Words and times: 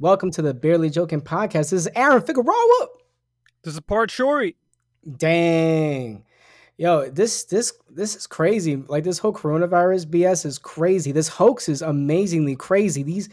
Welcome 0.00 0.32
to 0.32 0.42
the 0.42 0.52
Barely 0.52 0.90
Joking 0.90 1.20
podcast. 1.20 1.70
This 1.70 1.72
is 1.72 1.88
Aaron 1.94 2.20
Figueroa. 2.20 2.88
This 3.62 3.74
is 3.74 3.80
Parth 3.80 4.10
Shori. 4.10 4.56
Dang. 5.18 6.24
Yo, 6.76 7.08
this 7.10 7.44
this 7.44 7.72
this 7.88 8.16
is 8.16 8.26
crazy. 8.26 8.74
Like 8.74 9.04
this 9.04 9.18
whole 9.18 9.32
coronavirus 9.32 10.06
BS 10.06 10.46
is 10.46 10.58
crazy. 10.58 11.12
This 11.12 11.28
hoax 11.28 11.68
is 11.68 11.80
amazingly 11.80 12.56
crazy. 12.56 13.04
These 13.04 13.28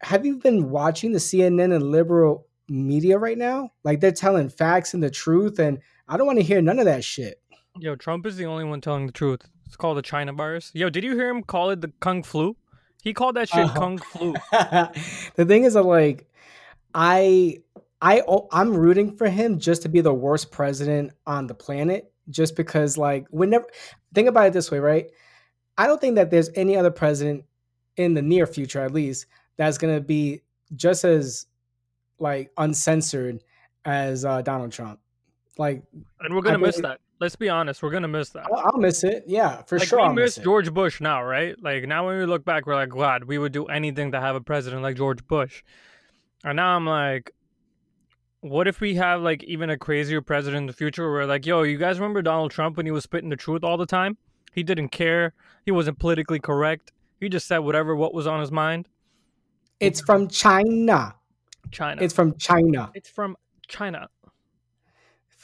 have 0.00 0.24
you 0.24 0.38
been 0.38 0.70
watching 0.70 1.12
the 1.12 1.18
CNN 1.18 1.74
and 1.74 1.90
liberal 1.90 2.46
media 2.66 3.18
right 3.18 3.36
now? 3.36 3.70
Like 3.84 4.00
they're 4.00 4.10
telling 4.10 4.48
facts 4.48 4.94
and 4.94 5.02
the 5.02 5.10
truth, 5.10 5.58
and 5.58 5.80
I 6.08 6.16
don't 6.16 6.26
want 6.26 6.38
to 6.38 6.44
hear 6.44 6.62
none 6.62 6.78
of 6.78 6.86
that 6.86 7.04
shit. 7.04 7.42
Yo, 7.78 7.94
Trump 7.94 8.24
is 8.24 8.36
the 8.38 8.46
only 8.46 8.64
one 8.64 8.80
telling 8.80 9.04
the 9.04 9.12
truth. 9.12 9.42
It's 9.66 9.76
called 9.76 9.98
the 9.98 10.02
China 10.02 10.32
virus. 10.32 10.70
Yo, 10.72 10.88
did 10.88 11.04
you 11.04 11.14
hear 11.14 11.28
him 11.28 11.42
call 11.42 11.68
it 11.68 11.82
the 11.82 11.92
Kung 12.00 12.22
Flu? 12.22 12.56
He 13.04 13.12
called 13.14 13.36
that 13.36 13.48
shit 13.48 13.60
Uh-huh. 13.64 13.78
Kung 13.78 13.98
Flu. 13.98 14.32
the 14.50 15.44
thing 15.46 15.64
is, 15.64 15.74
that 15.74 15.84
like, 15.84 16.26
I, 16.94 17.58
I, 18.00 18.22
oh, 18.26 18.48
I'm 18.50 18.74
rooting 18.74 19.16
for 19.16 19.28
him 19.28 19.58
just 19.58 19.82
to 19.82 19.88
be 19.88 20.00
the 20.00 20.12
worst 20.14 20.50
president 20.50 21.12
on 21.26 21.46
the 21.46 21.54
planet, 21.54 22.12
just 22.30 22.56
because, 22.56 22.96
like, 22.98 23.26
whenever 23.30 23.66
think 24.14 24.28
about 24.28 24.46
it 24.48 24.52
this 24.54 24.70
way, 24.70 24.78
right? 24.78 25.06
I 25.76 25.86
don't 25.86 26.00
think 26.00 26.14
that 26.16 26.30
there's 26.30 26.50
any 26.54 26.76
other 26.76 26.90
president 26.90 27.44
in 27.96 28.14
the 28.14 28.22
near 28.22 28.46
future, 28.46 28.80
at 28.80 28.92
least, 28.92 29.26
that's 29.56 29.78
gonna 29.78 30.00
be 30.00 30.40
just 30.74 31.04
as 31.04 31.46
like 32.18 32.50
uncensored 32.56 33.42
as 33.84 34.24
uh, 34.24 34.40
Donald 34.42 34.72
Trump. 34.72 34.98
Like, 35.58 35.82
And 36.20 36.34
we're 36.34 36.40
gonna 36.42 36.58
I 36.58 36.60
miss 36.60 36.76
believe- 36.80 36.90
that. 36.92 37.00
Let's 37.24 37.36
be 37.36 37.48
honest, 37.48 37.82
we're 37.82 37.88
gonna 37.90 38.06
miss 38.06 38.28
that. 38.30 38.44
I'll, 38.52 38.66
I'll 38.66 38.78
miss 38.78 39.02
it. 39.02 39.24
Yeah, 39.26 39.62
for 39.62 39.78
like 39.78 39.88
sure. 39.88 39.98
we 39.98 40.04
I'll 40.04 40.12
miss 40.12 40.36
miss. 40.36 40.44
George 40.44 40.74
Bush 40.74 41.00
now, 41.00 41.24
right? 41.24 41.56
Like 41.62 41.84
now 41.84 42.06
when 42.06 42.18
we 42.18 42.26
look 42.26 42.44
back, 42.44 42.66
we're 42.66 42.74
like, 42.74 42.90
glad 42.90 43.24
we 43.24 43.38
would 43.38 43.50
do 43.52 43.64
anything 43.64 44.12
to 44.12 44.20
have 44.20 44.36
a 44.36 44.42
president 44.42 44.82
like 44.82 44.94
George 44.94 45.26
Bush. 45.26 45.62
And 46.44 46.56
now 46.56 46.76
I'm 46.76 46.84
like, 46.84 47.30
what 48.42 48.68
if 48.68 48.82
we 48.82 48.96
have 48.96 49.22
like 49.22 49.42
even 49.44 49.70
a 49.70 49.78
crazier 49.78 50.20
president 50.20 50.64
in 50.64 50.66
the 50.66 50.74
future? 50.74 51.10
Where 51.10 51.24
like, 51.24 51.46
yo, 51.46 51.62
you 51.62 51.78
guys 51.78 51.98
remember 51.98 52.20
Donald 52.20 52.50
Trump 52.50 52.76
when 52.76 52.84
he 52.84 52.92
was 52.92 53.04
spitting 53.04 53.30
the 53.30 53.36
truth 53.36 53.64
all 53.64 53.78
the 53.78 53.86
time? 53.86 54.18
He 54.52 54.62
didn't 54.62 54.90
care. 54.90 55.32
He 55.64 55.70
wasn't 55.70 55.98
politically 55.98 56.40
correct. 56.40 56.92
He 57.20 57.30
just 57.30 57.46
said 57.46 57.60
whatever 57.60 57.96
what 57.96 58.12
was 58.12 58.26
on 58.26 58.40
his 58.40 58.52
mind. 58.52 58.86
It's 59.80 60.02
from 60.02 60.28
China. 60.28 61.14
China. 61.70 62.02
It's 62.02 62.12
from 62.12 62.36
China. 62.36 62.90
it's 62.94 63.08
from 63.08 63.34
China. 63.66 64.10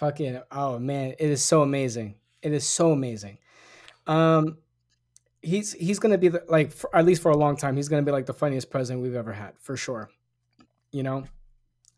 Fucking 0.00 0.40
oh 0.50 0.78
man, 0.78 1.10
it 1.18 1.28
is 1.28 1.44
so 1.44 1.60
amazing. 1.60 2.14
It 2.40 2.54
is 2.54 2.66
so 2.66 2.90
amazing. 2.90 3.36
Um 4.06 4.56
he's 5.42 5.74
he's 5.74 5.98
to 5.98 6.16
be 6.16 6.28
the, 6.28 6.42
like 6.48 6.72
for, 6.72 6.94
at 6.96 7.04
least 7.04 7.20
for 7.20 7.30
a 7.30 7.36
long 7.36 7.54
time 7.54 7.76
he's 7.76 7.90
to 7.90 8.00
be 8.00 8.10
like 8.10 8.24
the 8.24 8.32
funniest 8.32 8.70
president 8.70 9.02
we've 9.02 9.14
ever 9.14 9.34
had 9.34 9.52
for 9.58 9.76
sure. 9.76 10.08
You 10.90 11.02
know? 11.02 11.24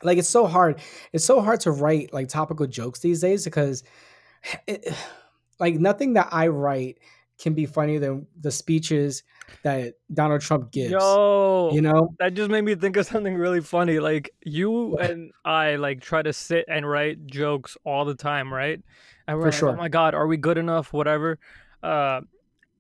Like 0.03 0.19
it's 0.19 0.29
so 0.29 0.49
hard. 0.49 0.81
It's 1.13 1.25
so 1.25 1.41
hard 1.41 1.61
to 1.61 1.71
write 1.71 2.13
like 2.13 2.29
topical 2.29 2.67
jokes 2.67 2.99
these 2.99 3.21
days 3.21 3.45
because 3.45 3.85
it, 4.67 4.93
like 5.61 5.77
nothing 5.77 6.15
that 6.15 6.27
I 6.33 6.49
write 6.49 6.99
can 7.39 7.55
be 7.55 7.67
funnier 7.67 8.01
than 8.01 8.27
the 8.41 8.51
speeches 8.51 9.23
that 9.63 9.95
Donald 10.13 10.41
Trump 10.41 10.73
gives. 10.73 10.93
Yo, 10.93 11.71
You 11.73 11.83
know? 11.83 12.15
that 12.19 12.35
just 12.35 12.51
made 12.51 12.63
me 12.63 12.75
think 12.75 12.97
of 12.97 13.07
something 13.07 13.35
really 13.35 13.61
funny. 13.61 13.99
Like 13.99 14.31
you 14.45 14.97
and 14.99 15.31
I 15.45 15.77
like 15.77 16.01
try 16.01 16.23
to 16.23 16.33
sit 16.33 16.65
and 16.69 16.89
write 16.89 17.27
jokes 17.27 17.77
all 17.85 18.05
the 18.05 18.15
time, 18.15 18.53
right? 18.53 18.81
And 19.27 19.37
we're 19.39 19.45
For 19.45 19.49
like, 19.51 19.59
sure. 19.59 19.69
oh 19.71 19.77
my 19.77 19.89
god, 19.89 20.15
are 20.15 20.27
we 20.27 20.37
good 20.37 20.59
enough? 20.59 20.93
Whatever. 20.93 21.39
Uh, 21.83 22.23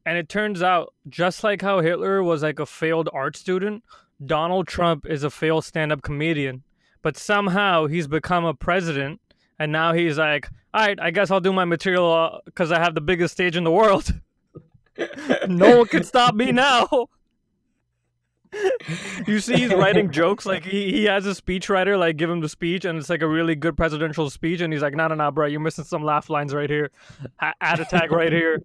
and 0.04 0.18
it 0.18 0.28
turns 0.28 0.62
out, 0.62 0.92
just 1.08 1.44
like 1.44 1.62
how 1.62 1.80
Hitler 1.80 2.22
was 2.22 2.42
like 2.42 2.58
a 2.58 2.66
failed 2.66 3.08
art 3.12 3.36
student, 3.36 3.84
Donald 4.24 4.66
Trump 4.66 5.06
is 5.06 5.22
a 5.22 5.30
failed 5.30 5.64
stand-up 5.64 6.02
comedian. 6.02 6.62
But 7.02 7.16
somehow 7.16 7.86
he's 7.86 8.06
become 8.08 8.44
a 8.44 8.54
president, 8.54 9.20
and 9.58 9.70
now 9.72 9.92
he's 9.92 10.18
like, 10.18 10.48
all 10.74 10.84
right, 10.86 10.98
I 11.00 11.10
guess 11.12 11.30
I'll 11.30 11.40
do 11.40 11.52
my 11.52 11.64
material 11.64 12.40
because 12.44 12.72
I 12.72 12.78
have 12.80 12.94
the 12.94 13.00
biggest 13.00 13.34
stage 13.34 13.56
in 13.56 13.64
the 13.64 13.70
world. 13.70 14.12
no 15.48 15.78
one 15.78 15.86
can 15.86 16.04
stop 16.04 16.34
me 16.34 16.52
now. 16.52 17.08
you 19.26 19.40
see, 19.40 19.56
he's 19.56 19.72
writing 19.72 20.10
jokes. 20.12 20.44
Like 20.44 20.64
he, 20.64 20.92
he 20.92 21.04
has 21.04 21.26
a 21.26 21.30
speechwriter 21.30 21.98
like 21.98 22.16
give 22.16 22.28
him 22.28 22.40
the 22.40 22.48
speech, 22.48 22.84
and 22.84 22.98
it's 22.98 23.08
like 23.08 23.22
a 23.22 23.28
really 23.28 23.54
good 23.54 23.76
presidential 23.76 24.28
speech. 24.28 24.60
And 24.60 24.72
he's 24.72 24.82
like, 24.82 24.94
"No, 24.94 25.08
no, 25.08 25.14
no, 25.14 25.30
bro, 25.30 25.46
you're 25.46 25.60
missing 25.60 25.84
some 25.84 26.02
laugh 26.04 26.28
lines 26.28 26.54
right 26.54 26.68
here. 26.68 26.90
Ha- 27.40 27.54
Ad 27.60 27.80
attack 27.80 28.10
right 28.10 28.32
here." 28.32 28.62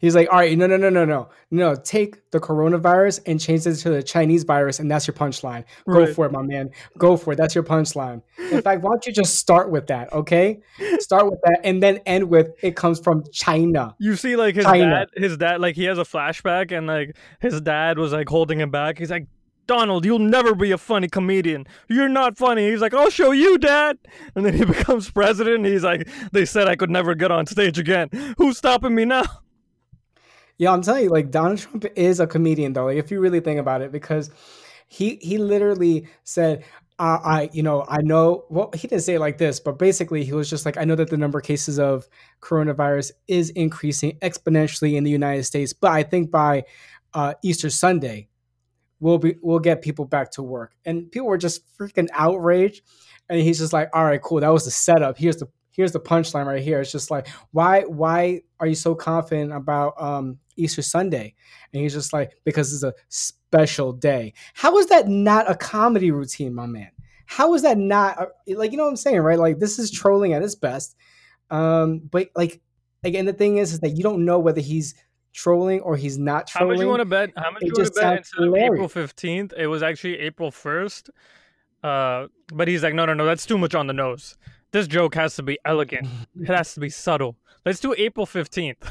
He's 0.00 0.14
like, 0.14 0.28
all 0.30 0.38
right, 0.38 0.56
no, 0.56 0.66
no, 0.66 0.76
no, 0.76 0.88
no, 0.90 1.04
no, 1.04 1.28
no. 1.50 1.74
Take 1.74 2.30
the 2.30 2.40
coronavirus 2.40 3.20
and 3.26 3.40
change 3.40 3.66
it 3.66 3.74
to 3.76 3.90
the 3.90 4.02
Chinese 4.02 4.44
virus, 4.44 4.78
and 4.78 4.90
that's 4.90 5.06
your 5.06 5.14
punchline. 5.14 5.64
Go 5.88 6.00
Right. 6.00 6.14
for 6.14 6.26
it, 6.26 6.32
my 6.32 6.42
man. 6.42 6.70
Go 6.98 7.16
for 7.16 7.32
it. 7.32 7.36
That's 7.36 7.54
your 7.54 7.64
punchline. 7.64 8.22
In 8.52 8.62
fact, 8.62 8.82
why 8.82 8.90
don't 8.90 9.04
you 9.06 9.12
just 9.12 9.36
start 9.36 9.70
with 9.70 9.86
that, 9.88 10.12
okay? 10.12 10.60
Start 10.98 11.26
with 11.30 11.40
that, 11.44 11.60
and 11.64 11.82
then 11.82 11.98
end 12.06 12.28
with 12.28 12.50
it 12.62 12.76
comes 12.76 13.00
from 13.00 13.24
China. 13.32 13.94
You 13.98 14.16
see, 14.16 14.36
like 14.36 14.54
his 14.54 14.64
China. 14.64 15.06
dad, 15.14 15.22
his 15.22 15.36
dad, 15.36 15.60
like 15.60 15.74
he 15.76 15.84
has 15.84 15.98
a 15.98 16.04
flashback, 16.04 16.76
and 16.76 16.86
like 16.86 17.16
his 17.40 17.60
dad 17.60 17.98
was 17.98 18.12
like 18.12 18.28
holding 18.28 18.60
him 18.60 18.70
back. 18.70 18.98
He's 18.98 19.10
like, 19.10 19.26
"Donald, 19.70 20.04
you'll 20.04 20.18
never 20.18 20.52
be 20.54 20.72
a 20.72 20.78
funny 20.78 21.06
comedian. 21.06 21.64
You're 21.88 22.08
not 22.08 22.36
funny." 22.36 22.68
He's 22.68 22.80
like, 22.80 22.92
"I'll 22.92 23.08
show 23.10 23.30
you, 23.30 23.56
Dad." 23.56 23.98
And 24.34 24.44
then 24.44 24.54
he 24.54 24.64
becomes 24.74 25.08
president. 25.10 25.64
He's 25.64 25.84
like, 25.84 26.08
"They 26.32 26.44
said 26.44 26.66
I 26.66 26.74
could 26.74 26.90
never 26.90 27.14
get 27.14 27.30
on 27.30 27.46
stage 27.46 27.78
again. 27.78 28.08
Who's 28.36 28.58
stopping 28.58 28.94
me 28.96 29.04
now?" 29.04 29.22
Yeah, 30.58 30.72
I'm 30.72 30.82
telling 30.82 31.04
you, 31.04 31.10
like 31.10 31.30
Donald 31.30 31.58
Trump 31.58 31.86
is 31.96 32.18
a 32.20 32.26
comedian, 32.26 32.72
though. 32.72 32.86
Like, 32.86 32.98
if 32.98 33.10
you 33.10 33.20
really 33.20 33.40
think 33.40 33.60
about 33.60 33.80
it, 33.80 33.92
because 33.92 34.30
he 34.88 35.18
he 35.22 35.38
literally 35.38 36.08
said, 36.24 36.64
uh, 36.98 37.18
"I, 37.24 37.50
you 37.52 37.62
know, 37.62 37.86
I 37.88 38.02
know." 38.02 38.44
Well, 38.50 38.70
he 38.74 38.88
didn't 38.88 39.04
say 39.04 39.14
it 39.14 39.20
like 39.20 39.38
this, 39.38 39.60
but 39.60 39.78
basically, 39.78 40.24
he 40.24 40.32
was 40.32 40.50
just 40.50 40.66
like, 40.66 40.76
"I 40.76 40.84
know 40.84 40.96
that 40.96 41.10
the 41.10 41.16
number 41.16 41.38
of 41.38 41.44
cases 41.44 41.78
of 41.78 42.08
coronavirus 42.42 43.12
is 43.28 43.50
increasing 43.50 44.18
exponentially 44.18 44.96
in 44.96 45.04
the 45.04 45.10
United 45.10 45.44
States, 45.44 45.72
but 45.72 45.92
I 45.92 46.02
think 46.02 46.30
by 46.30 46.64
uh, 47.14 47.34
Easter 47.42 47.70
Sunday, 47.70 48.28
we'll 49.00 49.18
be 49.18 49.36
we'll 49.42 49.58
get 49.58 49.82
people 49.82 50.04
back 50.04 50.30
to 50.32 50.42
work." 50.42 50.72
And 50.84 51.10
people 51.10 51.28
were 51.28 51.38
just 51.38 51.62
freaking 51.76 52.08
outraged, 52.12 52.82
and 53.28 53.40
he's 53.40 53.58
just 53.58 53.72
like, 53.72 53.90
"All 53.92 54.04
right, 54.04 54.20
cool. 54.22 54.40
That 54.40 54.52
was 54.52 54.64
the 54.64 54.70
setup. 54.70 55.18
Here's 55.18 55.36
the." 55.36 55.48
Here's 55.72 55.92
the 55.92 56.00
punchline 56.00 56.46
right 56.46 56.60
here. 56.60 56.80
It's 56.80 56.90
just 56.90 57.12
like, 57.12 57.28
why 57.52 57.82
why 57.82 58.42
are 58.58 58.66
you 58.66 58.74
so 58.74 58.96
confident 58.96 59.52
about 59.52 59.94
um, 60.02 60.38
Easter 60.56 60.82
Sunday? 60.82 61.32
And 61.72 61.80
he's 61.80 61.94
just 61.94 62.12
like, 62.12 62.32
because 62.44 62.74
it's 62.74 62.82
a 62.82 62.92
special 63.08 63.92
day. 63.92 64.34
How 64.52 64.76
is 64.78 64.86
that 64.86 65.08
not 65.08 65.48
a 65.48 65.54
comedy 65.54 66.10
routine, 66.10 66.54
my 66.54 66.66
man? 66.66 66.90
How 67.24 67.54
is 67.54 67.62
that 67.62 67.78
not 67.78 68.18
a, 68.20 68.54
like 68.54 68.72
you 68.72 68.76
know 68.76 68.82
what 68.82 68.90
I'm 68.90 68.96
saying, 68.96 69.20
right? 69.20 69.38
Like 69.38 69.60
this 69.60 69.78
is 69.78 69.92
trolling 69.92 70.32
at 70.32 70.42
its 70.42 70.56
best. 70.56 70.96
Um, 71.50 72.00
but 72.00 72.28
like 72.34 72.60
again, 73.04 73.24
the 73.24 73.32
thing 73.32 73.58
is, 73.58 73.72
is 73.72 73.80
that 73.80 73.96
you 73.96 74.02
don't 74.02 74.24
know 74.24 74.40
whether 74.40 74.60
he's 74.60 74.96
trolling 75.32 75.80
or 75.80 75.96
he's 75.96 76.18
not 76.18 76.46
trolling. 76.46 76.70
How 76.70 76.76
much 76.76 76.82
you 76.82 76.88
want 76.88 77.00
to 77.00 77.04
bet? 77.04 77.30
How 77.36 77.50
much 77.50 77.62
It 77.62 77.66
you 77.66 77.72
want 77.76 77.86
to 77.86 77.92
bet 77.92 78.02
sounds 78.02 78.18
instead 78.18 78.48
of 78.48 78.54
April 78.56 78.88
fifteenth? 78.88 79.52
It 79.56 79.66
was 79.66 79.82
actually 79.82 80.18
April 80.18 80.50
first. 80.50 81.10
Uh, 81.82 82.26
but 82.52 82.68
he's 82.68 82.82
like, 82.82 82.94
no, 82.94 83.06
no, 83.06 83.14
no, 83.14 83.24
that's 83.24 83.46
too 83.46 83.56
much 83.56 83.74
on 83.74 83.86
the 83.86 83.92
nose. 83.94 84.36
This 84.72 84.86
joke 84.86 85.14
has 85.14 85.34
to 85.36 85.42
be 85.42 85.58
elegant. 85.64 86.06
it 86.40 86.48
has 86.48 86.74
to 86.74 86.80
be 86.80 86.90
subtle. 86.90 87.36
Let's 87.64 87.80
do 87.80 87.94
April 87.96 88.26
fifteenth. 88.26 88.88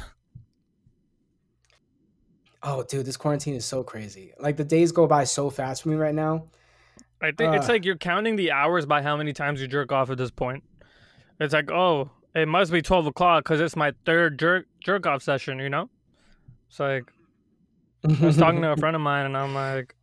oh, 2.64 2.84
dude, 2.84 3.06
this 3.06 3.18
quarantine 3.18 3.56
is 3.56 3.66
so 3.66 3.84
crazy. 3.84 4.34
Like 4.40 4.58
the 4.58 4.64
days 4.64 4.92
go 4.92 5.08
by 5.08 5.24
so 5.24 5.50
fast 5.50 5.84
for 5.84 5.90
me 5.90 5.96
right 5.96 6.16
now. 6.16 6.46
I 7.22 7.32
think 7.32 7.54
it's 7.56 7.68
Uh. 7.70 7.74
like 7.74 7.86
you're 7.86 7.98
counting 7.98 8.36
the 8.36 8.52
hours 8.52 8.86
by 8.86 9.02
how 9.02 9.18
many 9.18 9.34
times 9.34 9.62
you 9.62 9.68
jerk 9.68 9.92
off 9.92 10.10
at 10.10 10.18
this 10.18 10.32
point. 10.32 10.64
It's 11.40 11.54
like, 11.54 11.70
oh, 11.72 12.10
it 12.36 12.48
must 12.48 12.72
be 12.72 12.82
twelve 12.82 13.06
o'clock 13.08 13.44
because 13.44 13.60
it's 13.62 13.76
my 13.76 13.94
third 14.06 14.40
jerk 14.40 14.68
jerk 14.82 15.06
off 15.06 15.22
session. 15.24 15.60
You 15.60 15.70
know, 15.70 15.90
it's 16.70 16.80
like 16.80 17.12
I 18.08 18.26
was 18.26 18.38
talking 18.38 18.62
to 18.62 18.72
a 18.72 18.78
friend 18.78 18.96
of 18.96 19.02
mine, 19.02 19.26
and 19.26 19.36
I'm 19.36 19.54
like, 19.54 19.96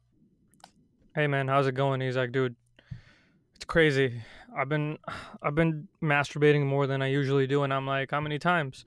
"Hey, 1.14 1.26
man, 1.26 1.49
how's 1.49 1.67
it 1.67 1.75
going?" 1.75 2.00
He's 2.00 2.17
like, 2.17 2.32
"Dude, 2.32 2.56
it's 3.55 3.64
crazy. 3.64 4.23
I've 4.56 4.69
been, 4.69 4.99
I've 5.43 5.55
been 5.55 5.88
masturbating 6.02 6.67
more 6.67 6.87
than 6.87 7.02
I 7.02 7.06
usually 7.06 7.46
do." 7.46 7.62
And 7.62 7.73
I'm 7.73 7.87
like, 7.87 8.11
"How 8.11 8.20
many 8.20 8.38
times?" 8.38 8.85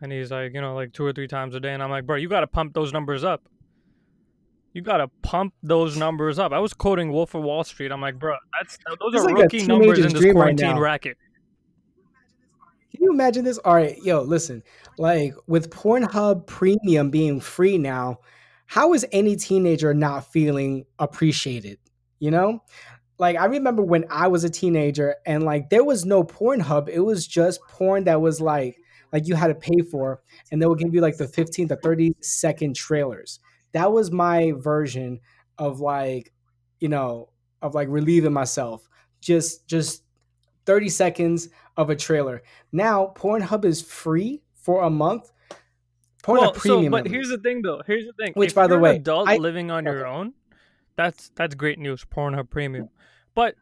And 0.00 0.12
he's 0.12 0.30
like, 0.30 0.54
"You 0.54 0.60
know, 0.60 0.74
like 0.74 0.92
two 0.92 1.04
or 1.04 1.12
three 1.12 1.26
times 1.26 1.54
a 1.54 1.60
day." 1.60 1.72
And 1.72 1.82
I'm 1.82 1.90
like, 1.90 2.06
"Bro, 2.06 2.16
you 2.16 2.28
gotta 2.28 2.46
pump 2.46 2.74
those 2.74 2.92
numbers 2.92 3.24
up. 3.24 3.42
You 4.72 4.82
gotta 4.82 5.08
pump 5.22 5.54
those 5.62 5.96
numbers 5.96 6.38
up." 6.38 6.52
I 6.52 6.58
was 6.58 6.74
quoting 6.74 7.10
Wolf 7.10 7.34
of 7.34 7.42
Wall 7.42 7.64
Street. 7.64 7.90
I'm 7.90 8.00
like, 8.00 8.18
"Bro, 8.18 8.36
that's 8.52 8.78
those 9.00 9.14
It's 9.14 9.24
are 9.24 9.28
like 9.28 9.44
rookie 9.44 9.66
numbers 9.66 9.98
in 9.98 10.12
this 10.12 10.20
dream 10.20 10.36
right 10.36 10.56
quarantine 10.56 10.78
racket." 10.78 11.16
Can 12.94 13.02
you 13.02 13.12
imagine 13.12 13.44
this? 13.44 13.58
All 13.58 13.74
right, 13.74 13.98
yo, 14.02 14.22
listen. 14.22 14.62
Like 14.98 15.34
with 15.46 15.70
Pornhub 15.70 16.46
Premium 16.46 17.10
being 17.10 17.40
free 17.40 17.76
now, 17.76 18.18
how 18.66 18.94
is 18.94 19.04
any 19.10 19.36
teenager 19.36 19.92
not 19.92 20.30
feeling 20.32 20.84
appreciated? 20.98 21.78
You 22.20 22.30
know? 22.30 22.62
Like 23.18 23.36
I 23.36 23.46
remember 23.46 23.82
when 23.82 24.04
I 24.10 24.28
was 24.28 24.44
a 24.44 24.50
teenager 24.50 25.16
and 25.26 25.42
like 25.44 25.70
there 25.70 25.84
was 25.84 26.04
no 26.04 26.24
Pornhub, 26.24 26.88
it 26.88 27.00
was 27.00 27.26
just 27.26 27.60
porn 27.68 28.04
that 28.04 28.20
was 28.20 28.40
like 28.40 28.76
like 29.12 29.28
you 29.28 29.36
had 29.36 29.48
to 29.48 29.54
pay 29.54 29.80
for 29.90 30.20
and 30.50 30.60
they 30.60 30.66
would 30.66 30.78
give 30.78 30.92
you 30.94 31.00
like 31.00 31.16
the 31.16 31.28
15 31.28 31.68
to 31.68 31.76
30 31.76 32.16
second 32.20 32.74
trailers. 32.74 33.38
That 33.72 33.92
was 33.92 34.10
my 34.10 34.52
version 34.56 35.20
of 35.58 35.80
like 35.80 36.32
you 36.80 36.88
know, 36.88 37.30
of 37.62 37.74
like 37.74 37.88
relieving 37.88 38.32
myself. 38.32 38.88
Just 39.20 39.66
just 39.66 40.02
30 40.66 40.88
seconds 40.88 41.48
of 41.76 41.90
a 41.90 41.96
trailer. 41.96 42.42
Now 42.72 43.12
Pornhub 43.16 43.64
is 43.64 43.82
free 43.82 44.42
for 44.54 44.82
a 44.82 44.90
month. 44.90 45.32
Pornhub 46.22 46.40
well, 46.40 46.52
premium. 46.52 46.84
So, 46.92 47.02
but 47.02 47.06
here's 47.06 47.28
the 47.28 47.38
thing 47.38 47.62
though. 47.62 47.82
Here's 47.86 48.06
the 48.06 48.12
thing. 48.14 48.32
Which 48.34 48.50
if 48.50 48.54
by 48.54 48.66
the 48.66 48.78
way, 48.78 48.96
adult 48.96 49.28
I, 49.28 49.36
living 49.36 49.70
on 49.70 49.86
okay. 49.86 49.96
your 49.96 50.06
own, 50.06 50.32
that's 50.96 51.30
that's 51.34 51.54
great 51.54 51.78
news. 51.78 52.04
Pornhub 52.04 52.50
premium. 52.50 52.88
But 53.34 53.56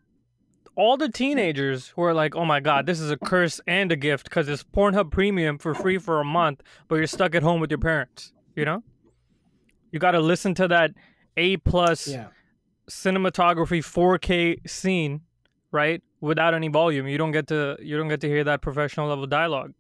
all 0.76 0.96
the 0.96 1.08
teenagers 1.08 1.88
who 1.88 2.02
are 2.02 2.14
like, 2.14 2.34
"Oh 2.36 2.44
my 2.44 2.60
god, 2.60 2.86
this 2.86 3.00
is 3.00 3.10
a 3.10 3.16
curse 3.16 3.60
and 3.66 3.90
a 3.90 3.96
gift 3.96 4.24
because 4.24 4.48
it's 4.48 4.62
Pornhub 4.62 5.10
Premium 5.10 5.58
for 5.58 5.74
free 5.74 5.98
for 5.98 6.20
a 6.20 6.24
month, 6.24 6.62
but 6.88 6.96
you're 6.96 7.06
stuck 7.06 7.34
at 7.34 7.42
home 7.42 7.60
with 7.60 7.70
your 7.70 7.78
parents." 7.78 8.32
You 8.54 8.64
know, 8.64 8.82
you 9.90 9.98
got 9.98 10.12
to 10.12 10.20
listen 10.20 10.54
to 10.56 10.68
that 10.68 10.92
A 11.36 11.56
plus 11.58 12.08
yeah. 12.08 12.28
cinematography 12.88 13.80
4K 13.80 14.68
scene, 14.68 15.22
right? 15.70 16.02
Without 16.22 16.54
any 16.54 16.68
volume, 16.68 17.06
you 17.08 17.18
don't 17.18 17.32
get 17.32 17.48
to 17.48 17.76
you 17.82 17.98
don't 17.98 18.08
get 18.08 18.20
to 18.22 18.28
hear 18.28 18.44
that 18.44 18.62
professional 18.62 19.08
level 19.08 19.26
dialogue. 19.26 19.74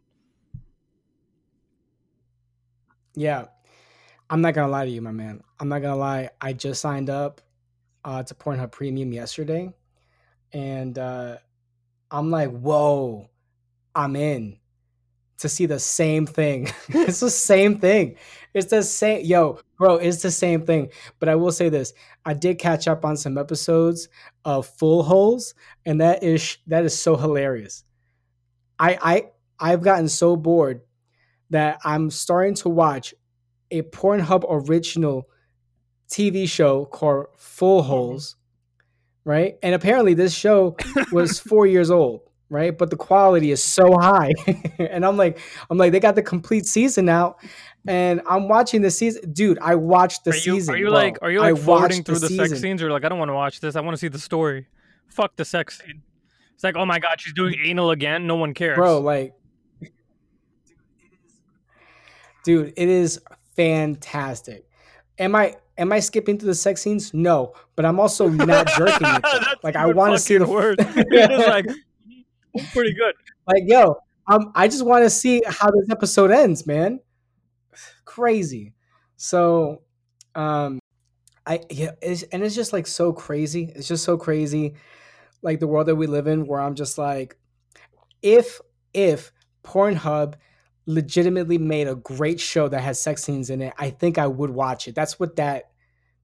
Yeah, 3.14 3.46
I'm 4.28 4.40
not 4.42 4.52
gonna 4.52 4.68
lie 4.68 4.84
to 4.84 4.90
you, 4.90 5.00
my 5.00 5.12
man. 5.12 5.42
I'm 5.60 5.68
not 5.68 5.80
gonna 5.82 5.96
lie. 5.96 6.30
I 6.40 6.52
just 6.52 6.82
signed 6.82 7.08
up 7.08 7.40
uh, 8.04 8.24
to 8.24 8.34
Pornhub 8.34 8.72
Premium 8.72 9.12
yesterday 9.12 9.72
and 10.52 10.98
uh, 10.98 11.36
I'm 12.10 12.30
like, 12.30 12.50
whoa, 12.50 13.30
I'm 13.94 14.16
in 14.16 14.58
to 15.42 15.48
see 15.48 15.66
the 15.66 15.78
same 15.78 16.26
thing. 16.26 16.68
it's 16.88 17.20
the 17.20 17.30
same 17.30 17.78
thing. 17.78 18.16
It's 18.54 18.70
the 18.70 18.82
same, 18.82 19.24
yo, 19.24 19.60
bro. 19.78 19.96
It's 19.96 20.22
the 20.22 20.30
same 20.30 20.66
thing. 20.66 20.90
But 21.18 21.28
I 21.28 21.34
will 21.36 21.52
say 21.52 21.68
this: 21.68 21.92
I 22.24 22.34
did 22.34 22.58
catch 22.58 22.88
up 22.88 23.04
on 23.04 23.16
some 23.16 23.38
episodes 23.38 24.08
of 24.44 24.66
Full 24.66 25.02
Holes, 25.02 25.54
and 25.86 26.00
that 26.00 26.22
is 26.22 26.58
that 26.66 26.84
is 26.84 26.98
so 26.98 27.16
hilarious. 27.16 27.84
I 28.78 28.98
I 29.60 29.72
I've 29.72 29.82
gotten 29.82 30.08
so 30.08 30.36
bored 30.36 30.82
that 31.50 31.78
I'm 31.84 32.10
starting 32.10 32.54
to 32.56 32.68
watch 32.68 33.14
a 33.70 33.82
Pornhub 33.82 34.44
original 34.48 35.28
TV 36.10 36.48
show 36.48 36.86
called 36.86 37.26
Full 37.36 37.80
mm-hmm. 37.80 37.88
Holes 37.88 38.36
right? 39.24 39.56
And 39.62 39.74
apparently 39.74 40.14
this 40.14 40.34
show 40.34 40.76
was 41.12 41.38
four 41.38 41.66
years 41.66 41.90
old, 41.90 42.22
right? 42.52 42.76
But 42.76 42.90
the 42.90 42.96
quality 42.96 43.50
is 43.50 43.64
so 43.64 43.96
high. 43.98 44.32
and 44.78 45.04
I'm 45.04 45.16
like, 45.16 45.38
I'm 45.70 45.78
like, 45.78 45.90
they 45.90 46.00
got 46.00 46.14
the 46.14 46.22
complete 46.22 46.66
season 46.66 47.08
out. 47.08 47.38
And 47.86 48.20
I'm 48.28 48.46
watching 48.46 48.82
the 48.82 48.90
season, 48.90 49.32
dude. 49.32 49.58
I 49.60 49.74
watched 49.74 50.24
the 50.24 50.30
are 50.30 50.34
you, 50.34 50.40
season. 50.40 50.74
Are 50.74 50.78
you 50.78 50.84
bro. 50.84 50.92
like, 50.92 51.18
are 51.22 51.30
you 51.30 51.40
like 51.40 51.56
forwarding 51.56 52.04
through 52.04 52.20
the, 52.20 52.28
the 52.28 52.36
sex 52.36 52.60
scenes, 52.60 52.80
or 52.82 52.92
like, 52.92 53.04
I 53.04 53.08
don't 53.08 53.18
want 53.18 53.30
to 53.30 53.34
watch 53.34 53.58
this. 53.58 53.74
I 53.74 53.80
want 53.80 53.94
to 53.94 53.98
see 53.98 54.08
the 54.08 54.20
story. 54.20 54.68
Fuck 55.08 55.34
the 55.34 55.44
sex 55.44 55.80
scene. 55.80 56.02
It's 56.54 56.62
like, 56.62 56.76
oh 56.76 56.86
my 56.86 57.00
god, 57.00 57.20
she's 57.20 57.32
doing 57.32 57.56
anal 57.64 57.90
again. 57.90 58.26
No 58.28 58.36
one 58.36 58.54
cares, 58.54 58.76
bro. 58.76 59.00
Like, 59.00 59.34
dude, 62.44 62.72
it 62.76 62.88
is 62.88 63.20
fantastic. 63.56 64.68
Am 65.18 65.34
I 65.34 65.56
am 65.76 65.90
I 65.92 65.98
skipping 65.98 66.38
through 66.38 66.48
the 66.48 66.54
sex 66.54 66.82
scenes? 66.82 67.12
No, 67.12 67.54
but 67.74 67.84
I'm 67.84 67.98
also 67.98 68.28
not 68.28 68.68
jerking 68.68 69.08
it. 69.10 69.58
like 69.64 69.74
I 69.74 69.86
want 69.86 70.12
to 70.12 70.18
see 70.20 70.36
the 70.36 70.46
word. 70.46 70.76
it's 70.78 71.48
like 71.48 71.66
pretty 72.72 72.94
good. 72.94 73.14
Like 73.46 73.64
yo, 73.66 73.96
um, 74.26 74.52
I 74.54 74.68
just 74.68 74.84
want 74.84 75.04
to 75.04 75.10
see 75.10 75.42
how 75.46 75.70
this 75.70 75.90
episode 75.90 76.30
ends, 76.30 76.66
man. 76.66 77.00
Crazy. 78.04 78.74
So, 79.16 79.82
um, 80.34 80.78
I 81.46 81.60
yeah, 81.70 81.92
it's, 82.00 82.22
and 82.24 82.42
it's 82.42 82.54
just 82.54 82.72
like 82.72 82.86
so 82.86 83.12
crazy. 83.12 83.72
It's 83.74 83.88
just 83.88 84.04
so 84.04 84.16
crazy, 84.16 84.74
like 85.42 85.60
the 85.60 85.66
world 85.66 85.88
that 85.88 85.96
we 85.96 86.06
live 86.06 86.26
in, 86.26 86.46
where 86.46 86.60
I'm 86.60 86.74
just 86.74 86.98
like, 86.98 87.36
if 88.22 88.60
if 88.94 89.32
Pornhub 89.64 90.34
legitimately 90.86 91.58
made 91.58 91.88
a 91.88 91.94
great 91.94 92.40
show 92.40 92.68
that 92.68 92.80
has 92.80 93.00
sex 93.00 93.22
scenes 93.22 93.50
in 93.50 93.62
it, 93.62 93.72
I 93.78 93.90
think 93.90 94.18
I 94.18 94.26
would 94.26 94.50
watch 94.50 94.88
it. 94.88 94.94
That's 94.94 95.18
what 95.18 95.36
that 95.36 95.70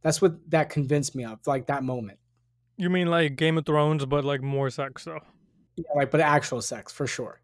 that's 0.03 0.23
what 0.23 0.51
that 0.51 0.71
convinced 0.71 1.15
me 1.15 1.25
of, 1.25 1.41
like 1.47 1.67
that 1.67 1.83
moment. 1.83 2.19
You 2.77 2.91
mean 2.91 3.09
like 3.09 3.37
Game 3.37 3.59
of 3.59 3.67
Thrones, 3.67 4.05
but 4.07 4.25
like 4.25 4.43
more 4.43 4.71
sex 4.71 5.05
though? 5.05 5.21
Yeah, 5.79 5.97
like 5.97 6.11
but 6.11 6.21
actual 6.21 6.61
sex 6.61 6.93
for 6.93 7.07
sure. 7.07 7.41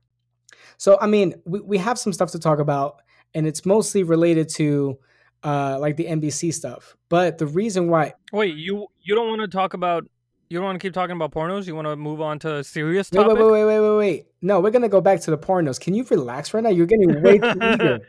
So 0.76 0.98
I 1.00 1.06
mean, 1.06 1.34
we, 1.44 1.60
we 1.60 1.78
have 1.78 1.98
some 1.98 2.12
stuff 2.12 2.30
to 2.32 2.38
talk 2.38 2.58
about, 2.58 3.02
and 3.34 3.46
it's 3.46 3.64
mostly 3.64 4.02
related 4.02 4.48
to 4.50 4.98
uh 5.42 5.78
like 5.80 5.96
the 5.96 6.06
NBC 6.06 6.52
stuff. 6.52 6.96
But 7.08 7.38
the 7.38 7.46
reason 7.46 7.88
why 7.88 8.14
Wait, 8.32 8.56
you 8.56 8.86
you 9.02 9.14
don't 9.14 9.28
want 9.28 9.40
to 9.42 9.48
talk 9.48 9.74
about 9.74 10.04
you 10.48 10.58
don't 10.58 10.66
want 10.66 10.80
to 10.80 10.86
keep 10.86 10.92
talking 10.92 11.16
about 11.16 11.32
pornos? 11.32 11.66
You 11.66 11.74
want 11.74 11.88
to 11.88 11.96
move 11.96 12.20
on 12.20 12.38
to 12.40 12.62
serious 12.64 13.10
topic? 13.10 13.36
Wait, 13.36 13.44
wait, 13.44 13.50
wait, 13.50 13.64
wait, 13.64 13.80
wait, 13.80 13.96
wait. 13.96 14.26
No, 14.42 14.60
we're 14.60 14.70
gonna 14.70 14.88
go 14.88 15.00
back 15.00 15.20
to 15.22 15.30
the 15.30 15.38
pornos. 15.38 15.80
Can 15.80 15.94
you 15.94 16.04
relax 16.10 16.52
right 16.52 16.62
now? 16.62 16.70
You're 16.70 16.86
getting 16.86 17.22
way 17.22 17.38
too 17.38 17.58
eager. 17.62 18.00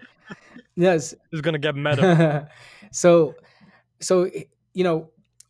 Yes. 0.78 1.16
it's 1.32 1.40
gonna 1.42 1.58
get 1.58 1.76
meta. 1.76 2.50
so 2.92 3.36
so 4.02 4.30
you 4.74 4.84
know, 4.84 5.10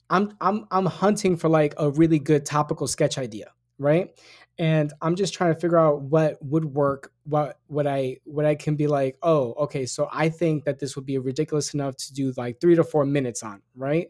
I'm 0.09 0.35
I'm 0.39 0.65
I'm 0.71 0.85
hunting 0.85 1.35
for 1.35 1.49
like 1.49 1.73
a 1.77 1.89
really 1.89 2.19
good 2.19 2.45
topical 2.45 2.87
sketch 2.87 3.17
idea, 3.17 3.51
right? 3.79 4.09
And 4.57 4.93
I'm 5.01 5.15
just 5.15 5.33
trying 5.33 5.53
to 5.53 5.59
figure 5.59 5.77
out 5.77 6.01
what 6.01 6.37
would 6.41 6.65
work, 6.65 7.11
what 7.23 7.59
what 7.67 7.85
I 7.85 8.17
what 8.23 8.45
I 8.45 8.55
can 8.55 8.75
be 8.75 8.87
like, 8.87 9.17
oh, 9.21 9.53
okay, 9.53 9.85
so 9.85 10.07
I 10.11 10.29
think 10.29 10.63
that 10.63 10.79
this 10.79 10.95
would 10.95 11.05
be 11.05 11.17
ridiculous 11.17 11.73
enough 11.73 11.97
to 11.97 12.13
do 12.13 12.33
like 12.37 12.61
three 12.61 12.75
to 12.75 12.83
four 12.83 13.05
minutes 13.05 13.43
on, 13.43 13.61
right? 13.75 14.07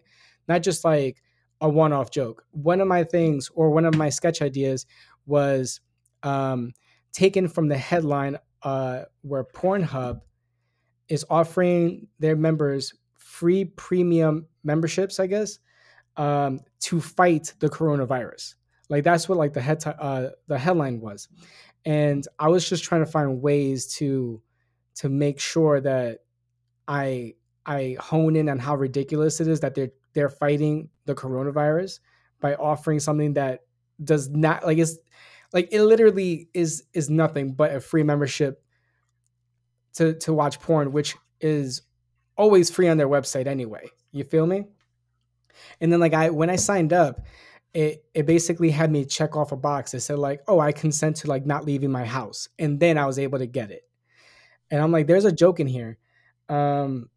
Not 0.48 0.62
just 0.62 0.86
like 0.86 1.24
a 1.62 1.70
one-off 1.70 2.12
joke. 2.12 2.46
One 2.52 2.80
of 2.80 2.88
my 2.88 3.04
things 3.04 3.50
or 3.56 3.72
one 3.72 3.86
of 3.86 3.96
my 3.96 4.10
sketch 4.10 4.42
ideas 4.42 4.86
was 5.26 5.80
um, 6.22 6.74
taken 7.12 7.48
from 7.48 7.68
the 7.70 7.78
headline 7.78 8.38
uh, 8.62 9.04
where 9.22 9.46
Pornhub 9.46 10.20
is 11.08 11.26
offering 11.30 12.08
their 12.20 12.36
members 12.36 12.94
free 13.18 13.66
premium 13.66 14.48
memberships, 14.64 15.20
I 15.20 15.28
guess, 15.28 15.60
um, 16.18 16.60
to 16.82 17.00
fight 17.00 17.54
the 17.60 17.70
coronavirus. 17.70 18.56
Like 18.90 19.04
that's 19.04 19.28
what 19.28 19.38
like 19.38 19.54
the 19.54 19.62
head 19.62 19.80
t- 19.80 19.92
uh, 19.98 20.30
the 20.48 20.58
headline 20.58 21.00
was, 21.00 21.28
and 21.86 22.28
I 22.40 22.50
was 22.50 22.68
just 22.68 22.84
trying 22.84 23.04
to 23.04 23.12
find 23.12 23.42
ways 23.42 23.88
to 23.96 24.42
to 24.96 25.10
make 25.10 25.40
sure 25.40 25.82
that 25.82 26.20
I 26.88 27.34
I 27.66 27.98
hone 28.00 28.36
in 28.36 28.50
on 28.50 28.60
how 28.60 28.76
ridiculous 28.76 29.42
it 29.42 29.48
is 29.48 29.62
that 29.62 29.76
they're 29.76 29.92
they're 30.14 30.30
fighting 30.30 30.90
the 31.06 31.16
coronavirus 31.16 32.00
by 32.40 32.56
offering 32.56 33.00
something 33.00 33.34
that 33.34 33.62
does 34.04 34.30
not 34.30 34.66
like 34.66 34.78
it's 34.78 34.98
like 35.54 35.70
it 35.72 35.82
literally 35.82 36.50
is 36.54 36.84
is 36.94 37.10
nothing 37.10 37.54
but 37.54 37.74
a 37.74 37.80
free 37.80 38.04
membership 38.04 38.62
to 39.94 40.14
to 40.16 40.34
watch 40.34 40.60
porn, 40.60 40.92
which 40.92 41.16
is 41.42 41.82
always 42.38 42.70
free 42.70 42.88
on 42.88 42.98
their 42.98 43.08
website 43.08 43.48
anyway. 43.48 43.88
You 44.12 44.24
feel 44.24 44.46
me? 44.46 44.66
And 45.82 45.92
then 45.92 46.00
like 46.00 46.14
I 46.14 46.30
when 46.30 46.50
I 46.50 46.58
signed 46.58 46.94
up, 46.94 47.22
it 47.76 48.06
it 48.14 48.26
basically 48.26 48.72
had 48.72 48.90
me 48.90 49.04
check 49.04 49.36
off 49.36 49.52
a 49.52 49.58
box 49.58 49.92
that 49.92 50.00
said 50.00 50.18
like, 50.18 50.42
"Oh, 50.48 50.60
I 50.60 50.72
consent 50.72 51.18
to 51.18 51.28
like 51.28 51.46
not 51.46 51.66
leaving 51.66 51.92
my 51.92 52.06
house." 52.06 52.48
And 52.58 52.80
then 52.80 52.98
I 52.98 53.06
was 53.06 53.20
able 53.20 53.38
to 53.38 53.46
get 53.46 53.70
it. 53.70 53.84
And 54.72 54.82
I'm 54.82 54.94
like, 54.94 55.08
"There's 55.08 55.26
a 55.26 55.32
joke 55.32 55.60
in 55.60 55.68
here." 55.68 55.98
Um 56.48 57.10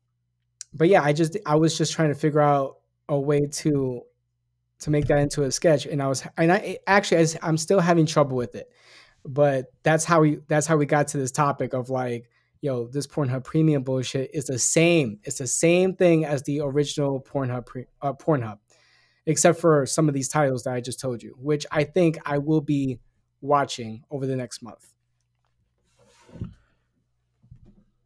but 0.75 0.89
yeah, 0.89 1.03
I 1.03 1.13
just 1.13 1.37
I 1.47 1.55
was 1.55 1.79
just 1.79 1.93
trying 1.93 2.09
to 2.09 2.15
figure 2.17 2.41
out 2.41 2.79
a 3.09 3.19
way 3.19 3.47
to 3.47 4.03
to 4.81 4.91
make 4.91 5.07
that 5.07 5.19
into 5.19 5.45
a 5.45 5.51
sketch 5.51 5.87
and 5.87 6.03
I 6.03 6.09
was 6.09 6.27
and 6.37 6.53
I 6.53 6.79
actually 6.87 7.23
I, 7.23 7.27
I'm 7.43 7.57
still 7.57 7.81
having 7.81 8.05
trouble 8.05 8.37
with 8.37 8.57
it. 8.57 8.69
But 9.25 9.67
that's 9.85 10.05
how 10.05 10.21
we 10.23 10.41
that's 10.49 10.67
how 10.67 10.77
we 10.77 10.87
got 10.87 11.09
to 11.09 11.19
this 11.19 11.31
topic 11.31 11.73
of 11.73 11.89
like 11.89 12.29
yo, 12.61 12.89
this 12.89 13.07
Pornhub 13.07 13.45
Premium 13.45 13.85
bullshit 13.85 14.31
is 14.35 14.47
the 14.47 14.59
same. 14.59 15.21
It's 15.23 15.39
the 15.39 15.47
same 15.47 15.95
thing 15.95 16.25
as 16.25 16.43
the 16.43 16.61
original 16.61 17.21
Pornhub 17.21 17.67
pre, 17.67 17.85
uh, 18.03 18.13
Pornhub, 18.13 18.59
except 19.29 19.61
for 19.61 19.85
some 19.85 20.09
of 20.09 20.15
these 20.15 20.29
titles 20.29 20.65
that 20.65 20.73
I 20.73 20.81
just 20.81 20.99
told 20.99 21.23
you, 21.23 21.37
which 21.39 21.67
I 21.71 21.85
think 21.85 22.19
I 22.25 22.39
will 22.39 22.63
be 22.63 22.99
watching 23.43 24.03
over 24.11 24.27
the 24.27 24.35
next 24.35 24.63
month. 24.63 24.95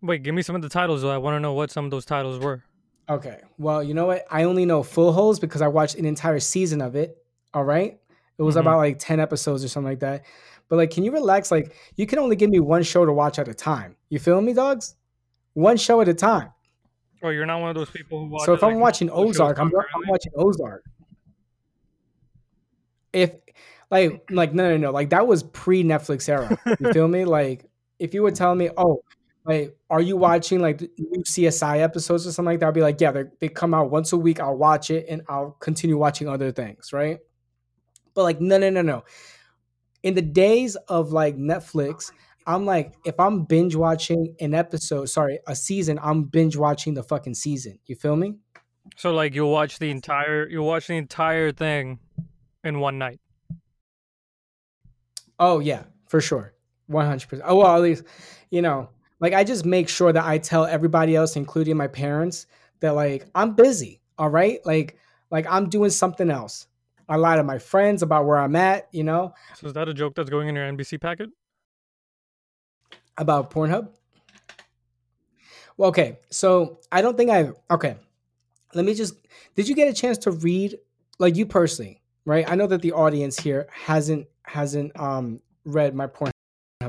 Wait, 0.03 0.25
give 0.25 0.35
me 0.35 0.43
some 0.43 0.57
of 0.57 0.63
the 0.63 0.69
titles. 0.69 1.03
Though. 1.03 1.11
I 1.11 1.19
want 1.19 1.37
to 1.37 1.41
know 1.41 1.53
what 1.53 1.71
some 1.71 1.85
of 1.85 1.93
those 1.93 2.05
titles 2.05 2.41
were. 2.41 2.65
Okay. 3.09 3.39
Well, 3.57 3.85
you 3.85 3.95
know 3.95 4.07
what? 4.07 4.27
I 4.31 4.43
only 4.43 4.67
know 4.67 4.83
Full 4.83 5.13
Holes 5.13 5.39
because 5.39 5.63
I 5.63 5.69
watched 5.69 5.95
an 5.95 6.05
entire 6.05 6.41
season 6.41 6.83
of 6.83 6.97
it. 6.97 7.17
All 7.55 7.65
right. 7.65 8.01
It 8.37 8.43
was 8.43 8.57
mm-hmm. 8.57 8.67
about 8.67 8.79
like 8.79 8.99
10 8.99 9.21
episodes 9.21 9.65
or 9.65 9.69
something 9.69 9.91
like 9.91 10.01
that. 10.01 10.25
But 10.69 10.77
like, 10.77 10.91
can 10.91 11.05
you 11.05 11.13
relax? 11.13 11.53
Like, 11.53 11.73
you 11.95 12.07
can 12.07 12.19
only 12.19 12.35
give 12.35 12.51
me 12.51 12.59
one 12.59 12.83
show 12.83 13.07
to 13.07 13.13
watch 13.13 13.39
at 13.39 13.47
a 13.47 13.55
time. 13.55 13.95
You 14.09 14.19
feel 14.19 14.41
me, 14.41 14.55
dogs? 14.55 14.97
One 15.55 15.77
show 15.77 16.01
at 16.01 16.09
a 16.09 16.15
time. 16.15 16.51
Oh, 17.23 17.29
you're 17.29 17.47
not 17.47 17.61
one 17.61 17.71
of 17.71 17.77
those 17.77 17.91
people 17.91 18.25
who 18.25 18.31
watch. 18.31 18.47
So 18.47 18.55
if 18.55 18.65
I'm 18.65 18.81
watching 18.81 19.09
Ozark, 19.09 19.59
I'm, 19.59 19.69
I'm 19.69 20.09
watching 20.09 20.33
Ozark. 20.35 20.83
If 23.13 23.35
like 23.91 24.23
like 24.31 24.55
no 24.55 24.71
no 24.71 24.77
no 24.77 24.91
like 24.91 25.11
that 25.11 25.27
was 25.27 25.43
pre 25.43 25.85
Netflix 25.85 26.29
era. 26.29 26.59
You 26.81 26.93
feel 26.93 27.09
me? 27.09 27.25
Like 27.33 27.67
if 27.99 28.15
you 28.15 28.23
would 28.25 28.35
tell 28.35 28.55
me, 28.55 28.69
oh, 28.77 29.01
Like, 29.45 29.77
are 29.91 30.01
you 30.01 30.17
watching 30.17 30.61
like 30.61 30.81
new 30.81 31.23
CSI 31.23 31.81
episodes 31.81 32.27
or 32.27 32.33
something 32.33 32.53
like 32.53 32.61
that? 32.61 32.67
I'll 32.67 32.73
be 32.73 32.81
like, 32.81 33.01
yeah, 33.01 33.25
they 33.41 33.49
come 33.49 33.75
out 33.75 33.91
once 33.91 34.13
a 34.13 34.17
week. 34.17 34.41
I'll 34.41 34.57
watch 34.57 34.91
it 34.91 35.07
and 35.09 35.23
I'll 35.29 35.53
continue 35.61 35.97
watching 35.97 36.29
other 36.29 36.53
things, 36.53 36.93
right? 36.93 37.19
But 38.15 38.23
like, 38.25 38.41
no, 38.41 38.59
no, 38.59 38.71
no, 38.71 38.83
no. 38.83 39.05
In 40.03 40.15
the 40.15 40.23
days 40.23 40.77
of 40.89 41.13
like 41.13 41.37
Netflix, 41.37 42.13
I'm 42.47 42.67
like, 42.67 42.95
if 43.05 43.19
I'm 43.21 43.45
binge 43.45 43.77
watching 43.77 44.35
an 44.41 44.55
episode, 44.55 45.07
sorry, 45.07 45.39
a 45.47 45.55
season, 45.55 45.99
I'm 46.03 46.25
binge 46.25 46.57
watching 46.57 46.95
the 46.95 47.03
fucking 47.03 47.35
season. 47.35 47.79
You 47.87 47.97
feel 47.97 48.17
me? 48.17 48.35
So 48.97 49.13
like 49.13 49.35
you'll 49.35 49.53
watch 49.53 49.79
the 49.79 49.91
entire 49.91 50.49
you'll 50.49 50.67
watch 50.67 50.89
the 50.89 50.97
entire 50.97 51.53
thing 51.53 52.01
in 52.65 52.81
one 52.81 52.99
night. 52.99 53.21
Oh 55.39 55.61
yeah, 55.61 55.85
for 56.09 56.21
sure. 56.21 56.53
100%. 56.91 57.41
Oh 57.45 57.57
well, 57.57 57.75
at 57.75 57.83
least 57.83 58.05
you 58.51 58.63
know, 58.63 58.91
like 59.21 59.33
I 59.33 59.45
just 59.45 59.65
make 59.65 59.89
sure 59.89 60.13
that 60.13 60.25
I 60.25 60.39
tell 60.39 60.67
everybody 60.67 61.17
else 61.17 61.37
including 61.37 61.77
my 61.77 61.89
parents 61.89 62.47
that 62.81 62.91
like 62.91 63.27
I'm 63.35 63.55
busy, 63.55 64.01
all 64.19 64.29
right? 64.29 64.61
Like 64.65 64.99
like 65.31 65.47
I'm 65.49 65.69
doing 65.69 65.91
something 65.91 66.31
else. 66.31 66.67
I 67.09 67.17
lie 67.17 67.37
to 67.37 67.43
my 67.43 67.59
friends 67.59 68.03
about 68.03 68.27
where 68.27 68.39
I'm 68.39 68.55
at, 68.57 68.89
you 68.93 69.05
know? 69.05 69.35
So 69.59 69.67
is 69.67 69.73
that 69.73 69.89
a 69.89 69.95
joke 69.95 70.15
that's 70.15 70.31
going 70.31 70.49
in 70.49 70.55
your 70.55 70.71
NBC 70.71 71.01
packet? 71.01 71.31
About 73.19 73.51
Pornhub? 73.51 73.89
Well, 75.77 75.89
okay. 75.89 76.19
So 76.31 76.79
I 76.91 77.03
don't 77.03 77.17
think 77.17 77.31
I 77.31 77.51
okay. 77.71 77.97
Let 78.75 78.85
me 78.85 78.95
just 78.95 79.15
did 79.55 79.69
you 79.69 79.75
get 79.75 79.89
a 79.89 79.93
chance 79.93 80.19
to 80.19 80.31
read 80.31 80.79
like 81.19 81.37
you 81.37 81.47
personally, 81.47 82.02
right? 82.25 82.49
I 82.49 82.55
know 82.55 82.67
that 82.67 82.83
the 82.83 82.93
audience 82.93 83.39
here 83.39 83.67
hasn't 83.71 84.27
hasn't 84.45 84.99
um 84.99 85.41
read 85.65 85.95
my 85.95 86.07
Pornhub 86.07 86.33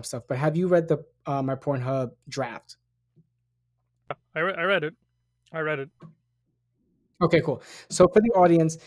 stuff, 0.04 0.24
but 0.28 0.38
have 0.38 0.56
you 0.58 0.68
read 0.68 0.88
the 0.88 1.04
uh, 1.26 1.42
my 1.42 1.56
Pornhub 1.56 2.12
draft? 2.28 2.78
I, 4.36 4.40
re- 4.40 4.56
I 4.58 4.64
read 4.64 4.84
it. 4.84 4.94
I 5.52 5.60
read 5.60 5.80
it. 5.80 5.90
Okay, 7.22 7.42
cool. 7.42 7.62
So 7.90 8.08
for 8.08 8.20
the 8.20 8.32
audience, 8.36 8.78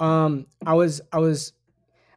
um, 0.00 0.46
I 0.66 0.74
was 0.74 1.00
I 1.12 1.18
was 1.18 1.52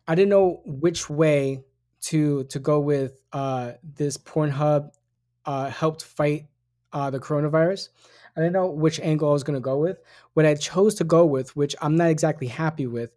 I 0.07 0.15
didn't 0.15 0.29
know 0.29 0.61
which 0.65 1.09
way 1.09 1.63
to 2.01 2.43
to 2.45 2.59
go 2.59 2.79
with 2.79 3.21
uh, 3.31 3.73
this 3.83 4.17
Pornhub 4.17 4.91
uh, 5.45 5.69
helped 5.69 6.03
fight 6.03 6.47
uh, 6.93 7.09
the 7.09 7.19
coronavirus. 7.19 7.89
I 8.35 8.39
didn't 8.39 8.53
know 8.53 8.67
which 8.67 8.99
angle 9.01 9.29
I 9.29 9.33
was 9.33 9.43
going 9.43 9.57
to 9.57 9.61
go 9.61 9.77
with. 9.77 9.99
What 10.33 10.45
I 10.45 10.55
chose 10.55 10.95
to 10.95 11.03
go 11.03 11.25
with, 11.25 11.55
which 11.55 11.75
I'm 11.81 11.97
not 11.97 12.09
exactly 12.09 12.47
happy 12.47 12.87
with, 12.87 13.11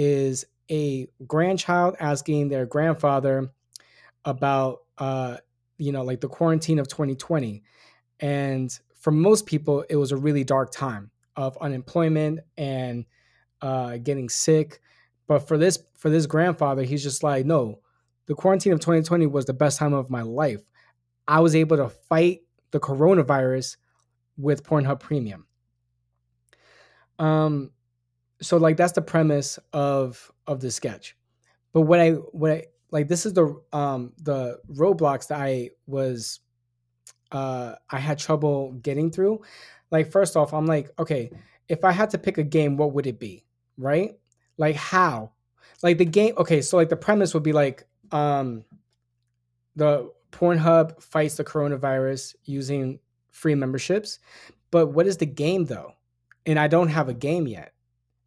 is 0.00 0.46
a 0.70 1.06
grandchild 1.26 1.94
asking 2.00 2.48
their 2.48 2.64
grandfather 2.64 3.50
about, 4.24 4.78
uh, 4.96 5.36
you 5.76 5.92
know, 5.92 6.02
like 6.02 6.22
the 6.22 6.28
quarantine 6.28 6.78
of 6.78 6.88
2020. 6.88 7.62
And 8.20 8.78
for 8.94 9.10
most 9.10 9.44
people, 9.44 9.84
it 9.90 9.96
was 9.96 10.10
a 10.10 10.16
really 10.16 10.42
dark 10.42 10.70
time 10.72 11.10
of 11.36 11.58
unemployment 11.60 12.40
and 12.56 13.04
uh, 13.60 13.98
getting 13.98 14.30
sick. 14.30 14.80
But 15.26 15.40
for 15.46 15.58
this 15.58 15.78
for 15.98 16.08
this 16.08 16.24
grandfather, 16.24 16.82
he's 16.82 17.02
just 17.02 17.22
like, 17.22 17.44
no, 17.44 17.80
the 18.24 18.34
quarantine 18.34 18.72
of 18.72 18.80
2020 18.80 19.26
was 19.26 19.44
the 19.44 19.52
best 19.52 19.78
time 19.78 19.92
of 19.92 20.08
my 20.08 20.22
life. 20.22 20.62
I 21.28 21.40
was 21.40 21.54
able 21.54 21.76
to 21.76 21.90
fight 21.90 22.40
the 22.70 22.80
coronavirus 22.80 23.76
with 24.38 24.64
Pornhub 24.64 25.00
Premium. 25.00 25.46
Um, 27.18 27.72
so 28.42 28.56
like 28.56 28.76
that's 28.76 28.92
the 28.92 29.02
premise 29.02 29.58
of 29.72 30.30
of 30.46 30.60
the 30.60 30.70
sketch. 30.70 31.16
But 31.72 31.82
what 31.82 32.00
I 32.00 32.10
what 32.10 32.50
I 32.50 32.64
like 32.90 33.08
this 33.08 33.26
is 33.26 33.34
the 33.34 33.60
um 33.72 34.12
the 34.22 34.58
roadblocks 34.72 35.28
that 35.28 35.40
I 35.40 35.70
was 35.86 36.40
uh 37.32 37.74
I 37.90 37.98
had 37.98 38.18
trouble 38.18 38.72
getting 38.82 39.10
through. 39.10 39.42
Like 39.90 40.10
first 40.10 40.36
off, 40.36 40.54
I'm 40.54 40.66
like, 40.66 40.90
okay, 40.98 41.30
if 41.68 41.84
I 41.84 41.92
had 41.92 42.10
to 42.10 42.18
pick 42.18 42.38
a 42.38 42.42
game, 42.42 42.76
what 42.76 42.92
would 42.92 43.06
it 43.06 43.18
be? 43.18 43.44
Right? 43.76 44.18
Like 44.56 44.76
how? 44.76 45.32
Like 45.82 45.98
the 45.98 46.04
game 46.04 46.34
okay, 46.38 46.62
so 46.62 46.76
like 46.76 46.88
the 46.88 46.96
premise 46.96 47.34
would 47.34 47.42
be 47.42 47.52
like 47.52 47.86
um 48.12 48.64
the 49.76 50.10
Pornhub 50.32 51.02
fights 51.02 51.36
the 51.36 51.44
coronavirus 51.44 52.34
using 52.44 53.00
free 53.30 53.54
memberships. 53.54 54.18
But 54.70 54.88
what 54.88 55.06
is 55.06 55.16
the 55.16 55.26
game 55.26 55.64
though? 55.64 55.94
And 56.46 56.58
I 56.58 56.68
don't 56.68 56.88
have 56.88 57.08
a 57.08 57.14
game 57.14 57.46
yet. 57.46 57.72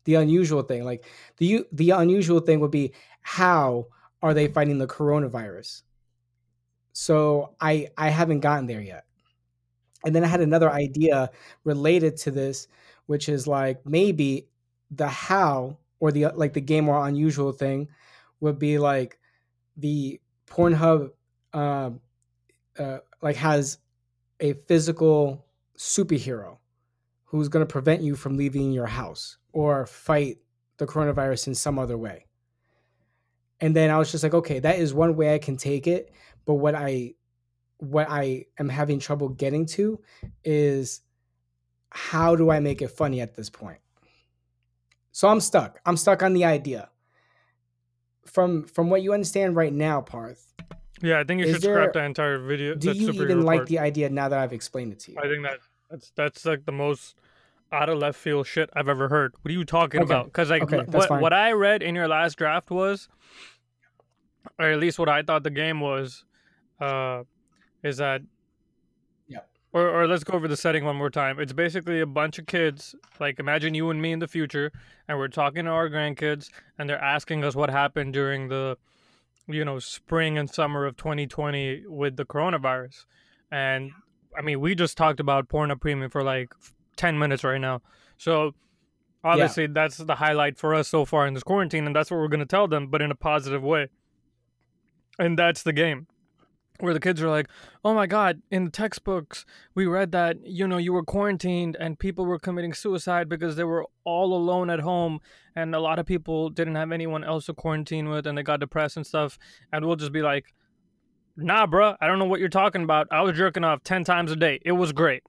The 0.05 0.15
unusual 0.15 0.63
thing, 0.63 0.83
like 0.83 1.05
the 1.37 1.65
the 1.71 1.91
unusual 1.91 2.39
thing 2.39 2.59
would 2.59 2.71
be 2.71 2.93
how 3.21 3.87
are 4.21 4.33
they 4.33 4.47
fighting 4.47 4.77
the 4.77 4.87
coronavirus? 4.87 5.83
So 6.93 7.55
I 7.59 7.89
I 7.97 8.09
haven't 8.09 8.41
gotten 8.41 8.67
there 8.67 8.81
yet. 8.81 9.05
And 10.05 10.13
then 10.13 10.23
I 10.23 10.27
had 10.27 10.41
another 10.41 10.69
idea 10.69 11.31
related 11.63 12.17
to 12.17 12.31
this, 12.31 12.67
which 13.05 13.29
is 13.29 13.47
like 13.47 13.85
maybe 13.85 14.47
the 14.91 15.07
how 15.07 15.77
or 15.99 16.11
the 16.11 16.27
like 16.35 16.53
the 16.53 16.61
game 16.61 16.89
or 16.89 17.07
unusual 17.07 17.51
thing 17.51 17.87
would 18.41 18.59
be 18.59 18.77
like 18.77 19.19
the 19.77 20.19
Pornhub 20.47 21.11
uh, 21.53 21.91
uh, 22.77 22.97
like 23.21 23.37
has 23.37 23.77
a 24.39 24.53
physical 24.53 25.45
superhero 25.77 26.57
who's 27.25 27.47
going 27.47 27.65
to 27.65 27.71
prevent 27.71 28.01
you 28.01 28.15
from 28.15 28.37
leaving 28.37 28.71
your 28.71 28.85
house 28.85 29.37
or 29.53 29.85
fight 29.85 30.39
the 30.77 30.85
coronavirus 30.85 31.47
in 31.47 31.55
some 31.55 31.79
other 31.79 31.97
way. 31.97 32.25
And 33.61 33.73
then 33.75 33.89
I 33.89 33.97
was 33.97 34.11
just 34.11 34.23
like, 34.23 34.33
okay, 34.33 34.59
that 34.59 34.79
is 34.79 34.93
one 34.93 35.15
way 35.15 35.33
I 35.33 35.37
can 35.39 35.55
take 35.55 35.87
it, 35.87 36.11
but 36.45 36.55
what 36.55 36.75
I 36.75 37.13
what 37.77 38.07
I 38.09 38.45
am 38.59 38.69
having 38.69 38.99
trouble 38.99 39.29
getting 39.29 39.65
to 39.67 39.99
is 40.43 41.01
how 41.89 42.35
do 42.35 42.49
I 42.49 42.59
make 42.59 42.81
it 42.81 42.89
funny 42.89 43.21
at 43.21 43.35
this 43.35 43.49
point? 43.49 43.79
So 45.11 45.27
I'm 45.27 45.39
stuck. 45.39 45.79
I'm 45.85 45.95
stuck 45.95 46.23
on 46.23 46.33
the 46.33 46.43
idea. 46.43 46.89
From 48.25 48.63
from 48.63 48.89
what 48.89 49.01
you 49.01 49.13
understand 49.13 49.55
right 49.55 49.71
now, 49.71 50.01
Parth, 50.01 50.53
yeah, 51.01 51.19
I 51.19 51.23
think 51.23 51.41
you 51.41 51.53
should 51.53 51.61
there, 51.61 51.75
scrap 51.75 51.93
that 51.93 52.05
entire 52.05 52.39
video. 52.39 52.73
Do 52.75 52.91
you 52.91 53.11
even 53.11 53.43
like 53.43 53.59
part. 53.59 53.67
the 53.67 53.79
idea 53.79 54.09
now 54.09 54.29
that 54.29 54.39
I've 54.39 54.53
explained 54.53 54.93
it 54.93 54.99
to 55.01 55.11
you? 55.11 55.17
I 55.19 55.27
think 55.27 55.43
that 55.43 55.59
that's 55.89 56.11
that's 56.15 56.45
like 56.45 56.65
the 56.65 56.71
most 56.71 57.15
out 57.73 57.89
of 57.89 57.97
left 57.97 58.19
field 58.19 58.47
shit 58.47 58.69
I've 58.73 58.87
ever 58.87 59.09
heard. 59.09 59.33
What 59.41 59.49
are 59.49 59.53
you 59.53 59.65
talking 59.65 60.01
okay. 60.01 60.13
about? 60.13 60.25
Because 60.27 60.49
like 60.49 60.63
okay, 60.63 60.83
what 60.85 61.09
fine. 61.09 61.21
what 61.21 61.33
I 61.33 61.51
read 61.51 61.81
in 61.81 61.95
your 61.95 62.07
last 62.07 62.37
draft 62.37 62.69
was, 62.69 63.09
or 64.59 64.71
at 64.71 64.79
least 64.79 64.99
what 64.99 65.09
I 65.09 65.23
thought 65.23 65.43
the 65.43 65.49
game 65.49 65.81
was, 65.81 66.23
uh, 66.79 67.23
is 67.83 67.97
that. 67.97 68.21
Yeah. 69.27 69.39
Or, 69.73 69.89
or 69.89 70.07
let's 70.07 70.23
go 70.23 70.33
over 70.33 70.47
the 70.47 70.55
setting 70.55 70.85
one 70.85 70.95
more 70.95 71.09
time. 71.09 71.39
It's 71.39 71.53
basically 71.53 71.99
a 71.99 72.05
bunch 72.05 72.37
of 72.37 72.45
kids, 72.45 72.95
like 73.19 73.39
imagine 73.39 73.73
you 73.73 73.89
and 73.89 74.01
me 74.01 74.11
in 74.11 74.19
the 74.19 74.27
future, 74.27 74.71
and 75.07 75.17
we're 75.17 75.27
talking 75.27 75.65
to 75.65 75.71
our 75.71 75.89
grandkids, 75.89 76.49
and 76.77 76.87
they're 76.87 77.03
asking 77.03 77.43
us 77.43 77.55
what 77.55 77.71
happened 77.71 78.13
during 78.13 78.49
the 78.49 78.77
you 79.47 79.65
know 79.65 79.79
spring 79.79 80.37
and 80.37 80.49
summer 80.49 80.85
of 80.85 80.95
2020 80.95 81.83
with 81.87 82.15
the 82.15 82.23
coronavirus 82.23 83.03
and 83.51 83.91
i 84.37 84.41
mean 84.41 84.61
we 84.61 84.73
just 84.73 84.95
talked 84.95 85.19
about 85.19 85.49
Pornhub 85.49 85.81
Premium 85.81 86.09
for 86.09 86.23
like 86.23 86.53
10 86.95 87.17
minutes 87.17 87.43
right 87.43 87.61
now 87.61 87.81
so 88.17 88.53
obviously 89.23 89.63
yeah. 89.63 89.69
that's 89.73 89.97
the 89.97 90.15
highlight 90.15 90.57
for 90.57 90.73
us 90.73 90.87
so 90.87 91.05
far 91.05 91.27
in 91.27 91.33
this 91.33 91.43
quarantine 91.43 91.85
and 91.85 91.95
that's 91.95 92.11
what 92.11 92.17
we're 92.17 92.27
going 92.27 92.39
to 92.39 92.45
tell 92.45 92.67
them 92.67 92.87
but 92.87 93.01
in 93.01 93.11
a 93.11 93.15
positive 93.15 93.63
way 93.63 93.87
and 95.19 95.37
that's 95.37 95.63
the 95.63 95.73
game 95.73 96.07
where 96.79 96.93
the 96.93 96.99
kids 96.99 97.21
are 97.21 97.29
like, 97.29 97.47
"Oh 97.85 97.93
my 97.93 98.07
god, 98.07 98.41
in 98.51 98.65
the 98.65 98.71
textbooks 98.71 99.45
we 99.75 99.85
read 99.85 100.11
that, 100.11 100.45
you 100.45 100.67
know, 100.67 100.77
you 100.77 100.91
were 100.91 101.03
quarantined 101.03 101.77
and 101.79 101.99
people 101.99 102.25
were 102.25 102.39
committing 102.39 102.73
suicide 102.73 103.29
because 103.29 103.55
they 103.55 103.63
were 103.63 103.85
all 104.03 104.33
alone 104.33 104.69
at 104.69 104.79
home 104.79 105.19
and 105.55 105.75
a 105.75 105.79
lot 105.79 105.99
of 105.99 106.05
people 106.05 106.49
didn't 106.49 106.75
have 106.75 106.91
anyone 106.91 107.23
else 107.23 107.45
to 107.45 107.53
quarantine 107.53 108.09
with 108.09 108.25
and 108.25 108.37
they 108.37 108.43
got 108.43 108.59
depressed 108.59 108.97
and 108.97 109.05
stuff." 109.05 109.37
And 109.71 109.85
we'll 109.85 109.95
just 109.95 110.11
be 110.11 110.21
like, 110.21 110.53
"Nah, 111.37 111.67
bro, 111.67 111.95
I 112.01 112.07
don't 112.07 112.19
know 112.19 112.25
what 112.25 112.39
you're 112.39 112.49
talking 112.49 112.83
about. 112.83 113.07
I 113.11 113.21
was 113.21 113.37
jerking 113.37 113.63
off 113.63 113.83
10 113.83 114.03
times 114.03 114.31
a 114.31 114.35
day. 114.35 114.59
It 114.63 114.73
was 114.73 114.91
great." 114.91 115.23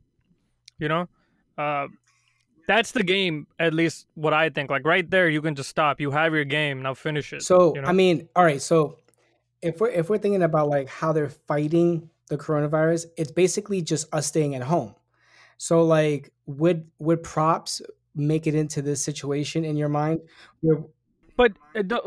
You 0.78 0.88
know? 0.88 1.08
Uh 1.56 1.88
that's 2.66 2.92
the 2.92 3.02
game, 3.02 3.46
at 3.58 3.74
least 3.74 4.06
what 4.14 4.32
I 4.32 4.48
think. 4.48 4.70
Like 4.70 4.86
right 4.86 5.08
there, 5.08 5.28
you 5.28 5.42
can 5.42 5.54
just 5.54 5.68
stop. 5.68 6.00
You 6.00 6.10
have 6.10 6.32
your 6.32 6.44
game. 6.44 6.82
Now 6.82 6.94
finish 6.94 7.32
it. 7.32 7.42
So 7.42 7.74
you 7.74 7.82
know? 7.82 7.88
I 7.88 7.92
mean, 7.92 8.28
all 8.34 8.44
right. 8.44 8.60
So 8.60 8.98
if 9.62 9.80
we're 9.80 9.90
if 9.90 10.08
we're 10.08 10.18
thinking 10.18 10.42
about 10.42 10.68
like 10.68 10.88
how 10.88 11.12
they're 11.12 11.30
fighting 11.30 12.10
the 12.28 12.38
coronavirus, 12.38 13.06
it's 13.16 13.32
basically 13.32 13.82
just 13.82 14.12
us 14.14 14.26
staying 14.26 14.54
at 14.54 14.62
home. 14.62 14.94
So 15.58 15.84
like 15.84 16.32
would 16.46 16.86
would 16.98 17.22
props 17.22 17.82
make 18.14 18.46
it 18.46 18.54
into 18.54 18.82
this 18.82 19.02
situation 19.02 19.64
in 19.64 19.76
your 19.76 19.88
mind? 19.88 20.20
but 21.36 21.52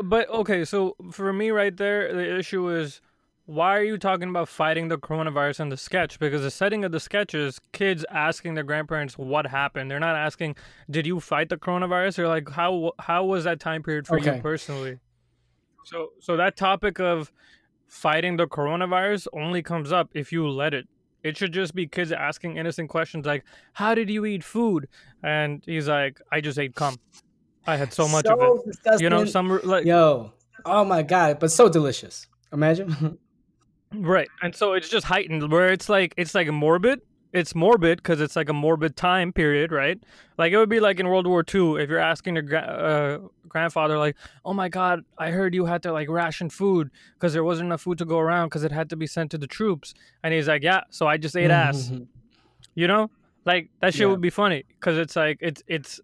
but 0.08 0.28
okay, 0.30 0.64
so 0.64 0.96
for 1.12 1.32
me 1.32 1.50
right 1.50 1.76
there, 1.76 2.12
the 2.14 2.38
issue 2.38 2.68
is 2.70 3.00
why 3.48 3.78
are 3.78 3.82
you 3.82 3.96
talking 3.96 4.28
about 4.28 4.46
fighting 4.46 4.88
the 4.88 4.98
coronavirus 4.98 5.60
in 5.60 5.68
the 5.70 5.76
sketch? 5.78 6.18
Because 6.18 6.42
the 6.42 6.50
setting 6.50 6.84
of 6.84 6.92
the 6.92 7.00
sketch 7.00 7.34
is 7.34 7.58
kids 7.72 8.04
asking 8.10 8.52
their 8.52 8.62
grandparents 8.62 9.16
what 9.16 9.46
happened. 9.46 9.90
They're 9.90 9.98
not 9.98 10.16
asking, 10.16 10.56
"Did 10.90 11.06
you 11.06 11.18
fight 11.18 11.48
the 11.48 11.56
coronavirus?" 11.56 12.16
They're 12.16 12.28
like, 12.28 12.50
"How 12.50 12.92
how 12.98 13.24
was 13.24 13.44
that 13.44 13.58
time 13.58 13.82
period 13.82 14.06
for 14.06 14.18
okay. 14.18 14.36
you 14.36 14.42
personally?" 14.42 14.98
So 15.86 16.10
so 16.20 16.36
that 16.36 16.58
topic 16.58 17.00
of 17.00 17.32
fighting 17.86 18.36
the 18.36 18.46
coronavirus 18.46 19.28
only 19.32 19.62
comes 19.62 19.92
up 19.92 20.10
if 20.12 20.30
you 20.30 20.46
let 20.46 20.74
it. 20.74 20.86
It 21.22 21.38
should 21.38 21.54
just 21.54 21.74
be 21.74 21.86
kids 21.86 22.12
asking 22.12 22.58
innocent 22.58 22.90
questions 22.90 23.24
like, 23.24 23.44
"How 23.72 23.94
did 23.94 24.10
you 24.10 24.26
eat 24.26 24.44
food?" 24.44 24.88
And 25.22 25.62
he's 25.64 25.88
like, 25.88 26.20
"I 26.30 26.42
just 26.42 26.58
ate 26.58 26.74
cum. 26.74 26.96
I 27.66 27.78
had 27.78 27.94
so 27.94 28.08
much 28.08 28.26
of 28.26 28.38
it." 28.42 28.66
disgusting. 28.66 29.04
You 29.04 29.08
know, 29.08 29.24
some 29.24 29.58
like 29.64 29.86
Yo. 29.86 30.34
Oh 30.66 30.84
my 30.84 31.02
god, 31.02 31.38
but 31.38 31.50
so 31.50 31.70
delicious. 31.70 32.26
Imagine. 32.52 33.18
right, 33.94 34.28
and 34.42 34.54
so 34.54 34.72
it's 34.74 34.88
just 34.88 35.06
heightened 35.06 35.50
where 35.50 35.68
it's 35.72 35.88
like 35.88 36.14
it's 36.16 36.34
like 36.34 36.48
morbid. 36.48 37.00
It's 37.30 37.54
morbid 37.54 37.98
because 37.98 38.22
it's 38.22 38.36
like 38.36 38.48
a 38.48 38.54
morbid 38.54 38.96
time 38.96 39.34
period, 39.34 39.70
right? 39.70 40.02
Like 40.38 40.50
it 40.52 40.56
would 40.56 40.70
be 40.70 40.80
like 40.80 40.98
in 40.98 41.06
World 41.06 41.26
War 41.26 41.44
II 41.54 41.76
if 41.82 41.90
you're 41.90 41.98
asking 41.98 42.36
your 42.36 42.42
gra- 42.42 42.60
uh, 42.60 43.28
grandfather, 43.46 43.98
like, 43.98 44.16
"Oh 44.46 44.54
my 44.54 44.70
God, 44.70 45.04
I 45.18 45.30
heard 45.30 45.54
you 45.54 45.66
had 45.66 45.82
to 45.82 45.92
like 45.92 46.08
ration 46.08 46.48
food 46.48 46.90
because 47.14 47.34
there 47.34 47.44
wasn't 47.44 47.66
enough 47.66 47.82
food 47.82 47.98
to 47.98 48.06
go 48.06 48.18
around 48.18 48.46
because 48.48 48.64
it 48.64 48.72
had 48.72 48.88
to 48.90 48.96
be 48.96 49.06
sent 49.06 49.30
to 49.32 49.38
the 49.38 49.46
troops," 49.46 49.92
and 50.22 50.32
he's 50.32 50.48
like, 50.48 50.62
"Yeah, 50.62 50.80
so 50.90 51.06
I 51.06 51.18
just 51.18 51.36
ate 51.36 51.50
ass." 51.50 51.92
You 52.74 52.86
know, 52.86 53.10
like 53.44 53.70
that 53.80 53.92
shit 53.92 54.02
Yeah. 54.02 54.06
would 54.12 54.20
be 54.20 54.30
funny 54.30 54.64
because 54.68 54.98
it's 54.98 55.16
like 55.16 55.38
it's 55.40 55.62
it's 55.66 56.00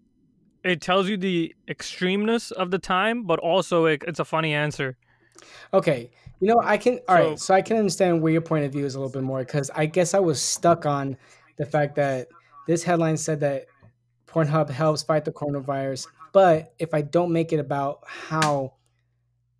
it 0.63 0.81
tells 0.81 1.07
you 1.07 1.15
the 1.15 1.55
extremeness 1.69 2.51
of 2.51 2.69
the 2.69 2.79
time, 2.79 3.23
but 3.23 3.39
also 3.39 3.85
it, 3.85 4.03
it's 4.05 4.19
a 4.19 4.25
funny 4.25 4.53
answer. 4.53 4.97
Okay. 5.73 6.11
You 6.39 6.47
know, 6.49 6.61
I 6.63 6.77
can 6.77 6.99
all 7.07 7.15
right, 7.15 7.39
So- 7.39 7.47
so 7.47 7.53
I 7.53 7.61
can 7.61 7.77
understand 7.77 8.21
where 8.21 8.31
your 8.31 8.41
point 8.41 8.65
of 8.65 8.71
view 8.71 8.85
is 8.85 8.95
a 8.95 8.99
little 8.99 9.11
bit 9.11 9.23
more 9.23 9.39
because 9.39 9.71
I 9.73 9.85
guess 9.85 10.13
I 10.13 10.19
was 10.19 10.41
stuck 10.41 10.85
on 10.85 11.17
the 11.57 11.65
fact 11.65 11.95
that 11.95 12.27
this 12.67 12.83
headline 12.83 13.17
said 13.17 13.39
that 13.41 13.65
Pornhub 14.27 14.69
helps 14.69 15.01
fight 15.03 15.23
the 15.23 15.31
coronavirus, 15.31 16.07
but 16.33 16.73
if 16.79 16.93
I 16.93 17.01
don't 17.01 17.31
make 17.31 17.53
it 17.53 17.59
about 17.59 17.99
how 18.05 18.73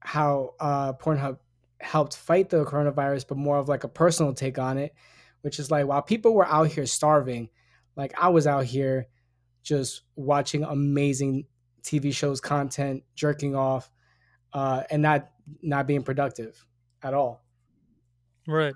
how 0.01 0.53
uh, 0.59 0.93
Pornhub 0.93 1.39
helped 1.79 2.15
fight 2.17 2.49
the 2.49 2.63
coronavirus, 2.65 3.27
but 3.27 3.37
more 3.37 3.57
of 3.57 3.67
like 3.69 3.83
a 3.83 3.87
personal 3.87 4.33
take 4.33 4.59
on 4.59 4.77
it, 4.77 4.93
which 5.41 5.59
is 5.59 5.71
like 5.71 5.87
while 5.87 6.01
people 6.01 6.33
were 6.33 6.45
out 6.45 6.67
here 6.67 6.85
starving, 6.85 7.49
like 7.95 8.13
I 8.21 8.29
was 8.29 8.45
out 8.47 8.65
here 8.65 9.07
just 9.63 10.03
watching 10.15 10.63
amazing 10.63 11.45
TV 11.81 12.13
shows, 12.13 12.41
content, 12.41 13.03
jerking 13.15 13.55
off, 13.55 13.89
uh, 14.53 14.83
and 14.91 15.01
not 15.01 15.29
not 15.61 15.87
being 15.87 16.03
productive 16.03 16.65
at 17.03 17.13
all. 17.13 17.43
Right. 18.47 18.73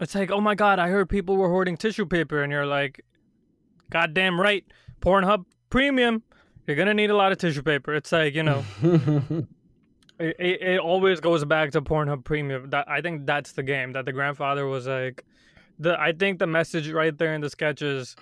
It's 0.00 0.14
like, 0.14 0.30
oh 0.30 0.40
my 0.40 0.54
god, 0.54 0.78
I 0.78 0.88
heard 0.88 1.08
people 1.08 1.36
were 1.36 1.48
hoarding 1.48 1.76
tissue 1.76 2.06
paper, 2.06 2.42
and 2.42 2.52
you're 2.52 2.66
like, 2.66 3.02
goddamn 3.90 4.40
right, 4.40 4.64
Pornhub 5.00 5.46
Premium, 5.70 6.22
you're 6.66 6.76
gonna 6.76 6.94
need 6.94 7.10
a 7.10 7.16
lot 7.16 7.32
of 7.32 7.38
tissue 7.38 7.62
paper. 7.62 7.94
It's 7.94 8.12
like 8.12 8.34
you 8.34 8.42
know, 8.42 8.64
it, 8.82 10.36
it, 10.38 10.62
it 10.62 10.80
always 10.80 11.20
goes 11.20 11.44
back 11.44 11.70
to 11.72 11.82
Pornhub 11.82 12.24
Premium. 12.24 12.70
That 12.70 12.88
I 12.88 13.00
think 13.00 13.26
that's 13.26 13.52
the 13.52 13.62
game. 13.62 13.92
That 13.92 14.04
the 14.04 14.12
grandfather 14.12 14.66
was 14.66 14.86
like, 14.86 15.24
the 15.78 15.98
I 15.98 16.12
think 16.12 16.38
the 16.38 16.46
message 16.46 16.90
right 16.90 17.16
there 17.16 17.34
in 17.34 17.40
the 17.40 17.48
sketch 17.48 17.80
is, 17.80 18.16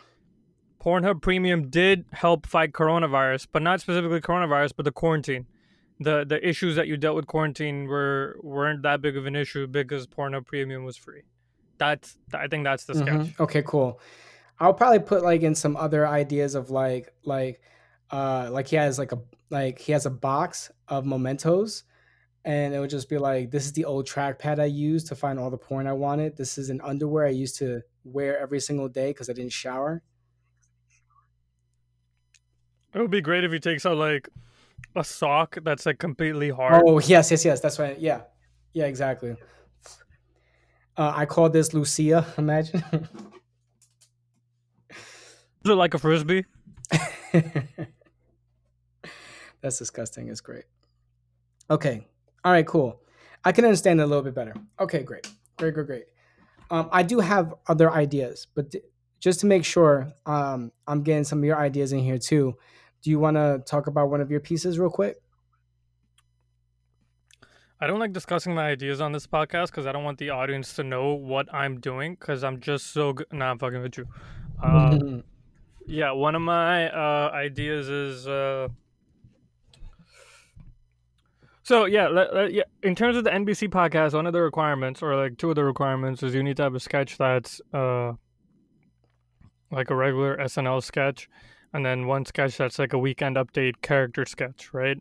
Pornhub 0.80 1.22
Premium 1.22 1.70
did 1.70 2.04
help 2.12 2.46
fight 2.46 2.72
coronavirus, 2.72 3.48
but 3.50 3.62
not 3.62 3.80
specifically 3.80 4.20
coronavirus, 4.20 4.72
but 4.76 4.84
the 4.84 4.92
quarantine. 4.92 5.46
The 6.00 6.24
the 6.24 6.46
issues 6.46 6.76
that 6.76 6.88
you 6.88 6.96
dealt 6.96 7.16
with 7.16 7.26
quarantine 7.26 7.86
were 7.86 8.36
weren't 8.42 8.82
that 8.82 9.00
big 9.00 9.16
of 9.16 9.26
an 9.26 9.36
issue 9.36 9.66
because 9.66 10.06
porno 10.06 10.40
Premium 10.40 10.84
was 10.84 10.96
free. 10.96 11.22
That's 11.78 12.18
I 12.32 12.48
think 12.48 12.64
that's 12.64 12.84
the 12.84 12.94
sketch. 12.94 13.06
Mhm. 13.08 13.40
Okay, 13.40 13.62
cool. 13.64 14.00
I'll 14.58 14.74
probably 14.74 15.00
put 15.00 15.22
like 15.22 15.42
in 15.42 15.54
some 15.54 15.76
other 15.76 16.06
ideas 16.06 16.54
of 16.54 16.70
like 16.70 17.12
like 17.24 17.60
uh 18.10 18.48
like 18.52 18.66
he 18.68 18.76
has 18.76 18.98
like 18.98 19.12
a 19.12 19.18
like 19.50 19.78
he 19.78 19.92
has 19.92 20.04
a 20.06 20.10
box 20.10 20.70
of 20.88 21.06
mementos 21.06 21.84
and 22.44 22.74
it 22.74 22.80
would 22.80 22.90
just 22.90 23.08
be 23.08 23.18
like 23.18 23.50
this 23.50 23.64
is 23.64 23.72
the 23.72 23.84
old 23.84 24.06
trackpad 24.06 24.58
I 24.58 24.64
used 24.66 25.06
to 25.08 25.14
find 25.14 25.38
all 25.38 25.50
the 25.50 25.58
porn 25.58 25.86
I 25.86 25.92
wanted. 25.92 26.36
This 26.36 26.58
is 26.58 26.70
an 26.70 26.80
underwear 26.82 27.26
I 27.26 27.30
used 27.30 27.56
to 27.58 27.82
wear 28.04 28.38
every 28.38 28.60
single 28.60 28.88
day 28.88 29.10
because 29.10 29.30
I 29.30 29.32
didn't 29.32 29.52
shower. 29.52 30.02
It 32.94 33.00
would 33.00 33.10
be 33.10 33.20
great 33.20 33.44
if 33.44 33.52
he 33.52 33.58
takes 33.58 33.84
out 33.86 33.96
like 33.96 34.28
a 34.96 35.04
sock 35.04 35.58
that's 35.64 35.86
like 35.86 35.98
completely 35.98 36.50
hard. 36.50 36.82
Oh 36.86 36.98
yes, 37.00 37.30
yes, 37.30 37.44
yes. 37.44 37.60
That's 37.60 37.78
right. 37.78 37.98
Yeah, 37.98 38.22
yeah, 38.72 38.86
exactly. 38.86 39.36
Uh, 40.96 41.12
I 41.14 41.26
call 41.26 41.50
this 41.50 41.74
Lucia. 41.74 42.24
Imagine. 42.38 42.82
Is 44.90 45.70
it 45.70 45.74
like 45.74 45.94
a 45.94 45.98
frisbee? 45.98 46.44
That's 49.60 49.78
disgusting. 49.78 50.28
It's 50.28 50.40
great. 50.40 50.64
Okay. 51.70 52.06
All 52.44 52.52
right. 52.52 52.66
Cool. 52.66 53.00
I 53.44 53.52
can 53.52 53.64
understand 53.64 54.00
a 54.00 54.06
little 54.06 54.22
bit 54.22 54.34
better. 54.34 54.54
Okay. 54.78 55.02
Great. 55.02 55.26
Great. 55.56 55.74
Great. 55.74 55.86
Great. 55.86 56.04
Um, 56.70 56.88
I 56.92 57.02
do 57.02 57.18
have 57.20 57.54
other 57.66 57.90
ideas, 57.90 58.46
but 58.54 58.70
th- 58.70 58.84
just 59.20 59.40
to 59.40 59.46
make 59.46 59.64
sure, 59.64 60.12
um, 60.26 60.70
I'm 60.86 61.02
getting 61.02 61.24
some 61.24 61.38
of 61.38 61.44
your 61.44 61.56
ideas 61.58 61.92
in 61.92 62.00
here 62.00 62.18
too. 62.18 62.54
Do 63.04 63.10
you 63.10 63.18
want 63.18 63.36
to 63.36 63.62
talk 63.66 63.86
about 63.86 64.08
one 64.08 64.22
of 64.22 64.30
your 64.30 64.40
pieces 64.40 64.78
real 64.78 64.88
quick? 64.88 65.18
I 67.78 67.86
don't 67.86 67.98
like 67.98 68.14
discussing 68.14 68.54
my 68.54 68.66
ideas 68.66 69.02
on 69.02 69.12
this 69.12 69.26
podcast 69.26 69.66
because 69.66 69.84
I 69.84 69.92
don't 69.92 70.04
want 70.04 70.16
the 70.16 70.30
audience 70.30 70.72
to 70.76 70.84
know 70.84 71.12
what 71.12 71.52
I'm 71.52 71.80
doing 71.80 72.14
because 72.18 72.42
I'm 72.42 72.60
just 72.60 72.94
so 72.94 73.12
good. 73.12 73.26
Nah, 73.30 73.50
I'm 73.50 73.58
fucking 73.58 73.82
with 73.82 73.98
you. 73.98 74.06
Uh, 74.62 74.98
yeah, 75.86 76.12
one 76.12 76.34
of 76.34 76.40
my 76.40 76.88
uh, 76.88 77.30
ideas 77.34 77.90
is. 77.90 78.26
Uh... 78.26 78.68
So 81.62 81.84
yeah, 81.84 82.08
let, 82.08 82.34
let- 82.34 82.54
yeah. 82.54 82.62
In 82.82 82.94
terms 82.94 83.18
of 83.18 83.24
the 83.24 83.30
NBC 83.30 83.68
podcast, 83.68 84.14
one 84.14 84.26
of 84.26 84.32
the 84.32 84.40
requirements, 84.40 85.02
or 85.02 85.14
like 85.14 85.36
two 85.36 85.50
of 85.50 85.56
the 85.56 85.64
requirements, 85.64 86.22
is 86.22 86.34
you 86.34 86.42
need 86.42 86.56
to 86.56 86.62
have 86.62 86.74
a 86.74 86.80
sketch 86.80 87.18
that's 87.18 87.60
uh, 87.74 88.14
like 89.70 89.90
a 89.90 89.94
regular 89.94 90.38
SNL 90.38 90.82
sketch, 90.82 91.28
and 91.74 91.84
then 91.84 92.06
one 92.06 92.24
sketch 92.24 92.56
that's 92.56 92.78
like 92.78 92.92
a 92.92 92.98
weekend 92.98 93.36
update 93.36 93.74
character 93.82 94.24
sketch, 94.24 94.72
right? 94.72 94.96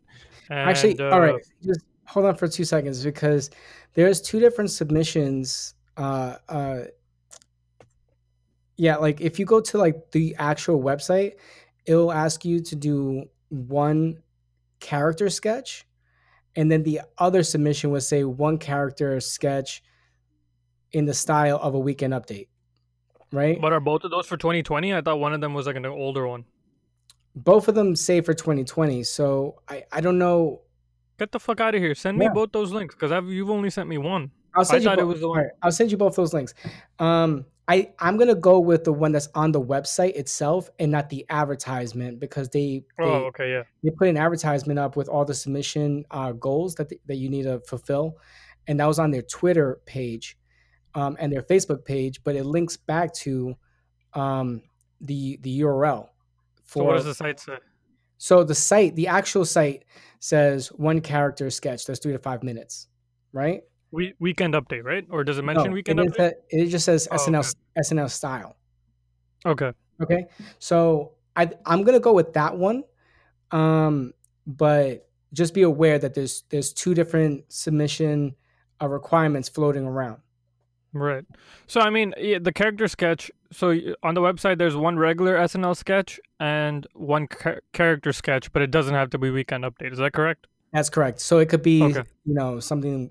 And, 0.50 0.68
Actually, 0.68 0.98
uh, 0.98 1.10
all 1.10 1.20
right. 1.20 1.36
Just 1.62 1.80
hold 2.06 2.26
on 2.26 2.34
for 2.34 2.48
two 2.48 2.64
seconds 2.64 3.02
because 3.02 3.50
there's 3.94 4.20
two 4.20 4.40
different 4.40 4.70
submissions. 4.70 5.74
Uh, 5.96 6.34
uh, 6.48 6.80
yeah, 8.76 8.96
like 8.96 9.20
if 9.20 9.38
you 9.38 9.46
go 9.46 9.60
to 9.60 9.78
like 9.78 10.10
the 10.10 10.34
actual 10.38 10.82
website, 10.82 11.34
it'll 11.86 12.12
ask 12.12 12.44
you 12.44 12.60
to 12.60 12.74
do 12.74 13.24
one 13.48 14.18
character 14.80 15.30
sketch, 15.30 15.86
and 16.56 16.70
then 16.70 16.82
the 16.82 17.02
other 17.18 17.44
submission 17.44 17.92
would 17.92 18.02
say 18.02 18.24
one 18.24 18.58
character 18.58 19.20
sketch 19.20 19.80
in 20.90 21.04
the 21.04 21.14
style 21.14 21.60
of 21.62 21.74
a 21.74 21.78
weekend 21.78 22.14
update. 22.14 22.48
Right? 23.30 23.60
But 23.60 23.72
are 23.72 23.80
both 23.80 24.02
of 24.02 24.10
those 24.10 24.26
for 24.26 24.36
2020? 24.36 24.92
I 24.92 25.00
thought 25.00 25.20
one 25.20 25.32
of 25.32 25.40
them 25.40 25.54
was 25.54 25.66
like 25.66 25.76
an 25.76 25.86
older 25.86 26.26
one. 26.26 26.44
Both 27.34 27.68
of 27.68 27.74
them 27.74 27.96
say 27.96 28.20
for 28.20 28.32
2020. 28.34 29.02
So 29.04 29.60
I, 29.68 29.84
I 29.92 30.00
don't 30.00 30.18
know. 30.18 30.60
Get 31.18 31.32
the 31.32 31.38
fuck 31.40 31.60
out 31.60 31.74
of 31.74 31.80
here! 31.80 31.94
Send 31.94 32.18
me 32.18 32.26
Yeah. 32.26 32.32
both 32.32 32.52
those 32.52 32.72
links 32.72 32.94
because 32.94 33.12
I've 33.12 33.26
you've 33.28 33.50
only 33.50 33.70
sent 33.70 33.88
me 33.88 33.98
one. 33.98 34.30
I'll 34.56 34.64
send 34.64 34.82
you 34.82 34.88
thought 34.90 34.98
it 34.98 35.02
both. 35.02 35.12
was 35.14 35.20
the 35.20 35.28
one- 35.28 35.38
right, 35.38 35.50
I'll 35.62 35.72
send 35.72 35.90
you 35.92 35.96
both 35.96 36.16
those 36.16 36.32
links. 36.32 36.54
Um, 36.98 37.44
I 37.68 37.92
I'm 37.98 38.16
gonna 38.16 38.34
go 38.34 38.58
with 38.60 38.84
the 38.84 38.92
one 38.92 39.12
that's 39.12 39.28
on 39.34 39.52
the 39.52 39.60
website 39.60 40.14
itself 40.16 40.68
and 40.78 40.90
not 40.92 41.08
the 41.10 41.24
advertisement 41.30 42.18
because 42.20 42.48
they 42.50 42.84
they, 42.98 43.04
Oh, 43.04 43.24
okay, 43.26 43.50
yeah. 43.50 43.62
they 43.82 43.90
put 43.90 44.08
an 44.08 44.16
advertisement 44.16 44.78
up 44.78 44.96
with 44.96 45.08
all 45.08 45.24
the 45.24 45.34
submission 45.34 46.04
uh, 46.10 46.32
goals 46.32 46.74
that 46.76 46.88
th- 46.88 47.00
that 47.06 47.16
you 47.16 47.28
need 47.30 47.44
to 47.44 47.60
fulfill, 47.60 48.18
and 48.66 48.78
that 48.80 48.86
was 48.86 48.98
on 48.98 49.10
their 49.12 49.22
Twitter 49.22 49.80
page, 49.86 50.36
um, 50.94 51.16
and 51.20 51.32
their 51.32 51.42
Facebook 51.42 51.84
page, 51.84 52.22
but 52.24 52.34
it 52.36 52.44
links 52.44 52.76
back 52.76 53.12
to 53.14 53.54
um, 54.14 54.62
the 55.00 55.38
the 55.42 55.60
URL. 55.60 56.08
For, 56.64 56.80
So 56.80 56.84
what 56.84 56.94
does 56.96 57.04
the 57.04 57.14
site 57.14 57.40
say? 57.40 57.58
so 58.18 58.42
the 58.44 58.54
site, 58.54 58.96
the 58.96 59.06
actual 59.08 59.44
site 59.44 59.84
says 60.20 60.68
one 60.68 61.00
character 61.00 61.50
sketch. 61.50 61.84
That's 61.86 62.00
three 62.00 62.12
to 62.12 62.18
five 62.18 62.42
minutes, 62.42 62.88
right? 63.32 63.62
We, 63.90 64.14
weekend 64.18 64.54
update, 64.54 64.82
right? 64.84 65.06
Or 65.10 65.22
does 65.24 65.38
it 65.38 65.44
mention 65.44 65.66
No, 65.70 65.74
weekend 65.74 66.00
it, 66.00 66.08
update? 66.12 66.16
that- 66.16 66.34
it 66.50 66.66
just 66.66 66.84
says 66.84 67.06
Oh, 67.10 67.16
SNL 67.16 67.40
okay. 67.40 67.48
SNL 67.80 68.08
style. 68.10 68.56
Okay. 69.46 69.72
Okay, 70.02 70.26
so 70.58 71.12
I 71.36 71.50
I'm 71.66 71.84
gonna 71.84 72.00
go 72.00 72.12
with 72.12 72.32
that 72.32 72.56
one, 72.56 72.82
um, 73.52 74.12
but 74.46 75.08
just 75.32 75.54
be 75.54 75.62
aware 75.62 75.98
that 76.00 76.14
there's 76.14 76.42
there's 76.48 76.72
two 76.72 76.94
different 76.94 77.44
submission 77.52 78.34
uh, 78.82 78.88
requirements 78.88 79.48
floating 79.48 79.84
around. 79.84 80.18
Right. 80.94 81.24
So 81.66 81.80
I 81.80 81.90
mean, 81.90 82.14
yeah, 82.16 82.38
the 82.40 82.52
character 82.52 82.86
sketch. 82.88 83.30
So 83.50 83.70
on 84.02 84.14
the 84.14 84.20
website, 84.20 84.58
there's 84.58 84.76
one 84.76 84.96
regular 84.96 85.36
SNL 85.36 85.76
sketch 85.76 86.20
and 86.40 86.86
one 86.94 87.26
char- 87.42 87.60
character 87.72 88.12
sketch, 88.12 88.52
but 88.52 88.62
it 88.62 88.70
doesn't 88.70 88.94
have 88.94 89.10
to 89.10 89.18
be 89.18 89.30
weekend 89.30 89.64
update. 89.64 89.92
Is 89.92 89.98
that 89.98 90.12
correct? 90.12 90.46
That's 90.72 90.88
correct. 90.90 91.20
So 91.20 91.38
it 91.38 91.48
could 91.48 91.62
be 91.62 91.82
Okay. 91.82 92.02
you 92.24 92.34
know 92.34 92.60
something. 92.60 93.10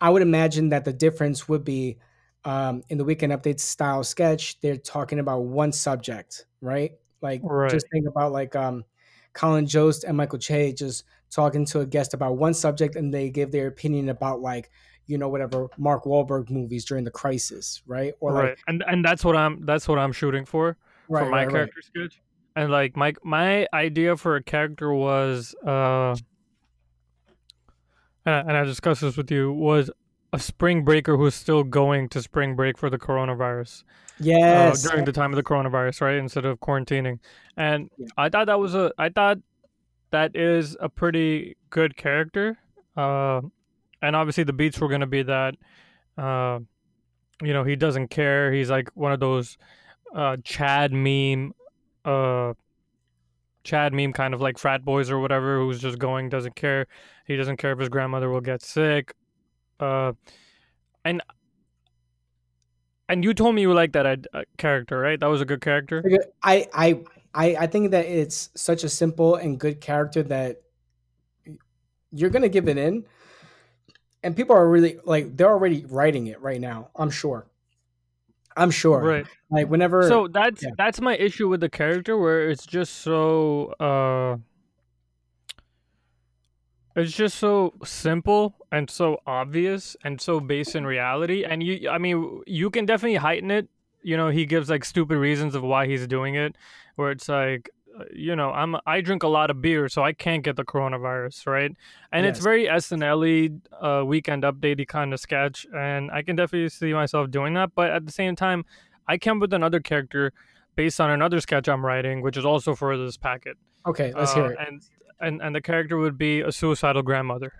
I 0.00 0.10
would 0.10 0.22
imagine 0.22 0.68
that 0.68 0.84
the 0.84 0.92
difference 0.92 1.48
would 1.48 1.64
be 1.64 1.98
um, 2.44 2.82
in 2.88 2.98
the 2.98 3.04
weekend 3.04 3.32
update 3.32 3.58
style 3.58 4.04
sketch. 4.04 4.60
They're 4.60 4.76
talking 4.76 5.18
about 5.18 5.40
one 5.40 5.72
subject, 5.72 6.46
right? 6.60 6.92
Like 7.20 7.40
Right. 7.42 7.70
just 7.70 7.86
think 7.90 8.06
about 8.06 8.32
like 8.32 8.54
um, 8.54 8.84
Colin 9.32 9.66
Jost 9.66 10.04
and 10.04 10.16
Michael 10.16 10.38
Che 10.38 10.72
just 10.72 11.04
talking 11.30 11.64
to 11.66 11.80
a 11.80 11.86
guest 11.86 12.14
about 12.14 12.36
one 12.36 12.54
subject, 12.54 12.96
and 12.96 13.12
they 13.12 13.28
give 13.28 13.50
their 13.50 13.66
opinion 13.66 14.08
about 14.08 14.40
like 14.40 14.70
you 15.08 15.18
know 15.18 15.28
whatever 15.28 15.68
Mark 15.76 16.04
Wahlberg 16.04 16.50
movies 16.50 16.84
during 16.84 17.02
the 17.02 17.10
crisis, 17.10 17.82
right? 17.86 18.12
Or 18.20 18.32
right, 18.32 18.50
like, 18.50 18.58
and 18.68 18.84
and 18.86 19.04
that's 19.04 19.24
what 19.24 19.34
I'm 19.34 19.64
that's 19.66 19.88
what 19.88 19.98
I'm 19.98 20.12
shooting 20.12 20.44
for 20.44 20.76
right, 21.08 21.24
for 21.24 21.30
my 21.30 21.44
right, 21.44 21.50
character 21.50 21.80
right. 21.94 22.06
sketch. 22.06 22.20
And 22.54 22.70
like 22.70 22.96
my 22.96 23.14
my 23.24 23.66
idea 23.72 24.16
for 24.16 24.36
a 24.36 24.42
character 24.42 24.92
was, 24.92 25.54
uh, 25.66 26.14
and 28.24 28.34
I, 28.34 28.38
and 28.40 28.52
I 28.52 28.64
discussed 28.64 29.00
this 29.00 29.16
with 29.16 29.30
you 29.30 29.52
was 29.52 29.90
a 30.32 30.38
spring 30.38 30.84
breaker 30.84 31.16
who's 31.16 31.34
still 31.34 31.64
going 31.64 32.08
to 32.10 32.20
spring 32.20 32.54
break 32.54 32.76
for 32.76 32.90
the 32.90 32.98
coronavirus. 32.98 33.84
Yes, 34.20 34.84
uh, 34.84 34.90
during 34.90 35.04
the 35.04 35.12
time 35.12 35.32
of 35.32 35.36
the 35.36 35.42
coronavirus, 35.42 36.00
right? 36.02 36.16
Instead 36.16 36.44
of 36.44 36.60
quarantining, 36.60 37.18
and 37.56 37.88
yeah. 37.96 38.08
I 38.18 38.28
thought 38.28 38.46
that 38.46 38.60
was 38.60 38.74
a 38.74 38.92
I 38.98 39.08
thought 39.08 39.38
that 40.10 40.36
is 40.36 40.76
a 40.80 40.88
pretty 40.88 41.56
good 41.70 41.96
character. 41.96 42.58
Uh, 42.96 43.42
and 44.02 44.16
obviously 44.16 44.44
the 44.44 44.52
beats 44.52 44.78
were 44.78 44.88
going 44.88 45.00
to 45.00 45.06
be 45.06 45.22
that 45.22 45.54
uh, 46.16 46.58
you 47.42 47.52
know 47.52 47.64
he 47.64 47.76
doesn't 47.76 48.08
care. 48.08 48.52
He's 48.52 48.70
like 48.70 48.90
one 48.94 49.12
of 49.12 49.20
those 49.20 49.58
uh, 50.14 50.36
chad 50.44 50.92
meme 50.92 51.52
uh, 52.04 52.54
chad 53.64 53.92
meme 53.92 54.12
kind 54.12 54.34
of 54.34 54.40
like 54.40 54.58
frat 54.58 54.84
boys 54.84 55.10
or 55.10 55.18
whatever 55.18 55.58
who's 55.58 55.80
just 55.80 55.98
going 55.98 56.28
doesn't 56.28 56.56
care. 56.56 56.86
He 57.26 57.36
doesn't 57.36 57.58
care 57.58 57.72
if 57.72 57.78
his 57.78 57.88
grandmother 57.88 58.30
will 58.30 58.40
get 58.40 58.62
sick 58.62 59.14
uh, 59.80 60.12
and 61.04 61.22
and 63.08 63.24
you 63.24 63.32
told 63.32 63.54
me 63.54 63.62
you 63.62 63.72
like 63.72 63.92
that 63.92 64.26
uh, 64.32 64.42
character 64.56 64.98
right? 64.98 65.18
That 65.18 65.26
was 65.26 65.40
a 65.40 65.44
good 65.44 65.60
character? 65.60 66.02
I, 66.42 66.68
I 66.72 67.00
i 67.34 67.56
i 67.56 67.66
think 67.66 67.90
that 67.90 68.06
it's 68.06 68.48
such 68.54 68.84
a 68.84 68.88
simple 68.88 69.36
and 69.36 69.60
good 69.60 69.82
character 69.82 70.22
that 70.22 70.62
you're 72.10 72.30
gonna 72.30 72.48
give 72.48 72.68
it 72.68 72.78
in 72.78 73.04
and 74.22 74.36
people 74.36 74.56
are 74.56 74.68
really 74.68 74.98
like 75.04 75.36
they're 75.36 75.50
already 75.50 75.84
writing 75.88 76.26
it 76.26 76.40
right 76.40 76.60
now. 76.60 76.88
I'm 76.96 77.10
sure. 77.10 77.46
I'm 78.56 78.70
sure. 78.70 79.00
Right. 79.00 79.26
Like 79.50 79.68
whenever. 79.68 80.08
So 80.08 80.28
that's 80.28 80.62
yeah. 80.62 80.70
that's 80.76 81.00
my 81.00 81.16
issue 81.16 81.48
with 81.48 81.60
the 81.60 81.68
character, 81.68 82.16
where 82.16 82.50
it's 82.50 82.66
just 82.66 82.94
so. 82.96 83.74
uh 83.80 84.38
it's 86.96 87.12
just 87.12 87.38
so 87.38 87.74
simple 87.84 88.56
and 88.72 88.90
so 88.90 89.18
obvious 89.24 89.96
and 90.02 90.20
so 90.20 90.40
based 90.40 90.74
in 90.74 90.84
reality. 90.84 91.44
And 91.44 91.62
you, 91.62 91.88
I 91.88 91.98
mean, 91.98 92.42
you 92.44 92.70
can 92.70 92.86
definitely 92.86 93.18
heighten 93.18 93.52
it. 93.52 93.68
You 94.02 94.16
know, 94.16 94.30
he 94.30 94.46
gives 94.46 94.68
like 94.68 94.84
stupid 94.84 95.16
reasons 95.16 95.54
of 95.54 95.62
why 95.62 95.86
he's 95.86 96.08
doing 96.08 96.34
it, 96.34 96.56
where 96.96 97.12
it's 97.12 97.28
like, 97.28 97.70
you 98.12 98.36
know, 98.36 98.50
I'm 98.52 98.76
I 98.86 99.00
drink 99.00 99.22
a 99.22 99.28
lot 99.28 99.50
of 99.50 99.60
beer, 99.60 99.88
so 99.88 100.02
I 100.02 100.12
can't 100.12 100.42
get 100.42 100.56
the 100.56 100.64
coronavirus, 100.64 101.46
right? 101.46 101.70
And 102.12 102.24
yes. 102.24 102.36
it's 102.36 102.44
very 102.44 102.66
SNL 102.66 103.60
uh, 103.80 104.04
weekend 104.04 104.42
updatey 104.42 104.86
kind 104.86 105.12
of 105.12 105.20
sketch, 105.20 105.66
and 105.74 106.10
I 106.10 106.22
can 106.22 106.36
definitely 106.36 106.68
see 106.68 106.92
myself 106.92 107.30
doing 107.30 107.54
that. 107.54 107.74
But 107.74 107.90
at 107.90 108.06
the 108.06 108.12
same 108.12 108.36
time, 108.36 108.64
I 109.06 109.18
came 109.18 109.40
with 109.40 109.52
another 109.52 109.80
character 109.80 110.32
based 110.76 111.00
on 111.00 111.10
another 111.10 111.40
sketch 111.40 111.68
I'm 111.68 111.84
writing, 111.84 112.22
which 112.22 112.36
is 112.36 112.44
also 112.44 112.74
for 112.74 112.96
this 112.96 113.16
packet. 113.16 113.56
Okay, 113.86 114.12
let's 114.14 114.32
uh, 114.32 114.34
hear 114.34 114.50
it. 114.52 114.58
And 114.66 114.82
and 115.20 115.42
and 115.42 115.54
the 115.54 115.60
character 115.60 115.96
would 115.96 116.18
be 116.18 116.40
a 116.40 116.52
suicidal 116.52 117.02
grandmother. 117.02 117.52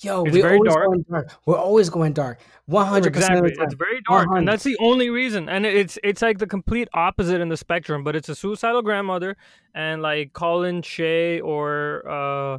Yo, 0.00 0.24
it's 0.24 0.34
we're 0.36 0.52
always 0.54 0.72
dark. 0.72 0.86
going 0.86 1.04
dark. 1.10 1.30
We're 1.46 1.58
always 1.58 1.90
going 1.90 2.12
dark. 2.12 2.40
One 2.66 2.86
hundred 2.86 3.12
percent. 3.14 3.46
It's 3.46 3.74
very 3.74 4.00
dark, 4.08 4.26
100. 4.26 4.38
and 4.38 4.48
that's 4.48 4.64
the 4.64 4.76
only 4.80 5.10
reason. 5.10 5.48
And 5.48 5.66
it's 5.66 5.98
it's 6.02 6.22
like 6.22 6.38
the 6.38 6.46
complete 6.46 6.88
opposite 6.94 7.40
in 7.40 7.48
the 7.48 7.56
spectrum. 7.56 8.04
But 8.04 8.16
it's 8.16 8.28
a 8.28 8.34
suicidal 8.34 8.82
grandmother, 8.82 9.36
and 9.74 10.02
like 10.02 10.32
Colin 10.32 10.82
Shay 10.82 11.40
or 11.40 12.08
uh, 12.08 12.58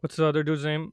what's 0.00 0.16
the 0.16 0.26
other 0.26 0.42
dude's 0.42 0.64
name? 0.64 0.92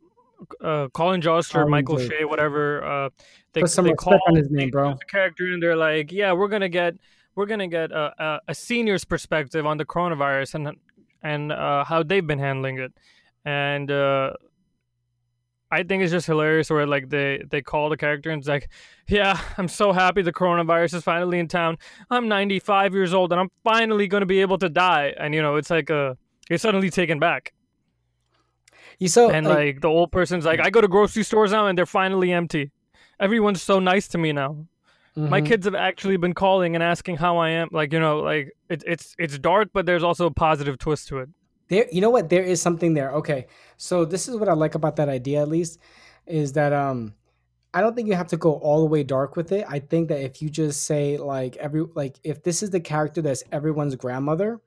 Uh, 0.63 0.87
Colin 0.93 1.21
Jost 1.21 1.55
or 1.55 1.65
Michael. 1.65 1.97
Che, 1.97 2.25
whatever. 2.25 2.83
Uh, 2.83 3.09
they, 3.53 3.61
Put 3.61 3.71
some 3.71 3.85
they 3.85 3.91
respect 3.91 4.19
call 4.19 4.19
on 4.27 4.35
his 4.35 4.49
name, 4.49 4.69
bro. 4.69 4.93
The 4.93 5.05
character, 5.05 5.45
and 5.45 5.61
they're 5.61 5.75
like, 5.75 6.11
yeah, 6.11 6.31
we're 6.33 6.47
gonna 6.47 6.69
get 6.69 6.95
we're 7.35 7.45
gonna 7.45 7.67
get 7.67 7.91
a, 7.91 8.13
a, 8.23 8.39
a 8.49 8.55
senior's 8.55 9.05
perspective 9.05 9.65
on 9.65 9.77
the 9.77 9.85
coronavirus 9.85 10.55
and 10.55 10.77
and 11.21 11.51
uh, 11.51 11.83
how 11.83 12.03
they've 12.03 12.25
been 12.25 12.39
handling 12.39 12.79
it, 12.79 12.93
and 13.45 13.91
uh, 13.91 14.33
I 15.71 15.83
think 15.83 16.01
it's 16.01 16.11
just 16.11 16.25
hilarious 16.25 16.69
where 16.69 16.87
like 16.87 17.09
they 17.09 17.43
they 17.49 17.61
call 17.61 17.89
the 17.89 17.97
character 17.97 18.31
and 18.31 18.39
it's 18.39 18.47
like, 18.47 18.69
yeah, 19.07 19.39
I'm 19.57 19.67
so 19.67 19.91
happy 19.91 20.21
the 20.21 20.33
coronavirus 20.33 20.95
is 20.95 21.03
finally 21.03 21.39
in 21.39 21.47
town. 21.47 21.77
I'm 22.09 22.27
95 22.27 22.93
years 22.93 23.13
old 23.13 23.31
and 23.31 23.39
I'm 23.39 23.51
finally 23.63 24.07
going 24.07 24.21
to 24.21 24.27
be 24.27 24.41
able 24.41 24.57
to 24.59 24.69
die. 24.69 25.13
And 25.17 25.35
you 25.35 25.41
know, 25.41 25.57
it's 25.57 25.69
like 25.69 25.89
a 25.89 26.17
you're 26.49 26.57
suddenly 26.57 26.89
taken 26.89 27.19
back. 27.19 27.53
You 28.97 29.07
so 29.07 29.29
and 29.29 29.45
like, 29.45 29.57
like 29.57 29.81
the 29.81 29.87
old 29.87 30.11
person's 30.11 30.45
like, 30.45 30.59
I 30.59 30.69
go 30.69 30.81
to 30.81 30.87
grocery 30.87 31.23
stores 31.23 31.51
now 31.51 31.67
and 31.67 31.77
they're 31.77 31.85
finally 31.85 32.31
empty. 32.31 32.71
Everyone's 33.19 33.61
so 33.61 33.79
nice 33.79 34.07
to 34.09 34.17
me 34.17 34.33
now. 34.33 34.65
Mm-hmm. 35.15 35.29
My 35.29 35.41
kids 35.41 35.65
have 35.65 35.75
actually 35.75 36.17
been 36.17 36.33
calling 36.33 36.75
and 36.75 36.83
asking 36.83 37.17
how 37.17 37.37
I 37.37 37.49
am. 37.49 37.69
Like 37.71 37.93
you 37.93 37.99
know, 37.99 38.19
like 38.19 38.53
it's 38.69 38.83
it's 38.87 39.15
it's 39.19 39.37
dark, 39.37 39.69
but 39.71 39.85
there's 39.85 40.03
also 40.03 40.25
a 40.25 40.31
positive 40.31 40.79
twist 40.79 41.09
to 41.09 41.19
it 41.19 41.29
there 41.69 41.85
you 41.91 42.01
know 42.01 42.09
what? 42.09 42.29
There 42.29 42.43
is 42.43 42.61
something 42.61 42.93
there. 42.93 43.11
Okay. 43.13 43.47
So 43.77 44.05
this 44.05 44.27
is 44.27 44.35
what 44.35 44.49
i 44.49 44.53
like 44.53 44.75
about 44.75 44.97
that 44.97 45.09
idea 45.09 45.41
at 45.41 45.49
least 45.49 45.79
is 46.27 46.53
that 46.53 46.73
um 46.73 47.13
i 47.73 47.81
don't 47.81 47.95
think 47.95 48.07
you 48.07 48.15
have 48.15 48.27
to 48.27 48.37
go 48.37 48.53
all 48.55 48.81
the 48.81 48.87
way 48.87 49.03
dark 49.03 49.35
with 49.35 49.51
it. 49.51 49.65
I 49.69 49.79
think 49.79 50.09
that 50.09 50.21
if 50.21 50.41
you 50.41 50.49
just 50.49 50.83
say 50.85 51.17
like 51.17 51.55
every 51.57 51.85
like 51.95 52.19
if 52.23 52.43
this 52.43 52.63
is 52.63 52.71
the 52.71 52.79
character 52.81 53.21
that's 53.21 53.43
everyone's 53.51 53.95
grandmother 53.95 54.61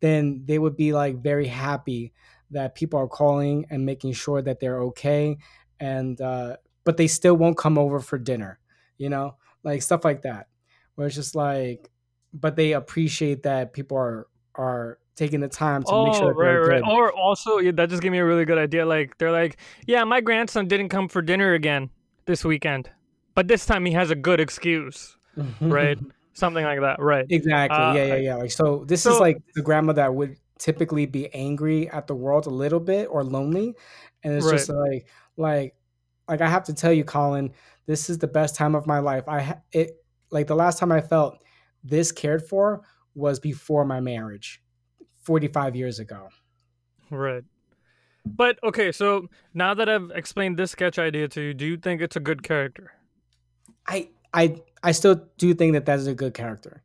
then 0.00 0.42
they 0.46 0.58
would 0.58 0.76
be 0.76 0.92
like 0.92 1.22
very 1.22 1.46
happy 1.46 2.12
that 2.50 2.74
people 2.74 2.98
are 2.98 3.08
calling 3.08 3.66
and 3.70 3.86
making 3.86 4.12
sure 4.14 4.42
that 4.42 4.60
they're 4.60 4.82
okay 4.82 5.38
and 5.80 6.20
uh 6.20 6.56
but 6.84 6.96
they 6.96 7.06
still 7.06 7.36
won't 7.36 7.58
come 7.58 7.78
over 7.78 8.00
for 8.00 8.18
dinner 8.18 8.58
you 8.98 9.08
know? 9.08 9.36
Like 9.64 9.82
stuff 9.82 10.04
like 10.04 10.22
that 10.22 10.48
where 10.94 11.06
it's 11.06 11.16
just 11.16 11.34
like 11.34 11.90
but 12.32 12.56
they 12.56 12.72
appreciate 12.72 13.42
that 13.44 13.72
people 13.72 13.96
are 13.98 14.26
are 14.54 14.99
taking 15.16 15.40
the 15.40 15.48
time 15.48 15.82
to 15.82 15.90
oh, 15.90 16.06
make 16.06 16.14
sure 16.14 16.32
right, 16.32 16.80
right. 16.80 16.82
Or 16.82 17.12
also, 17.12 17.58
yeah, 17.58 17.72
that 17.72 17.90
just 17.90 18.02
gave 18.02 18.12
me 18.12 18.18
a 18.18 18.24
really 18.24 18.44
good 18.44 18.58
idea. 18.58 18.86
Like 18.86 19.18
they're 19.18 19.32
like, 19.32 19.58
yeah, 19.86 20.04
my 20.04 20.20
grandson 20.20 20.68
didn't 20.68 20.88
come 20.88 21.08
for 21.08 21.22
dinner 21.22 21.52
again 21.54 21.90
this 22.26 22.44
weekend, 22.44 22.90
but 23.34 23.48
this 23.48 23.66
time 23.66 23.84
he 23.84 23.92
has 23.92 24.10
a 24.10 24.14
good 24.14 24.40
excuse, 24.40 25.16
right? 25.60 25.98
Something 26.32 26.64
like 26.64 26.80
that, 26.80 27.00
right? 27.00 27.26
Exactly. 27.28 27.76
Uh, 27.76 27.94
yeah, 27.94 28.04
yeah, 28.04 28.16
yeah. 28.16 28.34
Like 28.36 28.50
so, 28.50 28.84
this 28.86 29.02
so, 29.02 29.14
is 29.14 29.20
like 29.20 29.36
the 29.54 29.62
grandma 29.62 29.92
that 29.94 30.14
would 30.14 30.36
typically 30.58 31.06
be 31.06 31.32
angry 31.34 31.88
at 31.90 32.06
the 32.06 32.14
world 32.14 32.46
a 32.46 32.50
little 32.50 32.80
bit 32.80 33.08
or 33.10 33.24
lonely, 33.24 33.74
and 34.22 34.34
it's 34.34 34.46
right. 34.46 34.52
just 34.52 34.70
like, 34.70 35.06
like, 35.36 35.74
like 36.28 36.40
I 36.40 36.48
have 36.48 36.64
to 36.64 36.74
tell 36.74 36.92
you, 36.92 37.04
Colin, 37.04 37.52
this 37.86 38.08
is 38.08 38.18
the 38.18 38.28
best 38.28 38.54
time 38.54 38.74
of 38.74 38.86
my 38.86 39.00
life. 39.00 39.28
I 39.28 39.56
it 39.72 40.02
like 40.30 40.46
the 40.46 40.56
last 40.56 40.78
time 40.78 40.92
I 40.92 41.00
felt 41.00 41.42
this 41.82 42.12
cared 42.12 42.46
for 42.46 42.82
was 43.14 43.40
before 43.40 43.84
my 43.84 44.00
marriage 44.00 44.62
45 45.30 45.76
years 45.76 46.00
ago. 46.00 46.28
Right. 47.08 47.44
But 48.26 48.58
okay, 48.64 48.90
so 48.90 49.28
now 49.54 49.74
that 49.74 49.88
I've 49.88 50.10
explained 50.12 50.58
this 50.58 50.72
sketch 50.72 50.98
idea 50.98 51.28
to 51.28 51.40
you, 51.40 51.54
do 51.54 51.66
you 51.66 51.76
think 51.76 52.02
it's 52.02 52.16
a 52.16 52.20
good 52.20 52.42
character? 52.42 52.90
I 53.86 54.08
I 54.34 54.56
I 54.82 54.90
still 54.90 55.28
do 55.38 55.54
think 55.54 55.74
that 55.74 55.86
that's 55.86 56.06
a 56.06 56.16
good 56.16 56.34
character. 56.34 56.82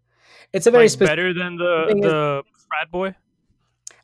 It's 0.53 0.67
a 0.67 0.71
very 0.71 0.83
like 0.83 0.91
specific, 0.91 1.09
better 1.09 1.33
than 1.33 1.55
the 1.57 1.87
the 1.99 2.43
is, 2.45 2.65
frat 2.69 2.91
boy. 2.91 3.15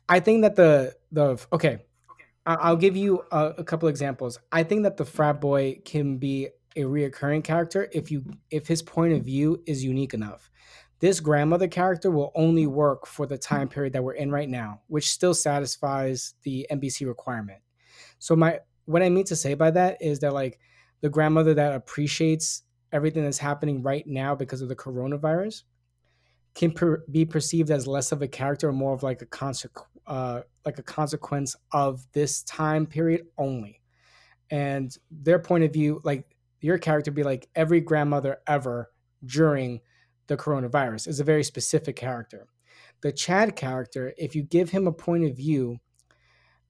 I 0.08 0.18
think 0.18 0.42
that 0.42 0.56
the 0.56 0.96
the 1.12 1.38
okay, 1.52 1.78
I'll 2.44 2.82
give 2.86 2.96
you 2.96 3.22
a, 3.30 3.54
a 3.58 3.64
couple 3.64 3.88
examples. 3.88 4.40
I 4.50 4.64
think 4.64 4.82
that 4.82 4.96
the 4.96 5.04
frat 5.04 5.40
boy 5.40 5.78
can 5.84 6.18
be 6.18 6.48
a 6.74 6.82
reoccurring 6.82 7.44
character 7.44 7.88
if 7.92 8.10
you 8.10 8.24
if 8.50 8.66
his 8.66 8.82
point 8.82 9.12
of 9.12 9.22
view 9.24 9.62
is 9.66 9.84
unique 9.84 10.14
enough 10.14 10.50
this 11.02 11.18
grandmother 11.18 11.66
character 11.66 12.12
will 12.12 12.30
only 12.36 12.64
work 12.64 13.08
for 13.08 13.26
the 13.26 13.36
time 13.36 13.68
period 13.68 13.92
that 13.92 14.04
we're 14.04 14.12
in 14.12 14.30
right 14.30 14.48
now, 14.48 14.80
which 14.86 15.10
still 15.10 15.34
satisfies 15.34 16.34
the 16.44 16.64
NBC 16.70 17.08
requirement. 17.08 17.58
So 18.20 18.36
my 18.36 18.60
what 18.84 19.02
I 19.02 19.08
mean 19.08 19.24
to 19.24 19.34
say 19.34 19.54
by 19.54 19.72
that 19.72 20.00
is 20.00 20.20
that 20.20 20.32
like 20.32 20.60
the 21.00 21.08
grandmother 21.08 21.54
that 21.54 21.74
appreciates 21.74 22.62
everything 22.92 23.24
that's 23.24 23.38
happening 23.38 23.82
right 23.82 24.06
now 24.06 24.36
because 24.36 24.62
of 24.62 24.68
the 24.68 24.76
coronavirus 24.76 25.64
can 26.54 26.70
per- 26.70 27.02
be 27.10 27.24
perceived 27.24 27.72
as 27.72 27.88
less 27.88 28.12
of 28.12 28.22
a 28.22 28.28
character 28.28 28.68
or 28.68 28.72
more 28.72 28.94
of 28.94 29.02
like 29.02 29.22
a 29.22 29.26
consequence 29.26 29.88
uh, 30.06 30.42
like 30.64 30.78
a 30.78 30.84
consequence 30.84 31.56
of 31.72 32.06
this 32.12 32.44
time 32.44 32.86
period 32.86 33.22
only 33.38 33.80
and 34.50 34.96
their 35.10 35.40
point 35.40 35.64
of 35.64 35.72
view 35.72 36.00
like 36.04 36.36
your 36.60 36.78
character 36.78 37.10
be 37.10 37.24
like 37.24 37.48
every 37.56 37.80
grandmother 37.80 38.38
ever 38.46 38.92
during 39.24 39.80
the 40.32 40.42
coronavirus 40.42 41.06
is 41.08 41.20
a 41.20 41.24
very 41.24 41.44
specific 41.44 41.94
character. 41.94 42.46
The 43.02 43.12
Chad 43.12 43.54
character, 43.54 44.14
if 44.16 44.34
you 44.34 44.42
give 44.42 44.70
him 44.70 44.86
a 44.86 44.92
point 44.92 45.24
of 45.24 45.36
view 45.36 45.78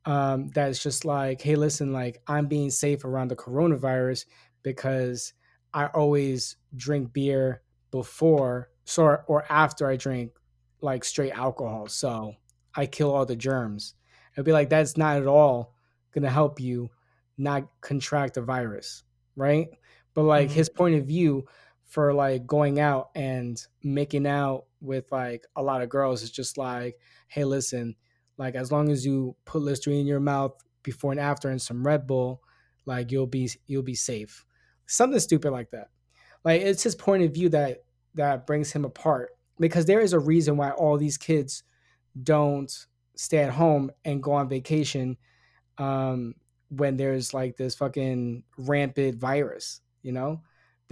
um, 0.05 0.49
that's 0.49 0.83
just 0.83 1.05
like, 1.05 1.41
hey, 1.41 1.55
listen, 1.55 1.93
like 1.93 2.21
I'm 2.27 2.49
being 2.49 2.71
safe 2.71 3.05
around 3.05 3.29
the 3.29 3.37
coronavirus 3.37 4.25
because 4.65 5.33
I 5.73 5.87
always 5.87 6.57
drink 6.75 7.13
beer 7.13 7.63
before 7.93 8.69
so 8.85 9.19
or 9.29 9.45
after 9.49 9.89
I 9.89 9.97
drink 9.97 10.33
like 10.81 11.05
straight 11.05 11.33
alcohol. 11.33 11.87
So 11.87 12.35
I 12.75 12.87
kill 12.87 13.15
all 13.15 13.25
the 13.25 13.37
germs. 13.37 13.95
It'd 14.35 14.45
be 14.45 14.53
like 14.53 14.71
that's 14.71 14.97
not 14.97 15.19
at 15.19 15.29
all 15.29 15.77
gonna 16.13 16.31
help 16.31 16.59
you 16.59 16.91
not 17.39 17.69
contract 17.81 18.35
the 18.35 18.43
virus. 18.43 19.05
right? 19.37 19.69
But 20.15 20.25
like 20.25 20.49
mm-hmm. 20.49 20.57
his 20.57 20.69
point 20.69 20.97
of 20.97 21.07
view 21.07 21.47
for 21.93 22.15
like 22.15 22.47
going 22.47 22.81
out 22.81 23.11
and 23.15 23.63
making 23.83 24.27
out 24.27 24.65
with 24.81 25.13
like 25.13 25.45
a 25.55 25.63
lot 25.63 25.83
of 25.83 25.91
girls 25.91 26.23
It's 26.23 26.33
just 26.33 26.57
like, 26.57 26.97
hey, 27.29 27.45
listen, 27.45 27.97
like 28.39 28.55
as 28.55 28.73
long 28.73 28.91
as 28.91 29.05
you 29.05 29.37
put 29.45 29.61
Listerine 29.61 30.01
in 30.01 30.07
your 30.07 30.19
mouth 30.19 30.53
before 30.83 31.13
and 31.13 31.21
after 31.21 31.51
and 31.51 31.61
some 31.61 31.87
Red 31.87 32.07
Bull, 32.07 32.41
like 32.87 33.13
you'll 33.13 33.27
be 33.27 33.51
you'll 33.67 33.83
be 33.83 33.95
safe. 33.95 34.47
Something 34.87 35.21
stupid 35.21 35.51
like 35.53 35.71
that. 35.73 35.91
Like 36.47 36.63
it's 36.63 36.83
his 36.83 36.95
point 36.95 37.25
of 37.25 37.35
view 37.35 37.51
that 37.51 37.85
that 38.15 38.47
brings 38.47 38.73
him 38.73 38.87
apart 38.87 39.29
because 39.61 39.85
there 39.85 40.01
is 40.01 40.15
a 40.15 40.19
reason 40.19 40.57
why 40.57 40.71
all 40.71 40.97
these 40.97 41.19
kids 41.19 41.63
don't 42.23 42.73
stay 43.17 43.41
at 43.41 43.53
home 43.53 43.91
and 44.03 44.23
go 44.23 44.33
on 44.33 44.49
vacation 44.49 45.19
um, 45.77 46.37
when 46.71 46.97
there's 46.97 47.35
like 47.35 47.59
this 47.59 47.75
fucking 47.75 48.45
rampant 48.57 49.19
virus, 49.19 49.83
you 50.01 50.13
know? 50.13 50.41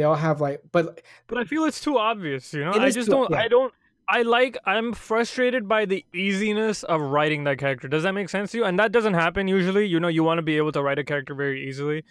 They 0.00 0.04
all 0.04 0.14
have 0.14 0.40
like 0.40 0.62
but 0.72 1.02
but 1.26 1.36
I 1.36 1.44
feel 1.44 1.64
it's 1.66 1.78
too 1.78 1.98
obvious, 1.98 2.54
you 2.54 2.64
know? 2.64 2.72
I 2.72 2.90
just 2.90 3.04
too, 3.04 3.12
don't 3.12 3.30
yeah. 3.30 3.40
I 3.40 3.48
don't 3.48 3.74
I 4.08 4.22
like 4.22 4.56
I'm 4.64 4.94
frustrated 4.94 5.68
by 5.68 5.84
the 5.84 6.06
easiness 6.14 6.84
of 6.84 7.02
writing 7.02 7.44
that 7.44 7.58
character. 7.58 7.86
Does 7.86 8.04
that 8.04 8.12
make 8.12 8.30
sense 8.30 8.52
to 8.52 8.56
you? 8.56 8.64
And 8.64 8.78
that 8.78 8.92
doesn't 8.92 9.12
happen 9.12 9.46
usually. 9.46 9.84
You 9.84 10.00
know, 10.00 10.08
you 10.08 10.24
want 10.24 10.38
to 10.38 10.42
be 10.42 10.56
able 10.56 10.72
to 10.72 10.82
write 10.82 10.98
a 10.98 11.04
character 11.04 11.34
very 11.34 11.68
easily. 11.68 12.04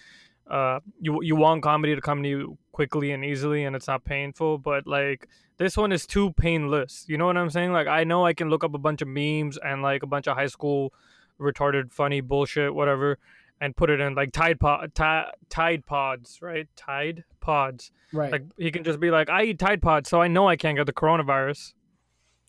Uh, 0.48 0.82
you 1.02 1.24
you 1.24 1.36
want 1.36 1.64
comedy 1.64 1.96
to 1.96 2.02
come 2.02 2.22
to 2.22 2.30
you 2.30 2.60
quickly 2.74 3.10
and 3.10 3.26
easily, 3.26 3.64
and 3.64 3.76
it's 3.76 3.88
not 3.88 4.06
painful. 4.06 4.60
But 4.60 4.86
like 4.86 5.28
this 5.58 5.76
one 5.76 5.92
is 5.92 6.06
too 6.06 6.32
painless. 6.34 7.06
You 7.08 7.18
know 7.18 7.26
what 7.26 7.38
I'm 7.38 7.50
saying? 7.50 7.74
Like 7.74 7.88
I 7.88 8.04
know 8.04 8.24
I 8.24 8.34
can 8.34 8.52
look 8.52 8.64
up 8.64 8.76
a 8.76 8.78
bunch 8.78 9.02
of 9.02 9.08
memes 9.08 9.58
and 9.58 9.82
like 9.82 10.04
a 10.04 10.08
bunch 10.08 10.28
of 10.28 10.38
high 10.38 10.46
school 10.46 10.94
retarded 11.42 11.92
funny 11.92 12.22
bullshit, 12.22 12.76
whatever, 12.76 13.18
and 13.62 13.76
put 13.76 13.90
it 13.90 14.00
in 14.00 14.16
like 14.16 14.32
Tide 14.32 14.60
Pod, 14.60 14.94
t- 14.96 15.32
Tide 15.50 15.86
Pods, 15.86 16.40
right? 16.42 16.68
Tide 16.76 17.24
Pods. 17.40 17.92
Right. 18.14 18.32
Like 18.32 18.44
he 18.58 18.72
can 18.72 18.84
just 18.84 19.00
be 19.00 19.12
like, 19.12 19.30
I 19.30 19.44
eat 19.44 19.60
Tide 19.60 19.82
Pods, 19.82 20.10
so 20.10 20.22
I 20.22 20.28
know 20.28 20.48
I 20.48 20.56
can't 20.56 20.78
get 20.78 20.86
the 20.86 20.94
coronavirus. 20.94 21.74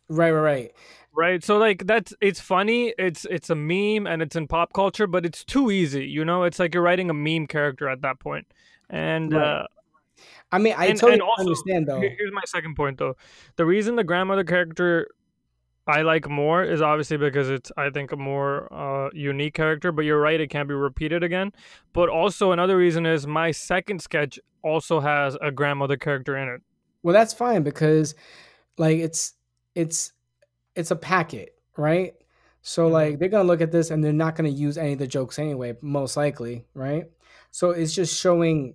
Right, 0.09 0.31
right, 0.33 0.41
right. 0.41 0.73
Right. 1.13 1.43
So 1.43 1.59
like 1.59 1.87
that's 1.87 2.15
it's 2.21 2.41
funny, 2.41 2.95
it's 2.99 3.25
it's 3.25 3.51
a 3.51 3.55
meme 3.55 4.07
and 4.07 4.23
it's 4.23 4.37
in 4.37 4.47
pop 4.47 4.73
culture, 4.73 5.07
but 5.07 5.27
it's 5.27 5.45
too 5.45 5.71
easy, 5.71 6.07
you 6.07 6.25
know? 6.25 6.45
It's 6.45 6.59
like 6.59 6.73
you're 6.73 6.83
writing 6.83 7.11
a 7.11 7.15
meme 7.15 7.47
character 7.47 7.89
at 7.89 8.03
that 8.03 8.21
point. 8.21 8.47
And 8.89 9.33
right. 9.33 9.43
uh 9.43 9.67
I 10.53 10.59
mean, 10.59 10.75
I 10.77 10.87
and, 10.87 10.99
totally 10.99 11.15
and 11.15 11.23
also, 11.23 11.43
understand 11.43 11.87
though. 11.87 12.01
Here's 12.01 12.33
my 12.33 12.43
second 12.47 12.77
point 12.77 12.99
though. 12.99 13.17
The 13.57 13.65
reason 13.65 13.97
the 13.97 14.05
grandmother 14.05 14.45
character 14.45 15.09
I 15.87 16.03
like 16.03 16.29
more 16.29 16.63
is 16.63 16.83
obviously 16.83 17.17
because 17.17 17.51
it's 17.51 17.73
I 17.77 17.91
think 17.91 18.13
a 18.13 18.17
more 18.17 18.73
uh, 18.73 19.11
unique 19.13 19.55
character. 19.55 19.93
But 19.93 20.03
you're 20.03 20.21
right, 20.21 20.41
it 20.41 20.49
can't 20.49 20.69
be 20.69 20.75
repeated 20.75 21.23
again. 21.23 21.53
But 21.93 22.09
also 22.09 22.53
another 22.53 22.77
reason 22.77 23.07
is 23.07 23.27
my 23.27 23.51
second 23.51 24.01
sketch 24.03 24.39
also 24.63 25.01
has 25.01 25.37
a 25.41 25.51
grandmother 25.51 25.97
character 25.97 26.37
in 26.37 26.49
it. 26.49 26.63
Well, 27.03 27.15
that's 27.15 27.33
fine 27.33 27.63
because 27.63 28.15
like 28.79 28.99
it's 28.99 29.35
it's 29.75 30.13
it's 30.77 30.91
a 30.91 30.97
packet, 30.97 31.55
right? 31.77 32.15
So 32.63 32.85
mm-hmm. 32.85 32.93
like 32.93 33.19
they're 33.19 33.29
gonna 33.29 33.45
look 33.45 33.61
at 33.61 33.73
this 33.73 33.91
and 33.91 34.05
they're 34.05 34.13
not 34.13 34.37
gonna 34.37 34.51
use 34.51 34.77
any 34.79 34.93
of 34.93 34.99
the 34.99 35.07
jokes 35.07 35.39
anyway, 35.39 35.77
most 35.81 36.17
likely, 36.17 36.67
right? 36.75 37.05
So 37.51 37.71
it's 37.71 37.95
just 37.95 38.19
showing 38.19 38.75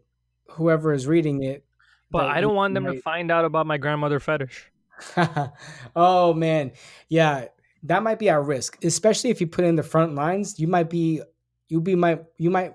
whoever 0.49 0.93
is 0.93 1.07
reading 1.07 1.43
it. 1.43 1.65
But 2.11 2.27
I 2.27 2.41
don't 2.41 2.55
want 2.55 2.73
them 2.73 2.83
might... 2.83 2.93
to 2.93 3.01
find 3.01 3.31
out 3.31 3.45
about 3.45 3.65
my 3.67 3.77
grandmother 3.77 4.19
fetish. 4.19 4.71
oh 5.95 6.33
man, 6.33 6.71
yeah, 7.09 7.45
that 7.83 8.03
might 8.03 8.19
be 8.19 8.29
our 8.29 8.41
risk, 8.41 8.83
especially 8.83 9.29
if 9.29 9.41
you 9.41 9.47
put 9.47 9.65
in 9.65 9.75
the 9.75 9.83
front 9.83 10.15
lines. 10.15 10.59
You 10.59 10.67
might 10.67 10.89
be, 10.89 11.21
you 11.67 11.81
be 11.81 11.95
might 11.95 12.23
you 12.37 12.49
might 12.49 12.73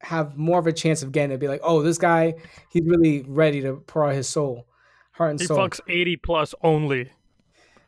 have 0.00 0.36
more 0.36 0.58
of 0.58 0.66
a 0.66 0.72
chance 0.72 1.02
of 1.02 1.12
getting 1.12 1.32
it. 1.32 1.38
Be 1.38 1.48
like, 1.48 1.60
oh, 1.62 1.82
this 1.82 1.98
guy, 1.98 2.34
he's 2.70 2.84
really 2.84 3.22
ready 3.26 3.60
to 3.62 3.82
pour 3.86 4.06
out 4.06 4.14
his 4.14 4.28
soul, 4.28 4.66
heart 5.12 5.30
and 5.30 5.40
he 5.40 5.46
soul. 5.46 5.56
He 5.56 5.62
fucks 5.62 5.80
eighty 5.88 6.16
plus 6.16 6.54
only 6.62 7.10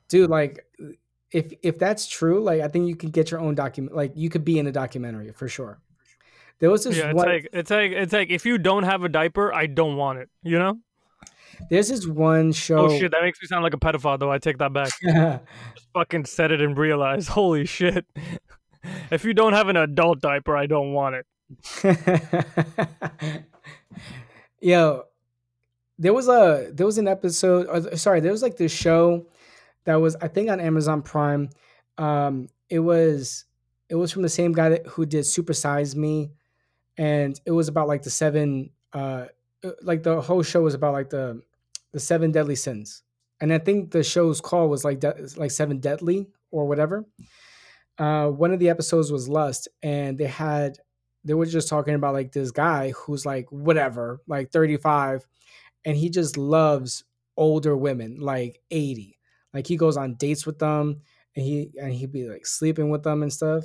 dude 0.08 0.30
like 0.30 0.64
if 1.30 1.52
if 1.62 1.78
that's 1.78 2.06
true 2.06 2.40
like 2.40 2.60
i 2.60 2.68
think 2.68 2.88
you 2.88 2.96
can 2.96 3.10
get 3.10 3.30
your 3.30 3.40
own 3.40 3.54
document 3.54 3.94
like 3.94 4.12
you 4.14 4.28
could 4.28 4.44
be 4.44 4.58
in 4.58 4.66
a 4.66 4.72
documentary 4.72 5.30
for 5.32 5.48
sure 5.48 5.78
there 6.58 6.70
was 6.70 6.84
this 6.84 6.96
yeah, 6.96 7.10
it's 7.10 7.14
one, 7.14 7.26
like 7.28 7.48
it's 7.52 7.70
like 7.70 7.92
it's 7.92 8.12
like 8.12 8.30
if 8.30 8.44
you 8.44 8.58
don't 8.58 8.82
have 8.82 9.04
a 9.04 9.08
diaper 9.08 9.52
i 9.52 9.66
don't 9.66 9.96
want 9.96 10.18
it 10.18 10.28
you 10.42 10.58
know 10.58 10.78
there's 11.70 11.88
this 11.88 12.06
one 12.06 12.52
show 12.52 12.86
oh 12.86 12.98
shit 12.98 13.10
that 13.10 13.22
makes 13.22 13.40
me 13.40 13.48
sound 13.48 13.62
like 13.62 13.74
a 13.74 13.78
pedophile 13.78 14.18
though. 14.18 14.30
I 14.30 14.38
take 14.38 14.58
that 14.58 14.72
back. 14.72 14.90
Just 15.02 15.88
fucking 15.94 16.24
said 16.24 16.52
it 16.52 16.60
and 16.60 16.76
realized. 16.76 17.28
Holy 17.30 17.64
shit. 17.64 18.06
If 19.10 19.24
you 19.24 19.34
don't 19.34 19.52
have 19.52 19.68
an 19.68 19.76
adult 19.76 20.20
diaper 20.20 20.56
i 20.56 20.66
don't 20.66 20.92
want 20.92 21.16
it. 21.16 21.26
Yo 24.60 25.04
there 25.98 26.14
was 26.14 26.28
a 26.28 26.70
there 26.72 26.86
was 26.86 26.98
an 26.98 27.08
episode 27.08 27.66
or, 27.68 27.96
sorry 27.96 28.20
there 28.20 28.30
was 28.30 28.42
like 28.42 28.56
this 28.56 28.72
show 28.72 29.26
that 29.88 29.96
was 29.96 30.16
I 30.20 30.28
think 30.28 30.50
on 30.50 30.60
Amazon 30.60 31.00
Prime. 31.00 31.48
Um, 31.96 32.48
it 32.68 32.80
was 32.80 33.46
it 33.88 33.94
was 33.94 34.12
from 34.12 34.20
the 34.20 34.28
same 34.28 34.52
guy 34.52 34.68
that, 34.68 34.86
who 34.86 35.06
did 35.06 35.24
Super 35.24 35.54
Size 35.54 35.96
Me, 35.96 36.30
and 36.98 37.40
it 37.46 37.52
was 37.52 37.68
about 37.68 37.88
like 37.88 38.02
the 38.02 38.10
seven 38.10 38.68
uh, 38.92 38.98
uh 38.98 39.26
like 39.82 40.02
the 40.02 40.20
whole 40.20 40.42
show 40.42 40.62
was 40.62 40.74
about 40.74 40.92
like 40.92 41.10
the 41.10 41.42
the 41.92 42.00
seven 42.00 42.32
deadly 42.32 42.56
sins, 42.56 43.02
and 43.40 43.52
I 43.52 43.58
think 43.58 43.90
the 43.90 44.02
show's 44.02 44.40
call 44.40 44.68
was 44.68 44.84
like 44.84 45.00
de- 45.00 45.28
like 45.36 45.50
seven 45.50 45.78
deadly 45.80 46.26
or 46.50 46.66
whatever. 46.66 47.06
Uh, 47.98 48.28
one 48.28 48.52
of 48.52 48.60
the 48.60 48.68
episodes 48.68 49.10
was 49.10 49.28
lust, 49.28 49.68
and 49.82 50.18
they 50.18 50.26
had 50.26 50.78
they 51.24 51.34
were 51.34 51.46
just 51.46 51.68
talking 51.68 51.94
about 51.94 52.14
like 52.14 52.32
this 52.32 52.50
guy 52.50 52.90
who's 52.92 53.26
like 53.26 53.50
whatever, 53.50 54.20
like 54.28 54.52
35, 54.52 55.26
and 55.84 55.96
he 55.96 56.10
just 56.10 56.36
loves 56.36 57.04
older 57.36 57.76
women, 57.76 58.18
like 58.20 58.60
80 58.70 59.18
like 59.54 59.66
he 59.66 59.76
goes 59.76 59.96
on 59.96 60.14
dates 60.14 60.44
with 60.44 60.58
them 60.58 61.00
and 61.34 61.44
he 61.44 61.70
and 61.80 61.92
he'd 61.92 62.12
be 62.12 62.28
like 62.28 62.46
sleeping 62.46 62.90
with 62.90 63.02
them 63.02 63.22
and 63.22 63.32
stuff. 63.32 63.64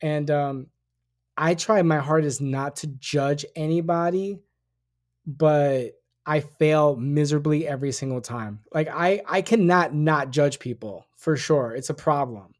And 0.00 0.30
um 0.30 0.66
I 1.36 1.54
try 1.54 1.82
my 1.82 1.98
hardest 1.98 2.40
not 2.40 2.76
to 2.76 2.86
judge 2.88 3.44
anybody, 3.56 4.40
but 5.26 5.92
I 6.26 6.40
fail 6.40 6.96
miserably 6.96 7.66
every 7.66 7.92
single 7.92 8.20
time. 8.20 8.60
Like 8.72 8.88
I 8.88 9.22
I 9.26 9.42
cannot 9.42 9.94
not 9.94 10.30
judge 10.30 10.58
people 10.58 11.06
for 11.16 11.36
sure. 11.36 11.74
It's 11.74 11.90
a 11.90 11.94
problem. 11.94 12.54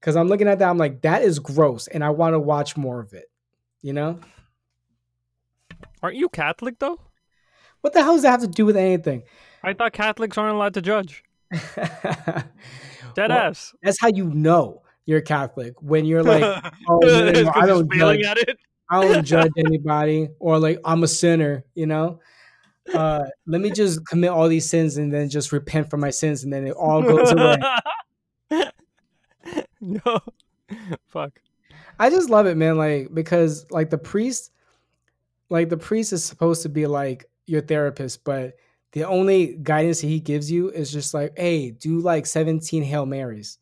Cuz 0.00 0.16
I'm 0.16 0.28
looking 0.28 0.48
at 0.48 0.58
that 0.60 0.68
I'm 0.68 0.78
like 0.78 1.02
that 1.02 1.22
is 1.22 1.38
gross 1.38 1.88
and 1.88 2.04
I 2.04 2.10
want 2.10 2.34
to 2.34 2.40
watch 2.40 2.76
more 2.76 3.00
of 3.00 3.12
it. 3.12 3.30
You 3.82 3.92
know? 3.92 4.20
Aren't 6.02 6.16
you 6.16 6.28
Catholic 6.28 6.78
though? 6.78 7.00
What 7.80 7.92
the 7.92 8.02
hell 8.02 8.14
does 8.14 8.22
that 8.22 8.30
have 8.30 8.40
to 8.40 8.46
do 8.46 8.66
with 8.66 8.76
anything? 8.76 9.22
I 9.62 9.74
thought 9.74 9.92
Catholics 9.92 10.38
aren't 10.38 10.54
allowed 10.54 10.74
to 10.74 10.82
judge. 10.82 11.24
Dead 13.16 13.30
well, 13.30 13.32
ass. 13.32 13.74
That's 13.82 14.00
how 14.00 14.08
you 14.08 14.24
know 14.24 14.82
you're 15.06 15.20
Catholic 15.20 15.80
when 15.80 16.04
you're 16.04 16.22
like, 16.22 16.42
oh, 16.88 17.00
I 17.54 17.66
don't 17.66 17.90
judge. 17.92 18.24
I 18.90 19.02
don't 19.02 19.24
judge 19.24 19.52
anybody, 19.56 20.28
or 20.38 20.58
like 20.58 20.78
I'm 20.84 21.02
a 21.02 21.08
sinner. 21.08 21.64
You 21.74 21.86
know, 21.86 22.20
uh, 22.94 23.24
let 23.46 23.60
me 23.60 23.70
just 23.70 24.06
commit 24.06 24.30
all 24.30 24.48
these 24.48 24.68
sins 24.68 24.96
and 24.96 25.12
then 25.12 25.28
just 25.28 25.52
repent 25.52 25.90
for 25.90 25.96
my 25.96 26.10
sins, 26.10 26.44
and 26.44 26.52
then 26.52 26.66
it 26.66 26.72
all 26.72 27.02
goes 27.02 27.32
away. 28.50 28.70
no, 29.80 30.20
fuck. 31.06 31.40
I 31.98 32.10
just 32.10 32.30
love 32.30 32.46
it, 32.46 32.56
man. 32.56 32.76
Like 32.76 33.08
because 33.12 33.66
like 33.70 33.90
the 33.90 33.98
priest, 33.98 34.52
like 35.50 35.68
the 35.68 35.76
priest 35.76 36.12
is 36.12 36.24
supposed 36.24 36.62
to 36.62 36.68
be 36.68 36.86
like 36.86 37.26
your 37.46 37.62
therapist, 37.62 38.24
but 38.24 38.54
the 38.92 39.04
only 39.04 39.56
guidance 39.62 40.00
he 40.00 40.20
gives 40.20 40.50
you 40.50 40.70
is 40.70 40.90
just 40.90 41.12
like, 41.12 41.32
hey, 41.36 41.70
do 41.70 41.98
like 42.00 42.26
17 42.26 42.82
Hail 42.82 43.04
Marys. 43.04 43.58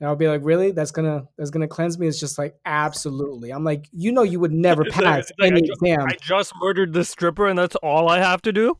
And 0.00 0.08
I'll 0.08 0.16
be 0.16 0.28
like, 0.28 0.40
really? 0.42 0.72
That's 0.72 0.90
gonna 0.90 1.26
that's 1.38 1.50
gonna 1.50 1.68
cleanse 1.68 1.98
me? 1.98 2.06
It's 2.06 2.18
just 2.18 2.38
like 2.38 2.56
absolutely. 2.66 3.52
I'm 3.52 3.64
like, 3.64 3.88
you 3.92 4.12
know, 4.12 4.22
you 4.22 4.40
would 4.40 4.52
never 4.52 4.84
pass 4.84 5.30
like, 5.38 5.52
any 5.52 5.62
I 5.62 5.66
just, 5.66 5.82
exam. 5.82 6.02
I 6.02 6.16
just 6.20 6.52
murdered 6.60 6.92
the 6.92 7.04
stripper, 7.04 7.46
and 7.46 7.58
that's 7.58 7.76
all 7.76 8.08
I 8.08 8.18
have 8.18 8.42
to 8.42 8.52
do. 8.52 8.76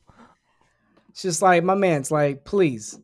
It's 1.11 1.23
just 1.23 1.43
like 1.43 1.63
my 1.63 1.77
man's 1.77 2.11
like, 2.11 2.45
please, 2.45 2.99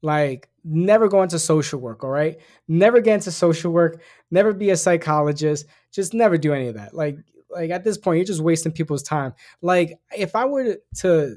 like, 0.00 0.48
never 0.62 1.08
go 1.08 1.22
into 1.22 1.38
social 1.38 1.80
work. 1.80 2.04
All 2.04 2.10
right, 2.10 2.38
never 2.68 3.00
get 3.00 3.14
into 3.14 3.32
social 3.32 3.72
work. 3.72 4.00
Never 4.30 4.52
be 4.52 4.70
a 4.70 4.76
psychologist. 4.76 5.66
Just 5.90 6.14
never 6.14 6.38
do 6.38 6.54
any 6.54 6.68
of 6.68 6.76
that. 6.76 6.94
Like, 6.94 7.18
like 7.50 7.70
at 7.70 7.82
this 7.82 7.98
point, 7.98 8.18
you're 8.18 8.24
just 8.26 8.40
wasting 8.40 8.70
people's 8.70 9.02
time. 9.02 9.34
Like, 9.62 9.98
if 10.16 10.36
I 10.36 10.44
were 10.44 10.76
to 10.98 11.36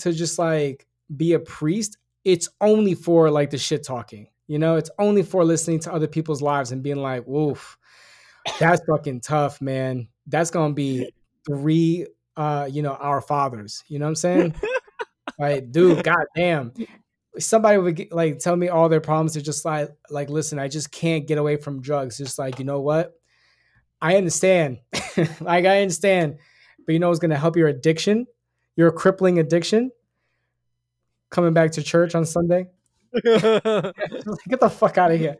to 0.00 0.12
just 0.12 0.38
like 0.38 0.86
be 1.16 1.32
a 1.32 1.38
priest, 1.38 1.96
it's 2.24 2.50
only 2.60 2.94
for 2.94 3.30
like 3.30 3.48
the 3.48 3.58
shit 3.58 3.82
talking. 3.82 4.28
You 4.50 4.58
know, 4.58 4.76
it's 4.76 4.90
only 4.98 5.22
for 5.22 5.44
listening 5.44 5.80
to 5.80 5.92
other 5.92 6.08
people's 6.08 6.42
lives 6.42 6.72
and 6.72 6.82
being 6.82 6.96
like, 6.96 7.24
woof, 7.26 7.78
that's 8.58 8.82
fucking 8.84 9.20
tough, 9.20 9.60
man. 9.60 10.08
That's 10.26 10.50
gonna 10.50 10.74
be 10.74 11.12
three 11.46 12.06
uh, 12.36 12.68
you 12.70 12.82
know, 12.82 12.94
our 12.94 13.20
fathers. 13.20 13.84
You 13.88 13.98
know 13.98 14.06
what 14.06 14.10
I'm 14.10 14.14
saying? 14.16 14.54
like, 15.38 15.70
dude, 15.70 16.02
goddamn. 16.04 16.72
Somebody 17.38 17.78
would 17.78 17.96
get, 17.96 18.12
like 18.12 18.38
tell 18.38 18.56
me 18.56 18.68
all 18.68 18.88
their 18.88 19.00
problems. 19.00 19.34
They're 19.34 19.42
just 19.42 19.64
like, 19.64 19.90
like, 20.10 20.30
listen, 20.30 20.58
I 20.58 20.68
just 20.68 20.90
can't 20.90 21.26
get 21.26 21.38
away 21.38 21.56
from 21.56 21.80
drugs. 21.80 22.18
Just 22.18 22.38
like, 22.38 22.58
you 22.58 22.64
know 22.64 22.80
what? 22.80 23.12
I 24.00 24.16
understand. 24.16 24.78
like, 25.40 25.66
I 25.66 25.82
understand 25.82 26.38
but 26.90 26.94
you 26.94 26.98
know 26.98 27.10
it's 27.10 27.20
gonna 27.20 27.38
help 27.38 27.56
your 27.56 27.68
addiction, 27.68 28.26
your 28.74 28.90
crippling 28.90 29.38
addiction. 29.38 29.92
Coming 31.30 31.54
back 31.54 31.70
to 31.72 31.84
church 31.84 32.16
on 32.16 32.24
Sunday. 32.24 32.66
Get 33.22 34.60
the 34.60 34.70
fuck 34.70 34.98
out 34.98 35.10
of 35.12 35.18
here. 35.18 35.36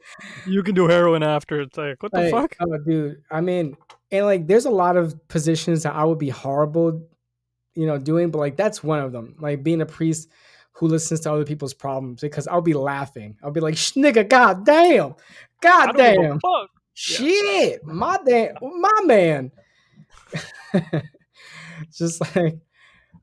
You 0.47 0.63
can 0.63 0.75
do 0.75 0.89
heroin 0.89 1.23
after. 1.23 1.61
It's 1.61 1.77
like, 1.79 2.03
what 2.03 2.13
the 2.13 2.23
Like, 2.23 2.31
fuck? 2.31 2.57
oh, 2.61 2.79
dude. 2.79 3.23
I 3.31 3.41
mean, 3.41 3.77
and 4.11 4.27
like, 4.27 4.47
there's 4.47 4.65
a 4.67 4.71
lot 4.71 4.97
of 4.97 5.17
positions 5.29 5.83
that 5.85 5.95
I 5.95 6.05
would 6.05 6.19
be 6.19 6.31
horrible, 6.31 7.07
you 7.75 7.87
know, 7.87 7.99
doing, 7.99 8.31
but 8.31 8.39
like, 8.39 8.57
that's 8.57 8.83
one 8.83 9.01
of 9.01 9.13
them. 9.13 9.37
Like 9.39 9.63
being 9.63 9.81
a 9.81 9.87
priest 9.87 10.29
who 10.73 10.89
listens 10.89 11.21
to 11.21 11.33
other 11.33 11.45
people's 11.45 11.75
problems 11.75 12.21
because 12.23 12.47
I'll 12.49 12.63
be 12.63 12.75
laughing. 12.75 13.37
I'll 13.43 13.51
be 13.51 13.61
like, 13.61 13.77
"Sh- 13.77 13.93
nigga, 13.93 14.29
god 14.29 14.65
damn, 14.65 15.15
I 15.85 15.93
god 15.93 15.93
don't 15.93 16.07
give 16.07 16.17
a 16.25 16.29
damn, 16.29 16.41
fuck. 16.41 16.71
shit, 16.95 17.85
my 17.85 18.19
damn, 18.27 18.55
my 18.63 19.01
man. 19.05 19.53
Just 21.93 22.21
like, 22.37 22.59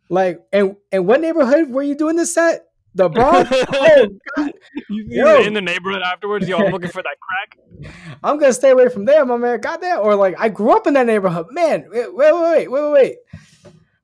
like, 0.10 0.41
and 0.51 0.75
and 0.91 1.07
what 1.07 1.21
neighborhood 1.21 1.69
were 1.69 1.83
you 1.83 1.95
doing 1.95 2.15
this 2.15 2.38
at? 2.38 2.66
The 2.97 3.10
Bronx. 3.10 3.49
oh, 3.73 4.07
God. 4.36 4.51
You 4.89 5.27
in 5.41 5.53
the 5.53 5.62
neighborhood 5.62 6.01
afterwards, 6.01 6.47
yo, 6.47 6.57
I'm 6.57 6.71
looking 6.73 6.89
for 6.89 7.03
that 7.03 7.15
crack. 7.21 7.91
I'm 8.23 8.39
gonna 8.39 8.53
stay 8.53 8.71
away 8.71 8.89
from 8.89 9.05
there, 9.05 9.23
my 9.25 9.38
man. 9.38 9.60
Goddamn. 9.60 9.99
Or 9.99 10.15
like 10.15 10.36
I 10.39 10.49
grew 10.49 10.71
up 10.75 10.88
in 10.88 10.93
that 10.95 11.05
neighborhood. 11.05 11.47
Man, 11.51 11.86
wait, 11.91 12.13
wait, 12.13 12.33
wait, 12.33 12.67
wait, 12.67 12.71
wait, 12.71 12.91
wait. 12.91 13.15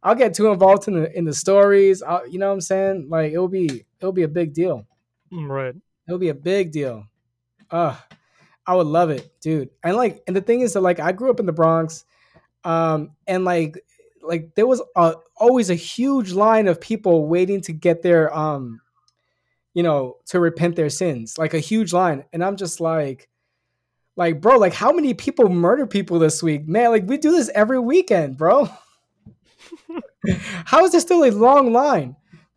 I'll 0.04 0.16
get 0.16 0.34
too 0.34 0.52
involved 0.52 0.88
in 0.88 0.94
the 0.96 1.18
in 1.18 1.26
the 1.26 1.34
stories. 1.34 2.04
I'll, 2.04 2.28
you 2.28 2.38
know 2.38 2.48
what 2.48 2.54
I'm 2.54 2.62
saying? 2.62 3.08
Like 3.10 3.32
it'll 3.34 3.48
be 3.48 3.86
it'll 4.00 4.12
be 4.12 4.24
a 4.24 4.28
big 4.28 4.54
deal. 4.54 4.86
Mm, 5.32 5.50
Right. 5.50 5.76
It'll 6.08 6.20
be 6.20 6.30
a 6.30 6.34
big 6.36 6.72
deal. 6.72 7.06
Uh 7.72 7.96
I 8.68 8.76
would 8.76 8.88
love 8.88 9.10
it, 9.10 9.30
dude. 9.42 9.70
And 9.84 9.96
like 9.96 10.22
and 10.28 10.36
the 10.36 10.42
thing 10.42 10.62
is 10.62 10.74
that 10.74 10.82
like 10.82 11.00
I 11.00 11.14
grew 11.14 11.30
up 11.32 11.40
in 11.40 11.46
the 11.46 11.54
Bronx. 11.54 12.06
Um 12.64 13.12
and 13.28 13.44
like 13.46 13.84
like 14.24 14.56
there 14.56 14.68
was 14.68 14.82
a, 14.96 15.16
always 15.36 15.70
a 15.70 15.76
huge 15.76 16.32
line 16.32 16.68
of 16.68 16.80
people 16.80 17.28
waiting 17.28 17.62
to 17.62 17.74
get 17.74 18.02
their 18.02 18.36
um 18.36 18.82
you 19.74 19.84
know 19.84 20.18
to 20.28 20.40
repent 20.40 20.76
their 20.76 20.90
sins. 20.90 21.38
Like 21.38 21.54
a 21.54 21.60
huge 21.60 21.94
line. 21.94 22.26
And 22.34 22.44
I'm 22.44 22.56
just 22.56 22.80
like 22.80 23.30
like 24.16 24.42
bro, 24.42 24.58
like 24.58 24.74
how 24.74 24.92
many 24.92 25.14
people 25.14 25.50
murder 25.50 25.88
people 25.88 26.20
this 26.20 26.42
week? 26.44 26.68
Man, 26.68 26.92
like 26.92 27.08
we 27.08 27.18
do 27.18 27.32
this 27.32 27.50
every 27.54 27.80
weekend, 27.80 28.38
bro. 28.38 28.70
how 30.66 30.86
is 30.86 30.92
there 30.92 31.02
still 31.02 31.24
a 31.24 31.32
long 31.32 31.72
line? 31.72 32.16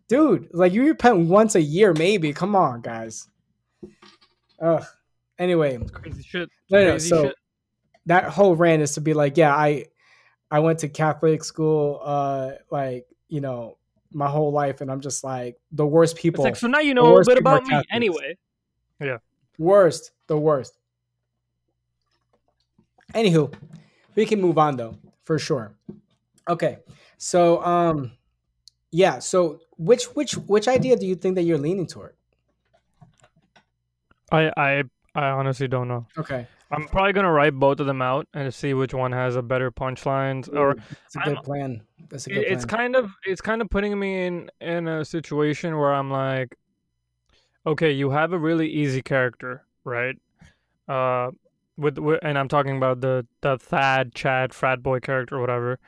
Dude, 0.08 0.48
like 0.52 0.72
you 0.72 0.84
repent 0.84 1.26
once 1.26 1.54
a 1.54 1.60
year, 1.60 1.92
maybe. 1.92 2.32
Come 2.32 2.54
on, 2.54 2.80
guys. 2.80 3.28
Ugh. 4.60 4.84
Anyway, 5.38 5.78
Crazy 5.92 6.22
shit. 6.22 6.48
no, 6.70 6.82
no, 6.82 6.90
Crazy 6.92 7.08
so 7.08 7.24
shit. 7.24 7.34
that 8.06 8.24
whole 8.24 8.54
rant 8.54 8.82
is 8.82 8.94
to 8.94 9.00
be 9.00 9.14
like, 9.14 9.36
yeah, 9.36 9.54
I 9.54 9.86
I 10.50 10.60
went 10.60 10.78
to 10.80 10.88
Catholic 10.88 11.42
school, 11.44 12.00
uh, 12.04 12.52
like 12.70 13.06
you 13.28 13.40
know, 13.40 13.78
my 14.12 14.28
whole 14.28 14.52
life, 14.52 14.80
and 14.80 14.90
I'm 14.90 15.00
just 15.00 15.24
like 15.24 15.58
the 15.72 15.86
worst 15.86 16.14
It's 16.14 16.22
people, 16.22 16.44
like, 16.44 16.56
so 16.56 16.68
now 16.68 16.80
you 16.80 16.94
know 16.94 17.06
a 17.06 17.12
worst 17.14 17.28
bit 17.28 17.38
about 17.38 17.62
me 17.64 17.70
Catholics. 17.70 17.88
anyway. 17.90 18.38
Yeah, 19.00 19.18
worst, 19.58 20.12
the 20.26 20.38
worst. 20.38 20.78
Anywho, 23.14 23.52
we 24.14 24.26
can 24.26 24.40
move 24.40 24.58
on 24.58 24.76
though, 24.76 24.96
for 25.22 25.38
sure. 25.38 25.74
Okay, 26.48 26.78
so 27.18 27.64
um, 27.64 28.12
yeah, 28.90 29.18
so 29.18 29.60
which 29.76 30.04
which 30.14 30.32
which 30.34 30.68
idea 30.68 30.96
do 30.96 31.06
you 31.06 31.14
think 31.14 31.34
that 31.34 31.42
you're 31.42 31.58
leaning 31.58 31.86
toward? 31.86 32.14
I, 34.32 34.50
I, 34.56 34.82
I 35.14 35.26
honestly 35.30 35.68
don't 35.68 35.88
know. 35.88 36.06
Okay, 36.18 36.46
I'm 36.70 36.88
probably 36.88 37.12
gonna 37.12 37.32
write 37.32 37.54
both 37.54 37.80
of 37.80 37.86
them 37.86 38.02
out 38.02 38.26
and 38.34 38.52
see 38.52 38.74
which 38.74 38.92
one 38.92 39.12
has 39.12 39.36
a 39.36 39.42
better 39.42 39.70
punchlines. 39.70 40.52
Or 40.52 40.72
it's 40.72 41.16
a 41.16 41.20
good 41.20 41.36
I'm- 41.36 41.44
plan. 41.44 41.82
That's 42.08 42.26
a 42.26 42.30
good 42.30 42.38
it's 42.44 42.64
plan. 42.64 42.78
kind 42.78 42.96
of 42.96 43.10
it's 43.24 43.40
kind 43.40 43.62
of 43.62 43.70
putting 43.70 43.98
me 43.98 44.26
in 44.26 44.50
in 44.60 44.88
a 44.88 45.04
situation 45.04 45.76
where 45.76 45.94
I'm 45.94 46.10
like, 46.10 46.56
okay, 47.66 47.92
you 47.92 48.10
have 48.10 48.32
a 48.32 48.38
really 48.38 48.68
easy 48.68 49.02
character, 49.02 49.64
right? 49.84 50.16
Uh, 50.88 51.30
with, 51.76 51.98
with 51.98 52.20
and 52.22 52.38
I'm 52.38 52.48
talking 52.48 52.76
about 52.76 53.00
the 53.00 53.26
the 53.40 53.58
Thad 53.58 54.14
Chad 54.14 54.54
frat 54.54 54.82
boy 54.82 55.00
character, 55.00 55.36
or 55.36 55.40
whatever. 55.40 55.78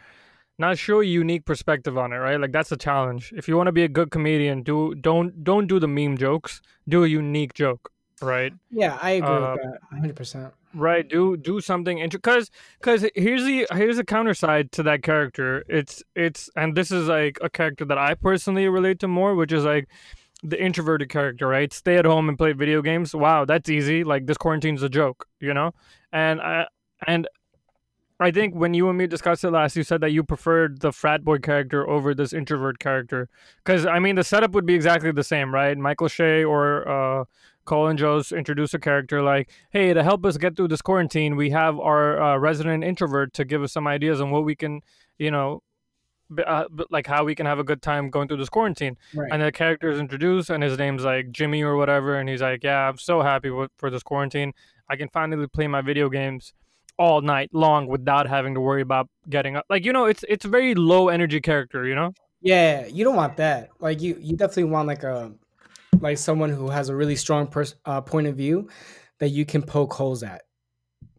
Show 0.75 1.01
a 1.01 1.05
unique 1.05 1.45
perspective 1.45 1.97
on 1.97 2.13
it, 2.13 2.17
right? 2.17 2.39
Like 2.41 2.51
that's 2.51 2.69
the 2.69 2.77
challenge. 2.77 3.33
If 3.37 3.47
you 3.47 3.57
want 3.57 3.69
to 3.69 3.73
be 3.73 3.85
a 3.85 3.89
good 3.89 4.11
comedian, 4.11 4.63
do 4.63 4.95
don't 4.97 5.45
don't 5.45 5.69
do 5.69 5.79
the 5.79 5.87
meme 5.87 6.19
jokes. 6.19 6.61
Do 6.89 7.05
a 7.05 7.07
unique 7.07 7.55
joke, 7.55 7.93
right? 8.21 8.53
yeah, 8.71 8.99
I 9.01 9.13
agree 9.13 9.29
uh, 9.29 9.53
with 9.53 9.63
that, 9.63 9.81
100. 9.91 10.51
Right, 10.75 11.09
do 11.09 11.37
do 11.39 11.61
something 11.61 12.07
because 12.11 12.51
because 12.79 13.07
here's 13.15 13.45
the 13.45 13.67
here's 13.73 13.97
the 13.97 14.05
counter 14.05 14.35
side 14.35 14.71
to 14.73 14.83
that 14.83 15.03
character. 15.03 15.65
It's 15.67 16.03
it's 16.15 16.51
and 16.57 16.77
this 16.77 16.91
is 16.91 17.09
like 17.09 17.39
a 17.41 17.49
character 17.49 17.87
that 17.87 17.97
I 17.97 18.15
personally 18.15 18.69
relate 18.69 19.01
to 19.01 19.09
more, 19.09 19.35
which 19.35 19.51
is 19.51 19.65
like 19.65 19.89
the 20.43 20.63
introverted 20.63 21.09
character, 21.09 21.49
right? 21.49 21.73
Stay 21.73 21.97
at 21.97 22.05
home 22.05 22.29
and 22.29 22.37
play 22.37 22.53
video 22.53 22.83
games. 22.83 23.15
Wow, 23.15 23.47
that's 23.47 23.71
easy. 23.71 24.05
Like 24.05 24.27
this 24.27 24.37
quarantine's 24.37 24.83
a 24.83 24.91
joke, 24.91 25.27
you 25.41 25.55
know. 25.55 25.73
And 26.13 26.41
I 26.43 26.67
and 27.07 27.27
I 28.21 28.33
think 28.33 28.55
when 28.55 28.75
you 28.75 28.89
and 28.89 28.99
me 28.99 29.07
discussed 29.07 29.45
it 29.45 29.51
last, 29.51 29.77
you 29.77 29.85
said 29.85 30.01
that 30.01 30.11
you 30.11 30.25
preferred 30.25 30.81
the 30.81 30.93
frat 30.93 31.25
boy 31.25 31.39
character 31.39 31.89
over 31.89 32.15
this 32.15 32.33
introvert 32.33 32.79
character. 32.81 33.29
Because 33.65 33.87
I 33.87 34.01
mean, 34.01 34.17
the 34.17 34.25
setup 34.25 34.53
would 34.53 34.67
be 34.67 34.75
exactly 34.75 35.13
the 35.13 35.23
same, 35.23 35.55
right? 35.55 35.77
Michael 35.79 36.09
Che 36.09 36.43
or 36.43 36.89
uh, 36.89 37.25
Colin 37.65 37.97
Jost 37.97 38.33
introduce 38.33 38.75
a 38.75 38.79
character 38.81 39.23
like, 39.23 39.51
"Hey, 39.71 39.95
to 39.95 40.03
help 40.03 40.25
us 40.27 40.37
get 40.37 40.57
through 40.57 40.69
this 40.69 40.83
quarantine, 40.83 41.37
we 41.37 41.51
have 41.51 41.79
our 41.79 42.21
uh, 42.21 42.37
resident 42.39 42.83
introvert 42.83 43.33
to 43.35 43.45
give 43.45 43.63
us 43.63 43.73
some 43.73 43.87
ideas 43.87 44.21
on 44.21 44.31
what 44.33 44.45
we 44.45 44.57
can, 44.57 44.81
you 45.19 45.31
know, 45.31 45.63
b- 46.35 46.43
uh, 46.45 46.65
b- 46.75 46.87
like 46.91 47.07
how 47.07 47.23
we 47.23 47.37
can 47.37 47.47
have 47.47 47.61
a 47.61 47.65
good 47.65 47.83
time 47.83 48.11
going 48.11 48.27
through 48.27 48.39
this 48.39 48.49
quarantine." 48.49 48.97
Right. 49.15 49.31
And 49.31 49.43
the 49.43 49.53
character 49.53 49.91
is 49.91 50.01
introduced, 50.01 50.51
and 50.51 50.61
his 50.65 50.77
name's 50.77 51.05
like 51.05 51.31
Jimmy 51.31 51.63
or 51.63 51.77
whatever, 51.77 52.19
and 52.19 52.29
he's 52.29 52.43
like, 52.43 52.65
"Yeah, 52.65 52.89
I'm 52.89 52.99
so 52.99 53.23
happy 53.23 53.51
with, 53.51 53.71
for 53.77 53.91
this 53.91 54.03
quarantine. 54.03 54.55
I 54.89 54.97
can 54.97 55.09
finally 55.09 55.47
play 55.47 55.69
my 55.69 55.83
video 55.83 56.09
games." 56.09 56.53
All 56.99 57.21
night 57.21 57.51
long 57.53 57.87
without 57.87 58.29
having 58.29 58.55
to 58.55 58.61
worry 58.61 58.83
about 58.83 59.09
getting 59.29 59.57
up. 59.57 59.65
Like 59.71 59.85
you 59.85 59.93
know, 59.93 60.07
it's 60.07 60.25
it's 60.29 60.45
a 60.45 60.49
very 60.49 60.75
low 60.75 61.09
energy 61.09 61.41
character. 61.41 61.87
You 61.87 61.95
know. 61.95 62.13
Yeah, 62.41 62.87
you 62.87 63.05
don't 63.05 63.17
want 63.17 63.37
that. 63.39 63.71
Like 63.81 64.01
you, 64.01 64.17
you 64.21 64.37
definitely 64.37 64.65
want 64.65 64.87
like 64.89 65.03
a 65.03 65.33
like 66.01 66.19
someone 66.19 66.51
who 66.51 66.71
has 66.71 66.89
a 66.89 66.97
really 66.97 67.17
strong 67.17 67.49
pers- 67.49 67.75
uh, 67.85 68.01
point 68.01 68.27
of 68.27 68.37
view 68.37 68.69
that 69.19 69.31
you 69.31 69.45
can 69.45 69.63
poke 69.63 69.93
holes 69.95 70.23
at. 70.23 70.43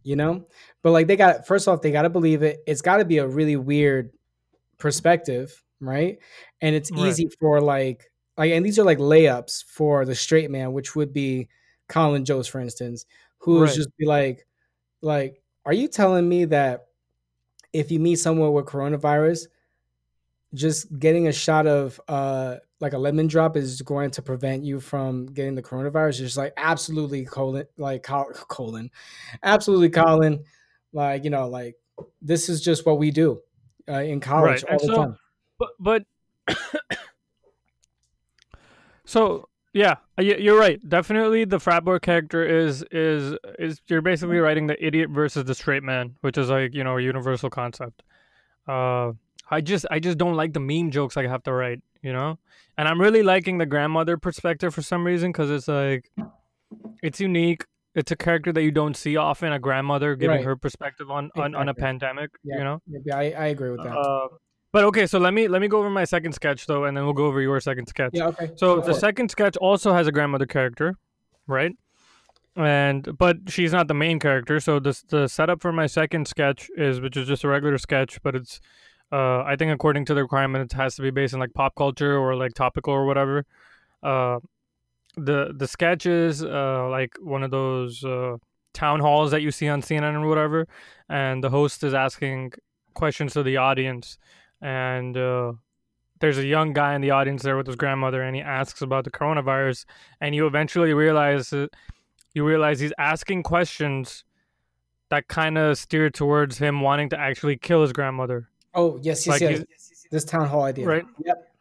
You 0.04 0.16
know, 0.16 0.48
but 0.82 0.92
like 0.92 1.08
they 1.08 1.18
got 1.18 1.46
first 1.48 1.68
off, 1.68 1.82
they 1.82 1.92
got 1.92 2.04
to 2.04 2.10
believe 2.10 2.42
it. 2.44 2.60
It's 2.68 2.82
got 2.82 2.98
to 2.98 3.06
be 3.06 3.18
a 3.20 3.28
really 3.28 3.58
weird 3.58 4.12
perspective, 4.78 5.64
right? 5.82 6.20
And 6.62 6.76
it's 6.76 6.92
Right. 6.92 7.08
easy 7.08 7.30
for 7.40 7.62
like 7.62 8.06
like, 8.38 8.52
and 8.52 8.66
these 8.66 8.80
are 8.80 8.84
like 8.86 9.00
layups 9.00 9.66
for 9.66 10.06
the 10.06 10.16
straight 10.16 10.50
man, 10.52 10.74
which 10.74 10.96
would 10.96 11.14
be 11.14 11.50
Colin 11.90 12.26
Jost, 12.26 12.50
for 12.52 12.62
instance, 12.62 13.06
who 13.40 13.62
Right. 13.64 13.76
just 13.76 13.90
be 13.98 14.06
like, 14.06 14.48
like, 15.02 15.39
are 15.66 15.74
you 15.74 15.88
telling 15.88 16.28
me 16.28 16.46
that 16.46 16.88
if 17.74 17.92
you 17.92 18.00
meet 18.00 18.16
someone 18.18 18.54
with 18.54 18.66
coronavirus, 18.66 19.48
just 20.54 20.98
getting 20.98 21.28
a 21.28 21.32
shot 21.32 21.68
of 21.68 22.00
uh 22.08 22.56
like 22.82 22.94
a 22.94 22.98
lemon 22.98 23.28
drop 23.28 23.58
is 23.58 23.82
going 23.82 24.10
to 24.10 24.22
prevent 24.22 24.64
you 24.64 24.80
from 24.80 25.26
getting 25.28 25.54
the 25.54 25.62
coronavirus. 25.62 26.10
It's 26.10 26.20
just 26.20 26.38
like 26.38 26.54
absolutely 26.58 27.26
Colin 27.26 27.66
like 27.78 28.04
Colin, 28.04 28.90
absolutely 29.44 29.90
Colin. 29.90 30.44
Like 30.94 31.24
you 31.24 31.30
know, 31.30 31.48
like 31.48 31.76
this 32.22 32.50
is 32.50 32.62
just 32.62 32.86
what 32.86 32.98
we 32.98 33.12
do 33.12 33.42
uh, 33.88 34.00
in 34.02 34.20
college 34.20 34.64
Right, 34.64 34.72
all 34.72 34.72
and 34.72 34.80
the 34.80 34.86
so- 34.86 34.96
time. 34.96 35.18
But 35.60 35.70
but 35.78 36.04
so 39.06 39.49
yeah, 39.74 39.96
uh, 40.18 40.22
you're 40.22 40.58
right. 40.60 40.80
Definitely, 40.88 41.46
the 41.46 41.60
frat 41.60 41.84
boy 41.86 42.00
character 42.00 42.44
is 42.44 42.84
is 42.92 43.36
is 43.58 43.82
you're 43.88 44.02
basically 44.02 44.38
writing 44.38 44.68
the 44.68 44.84
idiot 44.84 45.10
versus 45.10 45.46
the 45.46 45.54
straight 45.56 45.84
man, 45.84 46.16
which 46.22 46.38
is 46.38 46.50
like 46.50 46.74
you 46.74 46.84
know 46.84 46.98
a 46.98 47.02
universal 47.02 47.50
concept. 47.50 48.02
Uh, 48.68 49.14
I 49.52 49.62
just 49.62 49.86
I 49.92 50.00
just 50.00 50.18
don't 50.18 50.36
like 50.36 50.54
the 50.54 50.60
meme 50.60 50.92
jokes 50.92 51.18
I 51.18 51.28
have 51.28 51.44
to 51.44 51.54
write, 51.54 51.82
you 52.02 52.14
know. 52.14 52.38
And 52.78 52.88
I'm 52.88 53.00
really 53.00 53.24
liking 53.24 53.58
the 53.58 53.66
grandmother 53.66 54.18
perspective 54.18 54.74
for 54.74 54.82
some 54.82 55.06
reason 55.06 55.32
because 55.32 55.50
it's 55.52 55.68
like 55.68 56.12
it's 57.04 57.20
unique. 57.20 57.66
It's 57.96 58.12
a 58.12 58.16
character 58.16 58.54
that 58.54 58.62
you 58.64 58.72
don't 58.72 58.96
see 58.96 59.18
often. 59.18 59.52
A 59.52 59.60
grandmother 59.60 60.16
giving 60.16 60.38
Right. 60.38 60.46
her 60.46 60.56
perspective 60.56 61.10
on 61.12 61.32
on, 61.36 61.56
on 61.56 61.70
a 61.70 61.74
pandemic, 61.74 62.32
Yeah, 62.44 62.58
you 62.58 62.64
know. 62.64 62.82
yeah, 63.06 63.18
I, 63.18 63.24
I 63.32 63.46
agree 63.48 63.72
with 63.72 63.84
that. 63.84 63.96
Uh, 63.98 64.28
but 64.72 64.84
okay, 64.86 65.08
so 65.08 65.20
let 65.20 65.34
me 65.34 65.48
let 65.48 65.62
me 65.62 65.68
go 65.68 65.80
over 65.80 65.90
my 65.90 66.04
second 66.06 66.34
sketch 66.34 66.66
though, 66.68 66.86
and 66.86 66.96
then 66.96 67.04
we'll 67.06 67.14
go 67.14 67.26
over 67.26 67.42
your 67.42 67.60
second 67.60 67.88
sketch. 67.88 68.12
yeah, 68.14 68.28
okay. 68.28 68.52
So 68.56 68.76
go 68.76 68.82
the 68.82 68.92
for 68.92 68.98
it. 68.98 69.02
second 69.02 69.30
sketch 69.30 69.58
also 69.58 69.94
has 69.94 70.08
a 70.08 70.12
grandmother 70.12 70.46
character, 70.46 70.96
right? 71.48 71.72
And 72.56 73.18
but 73.18 73.38
she's 73.48 73.72
not 73.72 73.88
the 73.88 73.94
main 73.94 74.20
character. 74.20 74.60
So 74.60 74.80
the 74.80 75.00
the 75.10 75.28
setup 75.28 75.62
for 75.62 75.72
my 75.72 75.88
second 75.88 76.28
sketch 76.28 76.70
is 76.76 77.00
which 77.02 77.18
is 77.18 77.28
just 77.28 77.44
a 77.44 77.48
regular 77.48 77.78
sketch, 77.78 78.22
but 78.22 78.36
it's 78.36 78.60
uh 79.12 79.42
I 79.44 79.56
think 79.56 79.72
according 79.72 80.06
to 80.06 80.14
the 80.14 80.22
requirement 80.22 80.72
it 80.72 80.76
has 80.76 80.96
to 80.96 81.02
be 81.02 81.10
based 81.10 81.34
on 81.34 81.40
like 81.40 81.54
pop 81.54 81.76
culture 81.76 82.18
or 82.18 82.36
like 82.36 82.54
topical 82.54 82.94
or 82.94 83.06
whatever. 83.06 83.46
Uh 84.04 84.40
the 85.16 85.54
the 85.56 85.68
sketch 85.68 86.06
is 86.06 86.44
uh 86.44 86.88
like 86.90 87.16
one 87.22 87.44
of 87.44 87.52
those 87.52 88.04
uh 88.04 88.38
town 88.74 89.00
halls 89.00 89.32
that 89.32 89.42
you 89.42 89.52
see 89.52 89.68
on 89.68 89.82
CNN 89.82 90.22
or 90.22 90.28
whatever, 90.28 90.68
and 91.10 91.44
the 91.44 91.50
host 91.50 91.84
is 91.84 91.94
asking 91.94 92.54
questions 92.94 93.34
to 93.34 93.42
the 93.44 93.58
audience 93.58 94.18
and 94.62 95.16
uh, 95.16 95.54
there's 96.20 96.38
a 96.38 96.46
young 96.46 96.74
guy 96.74 96.96
in 96.96 97.02
the 97.02 97.12
audience 97.12 97.44
there 97.44 97.58
with 97.58 97.68
his 97.68 97.76
grandmother, 97.76 98.22
and 98.22 98.36
he 98.36 98.42
asks 98.42 98.82
about 98.82 99.04
the 99.04 99.12
coronavirus, 99.12 99.86
and 100.22 100.36
you 100.36 100.46
eventually 100.46 100.94
realize 100.94 101.50
that 101.52 101.70
you 102.34 102.46
realize 102.46 102.80
he's 102.80 102.94
asking 102.98 103.44
questions 103.44 104.24
that 105.10 105.28
kind 105.28 105.58
of 105.58 105.78
steer 105.78 106.10
towards 106.10 106.58
him 106.58 106.82
wanting 106.82 107.10
to 107.10 107.20
actually 107.20 107.58
kill 107.58 107.82
his 107.82 107.94
grandmother. 107.94 108.50
Oh 108.74 109.00
yes, 109.02 109.26
yes, 109.26 109.28
like 109.28 109.42
yes. 109.42 109.64
This 110.12 110.26
town 110.26 110.48
hall 110.48 110.64
idea, 110.64 110.86
right? 110.86 111.06
Yep. 111.24 111.54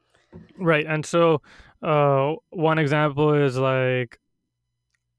Right, 0.59 0.87
and 0.87 1.05
so 1.05 1.41
uh, 1.83 2.35
one 2.51 2.79
example 2.79 3.35
is 3.35 3.57
like, 3.57 4.19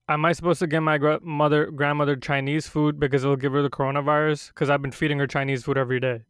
am 0.08 0.26
I 0.26 0.34
supposed 0.34 0.60
to 0.60 0.68
get 0.68 0.82
my 0.82 1.00
mother 1.22 1.72
grandmother 1.72 2.16
Chinese 2.16 2.68
food 2.68 3.00
because 3.00 3.24
it'll 3.24 3.36
give 3.36 3.54
her 3.54 3.62
the 3.62 3.70
coronavirus? 3.70 4.50
Because 4.50 4.70
I've 4.70 4.82
been 4.82 4.92
feeding 4.92 5.18
her 5.20 5.28
Chinese 5.28 5.64
food 5.64 5.78
every 5.78 6.00
day 6.00 6.24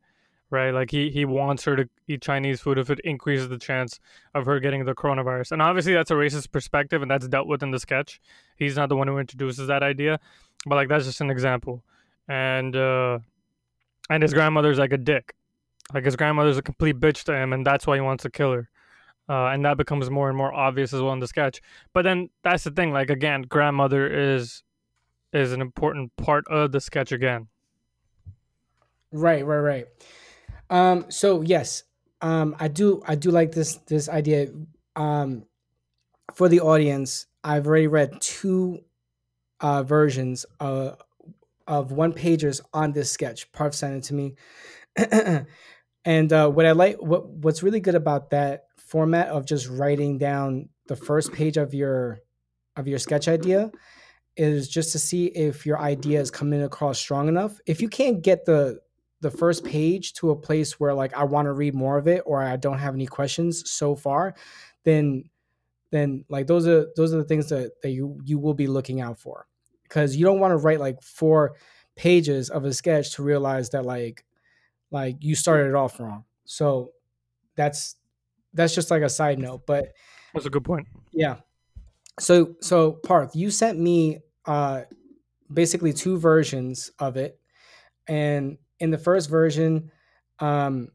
right? 0.49 0.71
Like 0.71 0.91
he 0.91 1.09
he 1.09 1.25
wants 1.25 1.63
her 1.65 1.75
to 1.75 1.89
eat 2.07 2.21
Chinese 2.21 2.59
food 2.61 2.77
if 2.77 2.89
it 2.89 2.99
increases 3.03 3.49
the 3.49 3.57
chance 3.57 3.99
of 4.33 4.45
her 4.45 4.59
getting 4.59 4.85
the 4.85 4.95
coronavirus. 4.95 5.51
And 5.51 5.61
obviously 5.61 5.93
that's 5.93 6.11
a 6.11 6.15
racist 6.15 6.51
perspective 6.51 7.01
and 7.01 7.09
that's 7.09 7.27
dealt 7.27 7.47
with 7.47 7.63
in 7.63 7.71
the 7.71 7.79
sketch. 7.79 8.19
He's 8.55 8.75
not 8.75 8.89
the 8.89 8.95
one 8.95 9.07
who 9.07 9.17
introduces 9.17 9.67
that 9.67 9.83
idea, 9.83 10.19
but 10.65 10.75
like 10.75 10.89
that's 10.89 11.05
just 11.05 11.21
an 11.21 11.29
example. 11.29 11.83
And 12.27 12.75
uh 12.75 13.19
and 14.09 14.23
his 14.23 14.33
grandmother's 14.33 14.79
like 14.79 14.93
a 14.93 14.97
dick. 14.97 15.35
Like 15.93 16.05
his 16.05 16.15
grandmother's 16.15 16.57
a 16.57 16.61
complete 16.61 16.99
bitch 16.99 17.23
to 17.25 17.35
him 17.35 17.53
and 17.53 17.65
that's 17.65 17.85
why 17.85 17.95
he 17.95 18.01
wants 18.01 18.23
to 18.23 18.29
kill 18.29 18.53
her. 18.53 18.69
Uh, 19.27 19.49
and 19.49 19.63
that 19.63 19.77
becomes 19.77 20.09
more 20.09 20.27
and 20.27 20.35
more 20.35 20.51
obvious 20.51 20.91
as 20.91 21.01
well 21.01 21.13
in 21.13 21.19
the 21.19 21.27
sketch. 21.27 21.61
But 21.93 22.01
then 22.01 22.31
that's 22.43 22.63
the 22.63 22.71
thing, 22.71 22.91
like 22.91 23.11
again, 23.11 23.43
grandmother 23.43 24.07
is 24.07 24.63
is 25.31 25.53
an 25.53 25.61
important 25.61 26.15
part 26.15 26.45
of 26.47 26.71
the 26.71 26.81
sketch 26.81 27.11
again. 27.11 27.47
Right, 29.11 29.45
right, 29.45 29.59
right. 29.59 29.85
Um, 30.69 31.05
so 31.09 31.41
yes, 31.41 31.83
um, 32.21 32.55
I 32.59 32.67
do 32.67 33.01
I 33.07 33.15
do 33.15 33.31
like 33.31 33.51
this 33.51 33.75
this 33.87 34.09
idea. 34.09 34.47
Um, 34.95 35.45
for 36.35 36.47
the 36.49 36.61
audience, 36.61 37.25
I've 37.43 37.65
already 37.67 37.87
read 37.87 38.21
two 38.21 38.79
uh, 39.59 39.83
versions 39.83 40.45
of 40.59 41.01
of 41.67 41.91
one 41.91 42.13
pagers 42.13 42.61
on 42.73 42.91
this 42.91 43.11
sketch. 43.11 43.51
Parth 43.51 43.75
sent 43.75 43.95
it 43.95 44.03
to 44.07 44.13
me, 44.13 44.35
and 46.05 46.33
uh, 46.33 46.49
what 46.49 46.65
I 46.65 46.71
like 46.71 46.97
what 47.01 47.27
what's 47.29 47.63
really 47.63 47.79
good 47.79 47.95
about 47.95 48.31
that 48.31 48.65
format 48.77 49.27
of 49.27 49.45
just 49.45 49.67
writing 49.69 50.17
down 50.17 50.69
the 50.87 50.95
first 50.95 51.31
page 51.31 51.57
of 51.57 51.73
your 51.73 52.19
of 52.75 52.87
your 52.87 52.99
sketch 52.99 53.27
idea 53.27 53.71
is 54.35 54.69
just 54.69 54.91
to 54.93 54.99
see 54.99 55.25
if 55.27 55.65
your 55.65 55.79
idea 55.79 56.19
is 56.19 56.31
coming 56.31 56.63
across 56.63 56.97
strong 56.97 57.27
enough. 57.27 57.59
If 57.65 57.81
you 57.81 57.89
can't 57.89 58.21
get 58.21 58.45
the 58.45 58.79
the 59.21 59.31
first 59.31 59.65
page 59.65 60.13
to 60.13 60.31
a 60.31 60.35
place 60.35 60.79
where 60.79 60.93
like 60.93 61.13
I 61.13 61.23
want 61.23 61.47
to 61.47 61.53
read 61.53 61.75
more 61.75 61.97
of 61.97 62.07
it 62.07 62.23
or 62.25 62.41
I 62.41 62.55
don't 62.55 62.79
have 62.79 62.93
any 62.93 63.05
questions 63.05 63.69
so 63.69 63.95
far, 63.95 64.35
then 64.83 65.25
then 65.91 66.25
like 66.29 66.47
those 66.47 66.67
are 66.67 66.87
those 66.95 67.13
are 67.13 67.17
the 67.17 67.23
things 67.23 67.49
that, 67.49 67.71
that 67.81 67.89
you 67.89 68.19
you 68.23 68.39
will 68.39 68.53
be 68.53 68.67
looking 68.67 69.01
out 69.01 69.19
for. 69.19 69.47
Because 69.83 70.15
you 70.15 70.23
don't 70.23 70.39
want 70.39 70.51
to 70.51 70.57
write 70.57 70.79
like 70.79 71.01
four 71.01 71.55
pages 71.95 72.49
of 72.49 72.63
a 72.63 72.73
sketch 72.73 73.15
to 73.15 73.23
realize 73.23 73.71
that 73.71 73.85
like 73.85 74.23
like 74.91 75.17
you 75.19 75.35
started 75.35 75.69
it 75.69 75.75
off 75.75 75.99
wrong. 75.99 76.25
So 76.45 76.91
that's 77.55 77.95
that's 78.53 78.73
just 78.73 78.91
like 78.91 79.01
a 79.01 79.09
side 79.09 79.39
note. 79.39 79.65
But 79.65 79.93
that's 80.33 80.45
a 80.45 80.49
good 80.49 80.63
point. 80.63 80.87
Yeah. 81.11 81.37
So 82.19 82.55
so 82.61 82.93
Parth, 82.93 83.35
you 83.35 83.51
sent 83.51 83.79
me 83.79 84.19
uh 84.45 84.83
basically 85.51 85.93
two 85.93 86.17
versions 86.17 86.91
of 86.99 87.17
it. 87.17 87.39
And 88.07 88.57
in 88.79 88.91
the 88.91 88.97
first 88.97 89.29
version, 89.29 89.91
um, 90.39 90.89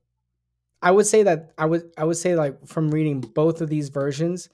I 0.82 0.90
would 0.90 1.06
say 1.06 1.22
that 1.22 1.52
I 1.58 1.66
would 1.66 1.90
I 1.96 2.04
would 2.04 2.16
say 2.16 2.34
like 2.36 2.66
from 2.66 2.90
reading 2.90 3.20
both 3.20 3.60
of 3.60 3.68
these 3.70 3.88
versions, 3.88 4.48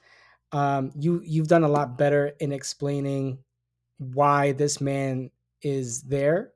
um, 0.51 0.91
you 0.95 1.21
you've 1.25 1.47
done 1.47 1.63
a 1.63 1.69
lot 1.69 1.97
better 1.97 2.33
in 2.39 2.51
explaining 2.51 3.39
why 3.97 4.53
this 4.53 4.81
man 4.81 5.31
is 5.61 6.03
there 6.03 6.53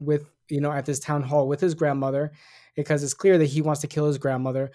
with 0.00 0.30
you 0.48 0.60
know 0.60 0.72
at 0.72 0.86
this 0.86 1.00
town 1.00 1.22
hall 1.22 1.48
with 1.48 1.60
his 1.60 1.74
grandmother 1.74 2.32
because 2.76 3.02
it's 3.02 3.14
clear 3.14 3.38
that 3.38 3.46
he 3.46 3.62
wants 3.62 3.80
to 3.80 3.86
kill 3.88 4.06
his 4.06 4.18
grandmother. 4.18 4.70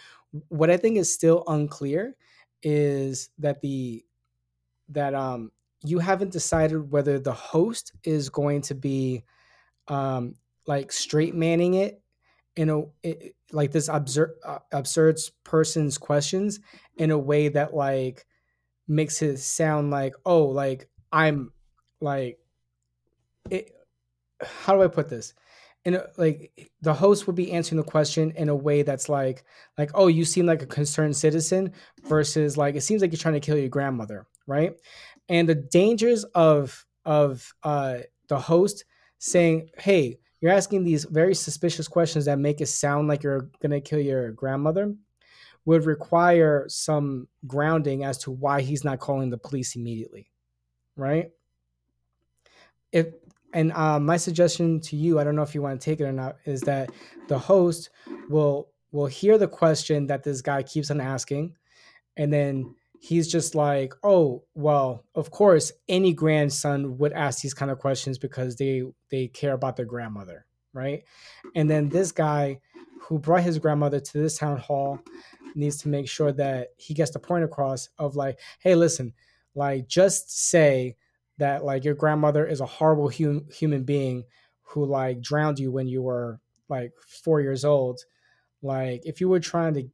What 0.49 0.70
I 0.70 0.78
think 0.78 0.97
is 0.97 1.14
still 1.14 1.43
unclear 1.47 2.16
is 2.64 3.30
that 3.39 3.62
the 3.62 4.06
that 4.89 5.14
um 5.14 5.52
you 5.84 5.99
haven't 5.99 6.32
decided 6.32 6.91
whether 6.91 7.20
the 7.20 7.34
host 7.34 7.93
is 8.04 8.30
going 8.30 8.62
to 8.62 8.76
be 8.76 9.24
um 9.88 10.36
like 10.68 10.91
straight 10.91 11.36
manning 11.36 11.74
it 11.76 12.01
in 12.55 12.70
a 12.70 12.82
it, 13.03 13.36
like 13.51 13.72
this 13.72 13.88
absurd 13.88 14.32
uh, 14.45 14.59
absurd 14.72 15.18
person's 15.43 15.97
questions 15.97 16.59
in 16.97 17.12
a 17.12 17.18
way 17.18 17.47
that 17.49 17.74
like 17.74 18.26
makes 18.88 19.22
it 19.22 19.38
sound 19.38 19.91
like 19.91 20.14
oh 20.26 20.43
like 20.43 20.89
i'm 21.12 21.51
like 22.01 22.38
it 23.49 23.72
how 24.41 24.74
do 24.74 24.84
i 24.84 24.88
put 24.88 25.09
this? 25.09 25.34
In 25.84 25.95
a, 25.95 26.03
like 26.16 26.72
the 26.82 26.93
host 26.93 27.26
would 27.26 27.36
be 27.36 27.51
answering 27.51 27.78
the 27.78 27.88
question 27.88 28.32
in 28.36 28.49
a 28.49 28.55
way 28.55 28.84
that's 28.84 29.09
like 29.09 29.43
like 29.80 29.89
oh 29.95 30.07
you 30.07 30.26
seem 30.26 30.45
like 30.45 30.62
a 30.62 30.68
concerned 30.68 31.16
citizen 31.16 31.74
versus 32.03 32.55
like 32.55 32.76
it 32.76 32.82
seems 32.82 33.01
like 33.01 33.12
you're 33.12 33.18
trying 33.18 33.34
to 33.34 33.39
kill 33.39 33.57
your 33.57 33.70
grandmother 33.70 34.28
right? 34.47 34.74
And 35.30 35.47
the 35.49 35.55
dangers 35.55 36.24
of 36.36 36.86
of 37.05 37.51
uh 37.64 37.99
the 38.28 38.39
host 38.39 38.86
saying 39.18 39.70
hey 39.80 40.20
you're 40.42 40.52
asking 40.52 40.84
these 40.84 41.06
very 41.06 41.36
suspicious 41.36 41.88
questions 41.88 42.26
that 42.26 42.39
make 42.39 42.60
it 42.60 42.68
sound 42.68 43.08
like 43.08 43.24
you're 43.24 43.50
going 43.62 43.72
to 43.72 43.80
kill 43.80 44.00
your 44.00 44.32
grandmother 44.32 44.94
would 45.66 45.86
require 45.86 46.66
some 46.68 47.28
grounding 47.48 48.04
as 48.04 48.18
to 48.18 48.32
why 48.32 48.62
he's 48.62 48.84
not 48.84 49.00
calling 49.00 49.30
the 49.30 49.38
police 49.38 49.76
immediately 49.76 50.28
right? 50.98 51.32
If 52.92 53.08
and 53.54 53.72
uh, 53.74 54.00
my 54.00 54.16
suggestion 54.16 54.80
to 54.80 54.96
you 54.96 55.20
i 55.20 55.26
don't 55.26 55.36
know 55.36 55.42
if 55.42 55.54
you 55.54 55.62
want 55.62 55.80
to 55.80 55.84
take 55.84 56.00
it 56.00 56.06
or 56.06 56.14
not 56.14 56.38
is 56.46 56.62
that 56.62 56.89
the 57.28 57.38
host 57.38 57.89
will 58.30 58.70
will 58.94 59.08
hear 59.08 59.38
the 59.38 59.48
question 59.48 60.08
that 60.08 60.24
this 60.24 60.42
guy 60.42 60.64
keeps 60.64 60.89
on 60.89 61.02
asking 61.02 61.54
and 62.16 62.32
then 62.32 62.74
he's 63.04 63.28
just 63.28 63.56
like 63.56 63.93
oh 64.04 64.43
well 64.54 65.04
of 65.16 65.32
course 65.32 65.72
any 65.89 66.14
grandson 66.14 66.97
would 66.99 67.12
ask 67.14 67.41
these 67.41 67.54
kind 67.54 67.72
of 67.72 67.80
questions 67.80 68.18
because 68.18 68.56
they 68.56 68.84
they 69.10 69.28
care 69.28 69.54
about 69.54 69.76
their 69.76 69.86
grandmother 69.86 70.45
right? 70.74 71.04
And 71.56 71.70
then 71.70 71.89
this 71.89 72.12
guy 72.12 72.60
who 73.02 73.20
brought 73.20 73.43
his 73.43 73.60
grandmother 73.60 73.99
to 73.99 74.18
this 74.18 74.38
town 74.38 74.58
hall 74.58 74.99
needs 75.56 75.78
to 75.78 75.89
make 75.89 76.08
sure 76.08 76.32
that 76.32 76.70
he 76.78 76.93
gets 76.93 77.12
the 77.12 77.20
point 77.20 77.43
across 77.43 77.89
of 77.97 78.16
like 78.16 78.39
hey 78.60 78.74
listen 78.74 79.14
like 79.54 79.88
just 79.88 80.49
say 80.49 80.95
that 81.38 81.66
like 81.66 81.84
your 81.84 81.95
grandmother 81.95 82.45
is 82.45 82.62
a 82.62 82.66
horrible 82.66 83.10
hum- 83.10 83.47
human 83.52 83.84
being 83.84 84.24
who 84.62 84.86
like 84.86 85.22
drowned 85.22 85.60
you 85.60 85.72
when 85.72 85.88
you 85.88 86.02
were 86.02 86.39
like 86.70 86.93
four 87.06 87.41
years 87.41 87.66
old. 87.66 87.99
Like 88.62 89.02
if 89.06 89.20
you 89.20 89.28
were 89.28 89.39
trying 89.41 89.74
to 89.74 89.89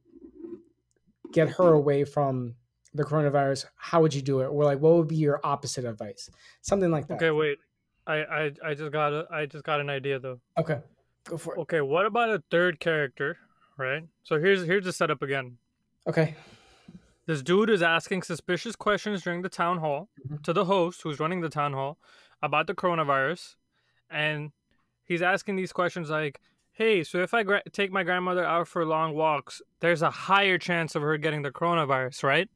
get 1.32 1.48
her 1.48 1.72
away 1.72 2.04
from 2.04 2.54
the 2.98 3.04
coronavirus, 3.04 3.66
how 3.76 4.02
would 4.02 4.12
you 4.12 4.20
do 4.20 4.40
it? 4.40 4.46
Or 4.46 4.64
like, 4.64 4.80
what 4.80 4.94
would 4.94 5.08
be 5.08 5.16
your 5.16 5.40
opposite 5.44 5.84
advice? 5.84 6.28
Something 6.60 6.90
like 6.90 7.06
that. 7.08 7.14
Okay, 7.14 7.30
wait. 7.30 7.58
I 8.06 8.16
I, 8.16 8.52
I 8.64 8.74
just 8.74 8.92
got 8.92 9.12
a, 9.12 9.26
I 9.30 9.46
just 9.46 9.64
got 9.64 9.80
an 9.80 9.88
idea 9.88 10.18
though. 10.18 10.40
Okay, 10.58 10.80
go 11.24 11.38
for 11.38 11.54
it. 11.54 11.60
Okay, 11.60 11.80
what 11.80 12.06
about 12.06 12.30
a 12.30 12.42
third 12.50 12.80
character? 12.80 13.38
Right. 13.78 14.04
So 14.24 14.38
here's 14.38 14.64
here's 14.64 14.84
the 14.84 14.92
setup 14.92 15.22
again. 15.22 15.58
Okay. 16.06 16.34
This 17.26 17.42
dude 17.42 17.68
is 17.68 17.82
asking 17.82 18.22
suspicious 18.22 18.74
questions 18.74 19.22
during 19.22 19.42
the 19.42 19.50
town 19.50 19.78
hall 19.78 20.08
mm-hmm. 20.18 20.36
to 20.42 20.52
the 20.54 20.64
host 20.64 21.02
who's 21.02 21.20
running 21.20 21.42
the 21.42 21.50
town 21.50 21.74
hall 21.74 21.98
about 22.42 22.66
the 22.66 22.74
coronavirus, 22.74 23.56
and 24.10 24.50
he's 25.04 25.20
asking 25.22 25.56
these 25.56 25.72
questions 25.72 26.08
like, 26.08 26.40
"Hey, 26.72 27.04
so 27.04 27.18
if 27.18 27.34
I 27.34 27.42
gra- 27.42 27.68
take 27.70 27.92
my 27.92 28.02
grandmother 28.02 28.44
out 28.44 28.66
for 28.66 28.84
long 28.84 29.14
walks, 29.14 29.60
there's 29.80 30.02
a 30.02 30.10
higher 30.10 30.56
chance 30.56 30.94
of 30.94 31.02
her 31.02 31.18
getting 31.18 31.42
the 31.42 31.50
coronavirus, 31.50 32.22
right?" 32.22 32.48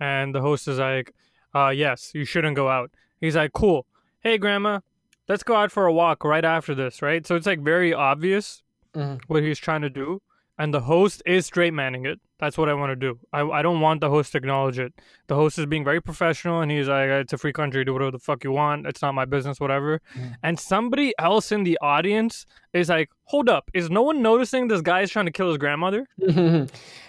And 0.00 0.34
the 0.34 0.40
host 0.40 0.66
is 0.66 0.78
like, 0.78 1.14
uh, 1.54 1.68
yes, 1.68 2.12
you 2.14 2.24
shouldn't 2.24 2.56
go 2.56 2.68
out. 2.68 2.90
He's 3.20 3.36
like, 3.36 3.52
cool. 3.52 3.86
Hey, 4.20 4.38
grandma, 4.38 4.80
let's 5.28 5.42
go 5.42 5.54
out 5.54 5.70
for 5.70 5.86
a 5.86 5.92
walk 5.92 6.24
right 6.24 6.44
after 6.44 6.74
this, 6.74 7.02
right? 7.02 7.26
So 7.26 7.36
it's 7.36 7.46
like 7.46 7.60
very 7.60 7.92
obvious 7.92 8.62
mm-hmm. 8.94 9.16
what 9.26 9.42
he's 9.42 9.58
trying 9.58 9.82
to 9.82 9.90
do. 9.90 10.22
And 10.58 10.74
the 10.74 10.80
host 10.80 11.22
is 11.24 11.46
straight 11.46 11.72
manning 11.72 12.04
it. 12.04 12.20
That's 12.38 12.58
what 12.58 12.68
I 12.68 12.74
want 12.74 12.90
to 12.90 12.96
do. 12.96 13.18
I, 13.32 13.42
I 13.42 13.62
don't 13.62 13.80
want 13.80 14.00
the 14.00 14.10
host 14.10 14.32
to 14.32 14.38
acknowledge 14.38 14.78
it. 14.78 14.92
The 15.26 15.34
host 15.34 15.58
is 15.58 15.64
being 15.64 15.84
very 15.84 16.02
professional 16.02 16.60
and 16.60 16.70
he's 16.70 16.88
like, 16.88 17.08
it's 17.08 17.32
a 17.32 17.38
free 17.38 17.52
country, 17.52 17.82
do 17.82 17.94
whatever 17.94 18.10
the 18.10 18.18
fuck 18.18 18.44
you 18.44 18.52
want. 18.52 18.86
It's 18.86 19.00
not 19.00 19.12
my 19.12 19.24
business, 19.24 19.58
whatever. 19.58 20.00
Mm-hmm. 20.14 20.32
And 20.42 20.60
somebody 20.60 21.14
else 21.18 21.50
in 21.50 21.64
the 21.64 21.78
audience 21.80 22.44
is 22.74 22.90
like, 22.90 23.10
hold 23.24 23.48
up, 23.48 23.70
is 23.72 23.88
no 23.88 24.02
one 24.02 24.20
noticing 24.20 24.68
this 24.68 24.82
guy 24.82 25.00
is 25.00 25.10
trying 25.10 25.26
to 25.26 25.32
kill 25.32 25.48
his 25.48 25.56
grandmother? 25.56 26.06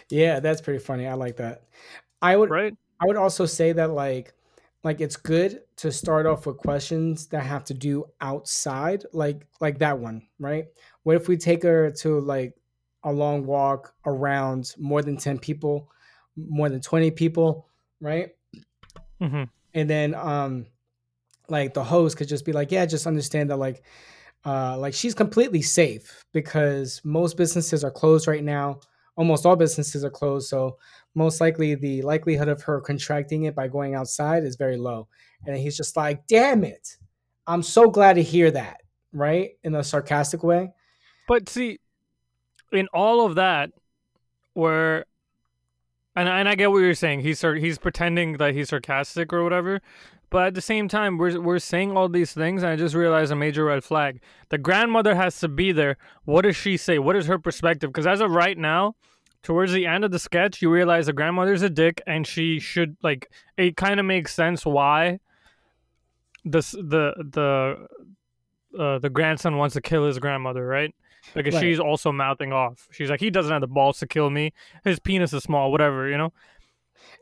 yeah, 0.09 0.39
that's 0.39 0.61
pretty 0.61 0.79
funny. 0.79 1.05
I 1.05 1.15
like 1.15 1.37
that. 1.37 1.63
I 2.21 2.37
would 2.37 2.49
right. 2.49 2.73
I 3.01 3.05
would 3.07 3.17
also 3.17 3.45
say 3.45 3.73
that 3.73 3.91
like 3.91 4.33
like 4.83 5.01
it's 5.01 5.17
good 5.17 5.63
to 5.77 5.91
start 5.91 6.25
off 6.25 6.45
with 6.45 6.57
questions 6.57 7.27
that 7.27 7.43
have 7.43 7.63
to 7.65 7.73
do 7.73 8.05
outside 8.21 9.05
like 9.13 9.47
like 9.59 9.79
that 9.79 9.99
one, 9.99 10.27
right? 10.39 10.67
What 11.03 11.15
if 11.15 11.27
we 11.27 11.37
take 11.37 11.63
her 11.63 11.91
to 11.91 12.19
like 12.19 12.55
a 13.03 13.11
long 13.11 13.45
walk 13.45 13.95
around 14.05 14.73
more 14.77 15.01
than 15.01 15.17
10 15.17 15.39
people, 15.39 15.91
more 16.37 16.69
than 16.69 16.81
20 16.81 17.11
people, 17.11 17.67
right? 17.99 18.31
hmm 19.19 19.43
And 19.73 19.89
then 19.89 20.15
um 20.15 20.67
like 21.49 21.73
the 21.73 21.83
host 21.83 22.17
could 22.17 22.29
just 22.29 22.45
be 22.45 22.53
like, 22.53 22.71
yeah, 22.71 22.85
just 22.85 23.07
understand 23.07 23.51
that 23.51 23.57
like 23.57 23.85
uh 24.45 24.77
like 24.77 24.93
she's 24.95 25.15
completely 25.15 25.63
safe 25.63 26.25
because 26.33 27.01
most 27.05 27.37
businesses 27.37 27.83
are 27.83 27.91
closed 27.91 28.27
right 28.27 28.43
now. 28.45 28.81
Almost 29.22 29.45
all 29.45 29.55
businesses 29.55 30.03
are 30.03 30.09
closed, 30.09 30.49
so 30.49 30.80
most 31.13 31.39
likely 31.39 31.76
the 31.76 32.01
likelihood 32.01 32.47
of 32.47 32.63
her 32.63 32.82
contracting 32.82 33.43
it 33.43 33.53
by 33.53 33.67
going 33.67 33.93
outside 33.93 34.43
is 34.43 34.55
very 34.55 34.78
low. 34.78 35.07
And 35.45 35.55
he's 35.55 35.78
just 35.78 35.95
like, 35.95 36.26
"Damn 36.26 36.63
it. 36.63 36.97
I'm 37.45 37.61
so 37.61 37.88
glad 37.88 38.13
to 38.13 38.24
hear 38.24 38.49
that." 38.49 38.82
Right? 39.13 39.51
In 39.63 39.76
a 39.76 39.84
sarcastic 39.84 40.41
way. 40.41 40.72
But 41.28 41.49
see, 41.49 41.80
in 42.72 42.88
all 42.95 43.24
of 43.28 43.36
that, 43.36 43.69
where 44.53 45.05
and 46.15 46.28
and 46.28 46.49
I 46.49 46.55
get 46.55 46.72
what 46.72 46.80
you're 46.80 46.95
saying. 46.95 47.19
He's 47.19 47.41
he's 47.41 47.78
pretending 47.78 48.38
that 48.38 48.55
he's 48.55 48.69
sarcastic 48.69 49.32
or 49.32 49.43
whatever. 49.43 49.82
But 50.32 50.47
at 50.47 50.53
the 50.55 50.61
same 50.61 50.88
time, 50.88 51.17
we're 51.19 51.39
we're 51.39 51.59
saying 51.59 51.95
all 51.95 52.07
these 52.09 52.34
things, 52.34 52.63
and 52.63 52.71
I 52.71 52.75
just 52.77 52.95
realized 52.95 53.32
a 53.32 53.36
major 53.36 53.65
red 53.65 53.84
flag. 53.84 54.21
The 54.49 54.57
grandmother 54.57 55.13
has 55.13 55.39
to 55.41 55.47
be 55.49 55.71
there. 55.73 55.97
What 56.23 56.41
does 56.43 56.55
she 56.55 56.77
say? 56.77 56.97
What 56.99 57.15
is 57.17 57.27
her 57.27 57.38
perspective? 57.38 57.89
Because 57.91 58.07
as 58.07 58.21
of 58.21 58.32
right 58.32 58.57
now, 58.57 58.95
towards 59.43 59.73
the 59.73 59.86
end 59.86 60.05
of 60.05 60.11
the 60.11 60.19
sketch, 60.19 60.61
you 60.61 60.71
realize 60.71 61.05
the 61.07 61.13
grandmother's 61.13 61.61
a 61.63 61.69
dick, 61.69 62.01
and 62.07 62.25
she 62.25 62.59
should 62.59 62.95
like. 63.03 63.29
It 63.57 63.75
kind 63.75 63.99
of 63.99 64.05
makes 64.05 64.34
sense 64.34 64.65
why. 64.65 65.19
This 66.45 66.71
the 66.71 67.13
the 67.19 67.88
uh, 68.82 68.99
the 68.99 69.09
grandson 69.09 69.57
wants 69.57 69.73
to 69.73 69.82
kill 69.82 70.07
his 70.07 70.17
grandmother, 70.17 70.65
right? 70.65 70.95
Because 71.36 71.53
Right. 71.55 71.61
she's 71.61 71.79
also 71.79 72.11
mouthing 72.13 72.51
off. 72.53 72.88
She's 72.91 73.09
like, 73.09 73.19
he 73.19 73.29
doesn't 73.29 73.51
have 73.51 73.61
the 73.61 73.67
balls 73.67 73.99
to 73.99 74.07
kill 74.07 74.29
me. 74.32 74.53
His 74.84 74.97
penis 74.99 75.34
is 75.34 75.43
small, 75.43 75.71
whatever, 75.71 76.07
you 76.09 76.17
know. 76.17 76.34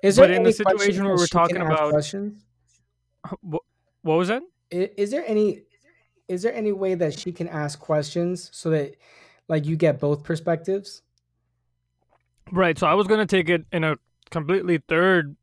Is 0.03 0.16
But 0.16 0.28
there 0.28 0.38
in 0.38 0.43
the 0.43 0.53
situation 0.53 1.03
where 1.05 1.16
we're 1.16 1.26
talking 1.28 1.57
about- 1.57 1.89
questions? 1.89 2.45
What, 3.41 3.63
was 4.03 4.27
that? 4.30 4.43
I- 4.73 4.91
Is 4.97 5.11
there 5.11 5.23
any 5.27 5.63
is 6.27 6.43
there 6.43 6.53
any 6.53 6.71
way 6.71 6.93
that 6.95 7.17
she 7.19 7.32
can 7.32 7.47
ask 7.47 7.80
questions 7.80 8.49
so 8.53 8.69
that 8.69 8.95
like 9.47 9.65
you 9.65 9.75
get 9.75 9.99
both 9.99 10.23
perspectives? 10.23 11.01
Right. 12.51 12.77
So 12.77 12.88
I 12.88 12.93
was 12.93 13.07
gonna 13.07 13.25
take 13.25 13.49
it 13.49 13.65
in 13.71 13.84
a 13.84 13.97
completely 14.30 14.77
third, 14.88 15.36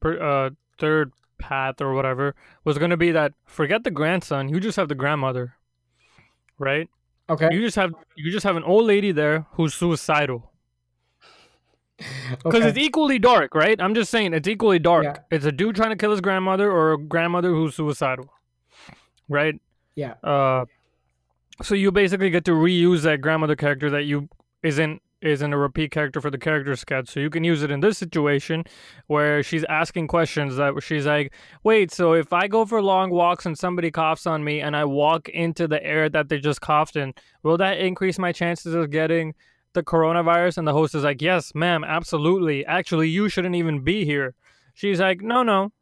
per, 0.00 0.18
uh, 0.18 0.50
third 0.78 1.12
path 1.38 1.80
or 1.80 1.92
whatever. 1.94 2.34
Was 2.64 2.78
gonna 2.78 2.96
be 2.96 3.12
that 3.12 3.34
forget 3.44 3.84
the 3.84 3.90
grandson. 3.90 4.48
You 4.48 4.58
just 4.58 4.76
have 4.76 4.88
the 4.88 4.94
grandmother, 4.94 5.54
right? 6.58 6.88
Okay. 7.28 7.48
You 7.52 7.60
just 7.60 7.76
have 7.76 7.92
you 8.16 8.32
just 8.32 8.44
have 8.44 8.56
an 8.56 8.64
old 8.64 8.86
lady 8.86 9.12
there 9.12 9.46
who's 9.52 9.74
suicidal. 9.74 10.50
Because 11.98 12.60
okay. 12.60 12.68
it's 12.68 12.78
equally 12.78 13.18
dark, 13.18 13.54
right? 13.54 13.80
I'm 13.80 13.94
just 13.94 14.10
saying 14.10 14.34
it's 14.34 14.48
equally 14.48 14.78
dark. 14.78 15.04
Yeah. 15.04 15.16
It's 15.30 15.44
a 15.44 15.52
dude 15.52 15.76
trying 15.76 15.90
to 15.90 15.96
kill 15.96 16.10
his 16.10 16.20
grandmother 16.20 16.70
or 16.70 16.94
a 16.94 16.98
grandmother 16.98 17.50
who's 17.50 17.74
suicidal, 17.74 18.32
right? 19.28 19.60
Yeah. 19.94 20.14
Uh, 20.22 20.64
so 21.62 21.74
you 21.74 21.92
basically 21.92 22.30
get 22.30 22.44
to 22.46 22.52
reuse 22.52 23.02
that 23.02 23.20
grandmother 23.20 23.56
character 23.56 23.90
that 23.90 24.04
you 24.04 24.28
isn't 24.62 25.00
isn't 25.22 25.54
a 25.54 25.56
repeat 25.56 25.90
character 25.90 26.20
for 26.20 26.30
the 26.30 26.36
character 26.36 26.76
sketch. 26.76 27.08
So 27.08 27.18
you 27.18 27.30
can 27.30 27.44
use 27.44 27.62
it 27.62 27.70
in 27.70 27.80
this 27.80 27.96
situation 27.96 28.64
where 29.06 29.42
she's 29.42 29.64
asking 29.64 30.08
questions 30.08 30.56
that 30.56 30.74
she's 30.82 31.06
like, 31.06 31.32
"Wait, 31.62 31.90
so 31.90 32.12
if 32.12 32.32
I 32.32 32.46
go 32.46 32.66
for 32.66 32.82
long 32.82 33.10
walks 33.10 33.46
and 33.46 33.56
somebody 33.56 33.90
coughs 33.90 34.26
on 34.26 34.44
me 34.44 34.60
and 34.60 34.76
I 34.76 34.84
walk 34.84 35.28
into 35.30 35.66
the 35.66 35.82
air 35.82 36.10
that 36.10 36.28
they 36.28 36.38
just 36.38 36.60
coughed 36.60 36.96
in, 36.96 37.14
will 37.42 37.56
that 37.56 37.78
increase 37.78 38.18
my 38.18 38.32
chances 38.32 38.74
of 38.74 38.90
getting?" 38.90 39.34
The 39.74 39.82
coronavirus 39.82 40.58
and 40.58 40.66
the 40.66 40.72
host 40.72 40.94
is 40.94 41.04
like 41.04 41.20
yes 41.20 41.54
ma'am 41.54 41.84
absolutely. 41.84 42.64
Actually 42.66 43.08
you 43.08 43.28
shouldn't 43.28 43.54
even 43.54 43.80
be 43.80 44.04
here. 44.04 44.34
She's 44.72 45.00
like 45.00 45.20
no 45.20 45.42
no. 45.42 45.72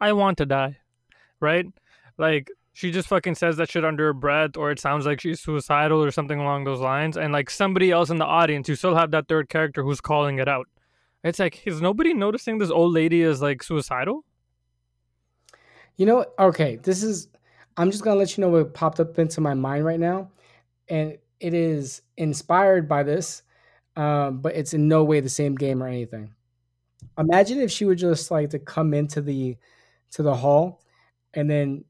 I 0.00 0.12
want 0.12 0.38
to 0.38 0.46
die. 0.46 0.78
Right? 1.40 1.66
Like 2.18 2.50
she 2.74 2.90
just 2.90 3.08
fucking 3.08 3.34
says 3.34 3.56
that 3.56 3.70
shit 3.70 3.84
under 3.84 4.06
her 4.06 4.12
breath 4.12 4.56
or 4.56 4.70
it 4.70 4.80
sounds 4.80 5.06
like 5.06 5.20
she's 5.20 5.40
suicidal 5.40 6.02
or 6.02 6.10
something 6.10 6.40
along 6.40 6.64
those 6.64 6.80
lines 6.80 7.16
and 7.16 7.32
like 7.32 7.50
somebody 7.50 7.90
else 7.90 8.10
in 8.10 8.18
the 8.18 8.24
audience 8.24 8.68
you 8.68 8.74
still 8.74 8.94
have 8.94 9.10
that 9.10 9.28
third 9.28 9.48
character 9.48 9.82
who's 9.82 10.00
calling 10.00 10.38
it 10.38 10.48
out. 10.48 10.66
It's 11.24 11.38
like 11.38 11.66
is 11.66 11.80
nobody 11.80 12.14
noticing 12.14 12.58
this 12.58 12.70
old 12.70 12.92
lady 12.92 13.22
is 13.22 13.40
like 13.40 13.62
suicidal? 13.62 14.24
You 15.96 16.06
know, 16.06 16.26
okay, 16.38 16.76
this 16.76 17.02
is 17.02 17.28
I'm 17.76 17.90
just 17.90 18.04
gonna 18.04 18.18
let 18.18 18.36
you 18.36 18.42
know 18.42 18.50
what 18.50 18.74
popped 18.74 19.00
up 19.00 19.18
into 19.18 19.40
my 19.40 19.54
mind 19.54 19.84
right 19.84 20.00
now. 20.00 20.30
And 20.88 21.16
it 21.42 21.54
is 21.54 22.02
inspired 22.18 22.88
by 22.88 23.04
this, 23.04 23.44
um, 23.96 24.40
but 24.40 24.56
it's 24.56 24.74
in 24.74 24.88
no 24.88 25.04
way 25.04 25.20
the 25.20 25.30
same 25.30 25.56
game 25.56 25.82
or 25.82 25.88
anything. 25.88 26.34
Imagine 27.18 27.60
if 27.60 27.70
she 27.70 27.84
would 27.84 27.98
just 27.98 28.30
like 28.30 28.50
to 28.50 28.58
come 28.58 28.94
into 28.94 29.20
the 29.20 29.56
to 30.12 30.22
the 30.22 30.34
hall 30.34 30.80
and 31.34 31.50
then 31.50 31.84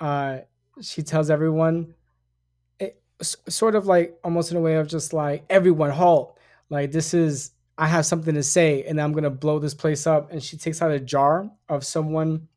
uh 0.00 0.38
she 0.82 1.02
tells 1.02 1.30
everyone 1.30 1.94
it, 2.78 3.00
s- 3.20 3.36
sort 3.48 3.74
of 3.74 3.86
like 3.86 4.18
almost 4.24 4.50
in 4.50 4.56
a 4.56 4.60
way 4.60 4.76
of 4.76 4.88
just 4.88 5.12
like 5.12 5.44
everyone 5.50 5.90
halt 5.90 6.38
like 6.70 6.92
this 6.92 7.14
is 7.14 7.52
i 7.78 7.86
have 7.86 8.06
something 8.06 8.34
to 8.34 8.42
say 8.42 8.84
and 8.84 9.00
i'm 9.00 9.12
gonna 9.12 9.30
blow 9.30 9.58
this 9.58 9.74
place 9.74 10.06
up 10.06 10.30
and 10.32 10.42
she 10.42 10.56
takes 10.56 10.82
out 10.82 10.90
a 10.90 11.00
jar 11.00 11.50
of 11.68 11.84
someone 11.84 12.48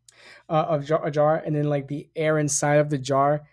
uh, 0.49 0.65
of 0.69 0.85
jar, 0.85 1.05
a 1.05 1.11
jar 1.11 1.37
and 1.45 1.55
then 1.55 1.65
like 1.69 1.87
the 1.87 2.09
air 2.15 2.37
inside 2.39 2.75
of 2.75 2.89
the 2.89 2.97
jar 2.97 3.43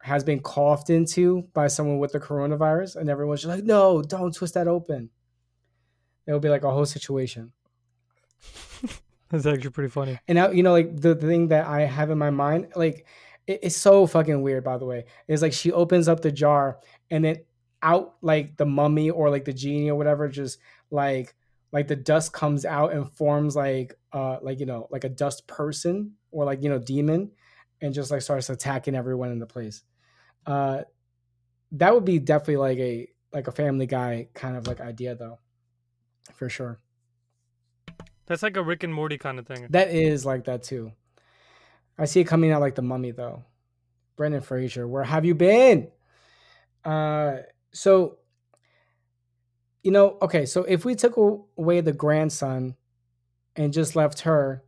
has 0.00 0.22
been 0.22 0.40
coughed 0.40 0.90
into 0.90 1.42
by 1.54 1.66
someone 1.66 1.98
with 1.98 2.12
the 2.12 2.20
coronavirus 2.20 2.96
and 2.96 3.10
everyone's 3.10 3.42
just 3.42 3.54
like 3.54 3.64
no 3.64 4.02
don't 4.02 4.34
twist 4.34 4.54
that 4.54 4.68
open. 4.68 5.10
It'll 6.26 6.40
be 6.40 6.48
like 6.50 6.64
a 6.64 6.70
whole 6.70 6.86
situation. 6.86 7.52
That's 9.30 9.46
actually 9.46 9.70
pretty 9.70 9.90
funny. 9.90 10.18
And 10.28 10.36
now 10.36 10.50
you 10.50 10.62
know 10.62 10.72
like 10.72 11.00
the, 11.00 11.14
the 11.14 11.26
thing 11.26 11.48
that 11.48 11.66
i 11.66 11.82
have 11.82 12.10
in 12.10 12.18
my 12.18 12.30
mind 12.30 12.68
like 12.76 13.06
it, 13.46 13.60
it's 13.62 13.76
so 13.76 14.06
fucking 14.06 14.42
weird 14.42 14.64
by 14.64 14.78
the 14.78 14.86
way. 14.86 15.04
Is 15.26 15.42
like 15.42 15.52
she 15.52 15.72
opens 15.72 16.08
up 16.08 16.20
the 16.20 16.32
jar 16.32 16.78
and 17.10 17.24
then 17.24 17.36
out 17.82 18.14
like 18.22 18.56
the 18.56 18.66
mummy 18.66 19.10
or 19.10 19.30
like 19.30 19.44
the 19.44 19.52
genie 19.52 19.90
or 19.90 19.96
whatever 19.96 20.28
just 20.28 20.58
like 20.90 21.34
like 21.72 21.86
the 21.86 21.96
dust 21.96 22.32
comes 22.32 22.64
out 22.64 22.92
and 22.92 23.10
forms 23.12 23.54
like 23.54 23.94
uh 24.12 24.38
like 24.42 24.60
you 24.60 24.66
know 24.66 24.88
like 24.90 25.04
a 25.04 25.08
dust 25.08 25.46
person 25.46 26.12
or 26.30 26.44
like 26.44 26.62
you 26.62 26.68
know 26.68 26.78
demon 26.78 27.30
and 27.80 27.94
just 27.94 28.10
like 28.10 28.22
starts 28.22 28.50
attacking 28.50 28.94
everyone 28.94 29.30
in 29.30 29.38
the 29.38 29.46
place 29.46 29.82
uh 30.46 30.82
that 31.72 31.94
would 31.94 32.04
be 32.04 32.18
definitely 32.18 32.56
like 32.56 32.78
a 32.78 33.08
like 33.32 33.46
a 33.46 33.52
family 33.52 33.86
guy 33.86 34.28
kind 34.34 34.56
of 34.56 34.66
like 34.66 34.80
idea 34.80 35.14
though 35.14 35.38
for 36.34 36.48
sure 36.48 36.78
that's 38.26 38.42
like 38.42 38.56
a 38.56 38.62
rick 38.62 38.82
and 38.82 38.94
morty 38.94 39.18
kind 39.18 39.38
of 39.38 39.46
thing 39.46 39.66
That 39.70 39.88
is 39.88 40.26
like 40.26 40.44
that 40.44 40.62
too. 40.62 40.92
I 41.96 42.04
see 42.04 42.20
it 42.20 42.24
coming 42.24 42.52
out 42.52 42.60
like 42.60 42.74
the 42.74 42.82
mummy 42.82 43.10
though. 43.10 43.42
Brendan 44.16 44.42
Fraser, 44.42 44.86
where 44.86 45.02
have 45.02 45.24
you 45.24 45.34
been? 45.34 45.88
Uh 46.84 47.38
so 47.72 48.18
you 49.82 49.90
know, 49.90 50.18
okay, 50.20 50.44
so 50.44 50.64
if 50.64 50.84
we 50.84 50.94
took 50.94 51.16
away 51.16 51.80
the 51.80 51.92
grandson 51.92 52.76
and 53.56 53.72
just 53.72 53.96
left 53.96 54.20
her, 54.20 54.62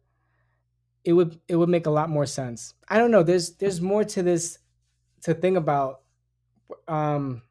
it 1.04 1.12
would 1.12 1.40
it 1.48 1.56
would 1.56 1.68
make 1.68 1.86
a 1.86 1.90
lot 1.90 2.10
more 2.10 2.26
sense. 2.26 2.74
I 2.88 2.98
don't 2.98 3.10
know, 3.10 3.22
there's 3.22 3.52
there's 3.56 3.80
more 3.80 4.04
to 4.04 4.22
this 4.22 4.58
to 5.22 5.34
think 5.34 5.56
about 5.56 6.02
um 6.88 7.42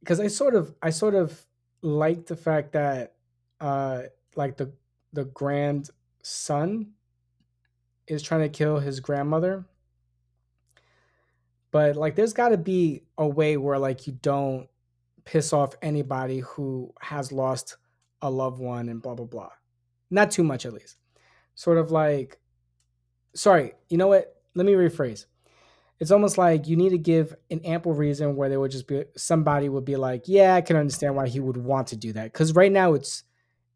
because 0.00 0.20
I 0.20 0.28
sort 0.28 0.54
of 0.54 0.74
I 0.82 0.90
sort 0.90 1.14
of 1.14 1.44
like 1.82 2.26
the 2.26 2.36
fact 2.36 2.72
that 2.72 3.14
uh 3.60 4.02
like 4.36 4.56
the 4.56 4.72
the 5.12 5.24
grandson 5.24 6.92
is 8.06 8.22
trying 8.22 8.42
to 8.42 8.48
kill 8.48 8.78
his 8.78 9.00
grandmother. 9.00 9.64
But 11.70 11.96
like 11.96 12.14
there's 12.14 12.32
got 12.32 12.50
to 12.50 12.58
be 12.58 13.04
a 13.18 13.26
way 13.26 13.56
where 13.56 13.78
like 13.78 14.06
you 14.06 14.12
don't 14.20 14.68
piss 15.24 15.52
off 15.52 15.74
anybody 15.80 16.40
who 16.40 16.92
has 17.00 17.32
lost 17.32 17.76
a 18.20 18.30
loved 18.30 18.60
one 18.60 18.88
and 18.88 19.00
blah 19.00 19.14
blah 19.14 19.26
blah. 19.26 19.50
Not 20.10 20.30
too 20.30 20.44
much 20.44 20.66
at 20.66 20.74
least. 20.74 20.98
Sort 21.54 21.78
of 21.78 21.90
like 21.90 22.38
sorry, 23.34 23.72
you 23.88 23.96
know 23.96 24.08
what? 24.08 24.36
Let 24.54 24.66
me 24.66 24.72
rephrase. 24.72 25.26
It's 26.00 26.10
almost 26.10 26.38
like 26.38 26.66
you 26.66 26.76
need 26.76 26.90
to 26.90 26.98
give 26.98 27.34
an 27.50 27.60
ample 27.64 27.92
reason 27.92 28.36
where 28.36 28.48
there 28.48 28.60
would 28.60 28.70
just 28.70 28.86
be 28.88 29.04
somebody 29.16 29.68
would 29.68 29.84
be 29.84 29.96
like, 29.96 30.24
"Yeah, 30.26 30.54
I 30.54 30.60
can 30.60 30.76
understand 30.76 31.14
why 31.16 31.28
he 31.28 31.40
would 31.40 31.56
want 31.56 31.88
to 31.88 31.96
do 31.96 32.12
that." 32.12 32.32
Cuz 32.32 32.54
right 32.54 32.72
now 32.72 32.94
it's 32.94 33.24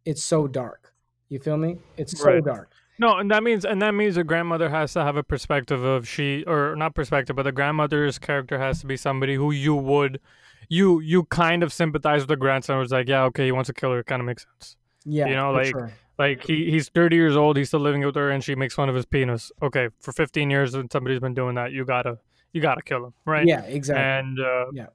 it's 0.05 0.23
so 0.23 0.47
dark. 0.49 0.93
You 1.29 1.39
feel 1.39 1.57
me? 1.57 1.79
It's 1.97 2.19
so 2.19 2.31
Right. 2.31 2.45
dark. 2.45 2.73
No, 2.99 3.17
and 3.19 3.31
that 3.31 3.45
means 3.45 3.65
and 3.65 3.81
that 3.81 3.95
means 3.95 4.17
the 4.17 4.25
grandmother 4.25 4.69
has 4.71 4.93
to 4.95 5.05
have 5.05 5.17
a 5.17 5.23
perspective 5.23 5.85
of 5.85 6.09
she 6.09 6.43
or 6.47 6.75
not 6.75 6.95
perspective, 6.95 7.37
but 7.37 7.45
the 7.45 7.53
grandmother's 7.53 8.19
character 8.19 8.59
has 8.59 8.81
to 8.81 8.87
be 8.87 8.97
somebody 8.97 9.35
who 9.37 9.53
you 9.53 9.75
would 9.77 10.21
you 10.69 11.01
you 11.01 11.25
kind 11.25 11.63
of 11.63 11.73
sympathize 11.73 12.23
with 12.23 12.29
the 12.29 12.37
grandson 12.37 12.79
was 12.79 12.91
like, 12.91 13.09
yeah, 13.09 13.23
okay, 13.25 13.45
he 13.45 13.53
wants 13.53 13.69
to 13.69 13.75
kill 13.75 13.93
her, 13.93 14.01
It 14.01 14.07
kind 14.07 14.21
of 14.21 14.27
makes 14.27 14.45
sense. 14.45 14.77
Yeah, 15.05 15.29
You 15.29 15.37
know, 15.37 15.53
like, 15.53 15.69
sure. 15.69 15.93
Like 16.19 16.45
he 16.45 16.71
he's 16.71 16.89
30 16.89 17.15
years 17.17 17.37
old, 17.37 17.57
he's 17.57 17.69
still 17.69 17.81
living 17.81 18.05
with 18.05 18.17
her 18.17 18.31
and 18.31 18.43
she 18.43 18.55
makes 18.55 18.75
fun 18.75 18.89
of 18.89 18.95
his 18.95 19.07
penis. 19.07 19.53
Okay, 19.63 19.89
for 20.01 20.13
15 20.13 20.51
years 20.51 20.75
and 20.75 20.91
somebody's 20.91 21.21
been 21.21 21.35
doing 21.35 21.55
that, 21.55 21.71
you 21.73 21.85
got 21.85 22.03
to 22.03 22.19
you 22.53 22.61
got 22.61 22.75
to 22.75 22.83
kill 22.83 23.07
him, 23.07 23.15
right? 23.25 23.47
Yeah, 23.47 23.63
exactly. 23.63 24.03
And 24.03 24.41
uh 24.41 24.67
Yeah. 24.73 24.87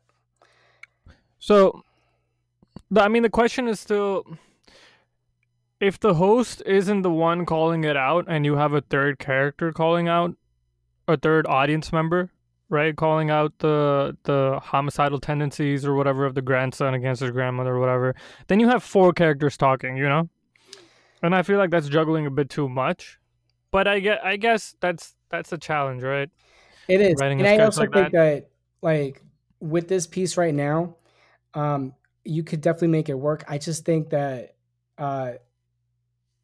So, 1.39 1.83
I 2.95 3.07
mean, 3.07 3.23
the 3.23 3.29
question 3.29 3.67
is 3.67 3.79
still 3.79 4.25
if 5.79 5.99
the 5.99 6.13
host 6.13 6.61
isn't 6.65 7.01
the 7.01 7.11
one 7.11 7.45
calling 7.45 7.83
it 7.83 7.97
out 7.97 8.25
and 8.27 8.45
you 8.45 8.55
have 8.55 8.73
a 8.73 8.81
third 8.81 9.19
character 9.19 9.71
calling 9.71 10.07
out 10.07 10.35
a 11.07 11.17
third 11.17 11.45
audience 11.47 11.91
member, 11.91 12.31
right, 12.69 12.95
calling 12.95 13.29
out 13.29 13.53
the 13.59 14.17
the 14.23 14.59
homicidal 14.61 15.19
tendencies 15.19 15.85
or 15.85 15.93
whatever 15.95 16.25
of 16.25 16.35
the 16.35 16.41
grandson 16.41 16.93
against 16.93 17.21
his 17.21 17.31
grandmother 17.31 17.75
or 17.75 17.79
whatever, 17.79 18.15
then 18.47 18.59
you 18.59 18.67
have 18.67 18.83
four 18.83 19.13
characters 19.13 19.57
talking, 19.57 19.95
you 19.97 20.07
know? 20.07 20.29
And 21.23 21.33
I 21.33 21.41
feel 21.41 21.57
like 21.57 21.71
that's 21.71 21.87
juggling 21.87 22.25
a 22.25 22.31
bit 22.31 22.49
too 22.49 22.67
much. 22.67 23.17
But 23.71 23.87
I 23.87 23.99
get 24.01 24.23
I 24.23 24.35
guess 24.35 24.75
that's 24.81 25.15
that's 25.29 25.51
a 25.51 25.57
challenge, 25.57 26.03
right? 26.03 26.29
It 26.87 27.01
is. 27.01 27.15
Writing 27.19 27.39
and 27.39 27.47
I 27.47 27.63
also 27.63 27.81
like 27.81 27.93
think 27.93 28.11
that. 28.11 28.19
that 28.43 28.49
like 28.81 29.23
with 29.59 29.87
this 29.87 30.05
piece 30.05 30.37
right 30.37 30.53
now, 30.53 30.97
um, 31.53 31.95
you 32.25 32.43
could 32.43 32.61
definitely 32.61 32.89
make 32.89 33.09
it 33.09 33.15
work. 33.15 33.45
I 33.47 33.57
just 33.57 33.85
think 33.85 34.09
that 34.09 34.55
uh 34.97 35.31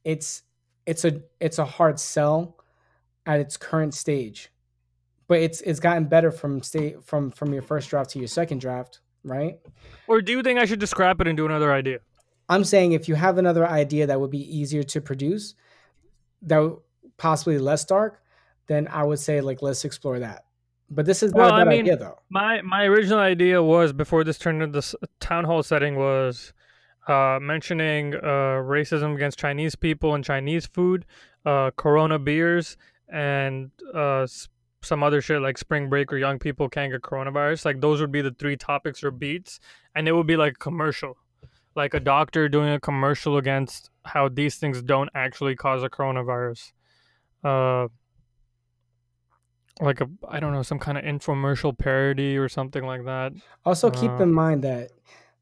it's 0.04 0.42
it's 0.88 1.06
a 1.06 1.22
it's 1.40 1.60
a 1.60 1.66
hard 1.66 2.00
sell 2.00 2.58
at 3.26 3.40
its 3.40 3.58
current 3.58 3.94
stage. 3.94 4.50
But 5.28 5.40
it's 5.42 5.62
it's 5.62 5.80
gotten 5.80 6.06
better 6.06 6.32
from 6.32 6.64
state 6.64 7.04
from 7.04 7.30
from 7.32 7.54
your 7.54 7.62
first 7.62 7.90
draft 7.90 8.12
to 8.12 8.20
your 8.20 8.28
second 8.28 8.60
draft, 8.60 9.02
right? 9.24 9.60
Or 10.08 10.22
do 10.22 10.32
you 10.32 10.42
think 10.42 10.58
I 10.58 10.66
should 10.66 10.80
just 10.80 10.92
scrap 10.92 11.22
it 11.22 11.28
and 11.28 11.38
do 11.38 11.46
another 11.46 11.72
idea? 11.72 12.00
I'm 12.50 12.64
saying 12.64 12.94
if 12.94 13.08
you 13.08 13.16
have 13.16 13.38
another 13.38 13.68
idea 13.68 14.08
that 14.08 14.20
would 14.20 14.32
be 14.32 14.58
easier 14.58 14.84
to 14.84 15.02
produce, 15.02 15.56
that 16.42 16.78
possibly 17.18 17.60
less 17.60 17.86
dark, 17.86 18.22
then 18.68 18.88
I 18.88 19.04
would 19.04 19.20
say 19.20 19.42
like 19.42 19.62
let's 19.62 19.86
explore 19.86 20.20
that. 20.20 20.46
But 20.90 21.06
this 21.06 21.22
is 21.22 21.32
not 21.34 21.38
well, 21.38 21.50
a 21.50 21.52
bad 21.60 21.68
I 21.68 21.70
mean, 21.70 21.82
idea 21.82 21.98
though. 21.98 22.20
My 22.30 22.62
my 22.62 22.86
original 22.86 23.20
idea 23.20 23.62
was 23.62 23.94
before 23.94 24.24
this 24.24 24.40
turned 24.40 24.64
into 24.64 24.78
this 24.78 24.96
town 25.20 25.46
hall 25.46 25.62
setting 25.62 25.96
was 25.96 26.54
uh, 27.08 27.40
mentioning 27.42 28.16
uh, 28.16 28.62
racism 28.66 29.16
against 29.16 29.38
Chinese 29.38 29.76
people 29.76 30.16
and 30.16 30.24
Chinese 30.24 30.66
food, 30.66 31.06
uh, 31.46 31.72
Corona 31.76 32.18
beers, 32.18 32.78
and 33.08 33.72
uh, 33.94 34.26
some 34.82 35.04
other 35.04 35.22
shit 35.22 35.42
like 35.42 35.58
spring 35.58 35.90
break 35.90 36.12
or 36.12 36.18
young 36.18 36.40
people 36.40 36.70
can't 36.70 36.92
get 36.92 37.02
coronavirus. 37.02 37.66
Like 37.66 37.82
those 37.82 38.02
would 38.02 38.12
be 38.12 38.22
the 38.22 38.32
three 38.32 38.58
topics 38.58 39.04
or 39.04 39.12
beats, 39.12 39.60
and 39.96 40.08
it 40.08 40.14
would 40.14 40.28
be 40.28 40.38
like 40.38 40.54
a 40.54 40.60
commercial, 40.60 41.18
like 41.80 41.94
a 41.94 42.00
doctor 42.02 42.50
doing 42.50 42.74
a 42.74 42.80
commercial 42.80 43.38
against 43.38 43.90
how 44.04 44.28
these 44.28 44.58
things 44.58 44.82
don't 44.82 45.10
actually 45.16 45.56
cause 45.56 45.82
a 45.82 45.90
coronavirus. 45.90 46.74
Uh, 47.42 47.88
like 49.80 50.02
a 50.02 50.10
I 50.28 50.42
don't 50.42 50.52
know 50.52 50.62
some 50.62 50.78
kind 50.78 50.98
of 50.98 51.06
infomercial 51.06 51.76
parody 51.76 52.38
or 52.38 52.50
something 52.50 52.86
like 52.86 53.06
that. 53.06 53.32
Also, 53.66 53.90
keep 53.90 54.12
uh, 54.12 54.24
in 54.24 54.34
mind 54.34 54.66
that 54.66 54.92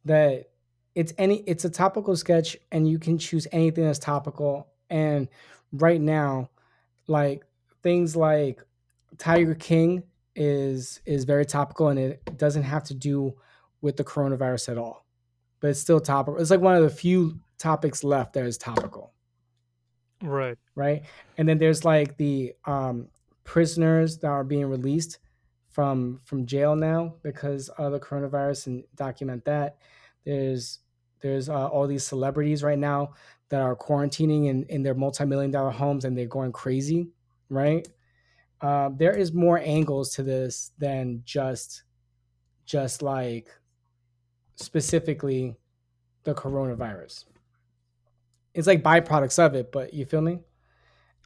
that 0.05 0.45
it's 0.93 1.11
any 1.17 1.37
it's 1.47 1.65
a 1.65 1.71
topical 1.71 2.15
sketch 2.15 2.55
and 2.71 2.87
you 2.87 2.99
can 2.99 3.17
choose 3.17 3.47
anything 3.51 3.85
that's 3.85 3.97
topical 3.97 4.67
and 4.91 5.27
right 5.71 5.99
now 5.99 6.49
like 7.07 7.43
things 7.83 8.15
like 8.15 8.63
tiger 9.17 9.55
king 9.55 10.03
is 10.35 11.01
is 11.05 11.25
very 11.25 11.45
topical 11.45 11.89
and 11.89 11.99
it 11.99 12.37
doesn't 12.37 12.63
have 12.63 12.83
to 12.83 12.93
do 12.93 13.33
with 13.81 13.97
the 13.97 14.03
coronavirus 14.03 14.69
at 14.69 14.77
all 14.77 15.06
but 15.59 15.69
it's 15.69 15.79
still 15.79 15.99
topical. 15.99 16.39
It's 16.39 16.51
like 16.51 16.61
one 16.61 16.75
of 16.75 16.83
the 16.83 16.89
few 16.89 17.39
topics 17.57 18.03
left 18.03 18.33
that 18.33 18.45
is 18.45 18.57
topical. 18.57 19.13
Right. 20.21 20.57
Right? 20.75 21.03
And 21.37 21.47
then 21.47 21.57
there's 21.57 21.85
like 21.85 22.17
the 22.17 22.53
um 22.65 23.07
prisoners 23.43 24.17
that 24.19 24.27
are 24.27 24.43
being 24.43 24.65
released 24.65 25.19
from 25.69 26.19
from 26.25 26.45
jail 26.45 26.75
now 26.75 27.13
because 27.23 27.69
of 27.69 27.91
the 27.91 27.99
coronavirus 27.99 28.67
and 28.67 28.83
document 28.95 29.45
that. 29.45 29.77
There's 30.25 30.79
there's 31.21 31.49
uh, 31.49 31.67
all 31.67 31.87
these 31.87 32.03
celebrities 32.03 32.63
right 32.63 32.77
now 32.77 33.13
that 33.49 33.61
are 33.61 33.75
quarantining 33.75 34.47
in, 34.47 34.63
in 34.65 34.83
their 34.83 34.93
multi-million 34.93 35.51
dollar 35.51 35.71
homes 35.71 36.05
and 36.05 36.17
they're 36.17 36.25
going 36.25 36.51
crazy, 36.51 37.07
right? 37.49 37.87
Uh, 38.59 38.89
there 38.95 39.15
is 39.15 39.33
more 39.33 39.59
angles 39.59 40.13
to 40.15 40.23
this 40.23 40.71
than 40.77 41.21
just 41.25 41.83
just 42.65 43.01
like 43.01 43.47
specifically 44.57 45.55
the 46.23 46.33
coronavirus. 46.33 47.25
It's 48.53 48.67
like 48.67 48.83
byproducts 48.83 49.39
of 49.43 49.55
it, 49.55 49.71
but 49.71 49.93
you 49.93 50.05
feel 50.05 50.21
me? 50.21 50.39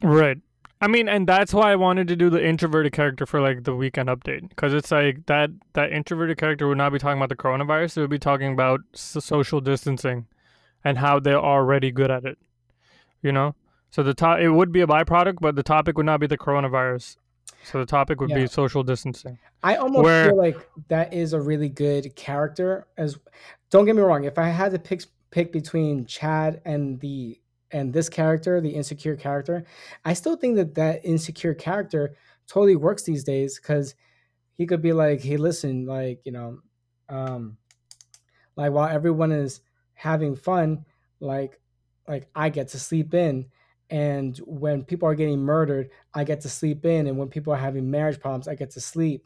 Right. 0.02 0.38
I 0.80 0.88
mean, 0.88 1.08
and 1.08 1.28
that's 1.28 1.54
why 1.54 1.72
I 1.72 1.76
wanted 1.76 2.08
to 2.08 2.16
do 2.16 2.28
the 2.28 2.44
introverted 2.44 2.92
character 2.92 3.24
for 3.24 3.40
like 3.40 3.64
the 3.64 3.74
weekend 3.74 4.08
update 4.08 4.48
because 4.48 4.74
it's 4.74 4.90
like 4.90 5.26
that 5.26 5.50
that 5.74 5.92
introverted 5.92 6.38
character 6.38 6.66
would 6.66 6.78
not 6.78 6.92
be 6.92 6.98
talking 6.98 7.18
about 7.18 7.28
the 7.28 7.36
coronavirus; 7.36 7.96
it 7.96 8.00
would 8.00 8.10
be 8.10 8.18
talking 8.18 8.52
about 8.52 8.80
social 8.94 9.60
distancing 9.60 10.26
and 10.84 10.98
how 10.98 11.20
they're 11.20 11.38
already 11.38 11.92
good 11.92 12.10
at 12.10 12.24
it. 12.24 12.36
You 13.22 13.30
know, 13.30 13.54
so 13.90 14.02
the 14.02 14.12
top 14.12 14.40
it 14.40 14.50
would 14.50 14.72
be 14.72 14.80
a 14.80 14.86
byproduct, 14.86 15.36
but 15.40 15.54
the 15.54 15.62
topic 15.62 15.96
would 15.96 16.06
not 16.06 16.18
be 16.18 16.26
the 16.26 16.36
coronavirus. 16.36 17.16
So 17.64 17.78
the 17.78 17.86
topic 17.86 18.20
would 18.20 18.30
yeah. 18.30 18.36
be 18.36 18.46
social 18.46 18.82
distancing. 18.82 19.38
I 19.62 19.76
almost 19.76 20.04
where, 20.04 20.26
feel 20.26 20.36
like 20.36 20.56
that 20.88 21.12
is 21.12 21.32
a 21.32 21.40
really 21.40 21.68
good 21.68 22.14
character. 22.16 22.86
As 22.96 23.18
don't 23.70 23.84
get 23.86 23.96
me 23.96 24.02
wrong, 24.02 24.24
if 24.24 24.38
I 24.38 24.48
had 24.48 24.72
to 24.72 24.78
pick 24.78 25.04
pick 25.30 25.52
between 25.52 26.06
Chad 26.06 26.60
and 26.64 27.00
the 27.00 27.38
and 27.70 27.92
this 27.92 28.08
character, 28.08 28.60
the 28.60 28.70
insecure 28.70 29.16
character, 29.16 29.64
I 30.04 30.12
still 30.12 30.36
think 30.36 30.56
that 30.56 30.74
that 30.74 31.04
insecure 31.04 31.54
character 31.54 32.16
totally 32.46 32.76
works 32.76 33.04
these 33.04 33.24
days 33.24 33.58
because 33.58 33.94
he 34.54 34.66
could 34.66 34.82
be 34.82 34.92
like, 34.92 35.22
hey, 35.22 35.36
listen, 35.36 35.86
like, 35.86 36.20
you 36.24 36.32
know, 36.32 36.58
um, 37.08 37.56
like 38.56 38.72
while 38.72 38.88
everyone 38.88 39.32
is 39.32 39.60
having 39.94 40.36
fun, 40.36 40.84
like, 41.20 41.58
like 42.06 42.28
I 42.34 42.50
get 42.50 42.68
to 42.68 42.78
sleep 42.78 43.14
in. 43.14 43.46
And 43.92 44.36
when 44.38 44.84
people 44.84 45.08
are 45.08 45.14
getting 45.14 45.38
murdered, 45.38 45.90
I 46.14 46.24
get 46.24 46.40
to 46.40 46.48
sleep 46.48 46.84
in. 46.84 47.06
And 47.06 47.18
when 47.18 47.28
people 47.28 47.52
are 47.52 47.58
having 47.58 47.90
marriage 47.90 48.18
problems, 48.18 48.48
I 48.48 48.54
get 48.54 48.70
to 48.70 48.80
sleep. 48.80 49.24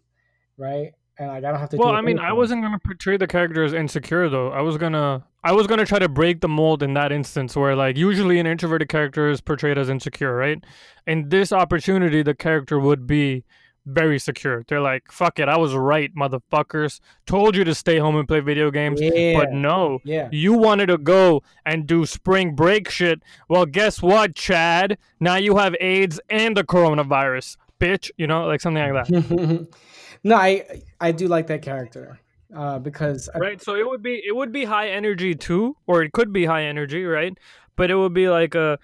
Right 0.58 0.92
and 1.18 1.28
like 1.28 1.44
I 1.44 1.50
don't 1.50 1.60
have 1.60 1.70
to. 1.70 1.76
Well, 1.76 1.94
I 1.94 2.00
mean, 2.00 2.18
I 2.18 2.32
wasn't 2.32 2.62
gonna 2.62 2.78
portray 2.78 3.16
the 3.16 3.26
character 3.26 3.64
as 3.64 3.72
insecure 3.72 4.28
though. 4.28 4.50
I 4.50 4.60
was 4.60 4.76
gonna, 4.76 5.24
I 5.44 5.52
was 5.52 5.66
gonna 5.66 5.86
try 5.86 5.98
to 5.98 6.08
break 6.08 6.40
the 6.40 6.48
mold 6.48 6.82
in 6.82 6.94
that 6.94 7.12
instance 7.12 7.56
where 7.56 7.74
like 7.74 7.96
usually 7.96 8.38
an 8.38 8.46
introverted 8.46 8.88
character 8.88 9.28
is 9.28 9.40
portrayed 9.40 9.78
as 9.78 9.88
insecure, 9.88 10.34
right? 10.34 10.62
In 11.06 11.28
this 11.28 11.52
opportunity, 11.52 12.22
the 12.22 12.34
character 12.34 12.78
would 12.78 13.06
be 13.06 13.44
very 13.86 14.18
secure. 14.18 14.64
They're 14.68 14.80
like, 14.80 15.10
"Fuck 15.10 15.38
it, 15.38 15.48
I 15.48 15.56
was 15.56 15.74
right, 15.74 16.14
motherfuckers. 16.14 17.00
Told 17.26 17.56
you 17.56 17.64
to 17.64 17.74
stay 17.74 17.98
home 17.98 18.16
and 18.16 18.28
play 18.28 18.40
video 18.40 18.70
games, 18.70 19.00
yeah. 19.00 19.38
but 19.38 19.52
no, 19.52 20.00
yeah, 20.04 20.28
you 20.30 20.52
wanted 20.52 20.86
to 20.86 20.98
go 20.98 21.42
and 21.64 21.86
do 21.86 22.04
spring 22.04 22.54
break 22.54 22.90
shit. 22.90 23.22
Well, 23.48 23.66
guess 23.66 24.02
what, 24.02 24.34
Chad? 24.34 24.98
Now 25.20 25.36
you 25.36 25.56
have 25.56 25.74
AIDS 25.80 26.20
and 26.28 26.56
the 26.56 26.64
coronavirus, 26.64 27.56
bitch. 27.80 28.10
You 28.16 28.26
know, 28.26 28.46
like 28.46 28.60
something 28.60 28.92
like 28.92 29.06
that." 29.06 29.68
No, 30.26 30.34
I 30.34 30.82
I 31.00 31.12
do 31.12 31.28
like 31.28 31.46
that 31.46 31.62
character 31.62 32.18
uh, 32.54 32.80
because 32.80 33.28
I, 33.32 33.38
right. 33.38 33.62
So 33.62 33.76
it 33.76 33.86
would 33.86 34.02
be 34.02 34.20
it 34.26 34.34
would 34.34 34.50
be 34.50 34.64
high 34.64 34.88
energy 34.88 35.36
too, 35.36 35.76
or 35.86 36.02
it 36.02 36.12
could 36.12 36.32
be 36.32 36.46
high 36.46 36.64
energy, 36.64 37.04
right? 37.04 37.36
But 37.76 37.92
it 37.92 37.94
would 37.94 38.12
be 38.12 38.28
like 38.28 38.56
a 38.56 38.78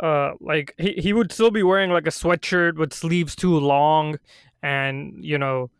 uh 0.00 0.32
like 0.40 0.74
he 0.78 0.92
he 0.94 1.12
would 1.12 1.32
still 1.32 1.50
be 1.50 1.62
wearing 1.62 1.90
like 1.90 2.06
a 2.06 2.10
sweatshirt 2.10 2.76
with 2.76 2.92
sleeves 2.92 3.36
too 3.36 3.58
long, 3.58 4.18
and 4.62 5.14
you 5.24 5.38
know. 5.38 5.70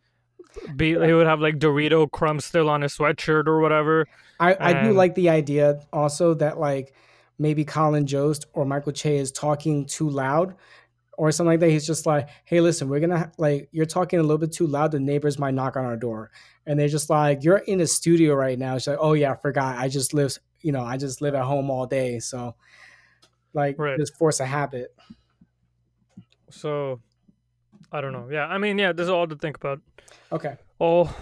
Be, 0.75 0.89
he 0.89 1.13
would 1.13 1.27
have 1.27 1.39
like 1.39 1.59
Dorito 1.59 2.11
crumbs 2.11 2.43
still 2.43 2.69
on 2.69 2.81
his 2.81 2.97
sweatshirt 2.97 3.47
or 3.47 3.61
whatever. 3.61 4.05
I, 4.37 4.57
I 4.59 4.83
do 4.83 4.91
like 4.91 5.15
the 5.15 5.29
idea 5.29 5.79
also 5.93 6.33
that 6.33 6.59
like 6.59 6.93
maybe 7.39 7.63
Colin 7.63 8.05
Jost 8.05 8.47
or 8.51 8.65
Michael 8.65 8.91
Che 8.91 9.15
is 9.15 9.31
talking 9.31 9.85
too 9.85 10.09
loud 10.09 10.55
or 11.17 11.31
something 11.31 11.51
like 11.51 11.61
that. 11.61 11.69
He's 11.69 11.87
just 11.87 12.05
like, 12.05 12.27
hey, 12.43 12.59
listen, 12.59 12.89
we're 12.89 12.99
gonna 12.99 13.31
like 13.37 13.69
you're 13.71 13.85
talking 13.85 14.19
a 14.19 14.23
little 14.23 14.37
bit 14.37 14.51
too 14.51 14.67
loud. 14.67 14.91
The 14.91 14.99
neighbors 14.99 15.39
might 15.39 15.53
knock 15.53 15.77
on 15.77 15.85
our 15.85 15.95
door, 15.95 16.31
and 16.65 16.77
they're 16.77 16.89
just 16.89 17.09
like, 17.09 17.45
you're 17.45 17.59
in 17.59 17.79
a 17.79 17.87
studio 17.87 18.33
right 18.33 18.59
now. 18.59 18.77
She's 18.77 18.87
like, 18.87 18.97
oh 18.99 19.13
yeah, 19.13 19.31
I 19.31 19.35
forgot. 19.37 19.77
I 19.77 19.87
just 19.87 20.13
live, 20.13 20.37
you 20.59 20.73
know, 20.73 20.83
I 20.83 20.97
just 20.97 21.21
live 21.21 21.33
at 21.33 21.45
home 21.45 21.69
all 21.69 21.85
day, 21.85 22.19
so 22.19 22.55
like 23.53 23.77
right. 23.77 23.97
just 23.97 24.15
force 24.17 24.39
a 24.39 24.45
habit. 24.45 24.95
So, 26.49 27.01
I 27.91 28.01
don't 28.01 28.11
know. 28.11 28.27
Yeah, 28.31 28.45
I 28.45 28.57
mean, 28.57 28.77
yeah, 28.77 28.91
this 28.91 29.05
is 29.05 29.09
all 29.09 29.27
to 29.27 29.35
think 29.35 29.57
about. 29.57 29.79
Okay. 30.31 30.57
Oh, 30.79 31.03
all 31.03 31.13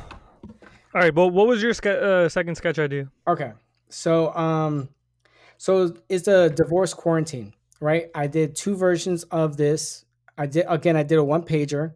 right. 0.94 1.14
But 1.14 1.28
what 1.28 1.48
was 1.48 1.62
your 1.62 1.74
uh, 1.86 2.30
second 2.30 2.56
sketch 2.56 2.80
idea? 2.80 3.10
Okay, 3.28 3.54
so 3.90 4.34
um, 4.36 4.90
so 5.58 5.94
it's 6.10 6.28
a 6.28 6.50
divorce 6.50 6.94
quarantine 6.94 7.54
right? 7.80 8.08
I 8.14 8.28
did 8.28 8.56
two 8.56 8.76
versions 8.76 9.24
of 9.26 9.58
this. 9.58 10.06
I 10.38 10.46
did 10.46 10.66
again. 10.68 10.96
I 10.96 11.04
did 11.04 11.18
a 11.18 11.24
one 11.24 11.44
pager 11.44 11.94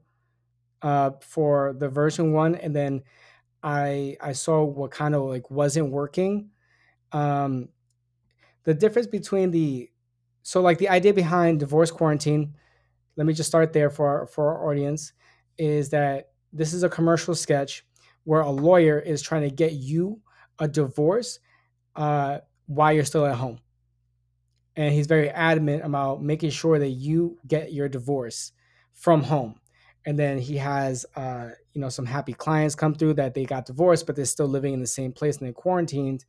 uh, 0.82 1.12
for 1.22 1.74
the 1.78 1.90
version 1.90 2.34
one, 2.34 2.56
and 2.56 2.76
then 2.76 3.04
I 3.62 4.18
I 4.22 4.34
saw 4.34 4.64
what 4.64 4.92
kind 4.92 5.16
of 5.16 5.24
like 5.24 5.50
wasn't 5.50 5.90
working. 5.92 6.50
Um, 7.12 7.70
the 8.64 8.74
difference 8.74 9.08
between 9.08 9.52
the 9.52 9.90
so 10.44 10.62
like 10.62 10.78
the 10.78 10.90
idea 10.90 11.14
behind 11.14 11.60
divorce 11.60 11.90
quarantine. 11.90 12.56
Let 13.16 13.26
me 13.26 13.34
just 13.34 13.50
start 13.50 13.74
there 13.74 13.90
for 13.90 14.08
our, 14.08 14.28
for 14.28 14.50
our 14.50 14.70
audience. 14.70 15.14
Is 15.58 15.90
that 15.90 16.30
this 16.52 16.74
is 16.74 16.84
a 16.84 16.90
commercial 16.90 17.36
sketch 17.36 17.86
where 18.26 18.42
a 18.42 18.50
lawyer 18.50 19.00
is 19.00 19.22
trying 19.22 19.44
to 19.44 19.56
get 19.56 19.74
you 19.74 20.22
a 20.60 20.68
divorce 20.68 21.40
uh, 21.96 22.40
while 22.66 22.94
you're 22.94 23.06
still 23.06 23.26
at 23.26 23.36
home. 23.36 23.60
And 24.76 24.94
he's 24.94 25.08
very 25.08 25.30
adamant 25.30 25.86
about 25.86 26.24
making 26.24 26.50
sure 26.50 26.80
that 26.80 26.90
you 26.90 27.38
get 27.48 27.74
your 27.74 27.88
divorce 27.88 28.52
from 28.94 29.24
home. 29.24 29.60
And 30.06 30.18
then 30.18 30.40
he 30.40 30.58
has, 30.58 31.06
uh, 31.16 31.50
you 31.74 31.80
know, 31.80 31.90
some 31.90 32.06
happy 32.06 32.34
clients 32.34 32.76
come 32.76 32.96
through 32.96 33.14
that 33.16 33.34
they 33.34 33.46
got 33.46 33.66
divorced, 33.66 34.06
but 34.06 34.16
they're 34.16 34.26
still 34.26 34.48
living 34.48 34.74
in 34.74 34.80
the 34.80 34.88
same 34.88 35.14
place 35.14 35.38
and 35.38 35.46
they're 35.46 35.54
quarantined. 35.54 36.26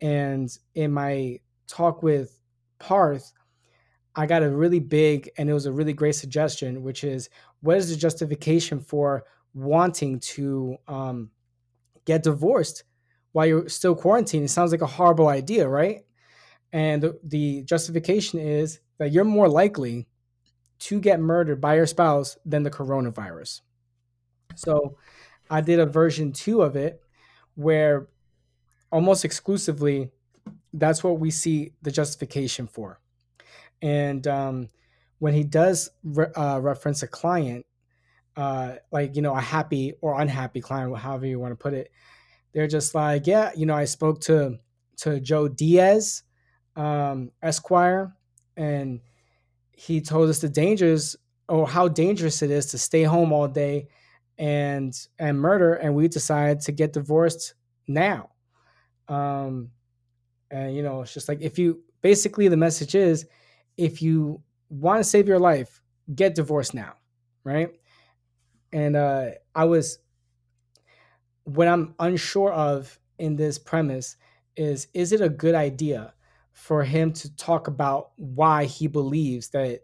And 0.00 0.48
in 0.74 0.92
my 0.92 1.40
talk 1.66 2.02
with 2.02 2.35
Parth, 2.78 3.32
I 4.14 4.26
got 4.26 4.42
a 4.42 4.50
really 4.50 4.80
big 4.80 5.30
and 5.36 5.48
it 5.50 5.52
was 5.52 5.66
a 5.66 5.72
really 5.72 5.92
great 5.92 6.14
suggestion, 6.14 6.82
which 6.82 7.04
is 7.04 7.28
what 7.60 7.76
is 7.76 7.90
the 7.90 7.96
justification 7.96 8.80
for 8.80 9.24
wanting 9.54 10.20
to 10.20 10.76
um, 10.88 11.30
get 12.04 12.22
divorced 12.22 12.84
while 13.32 13.46
you're 13.46 13.68
still 13.68 13.94
quarantined? 13.94 14.44
It 14.44 14.48
sounds 14.48 14.72
like 14.72 14.82
a 14.82 14.86
horrible 14.86 15.28
idea, 15.28 15.68
right? 15.68 16.00
And 16.72 17.02
the, 17.02 17.18
the 17.22 17.62
justification 17.62 18.38
is 18.38 18.80
that 18.98 19.12
you're 19.12 19.24
more 19.24 19.48
likely 19.48 20.08
to 20.78 21.00
get 21.00 21.20
murdered 21.20 21.60
by 21.60 21.76
your 21.76 21.86
spouse 21.86 22.36
than 22.44 22.62
the 22.62 22.70
coronavirus. 22.70 23.62
So 24.56 24.96
I 25.50 25.60
did 25.60 25.78
a 25.78 25.86
version 25.86 26.32
two 26.32 26.62
of 26.62 26.76
it 26.76 27.00
where 27.54 28.08
almost 28.90 29.24
exclusively 29.24 30.10
that's 30.78 31.02
what 31.02 31.18
we 31.18 31.30
see 31.30 31.72
the 31.82 31.90
justification 31.90 32.66
for. 32.66 33.00
And 33.82 34.26
um, 34.26 34.68
when 35.18 35.34
he 35.34 35.44
does 35.44 35.90
re- 36.02 36.32
uh, 36.34 36.60
reference 36.60 37.02
a 37.02 37.06
client, 37.06 37.66
uh, 38.36 38.76
like, 38.92 39.16
you 39.16 39.22
know, 39.22 39.34
a 39.34 39.40
happy 39.40 39.94
or 40.00 40.20
unhappy 40.20 40.60
client, 40.60 40.96
however 40.96 41.26
you 41.26 41.38
want 41.38 41.52
to 41.52 41.56
put 41.56 41.74
it, 41.74 41.90
they're 42.52 42.66
just 42.66 42.94
like, 42.94 43.26
yeah, 43.26 43.50
you 43.56 43.66
know, 43.66 43.74
I 43.74 43.84
spoke 43.84 44.20
to 44.22 44.58
to 44.98 45.20
Joe 45.20 45.46
Diaz, 45.46 46.22
um, 46.74 47.30
Esquire, 47.42 48.14
and 48.56 49.00
he 49.72 50.00
told 50.00 50.30
us 50.30 50.40
the 50.40 50.48
dangers 50.48 51.16
or 51.48 51.68
how 51.68 51.88
dangerous 51.88 52.42
it 52.42 52.50
is 52.50 52.66
to 52.66 52.78
stay 52.78 53.02
home 53.02 53.32
all 53.32 53.46
day 53.46 53.88
and 54.38 54.94
and 55.18 55.38
murder 55.38 55.74
and 55.74 55.94
we 55.94 56.08
decided 56.08 56.60
to 56.60 56.72
get 56.72 56.92
divorced 56.92 57.54
now 57.86 58.30
um 59.08 59.70
and 60.50 60.74
you 60.74 60.82
know 60.82 61.02
it's 61.02 61.14
just 61.14 61.28
like 61.28 61.40
if 61.40 61.58
you 61.58 61.80
basically 62.02 62.48
the 62.48 62.56
message 62.56 62.94
is 62.94 63.26
if 63.76 64.00
you 64.00 64.40
want 64.68 65.00
to 65.00 65.04
save 65.04 65.28
your 65.28 65.38
life 65.38 65.80
get 66.14 66.34
divorced 66.34 66.74
now 66.74 66.94
right 67.44 67.70
and 68.72 68.96
uh 68.96 69.30
i 69.54 69.64
was 69.64 69.98
what 71.44 71.68
i'm 71.68 71.94
unsure 71.98 72.52
of 72.52 72.98
in 73.18 73.36
this 73.36 73.58
premise 73.58 74.16
is 74.56 74.88
is 74.94 75.12
it 75.12 75.20
a 75.20 75.28
good 75.28 75.54
idea 75.54 76.12
for 76.52 76.82
him 76.82 77.12
to 77.12 77.34
talk 77.36 77.68
about 77.68 78.12
why 78.16 78.64
he 78.64 78.86
believes 78.86 79.50
that 79.50 79.80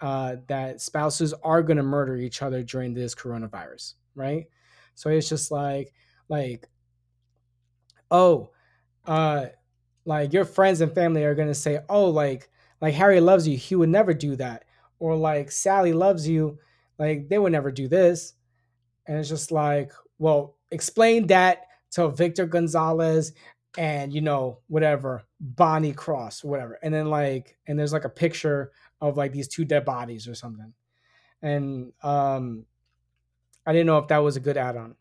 uh, 0.00 0.36
that 0.48 0.80
spouses 0.80 1.32
are 1.42 1.62
going 1.62 1.76
to 1.76 1.82
murder 1.82 2.16
each 2.16 2.42
other 2.42 2.62
during 2.62 2.92
this 2.94 3.14
coronavirus, 3.14 3.94
right? 4.14 4.46
So 4.94 5.10
it's 5.10 5.28
just 5.28 5.50
like 5.50 5.92
like 6.28 6.68
oh, 8.10 8.50
uh, 9.06 9.46
like 10.04 10.32
your 10.32 10.44
friends 10.44 10.80
and 10.80 10.92
family 10.92 11.24
are 11.24 11.34
to 11.34 11.54
say, 11.54 11.80
oh, 11.88 12.08
like 12.08 12.50
like 12.80 12.94
Harry 12.94 13.20
loves 13.20 13.46
you, 13.46 13.56
he 13.56 13.76
would 13.76 13.88
never 13.88 14.12
do 14.12 14.34
that, 14.36 14.64
or 14.98 15.14
like 15.14 15.52
Sally 15.52 15.92
loves 15.92 16.28
you, 16.28 16.58
like 16.98 17.28
they 17.28 17.38
would 17.38 17.52
never 17.52 17.70
do 17.70 17.88
this, 17.88 18.34
and 19.06 19.18
it's 19.18 19.28
just 19.28 19.52
like, 19.52 19.92
well, 20.18 20.56
explain 20.70 21.28
that 21.28 21.66
to 21.92 22.08
Victor 22.08 22.46
Gonzalez 22.46 23.32
and 23.78 24.12
you 24.12 24.20
know 24.20 24.58
whatever 24.66 25.22
Bonnie 25.40 25.92
Cross, 25.92 26.42
whatever, 26.44 26.78
and 26.82 26.92
then 26.92 27.08
like 27.08 27.56
and 27.66 27.78
there's 27.78 27.92
like 27.92 28.04
a 28.04 28.10
picture 28.10 28.72
of 29.00 29.16
like 29.16 29.32
these 29.32 29.48
two 29.48 29.64
dead 29.64 29.84
bodies 29.84 30.26
or 30.26 30.34
something, 30.34 30.72
and 31.40 31.92
um, 32.02 32.66
I 33.64 33.72
didn't 33.72 33.86
know 33.86 33.98
if 33.98 34.08
that 34.08 34.18
was 34.18 34.36
a 34.36 34.40
good 34.40 34.56
add-on, 34.56 34.96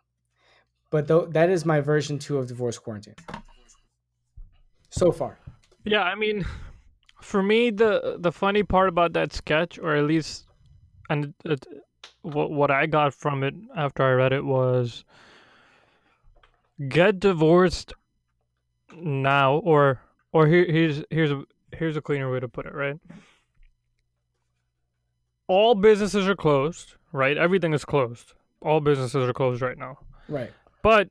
but 0.91 1.07
th- 1.07 1.29
that 1.31 1.49
is 1.49 1.65
my 1.65 1.81
version 1.81 2.19
two 2.19 2.37
of 2.37 2.47
divorce 2.47 2.77
quarantine 2.77 3.15
so 4.91 5.11
far. 5.11 5.39
Yeah, 5.83 6.03
I 6.03 6.13
mean, 6.13 6.45
for 7.21 7.41
me, 7.41 7.71
the 7.71 8.17
the 8.19 8.31
funny 8.31 8.61
part 8.61 8.89
about 8.89 9.13
that 9.13 9.33
sketch, 9.33 9.79
or 9.79 9.95
at 9.95 10.03
least, 10.03 10.45
and 11.09 11.33
it, 11.43 11.65
what 12.21 12.51
what 12.51 12.69
I 12.69 12.85
got 12.85 13.13
from 13.13 13.43
it 13.43 13.55
after 13.75 14.03
I 14.03 14.11
read 14.11 14.33
it 14.33 14.45
was, 14.45 15.03
get 16.87 17.19
divorced 17.19 17.93
now 18.95 19.55
or 19.57 20.01
or 20.31 20.45
here, 20.45 20.65
here's 20.69 21.03
here's 21.09 21.31
a 21.31 21.43
here's 21.73 21.97
a 21.97 22.01
cleaner 22.01 22.31
way 22.31 22.39
to 22.39 22.47
put 22.47 22.67
it 22.67 22.75
right? 22.75 22.99
All 25.47 25.73
businesses 25.73 26.27
are 26.27 26.35
closed 26.35 26.95
right? 27.11 27.37
Everything 27.37 27.73
is 27.73 27.85
closed. 27.85 28.33
All 28.61 28.79
businesses 28.79 29.27
are 29.27 29.33
closed 29.33 29.61
right 29.61 29.77
now. 29.77 29.99
Right. 30.27 30.51
But 30.83 31.09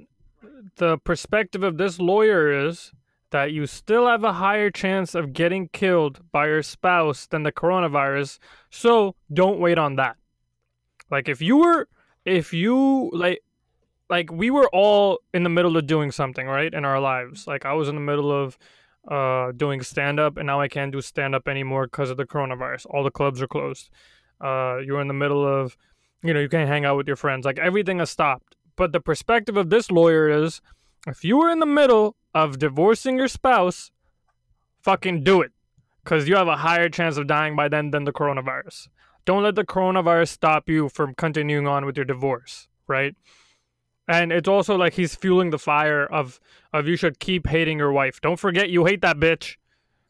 the 0.76 0.98
perspective 0.98 1.62
of 1.62 1.76
this 1.78 1.98
lawyer 1.98 2.66
is 2.68 2.92
that 3.30 3.52
you 3.52 3.66
still 3.66 4.06
have 4.06 4.24
a 4.24 4.34
higher 4.34 4.70
chance 4.70 5.14
of 5.14 5.32
getting 5.32 5.68
killed 5.68 6.20
by 6.32 6.46
your 6.46 6.62
spouse 6.62 7.26
than 7.26 7.42
the 7.42 7.52
coronavirus 7.52 8.38
so 8.70 9.14
don't 9.32 9.60
wait 9.60 9.78
on 9.78 9.96
that. 9.96 10.16
Like 11.10 11.28
if 11.28 11.40
you 11.40 11.58
were 11.58 11.88
if 12.24 12.52
you 12.52 13.10
like 13.12 13.42
like 14.08 14.30
we 14.30 14.50
were 14.50 14.68
all 14.72 15.20
in 15.32 15.42
the 15.44 15.48
middle 15.48 15.76
of 15.76 15.86
doing 15.86 16.10
something 16.10 16.46
right 16.46 16.72
in 16.72 16.84
our 16.84 17.00
lives. 17.00 17.46
Like 17.46 17.64
i 17.64 17.72
was 17.72 17.88
in 17.88 17.94
the 17.94 18.00
middle 18.00 18.32
of 18.32 18.58
uh 19.08 19.52
doing 19.52 19.80
stand 19.80 20.20
up 20.20 20.36
and 20.36 20.46
now 20.46 20.60
i 20.60 20.68
can't 20.68 20.92
do 20.92 21.00
stand 21.00 21.34
up 21.34 21.48
anymore 21.48 21.86
because 21.86 22.10
of 22.10 22.16
the 22.16 22.26
coronavirus. 22.26 22.86
All 22.90 23.04
the 23.04 23.10
clubs 23.10 23.40
are 23.40 23.48
closed. 23.48 23.90
Uh 24.40 24.78
you're 24.84 25.00
in 25.00 25.08
the 25.08 25.14
middle 25.14 25.46
of 25.46 25.76
you 26.22 26.34
know 26.34 26.40
you 26.40 26.48
can't 26.48 26.68
hang 26.68 26.84
out 26.84 26.96
with 26.96 27.06
your 27.06 27.16
friends. 27.16 27.44
Like 27.44 27.58
everything 27.58 27.98
has 27.98 28.10
stopped. 28.10 28.56
But 28.76 28.92
the 28.92 29.00
perspective 29.00 29.56
of 29.56 29.70
this 29.70 29.90
lawyer 29.90 30.28
is 30.28 30.60
if 31.06 31.24
you 31.24 31.36
were 31.36 31.50
in 31.50 31.60
the 31.60 31.66
middle 31.66 32.16
of 32.34 32.58
divorcing 32.58 33.16
your 33.18 33.28
spouse 33.28 33.90
fucking 34.82 35.24
do 35.24 35.42
it. 35.42 35.52
Because 36.02 36.26
you 36.26 36.36
have 36.36 36.48
a 36.48 36.56
higher 36.56 36.88
chance 36.88 37.18
of 37.18 37.26
dying 37.26 37.54
by 37.54 37.68
then 37.68 37.90
than 37.90 38.04
the 38.04 38.12
coronavirus. 38.12 38.88
Don't 39.26 39.42
let 39.42 39.54
the 39.54 39.64
coronavirus 39.64 40.28
stop 40.28 40.68
you 40.68 40.88
from 40.88 41.14
continuing 41.14 41.68
on 41.68 41.84
with 41.84 41.96
your 41.96 42.06
divorce 42.06 42.68
right? 42.90 43.14
And 44.08 44.32
it's 44.32 44.48
also 44.48 44.76
like 44.76 44.94
he's 44.94 45.14
fueling 45.14 45.50
the 45.50 45.58
fire 45.58 46.04
of 46.04 46.40
of 46.74 46.86
you 46.86 46.96
should 46.96 47.20
keep 47.20 47.46
hating 47.46 47.78
your 47.78 47.92
wife. 47.92 48.20
Don't 48.20 48.38
forget 48.38 48.68
you 48.68 48.84
hate 48.84 49.00
that 49.02 49.16
bitch 49.16 49.56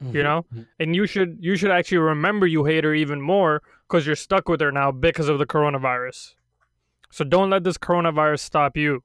mm-hmm. 0.02 0.16
you 0.16 0.22
know 0.22 0.46
and 0.80 0.96
you 0.96 1.06
should 1.06 1.36
you 1.40 1.54
should 1.54 1.70
actually 1.70 1.98
remember 1.98 2.46
you 2.46 2.64
hate 2.64 2.82
her 2.82 2.94
even 2.94 3.20
more 3.20 3.62
because 3.86 4.06
you're 4.06 4.16
stuck 4.16 4.48
with 4.48 4.60
her 4.60 4.72
now 4.72 4.90
because 4.90 5.28
of 5.28 5.38
the 5.38 5.46
coronavirus. 5.46 6.34
So 7.12 7.24
don't 7.24 7.50
let 7.50 7.62
this 7.62 7.76
coronavirus 7.76 8.40
stop 8.40 8.76
you 8.76 9.04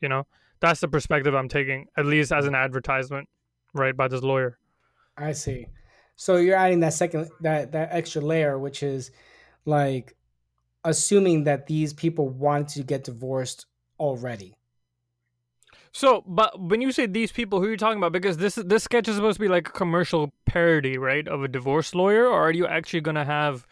you 0.00 0.08
know 0.08 0.26
that's 0.62 0.80
the 0.80 0.88
perspective 0.88 1.34
i'm 1.34 1.48
taking 1.48 1.86
at 1.98 2.06
least 2.06 2.32
as 2.32 2.46
an 2.46 2.54
advertisement 2.54 3.28
right 3.74 3.96
by 3.96 4.08
this 4.08 4.22
lawyer 4.22 4.56
i 5.18 5.32
see 5.32 5.66
so 6.16 6.36
you're 6.36 6.56
adding 6.56 6.80
that 6.80 6.94
second 6.94 7.28
that 7.40 7.72
that 7.72 7.90
extra 7.92 8.22
layer 8.22 8.58
which 8.58 8.82
is 8.82 9.10
like 9.66 10.16
assuming 10.84 11.44
that 11.44 11.66
these 11.66 11.92
people 11.92 12.28
want 12.28 12.68
to 12.68 12.82
get 12.82 13.04
divorced 13.04 13.66
already. 13.98 14.56
So, 15.92 16.24
but 16.26 16.58
when 16.58 16.80
you 16.80 16.90
say 16.90 17.06
these 17.06 17.32
people, 17.32 17.60
who 17.60 17.66
are 17.66 17.70
you 17.70 17.76
talking 17.76 17.98
about? 17.98 18.12
Because 18.12 18.38
this 18.38 18.54
this 18.54 18.84
sketch 18.84 19.08
is 19.08 19.16
supposed 19.16 19.36
to 19.36 19.40
be 19.40 19.48
like 19.48 19.68
a 19.68 19.72
commercial 19.72 20.32
parody, 20.46 20.96
right, 20.96 21.28
of 21.28 21.42
a 21.42 21.48
divorce 21.48 21.94
lawyer, 21.94 22.26
or 22.26 22.40
are 22.40 22.52
you 22.52 22.66
actually 22.66 23.02
going 23.02 23.14
to 23.14 23.26
have 23.26 23.66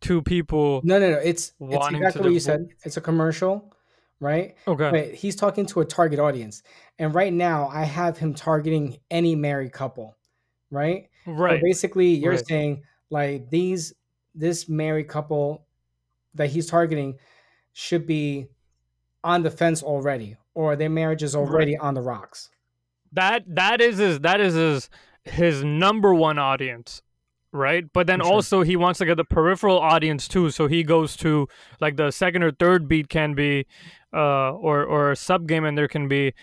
two 0.00 0.20
people? 0.20 0.80
No, 0.82 0.98
no, 0.98 1.12
no. 1.12 1.18
It's, 1.18 1.52
it's 1.60 1.88
exactly 1.88 2.22
what 2.22 2.32
you 2.32 2.40
said. 2.40 2.68
It's 2.82 2.96
a 2.96 3.00
commercial, 3.00 3.72
right? 4.20 4.54
Okay. 4.68 4.90
But 4.90 5.14
he's 5.14 5.34
talking 5.34 5.66
to 5.66 5.80
a 5.80 5.84
target 5.84 6.18
audience, 6.18 6.62
and 6.98 7.14
right 7.14 7.32
now 7.32 7.68
I 7.68 7.84
have 7.84 8.18
him 8.18 8.34
targeting 8.34 8.98
any 9.10 9.34
married 9.34 9.72
couple, 9.72 10.16
right? 10.70 11.08
Right. 11.26 11.58
So 11.58 11.64
basically, 11.64 12.08
you're 12.14 12.32
right. 12.32 12.46
saying 12.46 12.82
like 13.10 13.50
these 13.50 13.94
this 14.34 14.68
married 14.68 15.08
couple 15.08 15.66
that 16.34 16.50
he's 16.50 16.66
targeting 16.66 17.18
should 17.72 18.06
be 18.06 18.46
on 19.24 19.42
the 19.42 19.50
fence 19.50 19.82
already, 19.82 20.36
or 20.54 20.76
their 20.76 20.90
marriage 20.90 21.22
is 21.22 21.34
already 21.34 21.72
right. 21.72 21.86
on 21.86 21.94
the 21.94 22.00
rocks. 22.00 22.50
That 23.12 23.42
that 23.48 23.80
is 23.80 23.98
his 23.98 24.20
that 24.20 24.40
is 24.40 24.54
his 24.54 24.90
his 25.24 25.64
number 25.64 26.14
one 26.14 26.38
audience, 26.38 27.02
right? 27.52 27.84
But 27.92 28.06
then 28.06 28.20
sure. 28.20 28.32
also 28.32 28.62
he 28.62 28.76
wants 28.76 28.98
to 28.98 29.06
get 29.06 29.16
the 29.16 29.24
peripheral 29.24 29.78
audience 29.78 30.28
too, 30.28 30.50
so 30.50 30.66
he 30.66 30.82
goes 30.84 31.16
to 31.18 31.48
like 31.80 31.96
the 31.96 32.10
second 32.10 32.42
or 32.42 32.52
third 32.52 32.88
beat 32.88 33.08
can 33.08 33.34
be, 33.34 33.66
uh, 34.12 34.52
or 34.52 34.84
or 34.84 35.12
a 35.12 35.16
sub 35.16 35.46
game, 35.46 35.64
and 35.64 35.76
there 35.76 35.88
can 35.88 36.08
be 36.08 36.34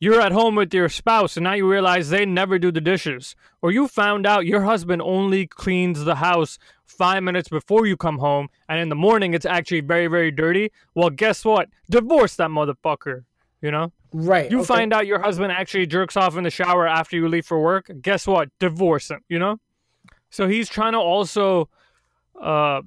you're 0.00 0.20
at 0.20 0.32
home 0.32 0.54
with 0.54 0.72
your 0.72 0.88
spouse 0.88 1.36
and 1.36 1.44
now 1.44 1.54
you 1.54 1.68
realize 1.68 2.08
they 2.08 2.24
never 2.24 2.58
do 2.58 2.70
the 2.70 2.80
dishes. 2.80 3.34
Or 3.62 3.72
you 3.72 3.88
found 3.88 4.26
out 4.26 4.46
your 4.46 4.62
husband 4.62 5.02
only 5.02 5.46
cleans 5.46 6.04
the 6.04 6.16
house 6.16 6.58
five 6.84 7.22
minutes 7.22 7.48
before 7.48 7.86
you 7.86 7.96
come 7.96 8.18
home 8.18 8.48
and 8.68 8.80
in 8.80 8.88
the 8.88 8.94
morning 8.94 9.34
it's 9.34 9.46
actually 9.46 9.80
very, 9.80 10.06
very 10.06 10.30
dirty. 10.30 10.70
Well, 10.94 11.10
guess 11.10 11.44
what? 11.44 11.68
Divorce 11.90 12.36
that 12.36 12.50
motherfucker. 12.50 13.24
You 13.60 13.72
know, 13.72 13.92
right? 14.12 14.48
you 14.48 14.58
okay. 14.58 14.66
find 14.66 14.92
out 14.92 15.08
your 15.08 15.18
husband 15.18 15.50
actually 15.50 15.86
jerks 15.86 16.16
off 16.16 16.36
in 16.36 16.44
the 16.44 16.50
shower 16.50 16.86
after 16.86 17.16
you 17.16 17.26
leave 17.26 17.44
for 17.44 17.60
work. 17.60 17.90
Guess 18.00 18.24
what? 18.28 18.50
Divorce 18.60 19.10
him. 19.10 19.24
You 19.28 19.40
know. 19.40 19.58
So 20.30 20.46
he's 20.46 20.68
trying 20.68 20.92
to 20.92 21.00
also 21.00 21.68
uh, 22.40 22.82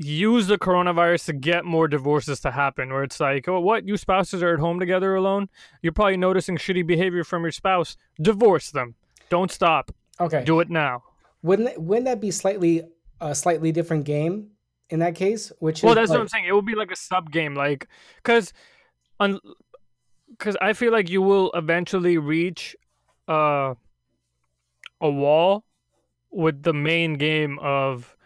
use 0.00 0.46
the 0.46 0.56
coronavirus 0.56 1.26
to 1.26 1.32
get 1.34 1.64
more 1.64 1.86
divorces 1.86 2.40
to 2.40 2.50
happen. 2.50 2.90
Where 2.90 3.02
it's 3.02 3.20
like, 3.20 3.46
oh, 3.48 3.60
what? 3.60 3.86
You 3.86 3.96
spouses 3.96 4.42
are 4.42 4.54
at 4.54 4.60
home 4.60 4.80
together 4.80 5.14
alone. 5.14 5.48
You're 5.82 5.92
probably 5.92 6.16
noticing 6.16 6.56
shitty 6.56 6.86
behavior 6.86 7.22
from 7.22 7.42
your 7.42 7.52
spouse. 7.52 7.96
Divorce 8.20 8.70
them. 8.70 8.94
Don't 9.28 9.50
stop. 9.50 9.92
Okay. 10.18 10.42
Do 10.44 10.60
it 10.60 10.70
now. 10.70 11.02
Wouldn't 11.42 11.80
wouldn't 11.80 12.06
that 12.06 12.20
be 12.20 12.30
slightly 12.30 12.82
a 13.20 13.34
slightly 13.34 13.72
different 13.72 14.04
game 14.04 14.48
in 14.88 15.00
that 15.00 15.14
case? 15.14 15.52
Which 15.58 15.82
well, 15.82 15.94
that's 15.94 16.10
like, 16.10 16.18
what 16.18 16.22
I'm 16.22 16.28
saying. 16.28 16.46
It 16.46 16.52
will 16.52 16.62
be 16.62 16.74
like 16.74 16.90
a 16.90 16.96
sub 16.96 17.30
game, 17.30 17.54
like 17.54 17.86
because, 18.16 18.52
on 19.18 19.38
because 20.30 20.56
I 20.60 20.72
feel 20.72 20.92
like 20.92 21.10
you 21.10 21.22
will 21.22 21.50
eventually 21.52 22.18
reach 22.18 22.76
uh, 23.28 23.74
a 25.00 25.10
wall 25.10 25.64
with 26.30 26.62
the 26.62 26.72
main 26.72 27.14
game 27.14 27.58
of 27.60 28.16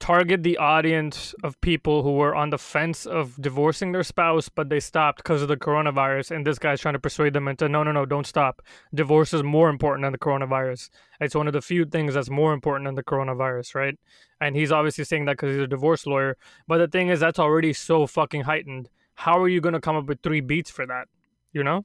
target 0.00 0.42
the 0.42 0.56
audience 0.58 1.34
of 1.42 1.60
people 1.60 2.02
who 2.02 2.12
were 2.12 2.34
on 2.34 2.50
the 2.50 2.58
fence 2.58 3.06
of 3.06 3.40
divorcing 3.40 3.92
their 3.92 4.02
spouse, 4.02 4.48
but 4.48 4.68
they 4.68 4.80
stopped 4.80 5.18
because 5.18 5.42
of 5.42 5.48
the 5.48 5.56
coronavirus. 5.56 6.30
And 6.30 6.46
this 6.46 6.58
guy's 6.58 6.80
trying 6.80 6.94
to 6.94 7.00
persuade 7.00 7.32
them 7.32 7.48
into 7.48 7.68
no, 7.68 7.82
no, 7.82 7.92
no, 7.92 8.06
don't 8.06 8.26
stop. 8.26 8.62
Divorce 8.94 9.32
is 9.34 9.42
more 9.42 9.68
important 9.68 10.04
than 10.04 10.12
the 10.12 10.18
coronavirus. 10.18 10.90
It's 11.20 11.34
one 11.34 11.46
of 11.46 11.52
the 11.52 11.60
few 11.60 11.84
things 11.84 12.14
that's 12.14 12.30
more 12.30 12.52
important 12.52 12.86
than 12.86 12.94
the 12.94 13.02
coronavirus, 13.02 13.74
right? 13.74 13.98
And 14.40 14.54
he's 14.54 14.72
obviously 14.72 15.04
saying 15.04 15.24
that 15.24 15.32
because 15.32 15.54
he's 15.54 15.64
a 15.64 15.66
divorce 15.66 16.06
lawyer. 16.06 16.36
But 16.66 16.78
the 16.78 16.88
thing 16.88 17.08
is, 17.08 17.20
that's 17.20 17.38
already 17.38 17.72
so 17.72 18.06
fucking 18.06 18.42
heightened. 18.42 18.88
How 19.14 19.40
are 19.42 19.48
you 19.48 19.60
going 19.60 19.74
to 19.74 19.80
come 19.80 19.96
up 19.96 20.06
with 20.06 20.22
three 20.22 20.40
beats 20.40 20.70
for 20.70 20.86
that? 20.86 21.08
You 21.52 21.64
know? 21.64 21.84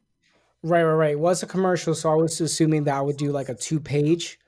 Right, 0.61 0.84
right, 0.84 0.93
right. 0.93 1.11
It 1.11 1.20
was 1.20 1.43
a 1.43 1.47
commercial, 1.47 1.95
so 1.95 2.11
I 2.11 2.16
was 2.16 2.39
assuming 2.39 2.84
that 2.86 2.95
I 2.95 3.01
would 3.01 3.18
do 3.18 3.32
like 3.32 3.49
a 3.49 3.55
two 3.55 3.80
page 3.80 4.39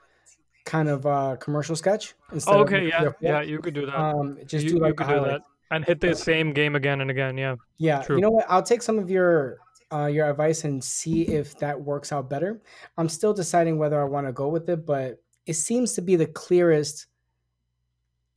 kind 0.65 0.89
of 0.89 1.05
uh 1.05 1.35
commercial 1.39 1.75
sketch 1.75 2.15
instead 2.33 2.55
oh, 2.55 2.59
okay 2.59 2.87
yeah 2.87 3.11
yeah 3.21 3.41
you 3.41 3.59
could 3.59 3.73
do 3.73 3.85
that 3.85 3.95
um 3.95 4.37
just 4.45 4.65
you, 4.65 4.71
do 4.71 4.79
like 4.79 4.89
you 4.89 4.95
could 4.95 5.07
do 5.07 5.21
that 5.21 5.41
and 5.71 5.85
hit 5.85 6.01
the 6.01 6.15
same 6.15 6.51
game 6.53 6.75
again 6.75 7.01
and 7.01 7.11
again 7.11 7.37
yeah 7.37 7.55
yeah 7.77 8.01
True. 8.01 8.15
you 8.15 8.21
know 8.21 8.31
what 8.31 8.45
i'll 8.49 8.63
take 8.63 8.81
some 8.81 8.97
of 8.97 9.09
your 9.09 9.59
uh 9.91 10.05
your 10.07 10.29
advice 10.29 10.63
and 10.63 10.83
see 10.83 11.23
if 11.23 11.57
that 11.59 11.79
works 11.79 12.11
out 12.11 12.29
better 12.29 12.61
i'm 12.97 13.07
still 13.07 13.33
deciding 13.33 13.77
whether 13.77 14.01
i 14.01 14.05
want 14.05 14.25
to 14.25 14.33
go 14.33 14.47
with 14.49 14.67
it 14.69 14.85
but 14.85 15.21
it 15.45 15.53
seems 15.53 15.93
to 15.93 16.01
be 16.01 16.15
the 16.15 16.25
clearest 16.25 17.05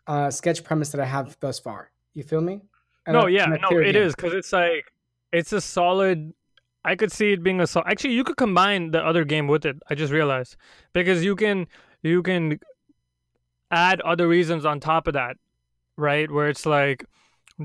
uh 0.07 0.31
sketch 0.31 0.63
premise 0.63 0.91
that 0.91 1.01
i 1.01 1.07
have 1.07 1.37
thus 1.41 1.59
far 1.59 1.91
you 2.13 2.23
feel 2.23 2.43
me 2.43 2.61
and 3.07 3.15
no 3.15 3.27
yeah 3.27 3.47
no 3.47 3.79
it 3.79 3.93
game. 3.93 4.03
is 4.03 4.15
because 4.15 4.35
it's 4.35 4.53
like 4.53 4.93
it's 5.33 5.53
a 5.53 5.61
solid 5.61 6.33
I 6.85 6.97
could 6.97 7.13
see 7.13 7.33
it 7.33 7.43
being 7.43 7.61
a 7.61 7.67
so 7.67 7.83
actually 7.87 8.15
you 8.15 8.25
could 8.25 8.37
combine 8.37 8.93
the 8.93 9.05
other 9.05 9.25
game 9.25 9.47
with 9.47 9.67
it. 9.67 9.77
I 9.91 9.95
just 9.95 10.11
realized 10.13 10.57
because 10.95 11.23
you 11.23 11.37
can 11.37 11.67
you 12.03 12.23
can 12.23 12.61
add 13.71 14.01
other 14.01 14.29
reasons 14.29 14.65
on 14.65 14.81
top 14.81 15.07
of 15.07 15.15
that, 15.15 15.37
right? 15.97 16.31
Where 16.31 16.49
it's 16.49 16.67
like 16.67 17.05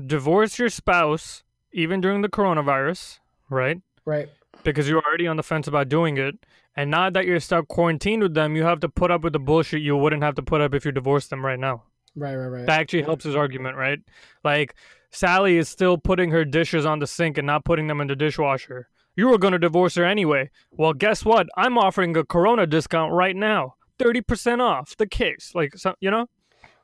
divorce 0.06 0.58
your 0.58 0.68
spouse 0.68 1.42
even 1.72 2.00
during 2.00 2.22
the 2.22 2.28
coronavirus, 2.28 3.18
right? 3.50 3.80
Right. 4.04 4.28
Because 4.62 4.88
you're 4.88 5.02
already 5.02 5.26
on 5.26 5.36
the 5.36 5.42
fence 5.42 5.66
about 5.66 5.88
doing 5.88 6.16
it. 6.16 6.34
And 6.76 6.90
now 6.90 7.10
that 7.10 7.26
you're 7.26 7.40
stuck 7.40 7.68
quarantined 7.68 8.22
with 8.22 8.34
them, 8.34 8.56
you 8.56 8.64
have 8.64 8.80
to 8.80 8.88
put 8.88 9.10
up 9.10 9.22
with 9.22 9.32
the 9.32 9.38
bullshit 9.38 9.82
you 9.82 9.96
wouldn't 9.96 10.22
have 10.22 10.34
to 10.36 10.42
put 10.42 10.60
up 10.60 10.74
if 10.74 10.84
you 10.84 10.92
divorced 10.92 11.30
them 11.30 11.44
right 11.44 11.58
now. 11.58 11.84
Right, 12.16 12.34
right, 12.34 12.46
right. 12.46 12.66
That 12.66 12.80
actually 12.80 13.02
helps 13.02 13.24
his 13.24 13.36
argument, 13.36 13.76
right? 13.76 14.00
Like 14.42 14.74
Sally 15.10 15.56
is 15.56 15.68
still 15.68 15.98
putting 15.98 16.30
her 16.30 16.44
dishes 16.44 16.84
on 16.84 16.98
the 16.98 17.06
sink 17.06 17.38
and 17.38 17.46
not 17.46 17.64
putting 17.64 17.86
them 17.86 18.00
in 18.00 18.08
the 18.08 18.16
dishwasher. 18.16 18.88
You 19.16 19.28
were 19.28 19.38
going 19.38 19.52
to 19.52 19.58
divorce 19.58 19.94
her 19.94 20.04
anyway. 20.04 20.50
Well, 20.72 20.92
guess 20.92 21.24
what? 21.24 21.48
I'm 21.56 21.78
offering 21.78 22.16
a 22.16 22.24
Corona 22.24 22.66
discount 22.66 23.12
right 23.12 23.36
now. 23.36 23.76
30% 23.98 24.60
off 24.60 24.96
the 24.96 25.06
case. 25.06 25.52
Like, 25.54 25.76
so, 25.76 25.94
you 26.00 26.10
know? 26.10 26.26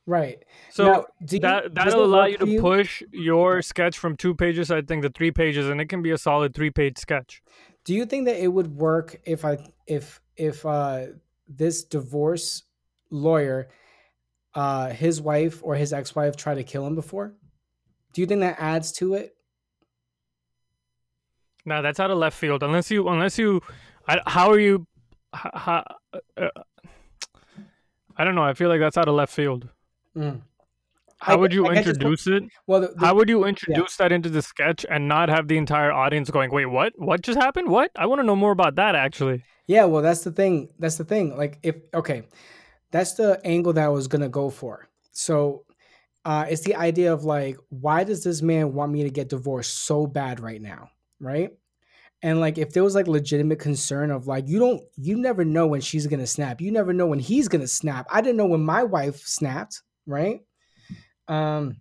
Right. 0.07 0.43
So 0.71 0.85
now, 0.85 1.05
you, 1.31 1.41
that 1.41 1.75
that'll 1.75 2.05
allow 2.05 2.25
you 2.25 2.39
to 2.39 2.49
you? 2.49 2.61
push 2.61 3.03
your 3.13 3.63
sketch 3.63 3.99
from 3.99 4.17
two 4.17 4.35
pages, 4.35 4.71
I 4.71 4.83
think, 4.83 5.03
to 5.03 5.11
three 5.11 5.31
pages, 5.31 5.69
and 5.69 5.81
it 5.81 5.89
can 5.89 6.03
be 6.03 6.11
a 6.11 6.19
solid 6.19 6.55
three 6.55 6.71
page 6.71 6.99
sketch. 6.99 7.43
Do 7.85 7.95
you 7.95 8.07
think 8.07 8.27
that 8.27 8.43
it 8.43 8.49
would 8.49 8.77
work 8.77 9.21
if 9.25 9.45
I 9.45 9.59
if 9.87 10.21
if 10.37 10.67
uh 10.67 11.07
this 11.49 11.85
divorce 11.85 12.65
lawyer 13.11 13.69
uh 14.55 14.89
his 14.89 15.21
wife 15.21 15.61
or 15.63 15.77
his 15.77 15.93
ex-wife 15.93 16.37
tried 16.37 16.57
to 16.57 16.65
kill 16.65 16.87
him 16.87 16.95
before? 16.95 17.35
Do 18.13 18.21
you 18.21 18.27
think 18.27 18.41
that 18.41 18.57
adds 18.59 18.91
to 18.93 19.15
it? 19.15 19.37
No, 21.65 21.83
that's 21.83 22.01
out 22.01 22.11
of 22.11 22.19
left 22.19 22.37
field. 22.37 22.63
Unless 22.63 22.91
you 22.91 23.07
unless 23.07 23.39
you 23.39 23.61
I, 24.09 24.21
how 24.27 24.51
are 24.51 24.59
you 24.59 24.87
how, 25.33 25.85
uh, 26.37 26.49
I 28.21 28.25
don't 28.25 28.35
know. 28.35 28.45
I 28.45 28.53
feel 28.53 28.69
like 28.69 28.81
that's 28.81 28.99
out 28.99 29.09
of 29.09 29.15
left 29.15 29.33
field. 29.33 29.67
Mm. 30.15 30.43
How 31.21 31.33
I, 31.33 31.37
would 31.37 31.55
you 31.55 31.71
introduce 31.71 32.27
it? 32.27 32.43
Well, 32.67 32.83
the, 32.83 32.89
the, 32.89 33.07
how 33.07 33.15
would 33.15 33.31
you 33.31 33.47
introduce 33.47 33.99
yeah. 33.99 34.05
that 34.05 34.13
into 34.13 34.29
the 34.29 34.43
sketch 34.43 34.85
and 34.91 35.09
not 35.09 35.31
have 35.31 35.49
the 35.49 35.57
entire 35.57 35.91
audience 35.91 36.31
going, 36.31 36.51
"Wait, 36.51 36.67
what? 36.67 36.93
What 36.97 37.23
just 37.23 37.39
happened? 37.39 37.71
What? 37.71 37.91
I 37.97 38.05
want 38.05 38.19
to 38.21 38.27
know 38.27 38.37
more 38.37 38.53
about 38.53 38.75
that." 38.75 38.95
Actually, 38.95 39.43
yeah. 39.67 39.85
Well, 39.85 40.03
that's 40.03 40.23
the 40.23 40.33
thing. 40.33 40.69
That's 40.79 40.97
the 40.97 41.05
thing. 41.05 41.35
Like, 41.35 41.61
if 41.63 41.77
okay, 41.95 42.25
that's 42.91 43.15
the 43.15 43.41
angle 43.43 43.73
that 43.73 43.87
I 43.87 43.89
was 43.89 44.07
gonna 44.07 44.29
go 44.29 44.51
for. 44.51 44.87
So, 45.13 45.65
uh, 46.27 46.45
it's 46.47 46.63
the 46.63 46.75
idea 46.75 47.15
of 47.15 47.25
like, 47.25 47.57
why 47.71 48.05
does 48.05 48.23
this 48.23 48.43
man 48.43 48.75
want 48.75 48.93
me 48.93 49.03
to 49.05 49.11
get 49.11 49.31
divorced 49.31 49.79
so 49.79 50.07
bad 50.07 50.41
right 50.41 50.61
now? 50.61 50.91
Right? 51.21 51.53
And 52.23 52.41
like 52.41 52.59
if 52.59 52.73
there 52.73 52.85
was 52.85 52.95
like 52.95 53.07
legitimate 53.07 53.59
concern 53.59 54.11
of 54.11 54.27
like 54.27 54.47
you 54.47 54.59
don't 54.59 54.83
you 54.97 55.17
never 55.17 55.45
know 55.45 55.67
when 55.67 55.81
she's 55.81 56.07
gonna 56.07 56.27
snap. 56.27 56.61
You 56.61 56.71
never 56.71 56.93
know 56.93 57.07
when 57.07 57.19
he's 57.19 57.49
gonna 57.49 57.67
snap. 57.67 58.07
I 58.11 58.21
didn't 58.21 58.37
know 58.37 58.47
when 58.47 58.63
my 58.63 58.83
wife 58.83 59.21
snapped, 59.21 59.83
right? 60.07 60.41
Um 61.29 61.77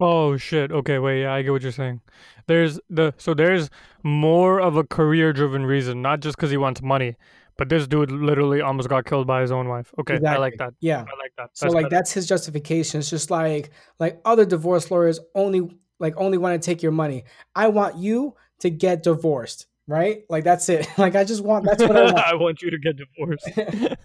Oh 0.00 0.36
shit. 0.36 0.72
Okay, 0.72 0.98
wait, 0.98 1.22
yeah, 1.22 1.32
I 1.32 1.42
get 1.42 1.52
what 1.52 1.62
you're 1.62 1.72
saying. 1.72 2.00
There's 2.46 2.78
the 2.90 3.14
so 3.16 3.32
there's 3.32 3.70
more 4.02 4.60
of 4.60 4.76
a 4.76 4.84
career 4.84 5.32
driven 5.32 5.64
reason, 5.64 6.02
not 6.02 6.20
just 6.20 6.36
because 6.36 6.50
he 6.50 6.56
wants 6.56 6.82
money. 6.82 7.16
But 7.56 7.68
this 7.68 7.86
dude 7.86 8.10
literally 8.10 8.60
almost 8.60 8.88
got 8.88 9.04
killed 9.04 9.28
by 9.28 9.40
his 9.40 9.52
own 9.52 9.68
wife. 9.68 9.94
Okay, 10.00 10.16
exactly. 10.16 10.36
I 10.36 10.40
like 10.40 10.56
that. 10.58 10.74
Yeah, 10.80 10.98
I 10.98 11.16
like 11.16 11.32
that. 11.36 11.50
That's 11.50 11.60
so 11.60 11.68
like 11.68 11.84
better. 11.84 11.88
that's 11.90 12.12
his 12.12 12.26
justification. 12.26 12.98
It's 12.98 13.10
just 13.10 13.30
like 13.30 13.70
like 14.00 14.20
other 14.24 14.44
divorce 14.44 14.90
lawyers 14.90 15.20
only 15.34 15.70
like 16.00 16.14
only 16.16 16.36
want 16.36 16.60
to 16.60 16.64
take 16.64 16.82
your 16.82 16.92
money. 16.92 17.24
I 17.54 17.68
want 17.68 17.96
you 17.96 18.34
to 18.60 18.70
get 18.70 19.02
divorced, 19.02 19.66
right? 19.86 20.24
Like 20.28 20.44
that's 20.44 20.68
it. 20.68 20.88
Like 20.98 21.16
I 21.16 21.24
just 21.24 21.42
want 21.42 21.64
that's 21.64 21.82
what 21.82 21.96
I 21.96 22.04
want. 22.04 22.18
I 22.32 22.34
want 22.34 22.62
you 22.62 22.70
to 22.70 22.78
get 22.78 22.96
divorced. 22.96 23.48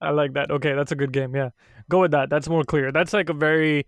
I 0.00 0.10
like 0.10 0.34
that. 0.34 0.50
Okay, 0.50 0.74
that's 0.74 0.92
a 0.92 0.96
good 0.96 1.12
game. 1.12 1.34
Yeah. 1.34 1.50
Go 1.90 2.00
with 2.00 2.12
that. 2.12 2.30
That's 2.30 2.48
more 2.48 2.64
clear. 2.64 2.92
That's 2.92 3.12
like 3.12 3.28
a 3.28 3.34
very 3.34 3.86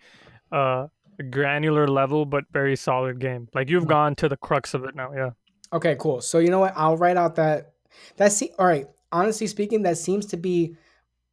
uh 0.53 0.89
granular 1.31 1.89
level 1.89 2.27
but 2.27 2.45
very 2.53 2.77
solid 2.77 3.19
game. 3.19 3.49
Like 3.55 3.71
you've 3.71 3.85
mm. 3.85 3.89
gone 3.89 4.15
to 4.17 4.29
the 4.29 4.37
crux 4.37 4.75
of 4.75 4.85
it 4.85 4.95
now. 4.95 5.13
Yeah. 5.13 5.31
Okay, 5.73 5.97
cool. 5.99 6.21
So 6.21 6.39
you 6.39 6.51
know 6.51 6.61
what? 6.61 6.75
I'll 6.77 6.97
write 6.97 7.17
out 7.17 7.37
that 7.37 7.73
that's 8.17 8.43
all 8.59 8.67
right. 8.67 8.87
Honestly 9.13 9.47
speaking, 9.47 9.83
that 9.83 9.99
seems 9.99 10.27
to 10.27 10.37
be 10.37 10.77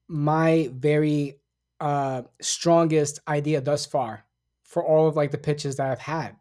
my 0.07 0.69
very 0.73 1.39
uh 1.79 2.23
strongest 2.41 3.19
idea 3.27 3.61
thus 3.61 3.85
far 3.85 4.25
for 4.63 4.83
all 4.83 5.07
of 5.07 5.15
like 5.15 5.31
the 5.31 5.37
pitches 5.37 5.75
that 5.75 5.91
I've 5.91 5.99
had. 5.99 6.35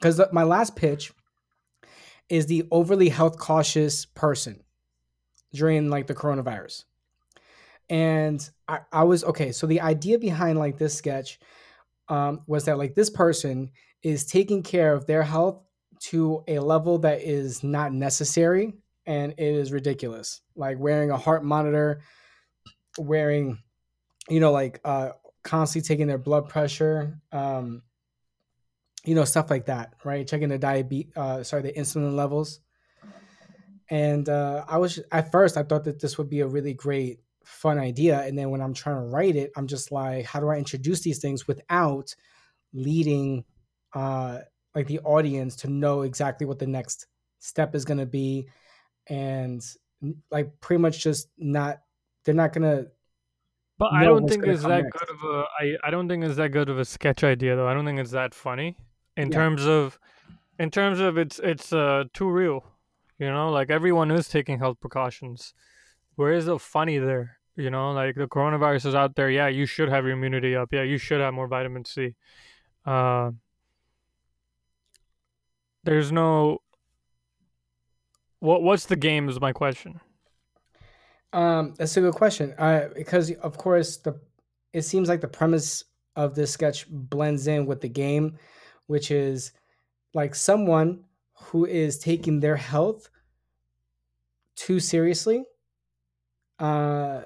Cuz 0.00 0.20
my 0.32 0.42
last 0.42 0.76
pitch 0.76 1.12
is 2.28 2.46
the 2.46 2.66
overly 2.70 3.08
health 3.08 3.38
cautious 3.38 4.04
person 4.04 4.62
during 5.52 5.90
like 5.90 6.06
the 6.06 6.14
coronavirus. 6.14 6.84
And 7.90 8.48
I, 8.68 8.80
I 8.90 9.02
was 9.04 9.24
okay. 9.24 9.52
So 9.52 9.66
the 9.66 9.80
idea 9.80 10.18
behind 10.18 10.58
like 10.58 10.78
this 10.78 10.96
sketch 10.96 11.38
um, 12.08 12.40
was 12.46 12.64
that 12.64 12.78
like 12.78 12.94
this 12.94 13.10
person 13.10 13.70
is 14.02 14.24
taking 14.24 14.62
care 14.62 14.92
of 14.94 15.06
their 15.06 15.22
health 15.22 15.60
to 16.00 16.42
a 16.48 16.58
level 16.58 16.98
that 16.98 17.20
is 17.22 17.62
not 17.62 17.92
necessary 17.92 18.74
and 19.06 19.32
it 19.32 19.54
is 19.54 19.72
ridiculous. 19.72 20.40
Like 20.56 20.78
wearing 20.78 21.10
a 21.10 21.16
heart 21.16 21.44
monitor, 21.44 22.02
wearing, 22.98 23.58
you 24.28 24.40
know, 24.40 24.52
like 24.52 24.80
uh, 24.84 25.10
constantly 25.42 25.86
taking 25.86 26.06
their 26.06 26.18
blood 26.18 26.48
pressure, 26.48 27.20
um, 27.30 27.82
you 29.04 29.14
know, 29.14 29.24
stuff 29.24 29.50
like 29.50 29.66
that, 29.66 29.94
right? 30.04 30.26
Checking 30.26 30.48
the 30.48 30.58
diabetes, 30.58 31.12
uh, 31.16 31.42
sorry, 31.42 31.62
the 31.62 31.72
insulin 31.72 32.14
levels. 32.14 32.60
And 33.90 34.28
uh, 34.28 34.64
I 34.68 34.78
was 34.78 35.00
at 35.10 35.30
first 35.32 35.56
I 35.56 35.64
thought 35.64 35.84
that 35.84 36.00
this 36.00 36.16
would 36.16 36.30
be 36.30 36.40
a 36.40 36.46
really 36.46 36.72
great, 36.72 37.20
fun 37.44 37.78
idea, 37.78 38.20
and 38.20 38.38
then 38.38 38.50
when 38.50 38.60
I'm 38.60 38.74
trying 38.74 38.96
to 38.96 39.02
write 39.02 39.36
it, 39.36 39.50
I'm 39.56 39.66
just 39.66 39.92
like, 39.92 40.24
how 40.24 40.40
do 40.40 40.48
I 40.48 40.56
introduce 40.56 41.00
these 41.00 41.18
things 41.18 41.46
without 41.46 42.14
leading, 42.72 43.44
uh, 43.92 44.38
like 44.74 44.86
the 44.86 45.00
audience 45.00 45.56
to 45.56 45.68
know 45.68 46.02
exactly 46.02 46.46
what 46.46 46.58
the 46.58 46.66
next 46.66 47.06
step 47.40 47.74
is 47.74 47.84
going 47.84 47.98
to 47.98 48.06
be, 48.06 48.48
and 49.08 49.62
like 50.30 50.58
pretty 50.60 50.80
much 50.80 51.02
just 51.02 51.28
not, 51.36 51.80
they're 52.24 52.34
not 52.34 52.52
gonna 52.52 52.86
but 53.78 53.92
I 53.92 54.04
don't 54.04 54.28
think 54.28 54.46
it's 54.46 54.62
that 54.62 54.84
next. 54.84 54.92
good 54.92 55.10
of 55.10 55.24
a. 55.24 55.44
I, 55.58 55.76
I 55.82 55.90
don't 55.90 56.08
think 56.08 56.22
it's 56.22 56.36
that 56.36 56.52
good 56.52 56.68
of 56.68 56.78
a 56.78 56.84
sketch 56.84 57.24
idea 57.24 57.56
though. 57.56 57.66
I 57.66 57.74
don't 57.74 57.84
think 57.84 57.98
it's 57.98 58.12
that 58.12 58.32
funny 58.32 58.76
in 59.16 59.30
yeah. 59.30 59.36
terms 59.36 59.66
of 59.66 59.98
in 60.58 60.70
terms 60.70 61.00
of 61.00 61.18
it's 61.18 61.38
it's 61.38 61.72
uh 61.72 62.04
too 62.12 62.28
real. 62.28 62.64
You 63.18 63.30
know, 63.30 63.50
like 63.50 63.70
everyone 63.70 64.10
is 64.10 64.28
taking 64.28 64.58
health 64.58 64.80
precautions. 64.80 65.54
Where 66.16 66.32
is 66.32 66.46
the 66.46 66.58
funny 66.58 66.98
there? 66.98 67.38
You 67.56 67.70
know, 67.70 67.92
like 67.92 68.16
the 68.16 68.26
coronavirus 68.26 68.86
is 68.86 68.94
out 68.94 69.14
there. 69.14 69.30
Yeah, 69.30 69.48
you 69.48 69.66
should 69.66 69.88
have 69.88 70.04
your 70.04 70.14
immunity 70.14 70.56
up. 70.56 70.70
Yeah, 70.72 70.82
you 70.82 70.98
should 70.98 71.20
have 71.20 71.34
more 71.34 71.46
vitamin 71.46 71.84
C. 71.84 72.14
Uh, 72.86 73.32
there's 75.84 76.10
no. 76.10 76.58
What 78.40 78.62
what's 78.62 78.86
the 78.86 78.96
game 78.96 79.28
is 79.28 79.40
my 79.40 79.52
question. 79.52 80.00
Um, 81.32 81.74
that's 81.78 81.96
a 81.96 82.00
good 82.00 82.14
question. 82.14 82.54
Uh, 82.58 82.88
because 82.94 83.30
of 83.32 83.56
course 83.56 83.98
the 83.98 84.18
it 84.72 84.82
seems 84.82 85.08
like 85.08 85.20
the 85.20 85.28
premise 85.28 85.84
of 86.16 86.34
this 86.34 86.50
sketch 86.50 86.86
blends 86.88 87.46
in 87.46 87.66
with 87.66 87.80
the 87.80 87.88
game, 87.88 88.38
which 88.86 89.10
is 89.10 89.52
like 90.14 90.34
someone 90.34 91.04
who 91.34 91.64
is 91.64 91.98
taking 91.98 92.40
their 92.40 92.56
health 92.56 93.08
too 94.56 94.80
seriously. 94.80 95.44
Uh, 96.58 97.22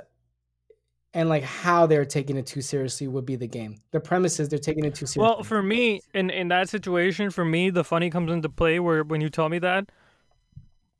and 1.16 1.30
like 1.30 1.42
how 1.42 1.86
they're 1.86 2.04
taking 2.04 2.36
it 2.36 2.46
too 2.46 2.60
seriously 2.60 3.08
would 3.08 3.24
be 3.24 3.36
the 3.36 3.46
game. 3.46 3.76
The 3.90 4.00
premise 4.00 4.38
is 4.38 4.50
they're 4.50 4.58
taking 4.58 4.84
it 4.84 4.94
too 4.94 5.06
seriously. 5.06 5.22
Well, 5.22 5.42
for 5.42 5.62
me, 5.62 6.02
in 6.12 6.28
in 6.28 6.48
that 6.48 6.68
situation, 6.68 7.30
for 7.30 7.44
me, 7.44 7.70
the 7.70 7.84
funny 7.84 8.10
comes 8.10 8.30
into 8.30 8.50
play 8.50 8.78
where 8.80 9.02
when 9.02 9.22
you 9.22 9.30
tell 9.30 9.48
me 9.48 9.58
that, 9.60 9.90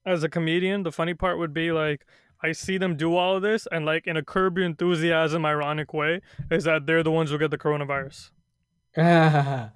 as 0.06 0.24
a 0.24 0.28
comedian, 0.30 0.84
the 0.84 0.92
funny 0.92 1.12
part 1.12 1.38
would 1.38 1.52
be 1.52 1.70
like 1.70 2.06
I 2.42 2.52
see 2.52 2.78
them 2.78 2.96
do 2.96 3.14
all 3.14 3.36
of 3.36 3.42
this, 3.42 3.66
and 3.70 3.84
like 3.84 4.06
in 4.06 4.16
a 4.16 4.22
Curb 4.22 4.56
Enthusiasm 4.56 5.44
ironic 5.44 5.92
way, 5.92 6.22
is 6.50 6.64
that 6.64 6.86
they're 6.86 7.02
the 7.02 7.10
ones 7.10 7.30
who 7.30 7.38
get 7.38 7.50
the 7.50 7.58
coronavirus. 7.58 8.30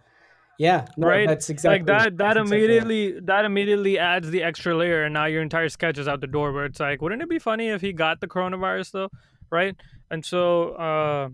yeah, 0.61 0.85
no, 0.99 1.07
right. 1.07 1.27
That's 1.27 1.49
exactly 1.49 1.79
like 1.79 1.87
that. 1.87 2.19
That 2.19 2.19
that's 2.19 2.39
exactly 2.39 2.59
immediately 2.59 3.21
that 3.21 3.47
immediately 3.47 3.99
adds 3.99 4.29
the 4.29 4.43
extra 4.43 4.77
layer, 4.77 5.05
and 5.05 5.15
now 5.15 5.25
your 5.25 5.41
entire 5.41 5.71
sketch 5.71 5.97
is 5.97 6.07
out 6.07 6.21
the 6.21 6.27
door. 6.27 6.53
Where 6.53 6.67
it's 6.67 6.79
like, 6.79 7.01
wouldn't 7.01 7.23
it 7.23 7.31
be 7.31 7.39
funny 7.39 7.71
if 7.71 7.81
he 7.81 7.95
got 7.95 8.21
the 8.21 8.29
coronavirus 8.29 8.91
though, 8.91 9.09
right? 9.49 9.75
And 10.11 10.23
so 10.23 10.73
uh, 10.73 11.31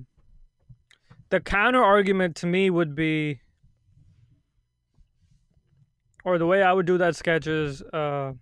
the 1.31 1.41
counter 1.41 1.83
argument 1.83 2.37
to 2.37 2.47
me 2.47 2.71
would 2.71 2.95
be, 2.95 3.41
or 6.25 6.39
the 6.39 6.47
way 6.47 6.63
I 6.63 6.73
would 6.73 6.87
do 6.87 6.97
that 6.99 7.17
sketch 7.17 7.49
is. 7.49 7.83
Uh, 7.83 8.35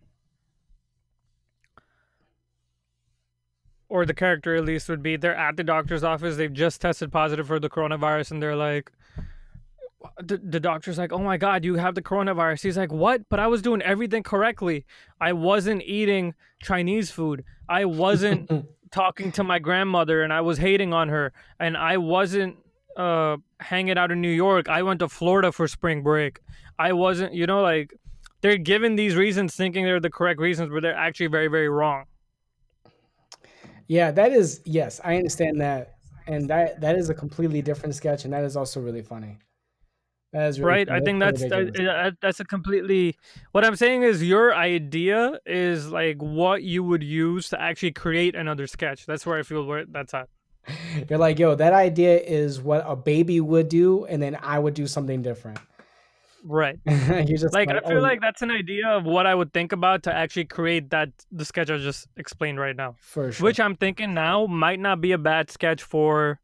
or 3.88 4.04
the 4.04 4.12
character 4.12 4.54
at 4.56 4.64
least 4.64 4.88
would 4.90 5.02
be 5.02 5.16
they're 5.16 5.36
at 5.36 5.56
the 5.56 5.62
doctor's 5.62 6.02
office 6.02 6.36
they've 6.36 6.52
just 6.52 6.80
tested 6.80 7.12
positive 7.12 7.46
for 7.46 7.60
the 7.60 7.70
coronavirus 7.70 8.32
and 8.32 8.42
they're 8.42 8.56
like 8.56 8.90
the, 10.18 10.38
the 10.38 10.60
doctor's 10.60 10.98
like 10.98 11.12
oh 11.12 11.18
my 11.18 11.36
god 11.36 11.64
you 11.64 11.74
have 11.76 11.94
the 11.94 12.02
coronavirus. 12.02 12.62
He's 12.62 12.76
like 12.76 12.92
what? 12.92 13.22
But 13.28 13.40
i 13.40 13.46
was 13.46 13.62
doing 13.62 13.82
everything 13.82 14.22
correctly. 14.22 14.84
I 15.20 15.32
wasn't 15.32 15.82
eating 15.82 16.34
chinese 16.62 17.10
food. 17.10 17.44
I 17.68 17.84
wasn't 17.84 18.50
talking 18.90 19.32
to 19.32 19.44
my 19.44 19.58
grandmother 19.58 20.22
and 20.22 20.32
i 20.32 20.40
was 20.40 20.58
hating 20.58 20.92
on 20.92 21.08
her. 21.08 21.32
And 21.58 21.76
i 21.76 21.96
wasn't 21.96 22.56
uh 22.96 23.36
hanging 23.60 23.98
out 23.98 24.10
in 24.10 24.20
new 24.20 24.28
york. 24.28 24.68
I 24.68 24.82
went 24.82 25.00
to 25.00 25.08
florida 25.08 25.52
for 25.52 25.66
spring 25.68 26.02
break. 26.02 26.40
I 26.78 26.92
wasn't 26.92 27.34
you 27.34 27.46
know 27.46 27.62
like 27.62 27.94
they're 28.40 28.58
given 28.58 28.96
these 28.96 29.16
reasons 29.16 29.56
thinking 29.56 29.84
they're 29.84 30.00
the 30.00 30.10
correct 30.10 30.40
reasons 30.40 30.70
but 30.72 30.82
they're 30.82 30.94
actually 30.94 31.28
very 31.28 31.48
very 31.48 31.68
wrong. 31.68 32.04
Yeah, 33.86 34.10
that 34.12 34.32
is 34.32 34.60
yes, 34.64 35.00
I 35.04 35.16
understand 35.16 35.60
that, 35.60 35.96
and 36.26 36.48
that 36.48 36.80
that 36.80 36.96
is 36.96 37.10
a 37.10 37.14
completely 37.14 37.60
different 37.60 37.94
sketch, 37.94 38.24
and 38.24 38.32
that 38.32 38.44
is 38.44 38.56
also 38.56 38.80
really 38.80 39.02
funny. 39.02 39.38
Really 40.34 40.60
right 40.60 40.90
i 40.90 41.00
think 41.00 41.20
That's 41.20 41.42
that's 41.42 41.70
that, 41.78 42.16
that's 42.20 42.40
a 42.40 42.44
completely 42.44 43.16
what 43.52 43.64
i'm 43.64 43.76
saying 43.76 44.02
is 44.02 44.22
your 44.22 44.54
idea 44.54 45.38
is 45.46 45.90
like 45.90 46.20
what 46.20 46.62
you 46.62 46.82
would 46.82 47.02
use 47.02 47.48
to 47.50 47.60
actually 47.60 47.92
create 47.92 48.34
another 48.34 48.66
sketch. 48.66 49.06
That's 49.06 49.24
where 49.24 49.38
i 49.38 49.42
feel 49.42 49.64
where 49.64 49.84
that's 49.86 50.14
at. 50.14 50.28
You're 51.08 51.18
like, 51.18 51.38
yo, 51.38 51.54
that 51.54 51.72
idea 51.72 52.18
is 52.18 52.60
what 52.60 52.82
a 52.86 52.96
baby 52.96 53.40
would 53.40 53.68
do, 53.68 54.06
and 54.06 54.22
then 54.22 54.38
I 54.42 54.58
would 54.58 54.72
do 54.72 54.86
something 54.86 55.20
different. 55.20 55.58
right. 56.42 56.78
You're 56.86 57.38
just 57.38 57.52
like 57.54 57.68
like, 57.68 57.84
i 57.84 57.88
feel 57.88 57.98
oh, 57.98 58.00
like 58.00 58.20
that's 58.20 58.42
an 58.42 58.50
idea 58.50 58.88
of 58.88 59.04
what 59.04 59.26
i 59.26 59.34
would 59.34 59.52
think 59.52 59.72
about 59.72 60.02
to 60.04 60.14
actually 60.14 60.44
create 60.44 60.90
that 60.90 61.08
the 61.32 61.44
sketch 61.44 61.70
i 61.70 61.78
just 61.78 62.06
explained 62.16 62.58
right 62.58 62.76
now. 62.76 62.96
For 63.00 63.32
sure. 63.32 63.44
which 63.44 63.60
i'm 63.60 63.76
thinking 63.76 64.14
now 64.14 64.46
might 64.46 64.80
not 64.80 65.00
be 65.00 65.12
a 65.12 65.18
bad 65.18 65.50
sketch 65.50 65.82
for 65.82 66.40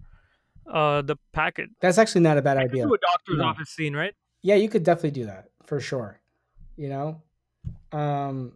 uh 0.72 1.02
the 1.02 1.16
packet 1.32 1.68
That's 1.80 1.98
actually 1.98 2.22
not 2.22 2.38
a 2.38 2.42
bad 2.42 2.56
idea. 2.56 2.86
do 2.86 2.94
a 2.94 2.98
doctor's 2.98 3.38
No. 3.38 3.44
office 3.44 3.70
scene 3.70 3.94
right 3.94 4.14
Yeah, 4.42 4.54
you 4.56 4.68
could 4.68 4.84
definitely 4.84 5.10
do 5.22 5.26
that 5.26 5.50
for 5.64 5.80
sure. 5.80 6.20
You 6.76 6.88
know, 6.88 7.22
um, 7.92 8.52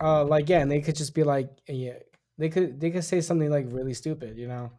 uh, 0.00 0.24
like 0.24 0.48
yeah, 0.48 0.60
and 0.60 0.70
they 0.70 0.80
could 0.80 0.94
just 0.96 1.14
be 1.14 1.24
like, 1.24 1.48
yeah, 1.66 1.94
they 2.38 2.48
could 2.48 2.80
they 2.80 2.90
could 2.90 3.04
say 3.04 3.20
something 3.20 3.50
like 3.50 3.66
really 3.70 3.94
stupid. 3.94 4.36
You 4.38 4.46
know, 4.48 4.70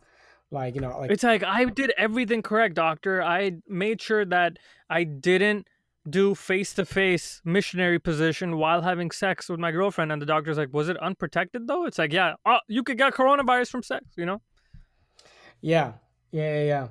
like 0.51 0.75
you 0.75 0.81
know, 0.81 0.97
like 0.99 1.11
It's 1.11 1.23
like 1.23 1.43
I 1.43 1.65
did 1.65 1.91
everything 1.97 2.41
correct, 2.41 2.75
doctor. 2.75 3.21
I 3.21 3.57
made 3.67 4.01
sure 4.01 4.23
that 4.25 4.57
I 4.89 5.03
didn't 5.03 5.67
do 6.09 6.35
face 6.35 6.73
to 6.75 6.85
face 6.85 7.41
missionary 7.43 7.99
position 7.99 8.57
while 8.57 8.81
having 8.81 9.11
sex 9.11 9.49
with 9.49 9.59
my 9.59 9.71
girlfriend. 9.71 10.11
And 10.11 10.21
the 10.21 10.25
doctor's 10.25 10.57
like, 10.57 10.69
Was 10.71 10.87
it 10.87 10.97
unprotected 10.97 11.67
though? 11.67 11.85
It's 11.85 11.97
like, 11.97 12.13
Yeah, 12.13 12.35
oh, 12.45 12.59
you 12.69 12.83
could 12.83 12.97
get 12.97 13.13
coronavirus 13.13 13.69
from 13.71 13.83
sex, 13.83 14.05
you 14.15 14.25
know? 14.25 14.41
Yeah, 15.61 15.93
yeah, 16.31 16.63
yeah, 16.63 16.89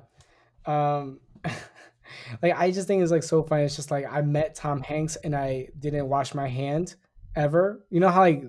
yeah. 0.67 0.93
Um, 0.99 1.19
like 2.41 2.53
I 2.55 2.71
just 2.71 2.87
think 2.87 3.01
it's 3.03 3.11
like 3.11 3.23
so 3.23 3.43
funny. 3.43 3.63
It's 3.63 3.75
just 3.75 3.91
like 3.91 4.05
I 4.09 4.21
met 4.21 4.55
Tom 4.55 4.81
Hanks 4.81 5.15
and 5.17 5.35
I 5.35 5.69
didn't 5.79 6.07
wash 6.09 6.33
my 6.33 6.47
hand 6.47 6.95
ever. 7.35 7.85
You 7.89 7.99
know 7.99 8.09
how 8.09 8.21
like 8.21 8.43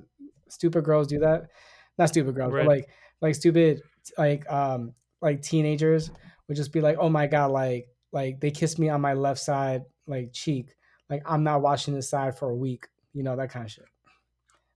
stupid 0.49 0.85
girls 0.85 1.07
do 1.09 1.21
that? 1.21 1.51
Not 1.99 2.09
stupid 2.09 2.35
girls, 2.35 2.55
but 2.57 2.65
Right. 2.65 2.67
like 2.67 2.89
like 3.21 3.35
stupid 3.35 3.83
like 4.17 4.51
um 4.51 4.95
like 5.21 5.43
teenagers 5.43 6.11
would 6.49 6.57
just 6.57 6.73
be 6.73 6.81
like, 6.81 6.97
oh 6.99 7.09
my 7.09 7.27
god, 7.27 7.51
like 7.51 7.89
like 8.13 8.41
they 8.41 8.51
kissed 8.51 8.79
me 8.79 8.89
on 8.89 9.01
my 9.01 9.15
left 9.15 9.41
side 9.41 9.83
like 10.07 10.33
cheek. 10.33 10.75
Like 11.11 11.23
I'm 11.27 11.45
not 11.45 11.63
washing 11.63 11.95
this 11.95 12.09
side 12.09 12.39
for 12.39 12.51
a 12.51 12.57
week. 12.57 12.89
You 13.13 13.23
know 13.23 13.37
that 13.37 13.51
kind 13.51 13.65
of 13.65 13.73
shit. 13.73 13.87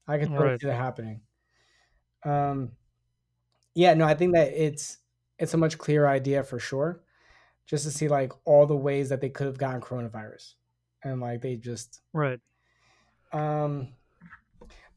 I 0.07 0.18
can 0.18 0.28
totally 0.36 0.53
Right. 0.53 0.61
see 0.61 0.66
that 0.68 0.76
happening. 0.76 1.22
Um, 2.24 2.72
yeah, 3.74 3.95
no, 3.95 4.05
I 4.05 4.14
think 4.14 4.34
that 4.34 4.49
it's 4.53 4.99
it's 5.43 5.55
a 5.55 5.59
much 5.59 5.76
clearer 5.76 6.07
idea 6.07 6.45
for 6.45 6.61
sure. 6.61 7.01
Just 7.66 7.84
to 7.84 7.90
see 7.90 8.09
like 8.09 8.32
all 8.45 8.64
the 8.66 8.76
ways 8.76 9.09
that 9.09 9.20
they 9.20 9.28
could 9.28 9.47
have 9.47 9.59
gotten 9.59 9.80
coronavirus, 9.80 10.55
and 11.03 11.20
like 11.20 11.43
they 11.43 11.57
just 11.57 12.01
Right. 12.12 12.40
um. 13.32 13.88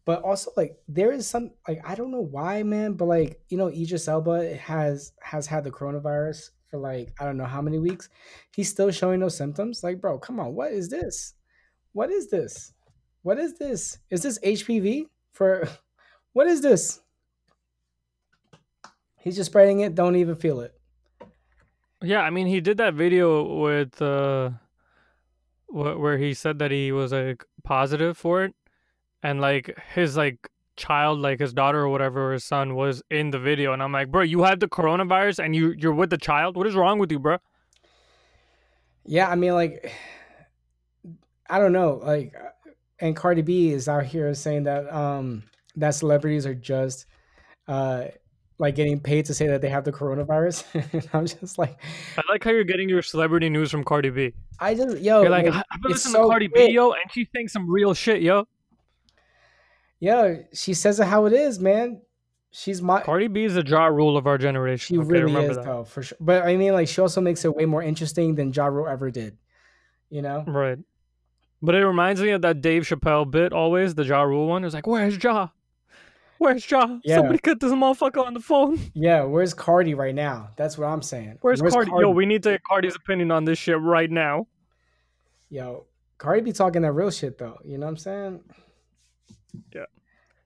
But 0.06 0.22
also 0.22 0.52
like 0.56 0.78
there 0.88 1.12
is 1.12 1.28
some 1.28 1.52
like 1.68 1.82
I 1.84 1.96
don't 1.96 2.12
know 2.12 2.22
why, 2.22 2.62
man, 2.62 2.94
but 2.94 3.06
like 3.06 3.42
you 3.50 3.58
know 3.58 3.70
Idris 3.70 4.08
Elba 4.08 4.56
has 4.56 5.14
has 5.22 5.48
had 5.48 5.64
the 5.64 5.72
coronavirus 5.72 6.52
for 6.68 6.78
like 6.78 7.14
I 7.20 7.26
don't 7.26 7.38
know 7.38 7.46
how 7.46 7.62
many 7.62 7.80
weeks. 7.80 8.10
He's 8.56 8.70
still 8.70 8.92
showing 8.92 9.20
no 9.20 9.30
symptoms. 9.30 9.84
Like, 9.84 10.00
bro, 10.00 10.20
come 10.20 10.40
on, 10.40 10.54
what 10.54 10.72
is 10.72 10.90
this? 10.90 11.34
What 11.94 12.12
is 12.12 12.30
this? 12.30 12.74
What 13.24 13.40
is 13.40 13.58
this? 13.58 13.98
Is 14.12 14.22
this 14.22 14.38
HPV 14.40 15.08
for? 15.34 15.68
What 16.34 16.48
is 16.48 16.62
this? 16.62 17.00
He's 19.26 19.36
just 19.36 19.50
spreading 19.50 19.80
it. 19.80 19.96
Don't 19.96 20.16
even 20.16 20.36
feel 20.36 20.62
it. 20.62 20.74
Yeah, 22.02 22.22
I 22.22 22.30
mean, 22.30 22.46
he 22.46 22.62
did 22.62 22.78
that 22.78 22.94
video 22.94 23.60
with, 23.60 24.00
uh, 24.00 24.52
wh- 25.66 26.00
where 26.00 26.20
he 26.20 26.36
said 26.36 26.60
that 26.60 26.70
he 26.70 26.92
was 26.92 27.12
like 27.12 27.44
positive 27.64 28.18
for 28.18 28.44
it. 28.44 28.54
And 29.24 29.42
like 29.42 29.76
his 29.96 30.16
like 30.16 30.48
child, 30.78 31.20
like 31.20 31.40
his 31.40 31.54
daughter 31.54 31.80
or 31.80 31.90
whatever, 31.90 32.30
or 32.30 32.34
his 32.34 32.44
son 32.44 32.76
was 32.76 33.02
in 33.10 33.32
the 33.32 33.40
video. 33.40 33.74
And 33.74 33.82
I'm 33.82 33.92
like, 33.92 34.12
Bro, 34.12 34.22
you 34.22 34.44
had 34.44 34.60
the 34.60 34.68
coronavirus 34.68 35.44
and 35.44 35.56
you, 35.56 35.74
you're 35.76 35.92
with 35.92 36.12
the 36.12 36.20
child? 36.20 36.56
What 36.56 36.68
is 36.68 36.76
wrong 36.76 37.00
with 37.00 37.12
you, 37.12 37.18
bro? 37.18 37.40
Yeah, 39.06 39.28
I 39.28 39.34
mean, 39.36 39.54
like, 39.54 39.92
I 41.50 41.58
don't 41.58 41.74
know, 41.74 42.00
like, 42.04 42.36
and 43.00 43.16
Cardi 43.16 43.42
B 43.42 43.72
is 43.72 43.88
out 43.88 44.06
here 44.06 44.34
saying 44.36 44.64
that 44.64 44.92
um 44.94 45.44
that 45.76 45.96
celebrities 45.96 46.46
are 46.46 46.56
just 46.56 47.06
uh 47.68 48.06
like 48.58 48.76
getting 48.76 49.00
paid 49.00 49.26
to 49.26 49.34
say 49.34 49.48
that 49.48 49.62
they 49.62 49.70
have 49.70 49.84
the 49.84 49.92
coronavirus. 49.92 50.64
and 50.94 51.08
I'm 51.14 51.26
just 51.26 51.58
like, 51.58 51.78
I 52.18 52.22
like 52.30 52.44
how 52.44 52.52
you're 52.52 52.64
getting 52.64 52.90
your 52.90 53.02
celebrity 53.02 53.50
news 53.50 53.72
from 53.72 53.84
Cardi 53.84 54.10
B. 54.10 54.34
I 54.60 54.76
just 54.76 55.00
yo, 55.00 55.22
You're 55.22 55.30
like, 55.30 55.48
I've 55.48 55.64
been 55.82 55.92
listening 55.92 56.14
so 56.14 56.24
to 56.24 56.30
Cardi 56.30 56.48
quick. 56.48 56.68
B, 56.68 56.74
yo, 56.74 56.92
and 56.92 57.12
she 57.12 57.26
thinks 57.26 57.54
some 57.54 57.70
real 57.70 57.94
shit, 57.94 58.22
yo. 58.22 58.48
yo, 60.00 60.44
she 60.54 60.74
says 60.74 61.00
it 61.00 61.08
how 61.08 61.26
it 61.26 61.34
is, 61.34 61.60
man. 61.60 62.02
She's 62.52 62.82
my 62.82 63.02
Cardi 63.02 63.28
B 63.28 63.44
is 63.44 63.56
the 63.56 63.66
Ja 63.66 63.88
Rule 63.88 64.16
of 64.16 64.28
our 64.28 64.38
generation. 64.38 64.96
she 64.96 64.98
okay, 64.98 65.08
really 65.10 65.26
remember 65.26 65.52
is 65.52 65.58
that. 65.58 65.66
though, 65.66 65.84
for 65.84 66.04
sure. 66.04 66.18
But 66.22 66.44
I 66.44 66.56
mean, 66.56 66.72
like, 66.72 66.88
she 66.88 67.02
also 67.02 67.20
makes 67.20 67.44
it 67.44 67.54
way 67.54 67.66
more 67.66 67.84
interesting 67.84 68.36
than 68.36 68.54
Ja 68.54 68.68
Rule 68.68 68.88
ever 68.88 69.12
did. 69.12 69.38
You 70.10 70.22
know? 70.22 70.46
Right. 70.48 70.78
But 71.62 71.76
it 71.76 71.86
reminds 71.86 72.22
me 72.22 72.30
of 72.30 72.44
that 72.44 72.62
Dave 72.62 72.84
Chappelle 72.84 73.30
bit 73.30 73.52
always, 73.52 73.96
the 73.96 74.06
Ja 74.06 74.22
Rule 74.22 74.48
one. 74.48 74.64
It 74.64 74.68
was 74.68 74.74
like, 74.74 74.88
Where's 74.88 75.22
Ja? 75.22 75.50
Where's 76.46 76.70
Ja? 76.70 77.00
Yeah. 77.04 77.16
Somebody 77.16 77.40
get 77.42 77.60
this 77.60 77.72
motherfucker 77.72 78.24
on 78.24 78.36
the 78.36 78.40
phone. 78.40 78.80
Yeah, 78.94 79.24
where's 79.24 79.56
Cardi 79.56 79.96
right 79.96 80.14
now? 80.14 80.50
That's 80.58 80.78
what 80.78 80.86
I'm 80.86 81.02
saying. 81.02 81.40
Where's, 81.42 81.60
Cardi? 81.60 81.90
Yo, 82.00 82.12
we 82.12 82.28
need 82.28 82.44
to 82.44 82.52
get 82.52 82.64
Cardi's 82.64 82.96
opinion 82.96 83.32
on 83.32 83.46
this 83.46 83.58
shit 83.58 83.80
right 83.80 84.12
now. 84.12 84.46
Yo, 85.50 85.88
Cardi 86.20 86.42
be 86.42 86.52
talking 86.52 86.84
that 86.84 86.92
real 86.92 87.10
shit 87.10 87.40
though. 87.40 87.58
You 87.66 87.80
know 87.80 87.88
what 87.88 87.94
I'm 87.94 87.98
saying? 87.98 88.44
Yeah. 89.74 89.86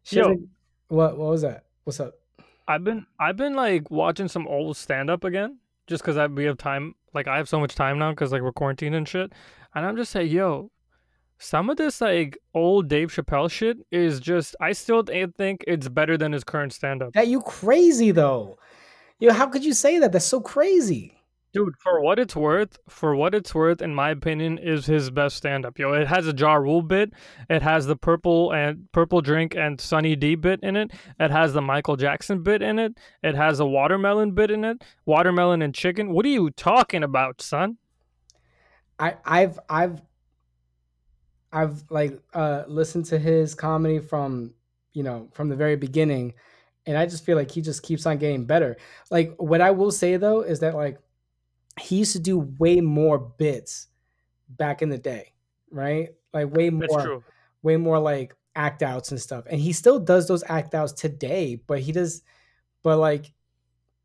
She 0.03 0.17
Yo. 0.17 0.37
what 0.87 1.17
what 1.17 1.31
was 1.31 1.41
that? 1.41 1.65
What's 1.83 1.99
up? 1.99 2.13
I've 2.65 2.85
been 2.85 3.05
I've 3.19 3.35
been 3.35 3.53
like 3.53 3.91
watching 3.91 4.29
some 4.29 4.47
old 4.47 4.77
stand 4.77 5.09
up 5.09 5.25
again, 5.25 5.59
just 5.87 6.01
because 6.01 6.15
I 6.15 6.27
we 6.27 6.45
have 6.45 6.57
time. 6.57 6.95
Like 7.13 7.27
I 7.27 7.37
have 7.37 7.49
so 7.49 7.59
much 7.59 7.75
time 7.75 7.99
now 7.99 8.11
because 8.11 8.31
like 8.31 8.41
we're 8.41 8.53
quarantined 8.53 8.95
and 8.95 9.07
shit. 9.07 9.33
And 9.75 9.85
I'm 9.85 9.97
just 9.97 10.11
saying, 10.11 10.31
yo, 10.31 10.71
some 11.39 11.69
of 11.69 11.77
this 11.77 12.01
like 12.01 12.37
old 12.53 12.87
Dave 12.89 13.09
Chappelle 13.09 13.49
shit 13.49 13.77
is 13.91 14.19
just. 14.19 14.55
I 14.61 14.73
still 14.73 15.03
think 15.03 15.63
it's 15.67 15.89
better 15.89 16.17
than 16.17 16.33
his 16.33 16.43
current 16.43 16.73
stand 16.73 17.01
up. 17.01 17.13
That 17.13 17.27
you 17.27 17.41
crazy 17.41 18.11
though. 18.11 18.57
Yo, 19.19 19.33
how 19.33 19.47
could 19.47 19.65
you 19.65 19.73
say 19.73 19.99
that? 19.99 20.11
That's 20.11 20.25
so 20.25 20.39
crazy. 20.39 21.15
Dude, 21.51 21.75
for 21.79 21.99
what 21.99 22.19
it's 22.19 22.35
worth, 22.35 22.77
for 22.87 23.15
what 23.15 23.33
it's 23.33 23.55
worth, 23.55 23.81
in 23.81 23.95
my 23.95 24.11
opinion, 24.11 24.59
is 24.59 24.85
his 24.85 25.09
best 25.09 25.35
stand 25.35 25.65
up. 25.65 25.79
Yo, 25.79 25.93
it 25.93 26.07
has 26.07 26.27
a 26.27 26.35
Ja 26.35 26.53
Rule 26.53 26.83
bit. 26.83 27.11
It 27.49 27.63
has 27.63 27.87
the 27.87 27.95
purple 27.95 28.53
and 28.53 28.87
purple 28.91 29.19
drink 29.21 29.55
and 29.55 29.81
Sunny 29.81 30.15
D 30.15 30.35
bit 30.35 30.59
in 30.61 30.75
it. 30.75 30.91
It 31.19 31.31
has 31.31 31.53
the 31.53 31.61
Michael 31.61 31.95
Jackson 31.95 32.43
bit 32.43 32.61
in 32.61 32.77
it. 32.77 32.99
It 33.23 33.33
has 33.33 33.59
a 33.59 33.65
watermelon 33.65 34.33
bit 34.33 34.51
in 34.51 34.63
it. 34.63 34.83
Watermelon 35.07 35.63
and 35.63 35.73
chicken. 35.73 36.13
What 36.13 36.23
are 36.25 36.29
you 36.29 36.51
talking 36.51 37.01
about, 37.01 37.41
son? 37.41 37.77
I 38.99 39.15
I've 39.25 39.57
I've 39.69 40.01
I've 41.51 41.89
like 41.89 42.21
uh 42.33 42.63
listened 42.67 43.05
to 43.05 43.19
his 43.19 43.55
comedy 43.55 43.99
from 43.99 44.53
you 44.93 45.03
know 45.03 45.29
from 45.33 45.49
the 45.49 45.55
very 45.55 45.75
beginning 45.75 46.35
and 46.85 46.97
I 46.97 47.05
just 47.05 47.25
feel 47.25 47.35
like 47.37 47.51
he 47.51 47.61
just 47.61 47.83
keeps 47.83 48.05
on 48.05 48.17
getting 48.17 48.45
better. 48.45 48.77
Like 49.11 49.35
what 49.37 49.61
I 49.61 49.71
will 49.71 49.91
say 49.91 50.17
though 50.17 50.41
is 50.41 50.59
that 50.61 50.75
like 50.75 50.99
he 51.79 51.99
used 51.99 52.13
to 52.13 52.19
do 52.19 52.39
way 52.39 52.81
more 52.81 53.17
bits 53.19 53.87
back 54.49 54.81
in 54.81 54.89
the 54.89 54.97
day, 54.97 55.33
right? 55.71 56.09
Like 56.33 56.51
way 56.51 56.69
more 56.69 57.15
way 57.63 57.77
more 57.77 57.99
like 57.99 58.35
act 58.55 58.83
outs 58.83 59.11
and 59.11 59.21
stuff. 59.21 59.45
And 59.49 59.59
he 59.61 59.73
still 59.73 59.99
does 59.99 60.27
those 60.27 60.43
act 60.47 60.75
outs 60.75 60.93
today, 60.93 61.55
but 61.55 61.81
he 61.81 61.91
does 61.91 62.23
but 62.83 62.97
like 62.97 63.33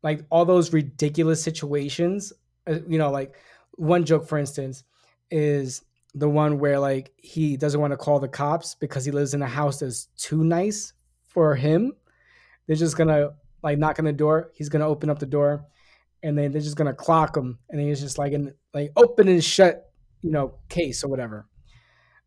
like 0.03 0.25
all 0.29 0.45
those 0.45 0.73
ridiculous 0.73 1.43
situations, 1.43 2.31
uh, 2.67 2.79
you 2.87 2.97
know, 2.97 3.11
like 3.11 3.35
one 3.73 4.05
joke 4.05 4.27
for 4.27 4.37
instance 4.37 4.83
is 5.31 5.83
the 6.15 6.29
one 6.29 6.59
where 6.59 6.79
like 6.79 7.11
he 7.17 7.57
doesn't 7.57 7.79
want 7.79 7.91
to 7.91 7.97
call 7.97 8.19
the 8.19 8.27
cops 8.27 8.73
because 8.73 9.03
he 9.03 9.11
lives 9.11 9.33
in 9.33 9.41
a 9.41 9.47
house 9.47 9.79
that's 9.81 10.05
too 10.17 10.43
nice 10.43 10.93
for 11.27 11.55
him. 11.55 11.93
They're 12.65 12.77
just 12.77 12.97
gonna 12.97 13.31
like 13.61 13.77
knock 13.77 13.99
on 13.99 14.05
the 14.05 14.13
door. 14.13 14.51
He's 14.55 14.69
gonna 14.69 14.87
open 14.87 15.09
up 15.09 15.19
the 15.19 15.25
door, 15.25 15.65
and 16.23 16.37
then 16.37 16.51
they're 16.53 16.61
just 16.61 16.77
gonna 16.77 16.93
clock 16.93 17.35
him, 17.35 17.59
and 17.69 17.81
he's 17.81 17.99
just 17.99 18.17
like 18.17 18.31
in 18.31 18.53
like 18.73 18.91
open 18.95 19.27
and 19.27 19.43
shut, 19.43 19.91
you 20.21 20.31
know, 20.31 20.55
case 20.69 21.03
or 21.03 21.09
whatever. 21.09 21.45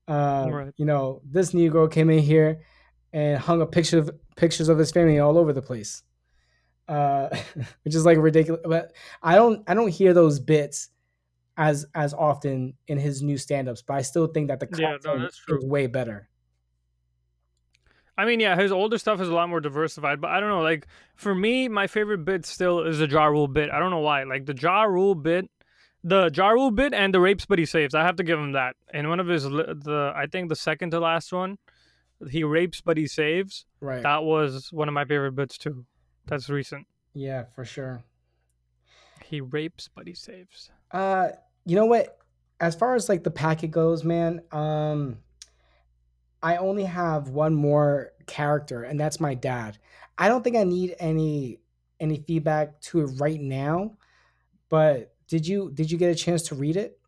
Uh, 0.07 0.49
Right. 0.51 0.73
You 0.77 0.85
know, 0.85 1.23
this 1.25 1.53
Negro 1.53 1.91
came 1.91 2.11
in 2.11 2.21
here 2.21 2.61
and 3.13 3.39
hung 3.39 3.63
a 3.63 3.67
picture 3.67 3.99
of 3.99 4.11
pictures 4.37 4.69
of 4.69 4.79
his 4.79 4.91
family 4.91 5.19
all 5.19 5.39
over 5.39 5.55
the 5.55 5.63
place, 5.63 6.03
uh, 6.89 7.29
which 7.83 7.95
is 7.95 8.05
like 8.05 8.19
ridiculous. 8.19 8.61
But 8.65 8.93
I 9.23 9.35
don't 9.35 9.63
I 9.67 9.73
don't 9.73 9.89
hear 9.89 10.13
those 10.13 10.39
bits 10.41 10.91
as 11.59 11.85
as 11.95 12.15
often 12.15 12.73
in 12.87 12.97
his 12.99 13.21
new 13.23 13.37
stand-ups, 13.37 13.83
but 13.83 13.95
I 13.95 14.03
still 14.03 14.29
think 14.29 14.49
that 14.49 14.61
the 14.61 14.69
Yeah, 14.79 14.97
no, 15.05 15.19
that's 15.19 15.37
true. 15.37 15.59
is 15.59 15.65
way 15.65 15.87
better. 15.89 16.29
I 18.17 18.25
mean, 18.25 18.41
yeah, 18.41 18.57
his 18.57 18.73
older 18.73 18.99
stuff 18.99 19.21
is 19.21 19.29
a 19.29 19.35
lot 19.35 19.49
more 19.49 19.61
diversified, 19.61 20.21
but 20.21 20.31
I 20.31 20.41
don't 20.41 20.49
know. 20.49 20.63
Like 20.63 20.87
for 21.15 21.35
me, 21.35 21.69
my 21.69 21.87
favorite 21.87 22.25
bit 22.25 22.47
still 22.47 22.81
is 22.81 22.99
the 22.99 23.09
Ja 23.09 23.27
Rule 23.27 23.47
bit. 23.47 23.71
I 23.71 23.79
don't 23.79 23.91
know 23.91 24.01
why. 24.01 24.25
Like 24.25 24.47
the 24.47 24.55
Ja 24.61 24.83
Rule 24.83 25.15
bit, 25.15 25.49
the 26.03 26.31
Ja 26.35 26.49
Rule 26.49 26.71
bit, 26.73 26.93
and 26.95 27.15
the 27.15 27.21
rapes 27.21 27.47
but 27.47 27.59
he 27.61 27.65
saves. 27.67 27.95
I 27.95 28.03
have 28.03 28.17
to 28.17 28.25
give 28.25 28.39
him 28.39 28.53
that. 28.53 28.75
And 28.93 29.09
one 29.09 29.21
of 29.21 29.29
his, 29.29 29.45
the 29.45 30.13
I 30.17 30.27
think 30.27 30.49
the 30.49 30.57
second 30.57 30.91
to 30.93 31.01
last 31.01 31.33
one, 31.33 31.59
he 32.29 32.43
rapes 32.43 32.81
but 32.81 32.97
he 32.97 33.07
saves. 33.07 33.67
Right. 33.81 34.03
That 34.03 34.25
was 34.25 34.73
one 34.73 34.89
of 34.89 34.95
my 34.95 35.05
favorite 35.05 35.33
bits 35.37 35.57
too. 35.59 35.85
That's 36.27 36.49
recent. 36.51 36.87
yeah, 37.15 37.45
for 37.55 37.65
sure. 37.65 38.03
He 39.25 39.41
rapes 39.41 39.89
but 39.95 40.07
he 40.09 40.15
saves. 40.15 40.71
Uh, 40.91 41.29
you 41.69 41.77
know 41.77 41.87
what? 41.87 42.19
As 42.61 42.75
far 42.75 42.95
as 42.97 43.09
like 43.09 43.23
the 43.23 43.31
packet 43.31 43.71
goes, 43.71 44.03
man, 44.03 44.41
um, 44.51 45.19
I 46.43 46.57
only 46.57 46.85
have 46.85 47.29
one 47.29 47.55
more 47.55 48.13
character, 48.27 48.83
and 48.83 48.99
that's 48.99 49.21
my 49.21 49.35
dad. 49.35 49.79
I 50.17 50.29
don't 50.29 50.43
think 50.43 50.57
I 50.57 50.65
need 50.65 50.97
any 50.99 51.61
any 52.01 52.25
feedback 52.27 52.81
to 52.81 53.01
it 53.01 53.07
right 53.21 53.41
now. 53.41 53.93
But 54.71 55.15
did 55.29 55.47
you 55.47 55.71
did 55.73 55.91
you 55.91 55.99
get 55.99 56.11
a 56.11 56.15
chance 56.15 56.43
to 56.45 56.55
read 56.55 56.77
it? 56.77 56.99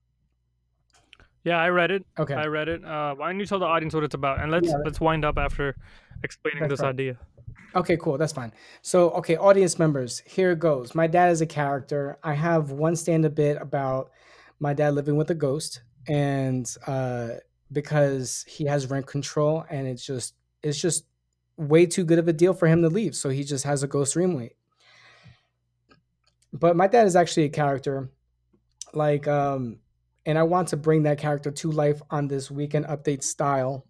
Yeah, 1.42 1.58
I 1.58 1.70
read 1.70 1.90
it. 1.90 2.04
Okay, 2.18 2.34
I 2.34 2.46
read 2.46 2.68
it. 2.68 2.84
Uh, 2.84 3.14
why 3.14 3.30
don't 3.30 3.40
you 3.40 3.46
tell 3.46 3.58
the 3.58 3.64
audience 3.64 3.94
what 3.94 4.04
it's 4.04 4.14
about, 4.14 4.40
and 4.40 4.52
let's 4.52 4.68
Yeah. 4.68 4.76
let's 4.84 5.00
wind 5.00 5.24
up 5.24 5.38
after 5.38 5.74
explaining 6.22 6.68
this 6.68 6.80
right. 6.80 6.90
idea. 6.90 7.16
Okay, 7.74 7.96
cool. 7.96 8.18
That's 8.18 8.32
fine. 8.32 8.52
So, 8.82 9.10
okay, 9.12 9.36
audience 9.36 9.78
members, 9.78 10.20
here 10.26 10.50
it 10.52 10.58
goes. 10.58 10.94
My 10.94 11.06
dad 11.06 11.30
is 11.30 11.40
a 11.40 11.46
character. 11.46 12.18
I 12.22 12.34
have 12.34 12.72
one 12.72 12.96
stand 12.96 13.24
up 13.24 13.36
bit 13.36 13.58
about 13.60 14.10
my 14.60 14.74
dad 14.74 14.94
living 14.94 15.16
with 15.16 15.30
a 15.30 15.34
ghost, 15.34 15.82
and 16.08 16.72
uh, 16.86 17.30
because 17.72 18.44
he 18.48 18.66
has 18.66 18.88
rent 18.90 19.06
control, 19.06 19.64
and 19.70 19.88
it's 19.88 20.04
just 20.06 20.34
it's 20.62 20.80
just 20.80 21.06
way 21.56 21.86
too 21.86 22.04
good 22.04 22.18
of 22.18 22.28
a 22.28 22.32
deal 22.32 22.54
for 22.54 22.68
him 22.68 22.82
to 22.82 22.88
leave. 22.88 23.16
So 23.16 23.30
he 23.30 23.44
just 23.44 23.64
has 23.64 23.82
a 23.82 23.88
ghost 23.88 24.16
roommate. 24.16 24.54
But 26.52 26.76
my 26.76 26.86
dad 26.86 27.06
is 27.06 27.16
actually 27.16 27.44
a 27.44 27.50
character, 27.50 28.10
like, 28.94 29.28
um, 29.28 29.80
and 30.26 30.38
I 30.38 30.44
want 30.44 30.68
to 30.68 30.78
bring 30.78 31.04
that 31.04 31.18
character 31.18 31.50
to 31.50 31.70
life 31.72 32.02
on 32.10 32.28
this 32.28 32.50
weekend 32.50 32.86
update 32.86 33.22
style 33.24 33.86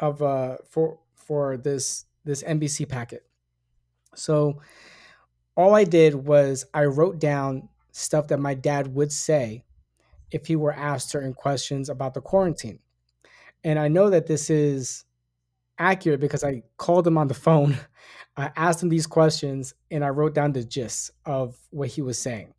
of 0.00 0.22
uh 0.22 0.58
for 0.68 1.00
for 1.14 1.56
this 1.56 2.06
this 2.24 2.42
NBC 2.42 2.86
packet. 2.86 3.26
So 4.14 4.60
all 5.56 5.74
I 5.74 5.84
did 5.84 6.14
was 6.14 6.66
I 6.74 6.86
wrote 6.86 7.18
down 7.20 7.70
stuff 7.92 8.28
that 8.28 8.40
my 8.40 8.54
dad 8.54 8.94
would 8.94 9.12
say 9.12 9.65
if 10.30 10.46
he 10.46 10.56
were 10.56 10.72
asked 10.72 11.10
certain 11.10 11.34
questions 11.34 11.88
about 11.88 12.14
the 12.14 12.20
quarantine. 12.20 12.80
And 13.64 13.78
I 13.78 13.88
know 13.88 14.10
that 14.10 14.26
this 14.26 14.50
is 14.50 15.04
accurate 15.78 16.20
because 16.20 16.44
I 16.44 16.62
called 16.76 17.06
him 17.06 17.18
on 17.18 17.28
the 17.28 17.34
phone. 17.34 17.76
I 18.36 18.50
asked 18.56 18.82
him 18.82 18.90
these 18.90 19.06
questions 19.06 19.74
and 19.90 20.04
I 20.04 20.08
wrote 20.08 20.34
down 20.34 20.52
the 20.52 20.62
gist 20.62 21.10
of 21.24 21.56
what 21.70 21.88
he 21.88 22.02
was 22.02 22.18
saying. 22.18 22.52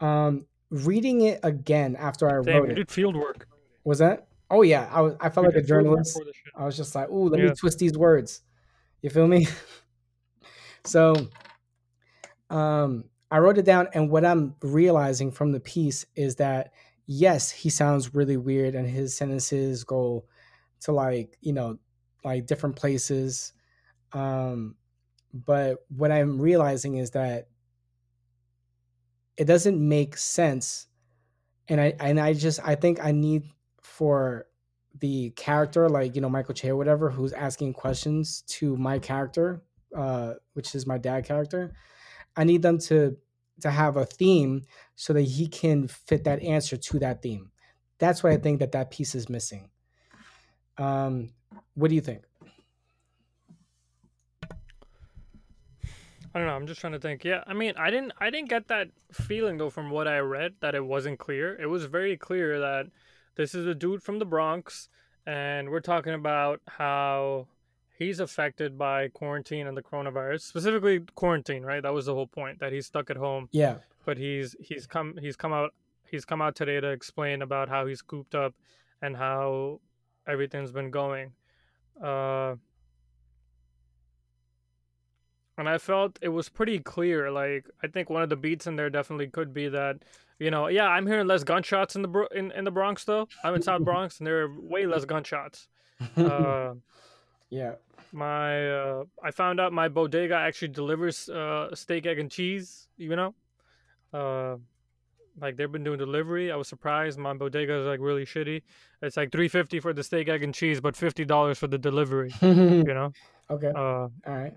Um, 0.00 0.46
reading 0.70 1.22
it 1.22 1.40
again 1.42 1.96
after 1.96 2.28
I 2.28 2.42
Damn, 2.42 2.54
wrote 2.62 2.64
you 2.66 2.72
it 2.72 2.74
did 2.74 2.90
field 2.90 3.16
work. 3.16 3.46
was 3.84 3.98
that? 3.98 4.26
Oh 4.50 4.62
yeah, 4.62 4.88
I 4.90 5.00
was. 5.00 5.14
I 5.20 5.28
felt 5.28 5.46
like 5.46 5.54
a 5.54 5.60
did 5.60 5.68
field 5.68 5.84
work 5.84 5.84
journalist. 5.86 6.16
for 6.18 6.24
this 6.24 6.34
shit. 6.34 6.52
I 6.56 6.64
was 6.64 6.76
just 6.76 6.94
like, 6.94 7.08
ooh, 7.08 7.28
let 7.28 7.40
me 7.40 7.50
twist 7.50 7.78
these 7.78 7.96
words. 7.96 8.42
You 9.02 9.10
feel 9.10 9.28
me? 9.28 9.46
so 10.84 11.14
um 12.48 13.04
I 13.30 13.38
wrote 13.38 13.58
it 13.58 13.64
down 13.64 13.88
and 13.94 14.10
what 14.10 14.24
I'm 14.24 14.56
realizing 14.60 15.30
from 15.30 15.52
the 15.52 15.60
piece 15.60 16.04
is 16.16 16.36
that 16.36 16.72
yes, 17.06 17.50
he 17.50 17.70
sounds 17.70 18.14
really 18.14 18.36
weird 18.36 18.74
and 18.74 18.88
his 18.88 19.16
sentences 19.16 19.84
go 19.84 20.24
to 20.80 20.92
like, 20.92 21.36
you 21.40 21.52
know, 21.52 21.78
like 22.24 22.46
different 22.46 22.76
places. 22.76 23.52
Um 24.12 24.76
but 25.32 25.78
what 25.88 26.10
I'm 26.10 26.40
realizing 26.40 26.96
is 26.96 27.12
that 27.12 27.48
it 29.36 29.44
doesn't 29.44 29.80
make 29.80 30.16
sense 30.16 30.88
and 31.68 31.80
I 31.80 31.94
and 32.00 32.18
I 32.18 32.34
just 32.34 32.60
I 32.64 32.74
think 32.74 33.02
I 33.02 33.12
need 33.12 33.44
for 33.80 34.46
the 34.98 35.30
character 35.30 35.88
like 35.88 36.14
you 36.14 36.20
know 36.20 36.28
Michael 36.28 36.54
Che 36.54 36.70
or 36.70 36.76
whatever 36.76 37.10
who's 37.10 37.32
asking 37.32 37.74
questions 37.74 38.42
to 38.48 38.76
my 38.76 38.98
character, 38.98 39.62
uh, 39.96 40.34
which 40.54 40.74
is 40.74 40.86
my 40.86 40.98
dad 40.98 41.24
character. 41.24 41.72
I 42.36 42.44
need 42.44 42.62
them 42.62 42.78
to 42.78 43.16
to 43.60 43.70
have 43.70 43.96
a 43.96 44.06
theme 44.06 44.62
so 44.96 45.12
that 45.12 45.22
he 45.22 45.46
can 45.46 45.86
fit 45.86 46.24
that 46.24 46.42
answer 46.42 46.76
to 46.76 46.98
that 46.98 47.22
theme. 47.22 47.50
That's 47.98 48.22
what 48.22 48.32
I 48.32 48.38
think 48.38 48.60
that 48.60 48.72
that 48.72 48.90
piece 48.90 49.14
is 49.14 49.28
missing. 49.28 49.68
Um, 50.78 51.30
what 51.74 51.88
do 51.88 51.94
you 51.94 52.00
think? 52.00 52.24
I 56.32 56.38
don't 56.38 56.46
know. 56.46 56.54
I'm 56.54 56.66
just 56.66 56.80
trying 56.80 56.92
to 56.92 57.00
think. 57.00 57.24
Yeah, 57.24 57.42
I 57.46 57.54
mean, 57.54 57.74
I 57.76 57.90
didn't, 57.90 58.12
I 58.18 58.30
didn't 58.30 58.48
get 58.48 58.68
that 58.68 58.88
feeling 59.12 59.58
though 59.58 59.70
from 59.70 59.90
what 59.90 60.06
I 60.06 60.18
read 60.18 60.54
that 60.60 60.74
it 60.74 60.84
wasn't 60.84 61.18
clear. 61.18 61.60
It 61.60 61.66
was 61.66 61.84
very 61.86 62.16
clear 62.16 62.60
that 62.60 62.86
this 63.34 63.54
is 63.54 63.66
a 63.66 63.74
dude 63.74 64.02
from 64.02 64.20
the 64.20 64.24
Bronx, 64.24 64.88
and 65.26 65.70
we're 65.70 65.80
talking 65.80 66.14
about 66.14 66.60
how 66.68 67.48
he's 68.00 68.18
affected 68.18 68.76
by 68.76 69.08
quarantine 69.08 69.68
and 69.68 69.76
the 69.76 69.82
coronavirus, 69.82 70.40
specifically 70.40 71.00
quarantine. 71.14 71.62
Right? 71.62 71.82
That 71.82 71.94
was 71.94 72.06
the 72.06 72.14
whole 72.14 72.26
point 72.26 72.58
that 72.58 72.72
he's 72.72 72.86
stuck 72.86 73.10
at 73.10 73.16
home, 73.16 73.48
Yeah, 73.52 73.76
but 74.04 74.18
he's 74.18 74.56
he's 74.60 74.88
come 74.88 75.14
he's 75.20 75.36
come 75.36 75.52
out 75.52 75.70
he's 76.10 76.24
come 76.24 76.42
out 76.42 76.56
today 76.56 76.80
to 76.80 76.88
explain 76.88 77.42
about 77.42 77.68
how 77.68 77.86
he's 77.86 78.02
cooped 78.02 78.34
up 78.34 78.54
and 79.00 79.16
how 79.16 79.80
everything's 80.26 80.72
been 80.72 80.90
going. 80.90 81.32
Uh, 82.02 82.54
and 85.58 85.68
I 85.68 85.76
felt 85.76 86.18
it 86.22 86.30
was 86.30 86.48
pretty 86.48 86.78
clear. 86.78 87.30
Like 87.30 87.66
I 87.82 87.86
think 87.86 88.08
one 88.08 88.22
of 88.22 88.30
the 88.30 88.36
beats 88.36 88.66
in 88.66 88.76
there 88.76 88.88
definitely 88.90 89.28
could 89.28 89.52
be 89.52 89.68
that, 89.68 89.96
you 90.38 90.50
know, 90.50 90.68
yeah, 90.68 90.86
I'm 90.86 91.06
hearing 91.06 91.26
less 91.26 91.44
gunshots 91.44 91.96
in 91.96 92.02
the 92.02 92.08
Bro- 92.08 92.28
in, 92.34 92.50
in 92.52 92.64
the 92.64 92.70
Bronx 92.70 93.04
though. 93.04 93.28
I'm 93.44 93.54
in 93.54 93.62
South 93.62 93.84
Bronx, 93.90 94.18
and 94.18 94.26
there 94.26 94.42
are 94.44 94.54
way 94.58 94.86
less 94.86 95.04
gunshots. 95.04 95.68
Uh, 96.16 96.72
yeah. 97.50 97.72
My 98.12 98.70
uh, 98.70 99.04
I 99.22 99.30
found 99.30 99.60
out 99.60 99.72
my 99.72 99.88
bodega 99.88 100.34
actually 100.34 100.68
delivers 100.68 101.28
uh, 101.28 101.74
steak, 101.74 102.06
egg, 102.06 102.18
and 102.18 102.30
cheese. 102.30 102.88
You 102.96 103.16
know, 103.16 103.34
uh, 104.12 104.56
like 105.40 105.56
they've 105.56 105.70
been 105.70 105.84
doing 105.84 105.98
delivery. 105.98 106.50
I 106.50 106.56
was 106.56 106.68
surprised. 106.68 107.18
My 107.18 107.32
bodega 107.34 107.80
is 107.80 107.86
like 107.86 108.00
really 108.00 108.24
shitty. 108.24 108.62
It's 109.02 109.16
like 109.16 109.32
three 109.32 109.48
fifty 109.48 109.80
for 109.80 109.92
the 109.92 110.02
steak, 110.02 110.28
egg, 110.28 110.42
and 110.42 110.54
cheese, 110.54 110.80
but 110.80 110.96
fifty 110.96 111.24
dollars 111.24 111.58
for 111.58 111.66
the 111.66 111.78
delivery. 111.78 112.32
you 112.42 112.84
know. 112.84 113.12
okay. 113.50 113.72
Uh, 113.74 113.80
All 113.80 114.10
right. 114.26 114.54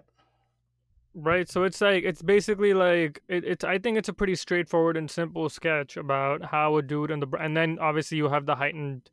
right. 1.13 1.49
So 1.49 1.63
it's 1.63 1.79
like 1.81 2.03
it's 2.03 2.21
basically 2.21 2.73
like 2.73 3.21
it, 3.27 3.43
it's. 3.45 3.63
I 3.63 3.77
think 3.77 3.97
it's 3.97 4.09
a 4.09 4.13
pretty 4.13 4.35
straightforward 4.35 4.97
and 4.97 5.09
simple 5.09 5.49
sketch 5.49 5.97
about 5.97 6.43
how 6.43 6.77
a 6.77 6.81
dude 6.81 7.11
and 7.11 7.21
the 7.21 7.37
and 7.39 7.55
then 7.55 7.77
obviously 7.79 8.17
you 8.17 8.29
have 8.29 8.45
the 8.45 8.55
heightened 8.55 9.09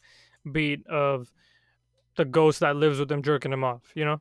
beat 0.50 0.86
of 0.86 1.32
the 2.16 2.24
ghost 2.24 2.60
that 2.60 2.76
lives 2.76 2.98
with 2.98 3.12
him 3.12 3.22
jerking 3.22 3.52
him 3.52 3.64
off. 3.64 3.92
You 3.94 4.04
know. 4.04 4.20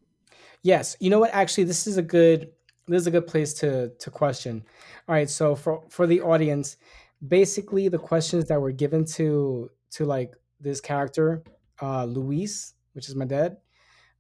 Yes. 0.64 0.96
You 1.00 1.10
know 1.10 1.20
what? 1.20 1.32
Actually, 1.34 1.66
this 1.66 1.88
is 1.88 1.98
a 1.98 2.02
good 2.02 2.52
this 2.88 3.02
is 3.02 3.08
a 3.08 3.12
good 3.12 3.28
place 3.28 3.54
to 3.56 3.90
to 4.00 4.12
question. 4.12 4.64
All 5.08 5.16
right. 5.16 5.30
So 5.30 5.56
for 5.56 5.84
for 5.90 6.08
the 6.08 6.22
audience, 6.22 6.78
basically 7.26 7.88
the 7.88 8.00
questions 8.00 8.46
that 8.46 8.60
were 8.60 8.72
given 8.72 9.06
to 9.06 9.70
to 9.92 10.06
like 10.06 10.34
this 10.60 10.82
character, 10.82 11.44
uh, 11.82 12.06
Luis, 12.06 12.74
which 12.94 13.08
is 13.08 13.16
my 13.16 13.26
dad. 13.26 13.58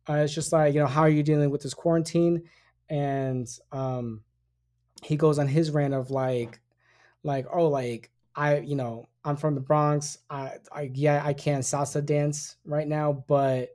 Uh, 0.07 0.13
it's 0.13 0.33
just 0.33 0.51
like 0.51 0.73
you 0.73 0.79
know 0.79 0.87
how 0.87 1.01
are 1.01 1.09
you 1.09 1.23
dealing 1.23 1.49
with 1.49 1.61
this 1.61 1.73
quarantine, 1.73 2.43
and 2.89 3.47
um, 3.71 4.21
he 5.03 5.15
goes 5.15 5.39
on 5.39 5.47
his 5.47 5.71
rant 5.71 5.93
of 5.93 6.09
like 6.09 6.59
like 7.23 7.45
oh 7.53 7.67
like 7.67 8.09
I 8.35 8.59
you 8.59 8.75
know 8.75 9.07
I'm 9.25 9.35
from 9.35 9.55
the 9.55 9.61
Bronx. 9.61 10.19
I, 10.29 10.53
I 10.71 10.91
yeah 10.93 11.21
I 11.23 11.33
can't 11.33 11.63
salsa 11.63 12.03
dance 12.03 12.55
right 12.65 12.87
now, 12.87 13.23
but 13.27 13.69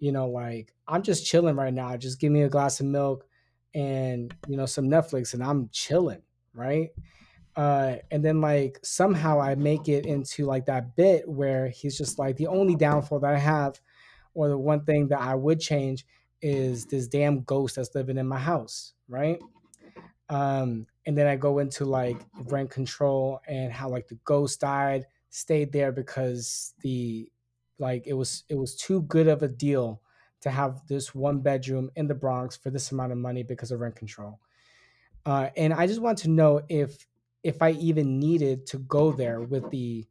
you 0.00 0.12
know 0.12 0.28
like 0.28 0.74
I'm 0.88 1.02
just 1.04 1.26
chilling 1.26 1.56
right 1.56 1.74
now. 1.74 1.96
Just 1.98 2.20
give 2.20 2.32
me 2.32 2.42
a 2.42 2.50
glass 2.50 2.80
of 2.80 2.86
milk 2.86 3.28
and 3.74 4.34
you 4.48 4.56
know 4.58 4.66
some 4.66 4.86
Netflix, 4.86 5.34
and 5.34 5.44
I'm 5.44 5.70
chilling, 5.70 6.22
right? 6.54 6.90
Uh, 7.56 7.96
and 8.10 8.24
then 8.24 8.40
like 8.40 8.78
somehow 8.82 9.40
I 9.40 9.54
make 9.56 9.88
it 9.88 10.06
into 10.06 10.46
like 10.46 10.66
that 10.66 10.96
bit 10.96 11.28
where 11.28 11.68
he's 11.68 11.98
just 11.98 12.18
like 12.18 12.36
the 12.36 12.46
only 12.48 12.76
downfall 12.76 13.20
that 13.20 13.34
I 13.34 13.38
have, 13.38 13.80
or 14.34 14.48
the 14.48 14.58
one 14.58 14.84
thing 14.84 15.08
that 15.08 15.20
I 15.20 15.34
would 15.36 15.60
change 15.60 16.06
is 16.42 16.86
this 16.86 17.08
damn 17.08 17.42
ghost 17.42 17.76
that's 17.76 17.94
living 17.94 18.18
in 18.18 18.28
my 18.28 18.38
house, 18.40 18.94
right? 19.08 19.40
um 20.28 20.86
and 21.06 21.16
then 21.16 21.26
i 21.26 21.36
go 21.36 21.58
into 21.58 21.84
like 21.84 22.24
rent 22.44 22.70
control 22.70 23.40
and 23.46 23.72
how 23.72 23.88
like 23.88 24.08
the 24.08 24.14
ghost 24.24 24.60
died 24.60 25.06
stayed 25.30 25.72
there 25.72 25.92
because 25.92 26.74
the 26.80 27.30
like 27.80 28.06
it 28.06 28.14
was 28.14 28.44
it 28.48 28.56
was 28.56 28.76
too 28.76 29.02
good 29.02 29.28
of 29.28 29.42
a 29.42 29.48
deal 29.48 30.02
to 30.42 30.50
have 30.50 30.86
this 30.88 31.14
one 31.14 31.40
bedroom 31.40 31.90
in 31.96 32.06
the 32.08 32.14
bronx 32.14 32.56
for 32.56 32.70
this 32.70 32.92
amount 32.92 33.12
of 33.12 33.18
money 33.18 33.42
because 33.42 33.70
of 33.70 33.80
rent 33.80 33.96
control. 33.96 34.40
Uh 35.26 35.50
and 35.56 35.74
i 35.74 35.86
just 35.86 36.00
want 36.00 36.18
to 36.18 36.30
know 36.30 36.62
if 36.68 37.06
if 37.42 37.60
i 37.62 37.72
even 37.72 38.18
needed 38.18 38.66
to 38.66 38.78
go 38.78 39.12
there 39.12 39.40
with 39.42 39.70
the 39.70 40.08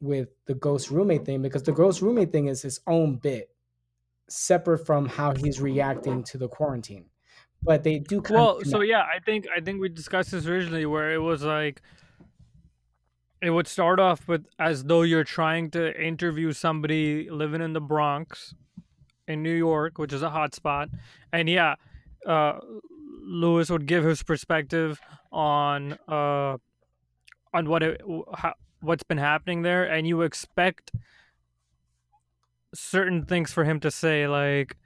with 0.00 0.30
the 0.46 0.54
ghost 0.54 0.90
roommate 0.90 1.24
thing 1.24 1.42
because 1.42 1.62
the 1.64 1.72
ghost 1.72 2.02
roommate 2.02 2.32
thing 2.32 2.46
is 2.48 2.62
his 2.62 2.80
own 2.86 3.16
bit 3.16 3.54
separate 4.28 4.86
from 4.86 5.06
how 5.06 5.34
he's 5.34 5.60
reacting 5.60 6.24
to 6.24 6.38
the 6.38 6.48
quarantine. 6.48 7.10
But 7.62 7.84
they 7.84 7.98
do 8.00 8.22
Well, 8.28 8.62
so 8.64 8.80
yeah, 8.80 9.02
I 9.02 9.20
think 9.20 9.46
I 9.54 9.60
think 9.60 9.80
we 9.80 9.88
discussed 9.88 10.30
this 10.32 10.46
originally 10.46 10.86
where 10.86 11.12
it 11.14 11.18
was 11.18 11.42
like 11.42 11.82
it 13.46 13.50
would 13.50 13.68
start 13.68 14.00
off 14.00 14.26
with 14.26 14.44
as 14.58 14.82
though 14.84 15.02
you're 15.02 15.22
trying 15.22 15.70
to 15.70 16.02
interview 16.02 16.52
somebody 16.52 17.30
living 17.30 17.62
in 17.62 17.74
the 17.74 17.80
Bronx 17.80 18.54
in 19.28 19.40
New 19.44 19.54
York, 19.54 19.98
which 19.98 20.12
is 20.12 20.20
a 20.20 20.30
hot 20.30 20.52
spot. 20.52 20.88
And 21.32 21.48
yeah, 21.48 21.76
uh 22.26 22.58
Lewis 23.22 23.70
would 23.70 23.86
give 23.86 24.02
his 24.02 24.24
perspective 24.24 25.00
on 25.30 25.92
uh 26.08 26.56
on 27.54 27.68
what 27.68 27.84
it 27.84 28.00
how, 28.34 28.54
what's 28.80 29.04
been 29.04 29.18
happening 29.18 29.62
there. 29.62 29.84
And 29.84 30.08
you 30.08 30.22
expect 30.22 30.90
certain 32.74 33.24
things 33.26 33.52
for 33.52 33.62
him 33.62 33.78
to 33.80 33.92
say 33.92 34.26
like 34.26 34.76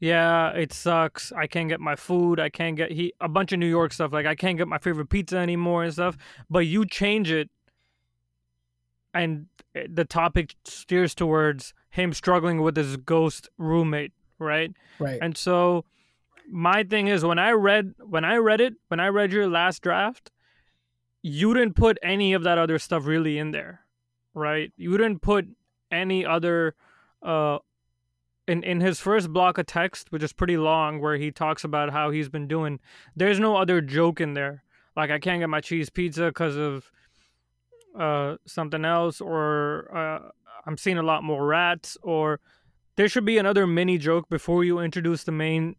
yeah 0.00 0.50
it 0.50 0.72
sucks. 0.72 1.30
I 1.30 1.46
can't 1.46 1.68
get 1.68 1.78
my 1.78 1.94
food. 1.94 2.40
I 2.40 2.48
can't 2.48 2.76
get 2.76 2.90
he 2.90 3.12
a 3.20 3.28
bunch 3.28 3.52
of 3.52 3.60
new 3.60 3.66
york 3.66 3.92
stuff 3.92 4.12
like 4.12 4.26
i 4.26 4.34
can't 4.34 4.58
get 4.58 4.68
my 4.68 4.78
favorite 4.78 5.08
pizza 5.08 5.36
anymore 5.36 5.84
and 5.84 5.92
stuff. 5.92 6.16
But 6.50 6.66
you 6.66 6.84
change 6.84 7.30
it 7.30 7.48
and 9.14 9.46
eh, 9.74 9.86
the 9.88 10.04
topic 10.04 10.54
steers 10.64 11.14
towards 11.14 11.74
him 11.90 12.12
struggling 12.12 12.62
with 12.62 12.76
his 12.76 12.96
ghost 12.96 13.48
roommate 13.58 14.12
right? 14.38 14.72
Right. 14.98 15.18
And 15.20 15.36
so 15.36 15.84
my 16.50 16.82
thing 16.82 17.08
is 17.08 17.22
when 17.24 17.38
i 17.38 17.50
read 17.50 17.92
when 17.98 18.24
i 18.24 18.36
read 18.36 18.58
it 18.58 18.72
when 18.88 18.98
i 19.00 19.06
read 19.08 19.30
your 19.30 19.46
last 19.46 19.82
draft 19.82 20.30
you 21.20 21.52
didn't 21.52 21.74
put 21.74 21.98
any 22.02 22.32
of 22.32 22.42
that 22.42 22.56
other 22.56 22.78
stuff 22.78 23.04
really 23.04 23.36
in 23.36 23.50
there 23.50 23.80
right? 24.34 24.72
You 24.76 24.96
didn't 24.96 25.20
put 25.20 25.48
any 25.90 26.24
other 26.24 26.74
uh 27.22 27.58
in 28.46 28.62
in 28.62 28.80
his 28.80 28.98
first 28.98 29.30
block 29.30 29.58
of 29.58 29.66
text 29.66 30.10
which 30.10 30.22
is 30.22 30.32
pretty 30.32 30.56
long 30.56 31.00
where 31.00 31.16
he 31.16 31.30
talks 31.30 31.64
about 31.64 31.90
how 31.90 32.10
he's 32.10 32.28
been 32.28 32.48
doing 32.48 32.80
there's 33.14 33.38
no 33.38 33.56
other 33.56 33.80
joke 33.80 34.20
in 34.20 34.32
there. 34.32 34.62
Like 34.96 35.10
i 35.10 35.18
can't 35.18 35.40
get 35.40 35.50
my 35.50 35.60
cheese 35.60 35.90
pizza 35.90 36.26
because 36.26 36.56
of 36.56 36.90
uh 37.98 38.36
something 38.46 38.84
else 38.84 39.20
or 39.20 39.94
uh 39.96 40.28
i'm 40.66 40.76
seeing 40.76 40.98
a 40.98 41.02
lot 41.02 41.22
more 41.22 41.46
rats 41.46 41.96
or 42.02 42.40
there 42.96 43.08
should 43.08 43.24
be 43.24 43.38
another 43.38 43.66
mini 43.66 43.98
joke 43.98 44.28
before 44.28 44.64
you 44.64 44.78
introduce 44.78 45.24
the 45.24 45.32
main 45.32 45.74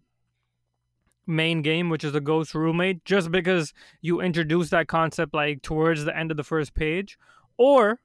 main 1.29 1.61
game 1.61 1.89
which 1.89 2.03
is 2.03 2.11
the 2.11 2.19
ghost 2.19 2.55
roommate 2.55 3.05
just 3.05 3.31
because 3.31 3.71
you 4.01 4.19
introduce 4.19 4.69
that 4.71 4.87
concept 4.87 5.33
like 5.33 5.61
towards 5.61 6.03
the 6.03 6.17
end 6.17 6.31
of 6.31 6.37
the 6.37 6.43
first 6.43 6.73
page 6.73 7.17
or 7.57 7.99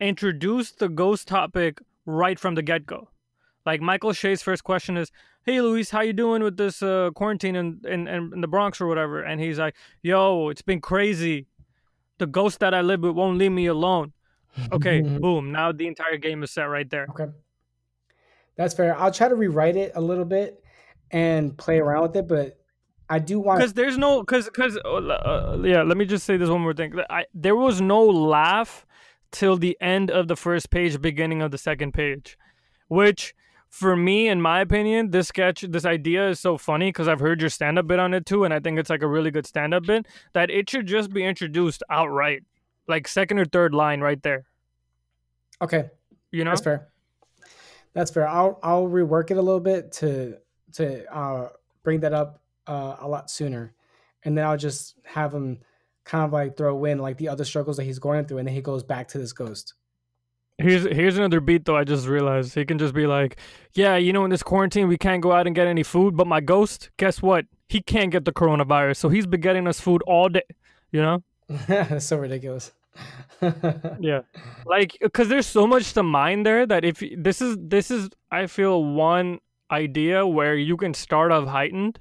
introduce 0.00 0.72
the 0.72 0.88
ghost 0.88 1.28
topic 1.28 1.80
right 2.06 2.38
from 2.38 2.54
the 2.54 2.62
get-go. 2.62 3.08
Like 3.64 3.80
Michael 3.80 4.14
Che's 4.14 4.42
first 4.42 4.64
question 4.64 4.96
is 4.96 5.12
hey 5.44 5.60
luis 5.60 5.90
how 5.90 6.00
you 6.00 6.12
doing 6.12 6.42
with 6.42 6.56
this 6.56 6.82
uh, 6.82 7.10
quarantine 7.14 7.54
in, 7.54 7.80
in, 7.86 8.08
in 8.08 8.40
the 8.40 8.48
bronx 8.48 8.80
or 8.80 8.86
whatever? 8.86 9.22
And 9.22 9.40
he's 9.40 9.58
like 9.58 9.76
yo 10.02 10.48
it's 10.48 10.62
been 10.62 10.80
crazy 10.80 11.46
the 12.20 12.26
ghost 12.26 12.60
that 12.60 12.72
i 12.72 12.80
live 12.80 13.00
with 13.00 13.12
won't 13.12 13.36
leave 13.36 13.52
me 13.52 13.66
alone 13.66 14.12
okay 14.72 15.00
boom 15.24 15.50
now 15.50 15.72
the 15.72 15.86
entire 15.86 16.16
game 16.16 16.42
is 16.44 16.50
set 16.52 16.64
right 16.64 16.88
there 16.90 17.06
Okay. 17.10 17.26
That's 18.56 18.74
fair. 18.74 18.94
I'll 18.98 19.10
try 19.10 19.28
to 19.28 19.34
rewrite 19.34 19.76
it 19.76 19.92
a 19.94 20.00
little 20.02 20.26
bit 20.26 20.62
and 21.10 21.56
play 21.56 21.78
around 21.78 22.02
with 22.02 22.16
it, 22.16 22.28
but 22.28 22.58
I 23.08 23.18
do 23.18 23.40
want 23.40 23.58
because 23.58 23.72
there's 23.72 23.96
no 23.96 24.20
because 24.20 24.44
because 24.44 24.76
uh, 24.76 25.58
yeah 25.64 25.82
let 25.82 25.96
me 25.96 26.04
just 26.04 26.26
say 26.26 26.36
this 26.36 26.50
one 26.50 26.60
more 26.60 26.74
thing 26.74 26.92
I, 27.08 27.24
there 27.32 27.56
was 27.56 27.80
no 27.80 28.04
laugh 28.04 28.86
till 29.32 29.56
the 29.56 29.78
end 29.80 30.10
of 30.10 30.28
the 30.28 30.36
first 30.36 30.70
page 30.70 31.00
beginning 31.00 31.40
of 31.40 31.50
the 31.52 31.58
second 31.58 31.92
page 31.92 32.36
which 32.88 33.34
for 33.70 33.96
me 33.96 34.28
in 34.28 34.42
my 34.42 34.60
opinion 34.60 35.10
this 35.10 35.28
sketch 35.28 35.62
this 35.62 35.86
idea 35.86 36.28
is 36.28 36.38
so 36.38 36.58
funny 36.58 36.88
because 36.88 37.08
i've 37.08 37.20
heard 37.20 37.40
your 37.40 37.48
stand-up 37.48 37.86
bit 37.86 37.98
on 37.98 38.12
it 38.12 38.26
too 38.26 38.44
and 38.44 38.52
i 38.52 38.60
think 38.60 38.78
it's 38.78 38.90
like 38.90 39.02
a 39.02 39.06
really 39.06 39.30
good 39.30 39.46
stand-up 39.46 39.84
bit 39.84 40.06
that 40.32 40.50
it 40.50 40.68
should 40.68 40.86
just 40.86 41.12
be 41.12 41.24
introduced 41.24 41.82
outright 41.88 42.42
like 42.88 43.06
second 43.06 43.38
or 43.38 43.44
third 43.44 43.72
line 43.72 44.00
right 44.00 44.22
there 44.22 44.44
Okay, 45.62 45.90
you 46.30 46.44
know 46.44 46.50
that's 46.52 46.62
fair. 46.62 46.88
That's 47.92 48.10
fair. 48.10 48.26
I'll 48.26 48.58
I'll 48.62 48.86
rework 48.86 49.30
it 49.30 49.36
a 49.36 49.42
little 49.42 49.60
bit 49.60 49.92
to 49.92 50.38
to 50.74 51.14
uh, 51.14 51.48
bring 51.82 52.00
that 52.00 52.14
up 52.14 52.40
uh, 52.66 52.96
a 53.00 53.08
lot 53.08 53.30
sooner, 53.30 53.74
and 54.24 54.36
then 54.36 54.46
I'll 54.46 54.56
just 54.56 54.94
have 55.04 55.34
him 55.34 55.58
kind 56.04 56.24
of 56.24 56.32
like 56.32 56.56
throw 56.56 56.84
in 56.86 56.98
like 56.98 57.18
the 57.18 57.28
other 57.28 57.44
struggles 57.44 57.76
that 57.76 57.84
he's 57.84 57.98
going 57.98 58.24
through, 58.24 58.38
and 58.38 58.48
then 58.48 58.54
he 58.54 58.62
goes 58.62 58.82
back 58.82 59.08
to 59.08 59.18
this 59.18 59.32
ghost. 59.32 59.74
Here's 60.58 60.84
here's 60.84 61.16
another 61.16 61.40
beat 61.40 61.64
though. 61.64 61.76
I 61.76 61.84
just 61.84 62.06
realized 62.06 62.54
he 62.54 62.64
can 62.64 62.78
just 62.78 62.94
be 62.94 63.06
like, 63.06 63.36
"Yeah, 63.72 63.96
you 63.96 64.12
know, 64.12 64.24
in 64.24 64.30
this 64.30 64.42
quarantine 64.42 64.88
we 64.88 64.98
can't 64.98 65.22
go 65.22 65.32
out 65.32 65.46
and 65.46 65.56
get 65.56 65.66
any 65.66 65.82
food, 65.82 66.16
but 66.16 66.26
my 66.26 66.40
ghost, 66.40 66.90
guess 66.98 67.22
what? 67.22 67.46
He 67.68 67.80
can't 67.80 68.10
get 68.10 68.24
the 68.24 68.32
coronavirus, 68.32 68.96
so 68.96 69.08
he's 69.08 69.26
been 69.26 69.40
getting 69.40 69.66
us 69.66 69.80
food 69.80 70.02
all 70.06 70.28
day." 70.28 70.42
You 70.92 71.02
know? 71.02 71.22
that's 71.66 72.04
so 72.12 72.18
ridiculous. 72.18 72.72
Yeah. 74.00 74.22
Like, 74.66 74.96
because 75.00 75.28
there's 75.28 75.46
so 75.46 75.66
much 75.66 75.94
to 75.94 76.02
mine 76.02 76.42
there 76.42 76.66
that 76.66 76.84
if 76.84 77.02
this 77.16 77.40
is 77.40 77.56
this 77.58 77.90
is 77.90 78.10
I 78.30 78.46
feel 78.46 78.84
one 78.84 79.38
idea 79.70 80.26
where 80.26 80.56
you 80.56 80.76
can 80.76 80.92
start 80.92 81.32
off 81.32 81.48
heightened, 81.48 81.98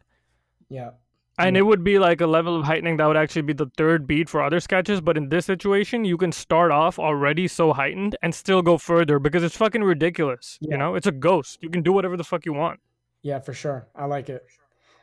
yeah. 0.69 0.91
And 1.39 1.55
Mm. 1.55 1.59
it 1.59 1.61
would 1.63 1.83
be 1.83 1.97
like 1.99 2.21
a 2.21 2.27
level 2.27 2.55
of 2.59 2.65
heightening 2.65 2.97
that 2.97 3.05
would 3.07 3.17
actually 3.17 3.41
be 3.43 3.53
the 3.53 3.71
third 3.77 4.05
beat 4.05 4.29
for 4.29 4.43
other 4.43 4.59
sketches. 4.59 5.01
But 5.01 5.17
in 5.17 5.29
this 5.29 5.45
situation, 5.45 6.05
you 6.05 6.17
can 6.17 6.31
start 6.31 6.71
off 6.71 6.99
already 6.99 7.47
so 7.47 7.73
heightened 7.73 8.15
and 8.21 8.35
still 8.35 8.61
go 8.61 8.77
further 8.77 9.17
because 9.19 9.43
it's 9.43 9.57
fucking 9.57 9.83
ridiculous. 9.83 10.57
Yeah. 10.61 10.71
You 10.73 10.77
know, 10.77 10.95
it's 10.95 11.07
a 11.07 11.11
ghost. 11.11 11.59
You 11.63 11.69
can 11.69 11.81
do 11.81 11.91
whatever 11.93 12.17
the 12.17 12.23
fuck 12.23 12.45
you 12.45 12.53
want. 12.53 12.79
Yeah, 13.21 13.39
for 13.39 13.53
sure. 13.53 13.87
I 13.95 14.05
like 14.05 14.29
it. 14.29 14.45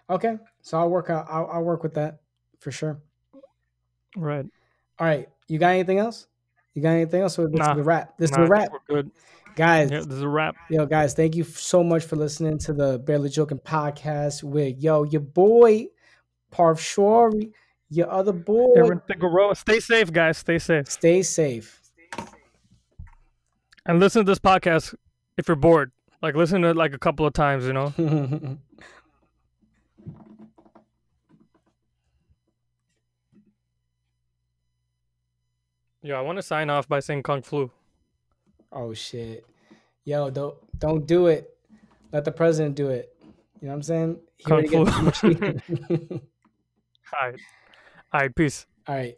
Okay, 0.08 0.38
so 0.62 0.78
I'll 0.78 0.88
work 0.90 1.10
out. 1.10 1.26
I'll, 1.28 1.48
I'll 1.52 1.64
work 1.64 1.82
with 1.82 1.94
that 1.94 2.20
for 2.60 2.70
sure. 2.70 3.00
Right. 4.16 4.46
All 4.98 5.06
right, 5.06 5.28
you 5.48 5.58
got 5.58 5.70
anything 5.70 5.98
else? 5.98 6.26
You 6.74 6.82
got 6.82 6.90
anything 6.90 7.22
else? 7.22 7.38
Or 7.38 7.48
this 7.48 7.58
Nah. 7.58 7.72
is 7.72 7.78
a 7.78 7.82
wrap. 7.82 8.16
This 8.18 8.30
Nah, 8.32 8.42
is 8.44 8.48
a 8.48 8.50
wrap, 8.50 8.68
We're 8.88 9.02
good. 9.02 9.10
guys. 9.56 9.90
Yeah, 9.90 9.98
this 10.00 10.14
is 10.14 10.22
a 10.22 10.28
wrap. 10.28 10.56
Yo, 10.70 10.86
guys, 10.86 11.14
thank 11.14 11.34
you 11.34 11.44
so 11.44 11.82
much 11.82 12.04
for 12.04 12.16
listening 12.16 12.58
to 12.58 12.72
the 12.72 12.98
Barely 13.00 13.28
Joking 13.28 13.58
podcast 13.58 14.42
with 14.42 14.78
yo 14.82 15.02
your 15.04 15.20
boy 15.22 15.86
Parth 16.50 16.78
Shori, 16.78 17.52
your 17.90 18.10
other 18.10 18.32
boy. 18.32 18.72
Aaron 18.76 19.00
Figueroa. 19.06 19.54
Stay 19.56 19.80
safe, 19.80 20.12
guys. 20.12 20.38
Stay 20.38 20.58
safe. 20.58 20.88
Stay 20.90 21.22
safe. 21.22 21.80
And 23.84 24.00
listen 24.00 24.24
to 24.24 24.30
this 24.30 24.38
podcast 24.38 24.94
if 25.36 25.46
you're 25.48 25.56
bored. 25.56 25.92
Like 26.22 26.34
listen 26.34 26.62
to 26.62 26.68
it 26.68 26.76
like 26.76 26.94
a 26.94 26.98
couple 26.98 27.26
of 27.26 27.32
times, 27.34 27.66
you 27.66 27.72
know. 27.72 27.92
Yeah, 36.02 36.18
I 36.18 36.20
want 36.20 36.38
to 36.38 36.42
sign 36.42 36.70
off 36.70 36.88
by 36.88 37.00
saying 37.00 37.22
Kung 37.24 37.42
Flu. 37.42 37.70
oh 38.72 38.94
shit, 38.94 39.44
yo, 40.04 40.30
don't 40.30 40.54
don't 40.78 41.06
do 41.06 41.26
it. 41.26 41.50
Let 42.12 42.24
the 42.24 42.32
president 42.32 42.76
do 42.76 42.90
it. 42.90 43.12
You 43.60 43.68
know 43.68 43.68
what 43.68 43.74
I'm 43.76 43.82
saying? 43.82 44.20
He 44.36 44.44
Kung 44.44 44.64
already 44.74 45.60
All 47.12 47.30
right. 47.30 47.40
All 48.12 48.20
right, 48.20 48.34
peace. 48.34 48.66
All 48.86 48.94
right. 48.94 49.16